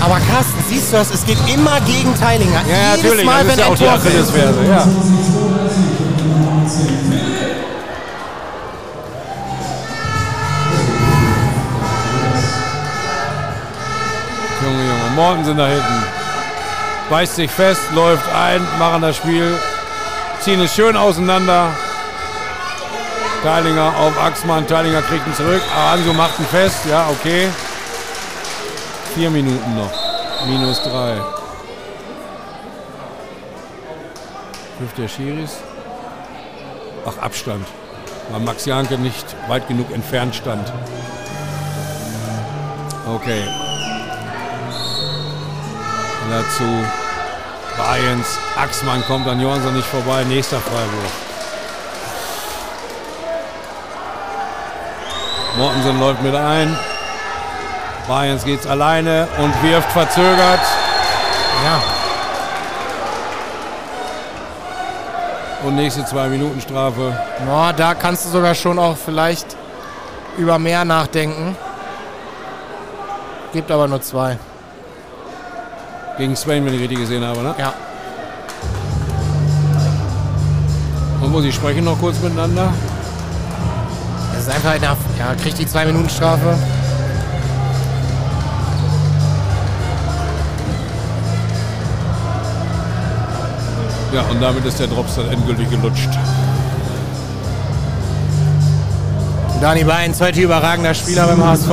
Aber 0.00 0.20
Carsten, 0.20 0.64
siehst 0.68 0.92
du 0.92 0.96
das? 0.98 1.10
Es 1.10 1.26
geht 1.26 1.38
immer 1.52 1.80
gegen 1.80 2.14
Teilinger. 2.14 2.62
Ja, 2.68 2.94
Jedes 2.94 3.02
natürlich, 3.02 3.26
Mal, 3.26 3.44
das 3.44 3.52
ist 3.52 3.58
wenn 3.58 3.64
ja 3.64 3.72
auch 3.72 3.76
die. 3.76 3.88
Achillesferse. 3.88 4.64
Ja. 4.68 4.86
Junge, 14.62 14.82
Junge, 14.82 15.10
Mortensen 15.16 15.56
da 15.56 15.66
hinten. 15.66 16.04
Beißt 17.10 17.34
sich 17.36 17.50
fest, 17.50 17.80
läuft 17.94 18.28
ein, 18.32 18.60
machen 18.78 19.02
das 19.02 19.16
Spiel, 19.16 19.58
ziehen 20.40 20.60
es 20.60 20.72
schön 20.74 20.96
auseinander. 20.96 21.70
Teilinger 23.42 23.96
auf 23.96 24.20
Axmann, 24.20 24.66
Teilinger 24.66 25.02
kriegt 25.02 25.26
ihn 25.26 25.34
zurück. 25.34 25.62
Aranso 25.76 26.12
macht 26.12 26.38
ihn 26.38 26.46
fest, 26.46 26.86
ja, 26.90 27.08
okay. 27.08 27.48
Vier 29.14 29.30
Minuten 29.30 29.76
noch. 29.76 29.90
Minus 30.46 30.82
drei. 30.82 31.20
Prüft 34.78 34.98
der 34.98 35.08
Schiris. 35.08 35.56
Ach, 37.06 37.22
Abstand. 37.22 37.66
Weil 38.30 38.40
Max 38.40 38.66
Janke 38.66 38.98
nicht 38.98 39.24
weit 39.48 39.66
genug 39.68 39.90
entfernt 39.92 40.34
stand. 40.34 40.72
Okay. 43.06 43.42
Dazu 46.30 46.64
Bayerns. 47.76 48.38
Axmann 48.56 49.02
kommt 49.06 49.26
an 49.26 49.40
Johansson 49.40 49.74
nicht 49.74 49.86
vorbei. 49.86 50.24
Nächster 50.24 50.60
Freiburg. 50.60 51.27
Mortensen 55.58 55.98
läuft 56.00 56.22
mit 56.22 56.34
ein. 56.34 56.76
Bayerns 58.06 58.44
geht's 58.44 58.66
alleine 58.66 59.28
und 59.38 59.62
wirft 59.62 59.90
verzögert. 59.92 60.60
Ja, 61.64 61.80
Und 65.64 65.74
nächste 65.74 66.04
zwei 66.04 66.28
Minuten 66.28 66.60
Strafe. 66.60 67.18
no, 67.44 67.72
da 67.76 67.94
kannst 67.94 68.24
du 68.24 68.28
sogar 68.30 68.54
schon 68.54 68.78
auch 68.78 68.96
vielleicht 68.96 69.56
über 70.36 70.56
mehr 70.58 70.84
nachdenken. 70.84 71.56
Gibt 73.52 73.70
aber 73.70 73.88
nur 73.88 74.00
zwei. 74.00 74.38
Gegen 76.16 76.36
Swain, 76.36 76.64
wenn 76.64 76.74
ich 76.74 76.80
richtig 76.80 76.98
gesehen 76.98 77.24
habe. 77.24 77.40
Ne? 77.40 77.54
Ja. 77.58 77.72
Und 81.20 81.32
wo 81.32 81.40
sie 81.40 81.52
sprechen 81.52 81.84
noch 81.84 81.98
kurz 81.98 82.20
miteinander. 82.20 82.72
Ist 84.48 84.54
einfach 84.54 84.76
enough. 84.76 84.96
Ja, 85.18 85.34
kriegt 85.34 85.58
die 85.58 85.66
zwei 85.66 85.84
Minuten 85.84 86.08
Strafe. 86.08 86.56
Ja, 94.14 94.22
und 94.22 94.40
damit 94.40 94.64
ist 94.64 94.80
der 94.80 94.86
Drops 94.86 95.16
dann 95.16 95.28
endgültig 95.28 95.68
gelutscht. 95.68 96.08
Dani 99.60 99.84
Beins, 99.84 100.18
heute 100.18 100.40
überragender 100.40 100.94
Spieler 100.94 101.26
beim 101.26 101.44
HSV. 101.44 101.68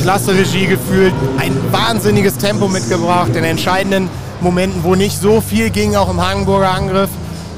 Klasse 0.00 0.32
Regie 0.32 0.66
gefühlt, 0.66 1.12
ein 1.38 1.54
wahnsinniges 1.72 2.38
Tempo 2.38 2.68
mitgebracht. 2.68 3.36
In 3.36 3.44
entscheidenden 3.44 4.08
Momenten, 4.40 4.82
wo 4.82 4.94
nicht 4.94 5.20
so 5.20 5.42
viel 5.42 5.68
ging, 5.68 5.94
auch 5.94 6.08
im 6.08 6.26
Hagenburger 6.26 6.70
Angriff, 6.70 7.05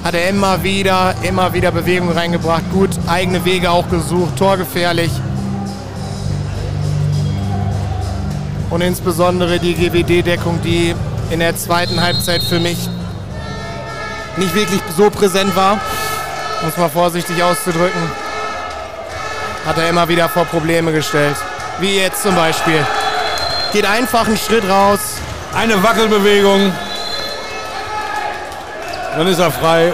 hat 0.05 0.15
er 0.15 0.29
immer 0.29 0.63
wieder, 0.63 1.15
immer 1.23 1.53
wieder 1.53 1.71
Bewegung 1.71 2.11
reingebracht. 2.11 2.63
Gut, 2.73 2.91
eigene 3.07 3.45
Wege 3.45 3.71
auch 3.71 3.89
gesucht, 3.89 4.37
torgefährlich. 4.37 5.11
Und 8.71 8.81
insbesondere 8.81 9.59
die 9.59 9.75
GWD-Deckung, 9.75 10.61
die 10.63 10.95
in 11.31 11.41
der 11.41 11.57
zweiten 11.57 12.01
Halbzeit 12.01 12.43
für 12.43 12.61
mich 12.61 12.89
nicht 14.37 14.55
wirklich 14.55 14.81
so 14.97 15.11
präsent 15.11 15.55
war, 15.57 15.81
muss 16.63 16.77
man 16.77 16.91
vorsichtig 16.91 17.43
auszudrücken 17.43 18.03
hat 19.69 19.77
er 19.77 19.91
immer 19.91 20.09
wieder 20.09 20.31
vor 20.31 20.47
Probleme 20.47 20.93
gestellt. 20.93 21.37
Wie 21.79 21.97
jetzt 21.97 22.23
zum 22.23 22.35
Beispiel. 22.35 22.85
Geht 23.73 23.85
einfach 23.85 24.27
einen 24.27 24.39
Schritt 24.39 24.67
raus. 24.67 24.99
Eine 25.55 25.83
Wackelbewegung. 25.83 26.73
Dann 29.19 29.27
ist 29.27 29.41
er 29.41 29.51
frei 29.51 29.93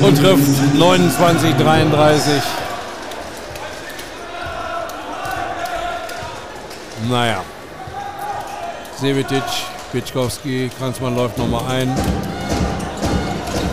und 0.00 0.18
trifft 0.18 0.74
29, 0.74 1.54
33. 1.54 2.32
Naja. 7.08 7.42
Sevetic, 8.96 9.44
Pitschkowski, 9.92 10.68
Kranzmann 10.76 11.14
läuft 11.14 11.38
nochmal 11.38 11.62
ein. 11.70 11.94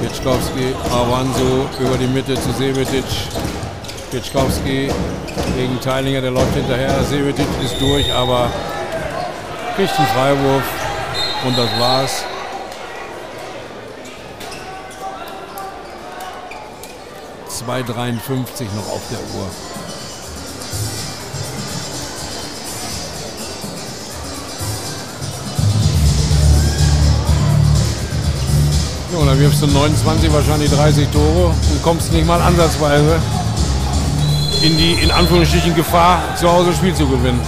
Pitschkowski, 0.04 0.76
Avanzo 0.92 1.68
über 1.80 1.98
die 1.98 2.06
Mitte 2.06 2.36
zu 2.36 2.52
Sevetic. 2.52 3.06
Pitschkowski 4.12 4.92
gegen 5.58 5.82
Teilinger, 5.82 6.22
der 6.22 6.30
läuft 6.30 6.54
hinterher. 6.54 7.04
Sevetic 7.04 7.48
ist 7.66 7.82
durch, 7.82 8.14
aber 8.14 8.52
kriegt 9.76 9.98
einen 9.98 10.08
Freiwurf 10.10 10.64
und 11.48 11.58
das 11.58 11.80
war's. 11.80 12.24
Zwei 17.70 17.84
53 17.84 18.68
noch 18.76 18.92
auf 18.92 19.02
der 19.12 19.20
Uhr. 19.20 19.48
Ja, 29.14 29.24
dann 29.24 29.40
wirfst 29.40 29.62
du 29.62 29.68
29, 29.68 30.34
wahrscheinlich 30.34 30.72
30 30.72 31.10
Tore 31.10 31.50
und 31.50 31.84
kommst 31.84 32.12
nicht 32.12 32.26
mal 32.26 32.42
ansatzweise 32.42 33.20
in 34.64 34.76
die 34.76 34.94
in 34.94 35.12
Anführungsstrichen 35.12 35.76
Gefahr, 35.76 36.24
zu 36.38 36.52
Hause 36.52 36.74
Spiel 36.74 36.96
zu 36.96 37.06
gewinnen. 37.08 37.40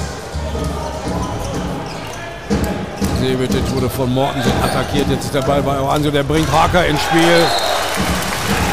Sevetic 3.19 3.73
wurde 3.73 3.89
von 3.89 4.14
Mortensen 4.14 4.53
attackiert. 4.64 5.10
Jetzt 5.10 5.26
ist 5.26 5.34
der 5.34 5.41
Ball 5.41 5.64
bei 5.64 5.80
Oranzo. 5.80 6.11
Der 6.11 6.22
bringt 6.22 6.52
Harker 6.52 6.85
ins 6.85 7.02
Spiel. 7.02 7.70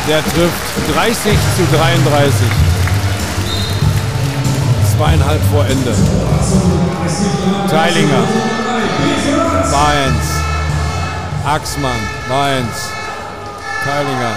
Der 0.09 0.23
trifft 0.23 0.97
30 0.97 1.33
zu 1.57 1.77
33. 1.77 2.47
Zweieinhalb 4.97 5.41
vor 5.53 5.67
Ende. 5.67 5.95
Teilinger. 7.69 8.23
Bayens. 9.71 10.29
Axmann. 11.45 12.01
Bayens. 12.27 12.89
Teilinger. 13.85 14.33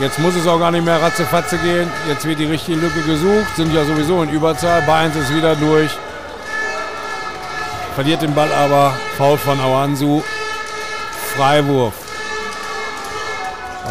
Jetzt 0.00 0.18
muss 0.18 0.34
es 0.34 0.48
auch 0.48 0.58
gar 0.58 0.72
nicht 0.72 0.84
mehr 0.84 1.00
ratzefatze 1.00 1.56
gehen. 1.58 1.88
Jetzt 2.08 2.24
wird 2.24 2.40
die 2.40 2.46
richtige 2.46 2.80
Lücke 2.80 3.02
gesucht. 3.02 3.54
Sind 3.54 3.72
ja 3.72 3.84
sowieso 3.84 4.24
in 4.24 4.30
Überzahl. 4.30 4.82
Bayerns 4.82 5.14
ist 5.14 5.32
wieder 5.32 5.54
durch. 5.54 5.90
Verliert 7.94 8.22
den 8.22 8.34
Ball 8.34 8.52
aber. 8.52 8.92
Foul 9.16 9.38
von 9.38 9.60
Awansu. 9.60 10.20
Freiwurf. 11.36 12.01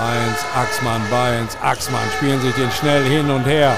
Beins, 0.01 0.39
Axmann, 0.55 1.01
Beins, 1.11 1.55
Axmann 1.61 2.01
spielen 2.17 2.41
sich 2.41 2.55
den 2.55 2.71
schnell 2.71 3.03
hin 3.03 3.29
und 3.29 3.45
her. 3.45 3.77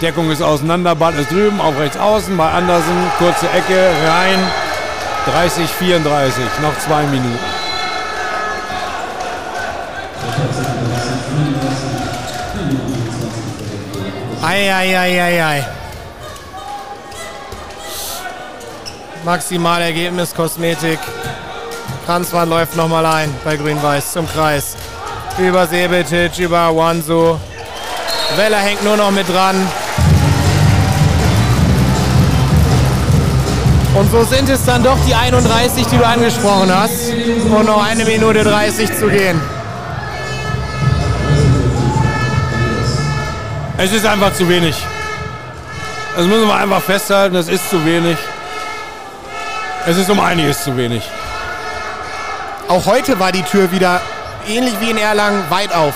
Deckung 0.00 0.30
ist 0.30 0.40
auseinander, 0.40 0.94
Ball 0.94 1.14
ist 1.14 1.32
drüben, 1.32 1.60
auf 1.60 1.76
rechts 1.76 1.96
außen, 1.96 2.36
bei 2.36 2.48
Andersen, 2.48 3.10
kurze 3.18 3.50
Ecke, 3.50 3.90
rein. 4.06 4.38
30, 5.32 5.68
34, 5.68 6.44
noch 6.62 6.78
zwei 6.78 7.02
Minuten. 7.06 7.40
Eieieiei. 14.40 15.66
Maximal 19.24 19.82
Ergebnis 19.82 20.32
Kosmetik. 20.36 21.00
Kranzmann 22.06 22.48
läuft 22.48 22.76
nochmal 22.76 23.04
ein 23.04 23.34
bei 23.44 23.56
Grün-Weiß 23.56 24.12
zum 24.12 24.28
Kreis. 24.28 24.76
Über 25.38 25.68
Sebetic, 25.68 26.36
über 26.38 26.74
Wansu. 26.74 27.38
Weller 28.36 28.58
hängt 28.58 28.82
nur 28.82 28.96
noch 28.96 29.12
mit 29.12 29.28
dran. 29.28 29.54
Und 33.94 34.10
so 34.10 34.24
sind 34.24 34.48
es 34.48 34.64
dann 34.64 34.82
doch 34.82 34.96
die 35.06 35.14
31, 35.14 35.86
die 35.86 35.96
du 35.96 36.04
angesprochen 36.04 36.74
hast. 36.74 37.10
Und 37.10 37.66
noch 37.66 37.84
eine 37.84 38.04
Minute 38.04 38.42
30 38.42 38.96
zu 38.96 39.06
gehen. 39.08 39.40
Es 43.76 43.92
ist 43.92 44.06
einfach 44.06 44.34
zu 44.34 44.48
wenig. 44.48 44.74
Das 46.16 46.26
müssen 46.26 46.48
wir 46.48 46.54
einfach 46.54 46.82
festhalten, 46.82 47.36
es 47.36 47.48
ist 47.48 47.70
zu 47.70 47.84
wenig. 47.86 48.18
Es 49.86 49.96
ist 49.96 50.10
um 50.10 50.18
einiges 50.18 50.64
zu 50.64 50.76
wenig. 50.76 51.08
Auch 52.66 52.86
heute 52.86 53.20
war 53.20 53.30
die 53.30 53.44
Tür 53.44 53.70
wieder 53.70 54.00
ähnlich 54.48 54.74
wie 54.80 54.90
in 54.90 54.96
Erlangen 54.96 55.44
weit 55.50 55.74
auf. 55.74 55.94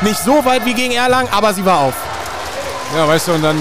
Nicht 0.00 0.18
so 0.18 0.44
weit 0.44 0.64
wie 0.64 0.74
gegen 0.74 0.94
Erlangen, 0.94 1.28
aber 1.30 1.54
sie 1.54 1.64
war 1.64 1.80
auf. 1.80 1.94
Ja, 2.96 3.06
weißt 3.06 3.28
du, 3.28 3.32
und 3.32 3.42
dann 3.42 3.56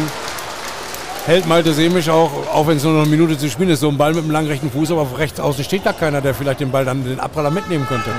hält 1.25 1.45
Malte 1.45 1.73
Semisch 1.73 2.09
auch, 2.09 2.31
auch 2.51 2.67
wenn 2.67 2.77
es 2.77 2.83
nur 2.83 2.93
noch 2.93 3.01
eine 3.01 3.09
Minute 3.09 3.37
zu 3.37 3.49
spielen 3.49 3.69
ist, 3.69 3.81
so 3.81 3.89
ein 3.89 3.97
Ball 3.97 4.13
mit 4.13 4.23
einem 4.23 4.31
langen 4.31 4.47
rechten 4.47 4.71
Fuß, 4.71 4.91
aber 4.91 5.01
auf 5.01 5.17
rechts 5.17 5.39
außen 5.39 5.63
steht 5.63 5.85
da 5.85 5.93
keiner, 5.93 6.21
der 6.21 6.33
vielleicht 6.33 6.59
den 6.59 6.71
Ball 6.71 6.83
dann 6.83 7.03
den 7.03 7.19
Abpraller 7.19 7.51
mitnehmen 7.51 7.87
könnte. 7.87 8.09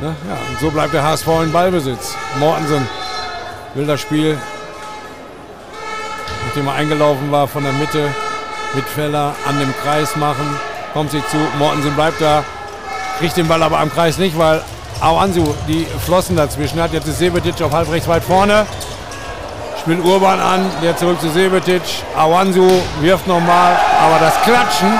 Ja, 0.00 0.08
ja, 0.08 0.38
und 0.48 0.60
so 0.60 0.70
bleibt 0.70 0.94
der 0.94 1.02
HSV 1.02 1.26
in 1.42 1.52
Ballbesitz. 1.52 2.14
Mortensen 2.38 2.88
will 3.74 3.86
das 3.86 4.00
Spiel, 4.00 4.38
nachdem 6.46 6.68
er 6.68 6.74
eingelaufen 6.74 7.30
war 7.30 7.48
von 7.48 7.64
der 7.64 7.72
Mitte, 7.72 8.08
mit 8.74 8.84
Feller 8.84 9.34
an 9.46 9.58
dem 9.58 9.74
Kreis 9.82 10.16
machen. 10.16 10.58
Kommt 10.92 11.10
sie 11.10 11.22
zu, 11.30 11.36
Mortensen 11.58 11.94
bleibt 11.94 12.20
da, 12.20 12.44
kriegt 13.18 13.36
den 13.36 13.48
Ball 13.48 13.62
aber 13.62 13.78
am 13.78 13.92
Kreis 13.92 14.18
nicht, 14.18 14.38
weil 14.38 14.62
Awansu 15.00 15.54
die 15.66 15.86
Flossen 16.04 16.36
dazwischen 16.36 16.80
hat. 16.80 16.92
Jetzt 16.92 17.08
ist 17.08 17.18
Sebetic 17.18 17.60
auf 17.62 17.72
halb 17.72 17.90
rechts 17.90 18.08
weit 18.08 18.22
vorne. 18.22 18.66
Spielt 19.80 20.04
Urban 20.04 20.40
an, 20.40 20.70
der 20.82 20.96
zurück 20.96 21.20
zu 21.20 21.30
Sebetic. 21.30 21.82
Awansu 22.16 22.68
wirft 23.00 23.26
nochmal, 23.26 23.76
aber 24.02 24.18
das 24.20 24.34
Klatschen, 24.42 24.92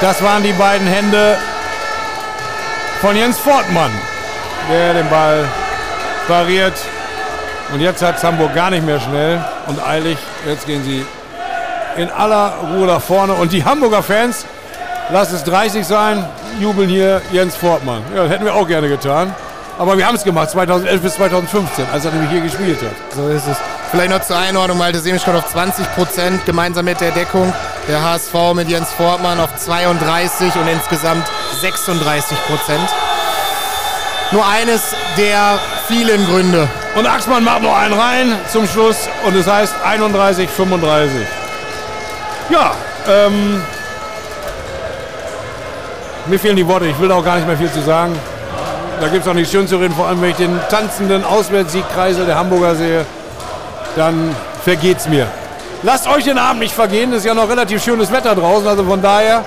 das 0.00 0.22
waren 0.22 0.42
die 0.42 0.52
beiden 0.52 0.86
Hände 0.86 1.36
von 3.00 3.16
Jens 3.16 3.38
Fortmann, 3.38 3.92
der 4.68 4.94
den 4.94 5.08
Ball 5.08 5.44
pariert. 6.26 6.74
Und 7.72 7.80
jetzt 7.80 8.02
hat 8.02 8.22
Hamburg 8.22 8.54
gar 8.54 8.70
nicht 8.70 8.84
mehr 8.84 9.00
schnell 9.00 9.44
und 9.66 9.84
eilig. 9.86 10.18
Jetzt 10.46 10.66
gehen 10.66 10.84
sie 10.84 11.06
in 11.96 12.10
aller 12.10 12.54
Ruhe 12.74 12.86
nach 12.86 13.00
vorne. 13.00 13.34
Und 13.34 13.52
die 13.52 13.64
Hamburger 13.64 14.02
Fans, 14.02 14.44
lass 15.10 15.32
es 15.32 15.44
30 15.44 15.86
sein, 15.86 16.24
jubeln 16.60 16.88
hier 16.88 17.20
Jens 17.32 17.56
Fortmann. 17.56 18.02
Ja, 18.14 18.22
das 18.22 18.32
hätten 18.32 18.44
wir 18.44 18.54
auch 18.54 18.66
gerne 18.66 18.88
getan. 18.88 19.34
Aber 19.78 19.96
wir 19.96 20.06
haben 20.06 20.14
es 20.14 20.22
gemacht, 20.22 20.50
2011 20.50 21.00
bis 21.00 21.14
2015, 21.14 21.86
als 21.92 22.04
er 22.04 22.12
nämlich 22.12 22.30
hier 22.30 22.42
gespielt 22.42 22.78
hat. 22.82 23.16
So 23.16 23.28
ist 23.28 23.46
es. 23.48 23.56
Vielleicht 23.90 24.10
noch 24.10 24.22
zur 24.22 24.36
Einordnung, 24.36 24.78
Malte 24.78 25.00
Semisch 25.00 25.24
kommt 25.24 25.38
auf 25.38 25.50
20 25.50 25.94
Prozent 25.94 26.46
gemeinsam 26.46 26.84
mit 26.84 27.00
der 27.00 27.10
Deckung. 27.10 27.52
Der 27.88 28.02
HSV 28.02 28.34
mit 28.54 28.68
Jens 28.68 28.90
Fortmann 28.92 29.40
auf 29.40 29.56
32 29.56 30.54
und 30.56 30.68
insgesamt 30.68 31.26
36 31.60 32.36
Prozent. 32.46 32.88
Nur 34.30 34.46
eines 34.46 34.94
der 35.18 35.58
vielen 35.88 36.24
Gründe. 36.26 36.68
Und 36.94 37.06
Axmann 37.06 37.44
macht 37.44 37.62
noch 37.62 37.76
einen 37.76 37.94
rein 37.94 38.36
zum 38.50 38.66
Schluss 38.66 39.08
und 39.24 39.34
es 39.34 39.46
heißt 39.46 39.74
31, 39.84 40.48
35. 40.48 41.26
Ja, 42.50 42.72
ähm, 43.08 43.62
mir 46.26 46.38
fehlen 46.38 46.56
die 46.56 46.66
Worte, 46.66 46.86
ich 46.86 46.98
will 47.00 47.08
da 47.08 47.16
auch 47.16 47.24
gar 47.24 47.36
nicht 47.36 47.46
mehr 47.46 47.56
viel 47.56 47.70
zu 47.70 47.80
sagen. 47.82 48.14
Da 49.00 49.08
gibt 49.08 49.22
es 49.24 49.28
auch 49.28 49.34
nichts 49.34 49.50
schön 49.52 49.66
zu 49.66 49.76
reden, 49.76 49.94
vor 49.94 50.06
allem 50.06 50.22
wenn 50.22 50.30
ich 50.30 50.36
den 50.36 50.58
tanzenden 50.70 51.24
Auswärtssiegkreisel 51.24 52.24
der 52.26 52.36
Hamburger 52.38 52.74
sehe, 52.76 53.04
dann 53.96 54.34
vergeht's 54.64 55.08
mir. 55.08 55.26
Lasst 55.82 56.06
euch 56.06 56.24
den 56.24 56.38
Abend 56.38 56.60
nicht 56.60 56.74
vergehen, 56.74 57.10
es 57.12 57.18
ist 57.18 57.24
ja 57.26 57.34
noch 57.34 57.48
relativ 57.48 57.82
schönes 57.82 58.12
Wetter 58.12 58.34
draußen, 58.36 58.68
also 58.68 58.84
von 58.84 59.02
daher, 59.02 59.44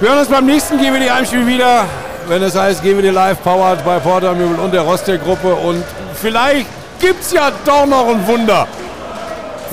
wir 0.00 0.08
hören 0.08 0.18
uns 0.18 0.28
beim 0.28 0.44
nächsten 0.46 0.78
GWD 0.78 1.08
Heimspiel 1.08 1.46
wieder, 1.46 1.84
wenn 2.26 2.42
es 2.42 2.56
heißt 2.58 2.82
GWD 2.82 3.10
Live 3.12 3.40
Powered 3.44 3.84
bei 3.84 3.98
Porter 4.00 4.34
Möbel 4.34 4.58
und 4.58 4.74
der 4.74 4.80
Rostek 4.82 5.22
Gruppe 5.22 5.54
und 5.54 5.84
vielleicht 6.20 6.66
gibt's 6.98 7.32
ja 7.32 7.52
doch 7.64 7.86
noch 7.86 8.08
ein 8.08 8.26
Wunder. 8.26 8.66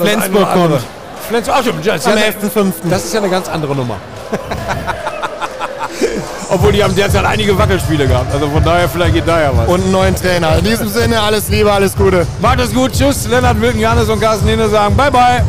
Flensburg 0.00 0.52
kommt. 0.52 0.80
Flensburg, 1.28 1.56
ach 1.58 1.62
stimmt, 1.62 1.78
Am 1.80 1.84
ja 1.84 2.12
eine- 2.12 2.20
11.05. 2.20 2.72
Das 2.88 3.04
ist 3.04 3.12
ja 3.14 3.20
eine 3.20 3.28
ganz 3.30 3.48
andere 3.48 3.74
Nummer. 3.74 3.96
Obwohl 6.52 6.72
die 6.72 6.84
haben 6.84 6.94
derzeit 6.94 7.24
einige 7.24 7.56
Wackelspiele 7.56 8.06
gehabt. 8.06 8.32
Also 8.34 8.46
von 8.50 8.62
daher, 8.62 8.86
vielleicht 8.86 9.14
geht 9.14 9.26
da 9.26 9.40
ja 9.40 9.50
was. 9.56 9.66
Und 9.68 9.82
einen 9.82 9.90
neuen 9.90 10.14
Trainer. 10.14 10.58
In 10.58 10.64
diesem 10.64 10.86
Sinne, 10.88 11.18
alles 11.20 11.48
Liebe, 11.48 11.72
alles 11.72 11.96
Gute. 11.96 12.26
Macht 12.42 12.60
es 12.60 12.74
gut. 12.74 12.92
Tschüss. 12.92 13.26
Lennart 13.26 13.58
Wilken, 13.58 13.80
Janis 13.80 14.08
und 14.10 14.20
Carsten 14.20 14.46
Hine 14.48 14.68
sagen 14.68 14.94
Bye, 14.94 15.10
bye. 15.10 15.42